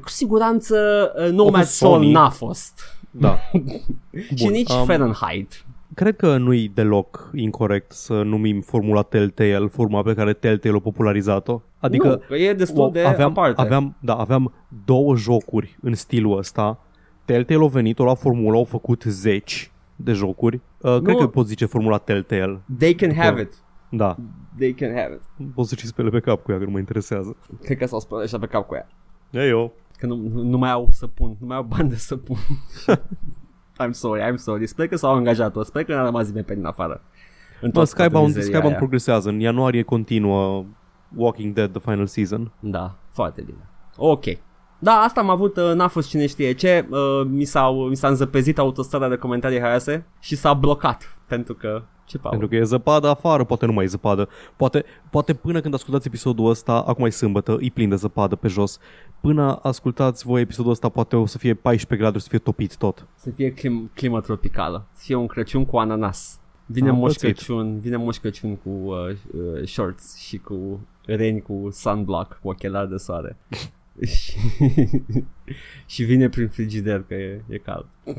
Cu 0.02 0.10
siguranță 0.10 0.78
uh, 1.18 1.32
Nomad 1.32 1.62
fost 1.62 1.76
Soul 1.76 1.94
Sony. 1.94 2.12
n-a 2.12 2.30
fost. 2.30 2.82
Da. 3.12 3.38
Și 4.36 4.44
Bun, 4.44 4.52
nici 4.52 4.72
um, 4.72 4.86
Fahrenheit. 4.86 5.66
Cred 5.94 6.16
că 6.16 6.38
nu-i 6.38 6.68
deloc 6.74 7.32
incorrect 7.36 7.92
să 7.92 8.22
numim 8.22 8.62
formula 8.62 9.02
Telltale 9.02 9.68
formula 9.68 10.02
pe 10.02 10.14
care 10.14 10.34
Telltale 10.34 10.76
a 10.76 10.80
popularizat-o. 10.80 11.62
Adică 11.80 12.08
nu, 12.08 12.18
că 12.28 12.36
e 12.36 12.54
destul 12.54 12.84
o- 12.84 12.90
de 12.90 13.02
aveam, 13.02 13.30
aparte. 13.30 13.62
aveam, 13.62 13.96
da, 14.00 14.16
aveam 14.16 14.54
două 14.86 15.16
jocuri 15.16 15.78
în 15.82 15.94
stilul 15.94 16.38
ăsta. 16.38 16.80
Telltale 17.26 17.64
a 17.64 17.68
venit, 17.68 18.00
o 18.00 18.04
la 18.06 18.14
formula, 18.14 18.58
au 18.58 18.64
făcut 18.64 19.04
zeci 19.04 19.72
de 19.96 20.12
jocuri. 20.12 20.56
Uh, 20.82 20.92
cred 21.02 21.16
Nu. 21.16 21.18
că 21.20 21.28
pot 21.28 21.48
zice 21.48 21.66
formula 21.66 21.98
Telltale. 21.98 22.62
They 22.78 22.94
can 22.96 23.14
have 23.14 23.42
it. 23.42 23.54
Da, 23.90 24.16
They 24.58 24.74
can 24.74 24.90
have 24.96 25.20
it. 25.40 25.54
pot 25.54 25.66
să 25.66 25.76
și 25.76 25.86
spele 25.86 26.10
pe 26.10 26.20
cap 26.20 26.44
cu 26.44 26.52
ea, 26.52 26.58
că 26.58 26.64
nu 26.64 26.72
mă 26.72 26.78
interesează. 26.78 27.36
Cred 27.64 27.78
că 27.78 27.86
s-au 27.86 28.00
spălat 28.00 28.24
așa 28.26 28.40
pe 28.40 28.46
cap 28.46 28.68
cu 28.68 28.76
ea. 28.76 28.88
E 29.32 29.48
eu. 29.48 29.74
Că 29.98 30.06
nu, 30.06 30.16
nu, 30.16 30.42
nu 30.44 30.58
mai 30.58 30.72
au 30.72 30.88
săpun, 30.92 31.36
nu 31.40 31.48
mai 31.48 31.58
au 31.58 31.64
bani 31.64 31.90
de 31.90 31.96
săpun. 31.96 32.38
I'm 33.86 33.92
sorry, 33.92 34.22
I'm 34.32 34.36
sorry. 34.36 34.68
Sper 34.68 34.88
că 34.88 34.96
s-au 34.96 35.14
angajat-o, 35.14 35.64
sper 35.64 35.84
că 35.84 35.94
n-a 35.96 36.04
rămas 36.04 36.28
nimeni 36.28 36.46
pe 36.46 36.54
din 36.56 36.66
afară. 36.66 37.02
În 37.62 37.70
Bă, 37.70 37.80
tot- 37.80 37.90
toată 37.90 37.90
Skybound, 37.90 38.26
mizeria 38.26 38.48
Skybound 38.48 38.70
aia. 38.70 38.78
progresează. 38.78 39.30
În 39.30 39.40
ianuarie 39.40 39.82
continuă 39.84 40.66
Walking 41.16 41.54
Dead, 41.54 41.72
The 41.72 41.80
Final 41.80 42.06
Season. 42.06 42.52
Da, 42.60 42.96
foarte 43.14 43.42
bine. 43.42 43.70
Ok. 43.98 44.24
Da, 44.80 44.92
asta 44.92 45.20
am 45.22 45.30
avut, 45.30 45.58
uh, 45.58 45.72
n-a 45.76 45.88
fost 45.88 46.10
cine 46.10 46.28
știe 46.28 46.52
ce, 46.54 46.88
uh, 46.90 46.98
mi, 47.30 47.44
s-au, 47.44 47.76
mi 47.88 47.96
s-a 47.96 48.08
înzăpezit 48.08 48.58
autostrada 48.58 49.08
de 49.10 49.16
comentarii 49.16 49.60
harase 49.60 50.06
și 50.20 50.36
s-a 50.36 50.54
blocat, 50.54 51.18
pentru 51.28 51.54
că, 51.54 51.82
ce 52.08 52.18
Paul? 52.18 52.30
Pentru 52.30 52.48
că 52.48 52.56
e 52.56 52.64
zăpadă 52.64 53.08
afară, 53.08 53.44
poate 53.44 53.66
nu 53.66 53.74
mai 53.74 53.84
e 53.84 53.88
zăpadă. 53.88 54.30
Poate, 54.56 54.86
poate 55.10 55.34
până 55.34 55.62
când 55.62 55.74
ascultați 55.74 56.08
episodul 56.08 56.50
ăsta, 56.50 56.74
acum 56.74 57.06
e 57.06 57.10
sâmbătă, 57.10 57.58
e 57.60 57.70
plin 57.70 57.90
de 57.90 57.96
zăpadă 57.96 58.36
pe 58.36 58.48
jos. 58.48 58.80
Până 59.22 59.60
ascultați 59.62 60.26
voi 60.26 60.42
episodul 60.42 60.72
ăsta, 60.72 60.90
poate 60.90 61.16
o 61.16 61.26
să 61.26 61.38
fie 61.38 61.54
14 61.54 61.96
grade, 61.96 62.18
o 62.18 62.20
să 62.20 62.28
fie 62.30 62.40
topit 62.40 62.78
tot. 62.78 63.08
Să 63.16 63.30
fie 63.30 63.54
clim, 63.54 63.92
climă 63.94 64.22
tropicală, 64.22 64.88
să 64.94 65.02
fie 65.06 65.16
un 65.16 65.28
Crăciun 65.28 65.66
cu 65.66 65.78
ananas. 65.78 66.40
Vine 66.66 66.90
Am 66.90 66.96
Moș 66.96 67.14
pățit. 67.14 67.36
Crăciun, 67.36 67.80
vine 67.80 67.96
Moș 67.96 68.18
Crăciun 68.18 68.56
cu 68.56 68.70
uh, 68.70 68.98
uh, 69.08 69.68
shorts 69.68 70.18
și 70.18 70.38
cu 70.38 70.80
reni 71.06 71.42
cu 71.42 71.68
sunblock, 71.72 72.40
cu 72.42 72.48
ochelari 72.48 72.90
de 72.90 72.98
soare. 72.98 73.38
și, 74.06 74.38
și 75.94 76.04
vine 76.04 76.30
prin 76.30 76.48
frigider 76.48 77.04
că 77.08 77.14
e, 77.14 77.44
e 77.50 77.58
cald. 77.58 77.86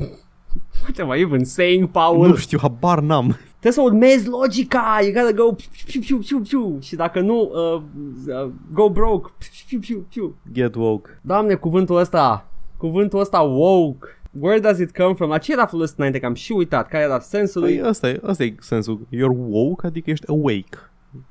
What 0.81 0.99
am 0.99 1.17
I 1.17 1.21
even 1.21 1.45
saying, 1.45 1.89
Paul? 1.89 2.27
Nu 2.27 2.35
știu, 2.35 2.57
habar 2.59 2.99
n-am. 2.99 3.37
Trebuie 3.59 3.71
să 3.71 3.81
urmezi 3.81 4.27
logica, 4.27 4.97
you 5.01 5.11
gotta 5.13 5.31
go 5.43 5.51
piu, 5.53 5.99
piu, 6.01 6.17
piu, 6.17 6.39
piu, 6.39 6.77
și 6.81 6.95
dacă 6.95 7.19
nu, 7.19 7.39
uh, 7.41 7.81
uh, 8.27 8.51
go 8.71 8.89
broke, 8.89 9.31
piu, 9.67 9.79
piu, 9.79 10.05
piu. 10.09 10.35
Get 10.51 10.75
woke. 10.75 11.19
Doamne, 11.21 11.53
cuvântul 11.55 11.97
ăsta, 11.97 12.45
cuvântul 12.77 13.19
ăsta 13.19 13.41
woke, 13.41 14.07
where 14.39 14.59
does 14.59 14.79
it 14.79 14.95
come 14.97 15.13
from? 15.13 15.29
La 15.29 15.37
ce 15.37 15.51
era 15.51 15.65
folosit 15.65 15.97
înainte, 15.97 16.19
că 16.19 16.25
am 16.25 16.33
și 16.33 16.51
uitat, 16.51 16.87
care 16.87 17.03
era 17.03 17.19
sensul 17.19 17.61
lui? 17.61 17.77
Păi 17.77 17.89
ăsta 17.89 18.09
e, 18.09 18.19
ăsta 18.23 18.43
e 18.43 18.55
sensul. 18.59 19.07
You're 19.15 19.37
woke, 19.47 19.85
adică 19.87 20.09
ești 20.09 20.29
awake. 20.29 20.77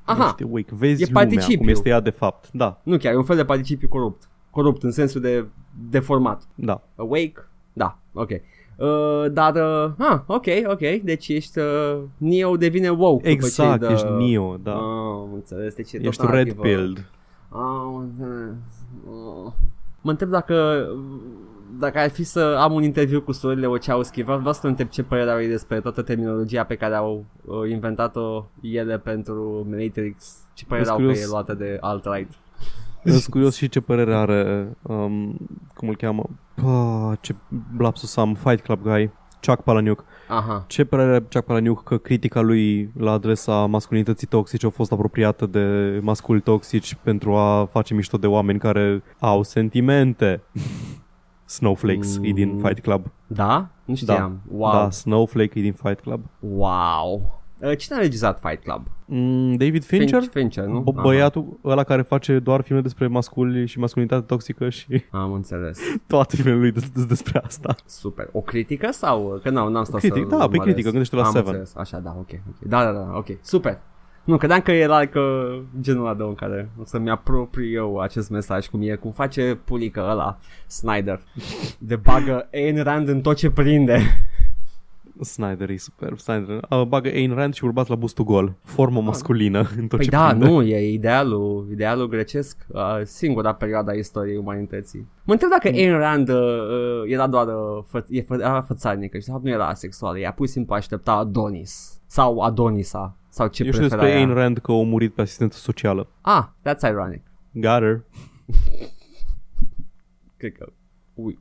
Aha. 0.04 0.24
Ești 0.24 0.42
awake. 0.42 0.74
Vezi 0.74 1.02
E 1.02 1.06
lumea 1.06 1.22
participiu. 1.22 1.58
cum 1.58 1.68
este 1.68 1.88
ea 1.88 2.00
de 2.00 2.10
fapt. 2.10 2.48
Da, 2.52 2.80
Nu 2.82 2.96
chiar, 2.96 3.12
e 3.12 3.16
un 3.16 3.24
fel 3.24 3.36
de 3.36 3.44
participiu 3.44 3.88
corupt. 3.88 4.28
Corupt 4.50 4.82
în 4.82 4.90
sensul 4.90 5.20
de 5.20 5.46
deformat. 5.90 6.42
da. 6.54 6.82
Awake? 6.96 7.46
Da, 7.72 7.98
ok. 8.12 8.30
Uh, 8.78 9.24
dar, 9.32 9.54
uh, 9.54 9.90
ah, 9.98 10.20
ok, 10.26 10.46
ok, 10.66 11.00
deci 11.02 11.28
ești, 11.28 11.58
uh, 11.58 11.98
Neo 12.16 12.56
devine 12.56 12.88
woke. 12.88 13.28
Exact, 13.28 13.80
după 13.80 13.86
ce 13.86 13.92
ești 13.92 14.06
Neo, 14.10 14.56
da. 14.56 14.72
Ah, 14.72 14.78
am 14.80 15.30
înțeles, 15.34 15.74
deci 15.74 15.92
e 15.92 15.98
ești 16.02 16.22
tot 16.22 16.30
red 16.30 16.46
narrativă. 16.46 16.62
pilled. 16.62 17.04
Ah, 17.48 18.00
înțeles. 18.00 18.54
Ah. 19.06 19.52
Mă 20.00 20.10
întreb 20.10 20.28
dacă 20.28 20.86
dacă 21.78 21.98
ar 21.98 22.10
fi 22.10 22.22
să 22.22 22.56
am 22.58 22.72
un 22.72 22.82
interviu 22.82 23.20
cu 23.20 23.32
surorile 23.32 23.66
Wachowski, 23.66 24.22
vreau, 24.22 24.38
vreau 24.38 24.52
să 24.52 24.66
întreb 24.66 24.88
ce 24.88 25.02
părere 25.02 25.30
au 25.30 25.40
ei 25.40 25.48
despre 25.48 25.80
toată 25.80 26.02
terminologia 26.02 26.64
pe 26.64 26.74
care 26.74 26.94
au 26.94 27.24
uh, 27.44 27.70
inventat-o 27.70 28.44
ele 28.60 28.98
pentru 28.98 29.66
Matrix. 29.70 30.36
Ce 30.54 30.64
părere 30.64 30.86
Sunt 30.86 30.98
au 30.98 31.04
pe 31.04 31.10
curios. 31.10 31.24
ei 31.24 31.30
luată 31.30 31.54
de 31.54 31.78
alt-right. 31.80 32.30
Sunt 33.10 33.32
curios 33.32 33.56
și 33.56 33.68
ce 33.68 33.80
părere 33.80 34.14
are, 34.14 34.68
um, 34.82 35.36
cum 35.74 35.88
îl 35.88 35.96
cheamă, 35.96 36.24
Pă, 36.54 37.16
ce 37.20 37.34
lapsus 37.78 38.16
am, 38.16 38.34
Fight 38.34 38.60
Club 38.64 38.82
guy, 38.82 39.10
Chuck 39.46 39.60
Palahniuk. 39.62 40.04
Aha. 40.28 40.64
Ce 40.66 40.84
părere 40.84 41.10
are 41.10 41.20
Chuck 41.20 41.44
Palahniuk 41.44 41.82
că 41.82 41.96
critica 41.98 42.40
lui 42.40 42.92
la 42.96 43.10
adresa 43.12 43.66
masculinității 43.66 44.26
toxice 44.26 44.66
a 44.66 44.70
fost 44.70 44.92
apropiată 44.92 45.46
de 45.46 45.98
masculi 46.02 46.40
toxici 46.40 46.94
pentru 47.02 47.36
a 47.36 47.64
face 47.64 47.94
mișto 47.94 48.16
de 48.16 48.26
oameni 48.26 48.58
care 48.58 49.02
au 49.18 49.42
sentimente? 49.42 50.42
Snowflakes 51.44 52.18
e 52.22 52.32
din 52.32 52.48
Mm. 52.52 52.58
Fight 52.58 52.80
Club. 52.80 53.06
Da? 53.26 53.68
Nu 53.84 53.94
știam. 53.94 54.40
Wow. 54.50 54.72
Da, 54.72 54.90
Snowflake 54.90 55.58
e 55.58 55.62
din 55.62 55.72
Fight 55.72 56.00
Club. 56.00 56.20
Wow. 56.38 57.37
Uh, 57.62 57.76
cine 57.76 57.96
a 57.96 58.00
regizat 58.00 58.40
Fight 58.44 58.62
Club? 58.62 58.82
Mm, 59.04 59.54
David 59.56 59.84
Fincher? 59.84 60.22
Finch- 60.22 60.32
Fincher, 60.32 60.64
nu? 60.64 60.80
B- 60.80 61.00
băiatul 61.02 61.58
ăla 61.64 61.84
care 61.84 62.02
face 62.02 62.38
doar 62.38 62.60
filme 62.60 62.80
despre 62.82 63.06
masculi 63.06 63.66
și 63.66 63.78
masculinitate 63.78 64.24
toxică 64.26 64.68
și 64.68 64.86
Aha. 65.10 65.22
Am 65.22 65.32
înțeles. 65.32 65.78
toate 66.06 66.36
filmele 66.36 66.56
lui 66.60 66.72
des- 66.72 66.90
des- 66.90 67.04
despre 67.06 67.40
asta. 67.44 67.74
Super. 67.86 68.28
O 68.32 68.40
critică 68.40 68.88
sau? 68.90 69.40
Că 69.42 69.50
nu, 69.50 69.68
n-am 69.68 69.84
stat 69.84 70.00
Critic, 70.00 70.22
să 70.22 70.28
da, 70.28 70.36
pe 70.36 70.42
urmăresc. 70.42 70.62
critică, 70.64 70.88
gândește 70.90 71.16
la 71.16 71.22
Am 71.24 71.30
Seven. 71.32 71.46
înțeles. 71.46 71.76
Așa, 71.76 71.98
da, 71.98 72.14
ok. 72.18 72.28
ok. 72.48 72.58
Da, 72.68 72.84
da, 72.84 72.90
da, 72.92 73.12
ok. 73.16 73.26
Super. 73.40 73.78
Nu, 74.24 74.36
credeam 74.36 74.60
că 74.60 74.72
era 74.72 75.06
că 75.06 75.48
genul 75.80 76.04
ăla 76.06 76.14
de 76.14 76.22
om 76.22 76.34
care 76.34 76.70
o 76.80 76.84
să-mi 76.84 77.10
apropii 77.10 77.74
eu 77.74 77.98
acest 78.00 78.30
mesaj 78.30 78.66
cum 78.66 78.80
e, 78.82 78.94
cum 78.94 79.10
face 79.10 79.58
pulică 79.64 80.06
ăla, 80.10 80.38
Snyder. 80.66 81.20
De 81.78 81.96
bagă 81.96 82.48
Ayn 82.52 82.82
Rand 82.82 83.08
în 83.08 83.20
tot 83.20 83.36
ce 83.36 83.50
prinde. 83.50 83.98
Snyder 85.20 85.70
e 85.70 85.76
superb. 85.76 86.18
Snyder 86.18 86.60
uh, 86.70 86.82
bagă 86.82 87.08
Ayn 87.08 87.34
Rand 87.34 87.54
și 87.54 87.64
urbați 87.64 87.90
la 87.90 87.96
bustul 87.96 88.24
gol. 88.24 88.54
Formă 88.62 89.00
masculină 89.00 89.58
în 89.78 89.86
tot 89.86 89.98
Păi 89.98 90.04
ce 90.04 90.10
da, 90.10 90.26
prinde. 90.28 90.46
nu, 90.46 90.62
e 90.62 90.92
idealul, 90.92 91.66
idealul 91.70 92.08
grecesc, 92.08 92.66
uh, 92.68 92.80
singura 93.02 93.52
perioada 93.54 93.92
istoriei 93.92 94.36
umanității. 94.36 95.06
Mă 95.24 95.32
întreb 95.32 95.50
dacă 95.50 95.68
Ayn 95.68 95.96
Rand 95.98 96.28
uh, 96.28 96.36
uh, 96.36 97.02
era 97.12 97.26
doar 97.26 97.46
uh, 97.46 97.84
fă, 97.86 98.04
e 98.08 98.22
fă, 98.22 98.34
era 98.34 98.60
fățarnică 98.60 99.18
și 99.18 99.24
de 99.24 99.30
fapt 99.30 99.44
nu 99.44 99.50
era 99.50 99.66
asexuală, 99.68 100.18
ea 100.18 100.32
pur 100.32 100.46
și 100.46 100.52
simplu 100.52 100.74
aștepta 100.74 101.12
Adonis 101.12 102.00
sau 102.06 102.40
Adonisa 102.40 103.16
sau 103.28 103.46
ce 103.46 103.64
Eu 103.64 103.70
știu 103.70 103.80
prefera 103.86 104.02
despre 104.02 104.20
ea. 104.20 104.26
Ayn 104.26 104.34
Rand 104.34 104.58
că 104.58 104.72
a 104.72 104.82
murit 104.82 105.14
pe 105.14 105.20
asistență 105.20 105.58
socială. 105.58 106.08
Ah, 106.20 106.44
that's 106.68 106.88
ironic. 106.90 107.22
Got 107.52 107.80
her. 107.80 108.04
Cred 110.36 110.52
că 110.52 110.72
we, 111.14 111.38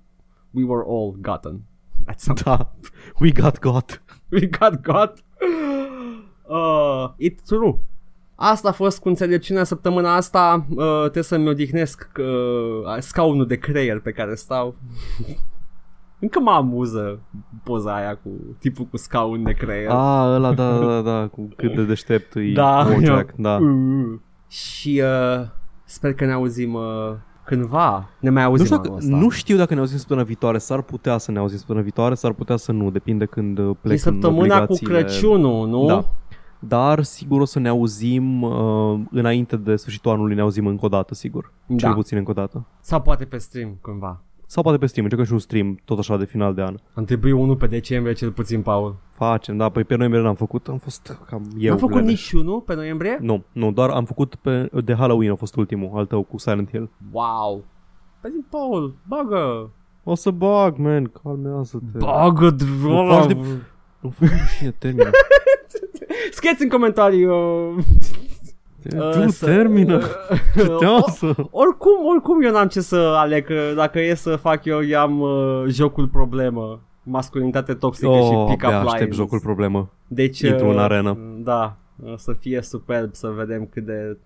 we 0.51 0.63
were 0.63 0.83
all 0.87 1.15
gotten. 1.21 1.61
That's 2.07 2.23
something. 2.23 2.45
Da. 2.57 2.71
We 3.19 3.31
got 3.31 3.59
got. 3.59 4.01
We 4.31 4.47
got 4.59 4.81
got. 4.81 5.23
Uh, 6.49 7.09
it's 7.19 7.43
true. 7.45 7.79
Asta 8.35 8.69
a 8.69 8.71
fost 8.71 8.99
cu 8.99 9.07
înțelepciunea 9.07 9.63
săptămâna 9.63 10.15
asta. 10.15 10.65
Uh, 10.69 10.99
trebuie 11.01 11.23
să-mi 11.23 11.47
odihnesc 11.49 12.07
uh, 12.19 12.97
scaunul 12.99 13.47
de 13.47 13.55
creier 13.57 13.99
pe 13.99 14.11
care 14.11 14.35
stau. 14.35 14.75
Încă 16.19 16.39
mă 16.39 16.51
amuză 16.51 17.19
poza 17.63 17.95
aia 17.95 18.15
cu 18.15 18.29
tipul 18.59 18.85
cu 18.85 18.97
scaun 18.97 19.43
de 19.43 19.53
creier. 19.53 19.89
Ah, 19.89 20.23
ăla, 20.27 20.53
da, 20.53 20.77
da, 20.77 21.01
da, 21.01 21.27
cu 21.27 21.49
cât 21.55 21.75
de 21.75 21.83
deștept 21.83 22.35
e 22.35 22.51
Da, 22.53 22.83
Bojack, 22.93 23.29
eu- 23.29 23.35
da. 23.43 23.55
Uh. 23.57 24.19
Și 24.47 25.01
uh, 25.03 25.47
sper 25.85 26.13
că 26.13 26.25
ne 26.25 26.31
auzim 26.31 26.73
uh, 26.73 27.13
cândva. 27.47 28.09
Ne 28.19 28.29
mai 28.29 28.43
Nu 28.43 28.49
auzim 28.49 28.65
știu, 28.65 28.77
anul 28.77 28.89
dacă, 28.91 29.03
ăsta. 29.05 29.15
nu 29.17 29.29
știu 29.29 29.57
dacă 29.57 29.73
ne 29.73 29.79
auzim 29.79 29.97
săptămâna 29.97 30.25
viitoare, 30.25 30.57
s-ar 30.57 30.81
putea 30.81 31.17
să 31.17 31.31
ne 31.31 31.39
auzim 31.39 31.57
săptămâna 31.57 31.83
viitoare, 31.83 32.13
s-ar 32.15 32.33
putea 32.33 32.55
să 32.55 32.71
nu, 32.71 32.89
depinde 32.91 33.25
când 33.25 33.57
uh, 33.57 33.75
plec 33.81 33.93
e 33.95 33.99
săptămâna 33.99 34.65
cu 34.65 34.75
Crăciunul, 34.83 35.67
nu? 35.67 35.85
Da. 35.85 36.05
Dar 36.59 37.03
sigur 37.03 37.41
o 37.41 37.45
să 37.45 37.59
ne 37.59 37.67
auzim 37.69 38.41
uh, 38.41 38.99
înainte 39.11 39.55
de 39.57 39.75
sfârșitul 39.75 40.11
anului, 40.11 40.35
ne 40.35 40.41
auzim 40.41 40.67
încă 40.67 40.85
o 40.85 40.89
dată, 40.89 41.13
sigur. 41.13 41.51
Cel 41.67 41.77
Da. 41.89 41.93
puțin 41.93 42.17
încă 42.17 42.31
o 42.31 42.33
dată. 42.33 42.65
Sau 42.81 43.01
poate 43.01 43.25
pe 43.25 43.37
stream 43.37 43.77
cândva. 43.81 44.21
Sau 44.49 44.63
poate 44.63 44.77
pe 44.77 44.85
stream, 44.85 45.03
încercăm 45.05 45.27
și 45.27 45.33
un 45.33 45.39
stream, 45.47 45.79
tot 45.85 45.99
așa 45.99 46.17
de 46.17 46.25
final 46.25 46.53
de 46.53 46.61
an. 46.61 46.75
Am 46.93 47.03
trebuit 47.03 47.33
unul 47.33 47.55
pe 47.55 47.67
decembrie 47.67 48.13
cel 48.13 48.31
puțin, 48.31 48.61
Paul. 48.61 48.95
Facem, 49.11 49.57
da, 49.57 49.69
păi 49.69 49.83
pe 49.83 49.95
noiembrie 49.95 50.23
n-am 50.23 50.35
făcut, 50.35 50.67
am 50.67 50.77
fost 50.77 51.17
cam 51.29 51.47
eu. 51.57 51.71
Am 51.71 51.77
făcut 51.77 51.95
leneș. 51.95 52.09
nici 52.31 52.41
unul 52.41 52.61
pe 52.61 52.75
noiembrie? 52.75 53.17
Nu, 53.21 53.43
nu, 53.51 53.71
doar 53.71 53.89
am 53.89 54.05
făcut 54.05 54.35
pe, 54.35 54.69
de 54.83 54.93
Halloween 54.93 55.31
a 55.31 55.35
fost 55.35 55.55
ultimul, 55.55 55.91
al 55.93 56.05
tău 56.05 56.23
cu 56.23 56.37
Silent 56.37 56.69
Hill. 56.69 56.89
Wow. 57.11 57.63
Păi 58.21 58.31
zi, 58.33 58.43
Paul, 58.49 58.95
bagă. 59.07 59.69
O 60.03 60.15
să 60.15 60.29
bag, 60.31 60.77
man, 60.77 61.11
calmează-te. 61.23 61.97
Bagă, 61.97 62.49
Nu 62.49 62.77
drola. 62.81 63.15
faci 63.21 63.27
de- 63.27 63.37
Nu 63.99 64.09
faci 64.09 64.29
rușine, 64.29 64.75
termină. 64.77 65.09
Scrieți 66.31 66.63
în 66.63 66.69
comentarii. 66.69 67.25
Uh, 67.25 67.75
Tu 68.89 69.29
să- 69.29 69.45
termină. 69.45 69.95
uh, 70.57 70.65
Puteasă. 70.65 71.25
oricum, 71.51 72.05
oricum 72.09 72.41
eu 72.43 72.51
n-am 72.51 72.67
ce 72.67 72.81
să 72.81 72.95
aleg. 72.95 73.45
că 73.45 73.73
Dacă 73.75 73.99
e 73.99 74.13
să 74.15 74.35
fac 74.35 74.65
eu, 74.65 74.83
eu 74.85 74.99
am 74.99 75.19
uh, 75.19 75.63
jocul 75.67 76.07
problemă. 76.07 76.81
Masculinitate 77.03 77.73
toxică 77.73 78.07
Oh, 78.07 78.23
și 78.23 78.29
pick-up 78.53 78.63
abia 78.63 78.77
lines. 78.79 78.93
aștept 78.93 79.13
jocul 79.13 79.39
problemă. 79.39 79.91
Deci, 80.07 80.39
Intru 80.39 80.65
uh, 80.67 80.71
în 80.73 80.79
arenă. 80.79 81.17
Da, 81.43 81.77
o 82.13 82.17
să 82.17 82.33
fie 82.33 82.61
superb 82.61 83.13
să 83.13 83.27
vedem 83.27 83.65
cât 83.65 83.85
de... 83.85 84.17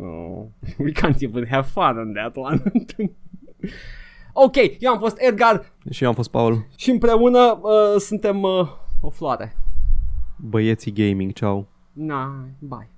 Oh, 0.00 0.44
we 0.84 0.90
can't 0.92 1.18
even 1.20 1.46
have 1.50 1.66
fun 1.72 1.98
on 1.98 2.12
that 2.12 2.36
one. 2.36 2.62
ok, 4.32 4.54
eu 4.78 4.92
am 4.92 4.98
fost 4.98 5.16
Edgar 5.20 5.72
Și 5.90 6.02
eu 6.02 6.08
am 6.08 6.14
fost 6.14 6.30
Paul. 6.30 6.66
și 6.76 6.90
împreună 6.90 7.58
uh, 7.62 8.00
suntem 8.00 8.42
uh, 8.42 8.68
o 9.00 9.10
floare. 9.10 9.56
Băieții 10.36 10.92
gaming, 10.92 11.32
ceau. 11.32 11.68
Na, 11.92 12.44
bye. 12.58 12.86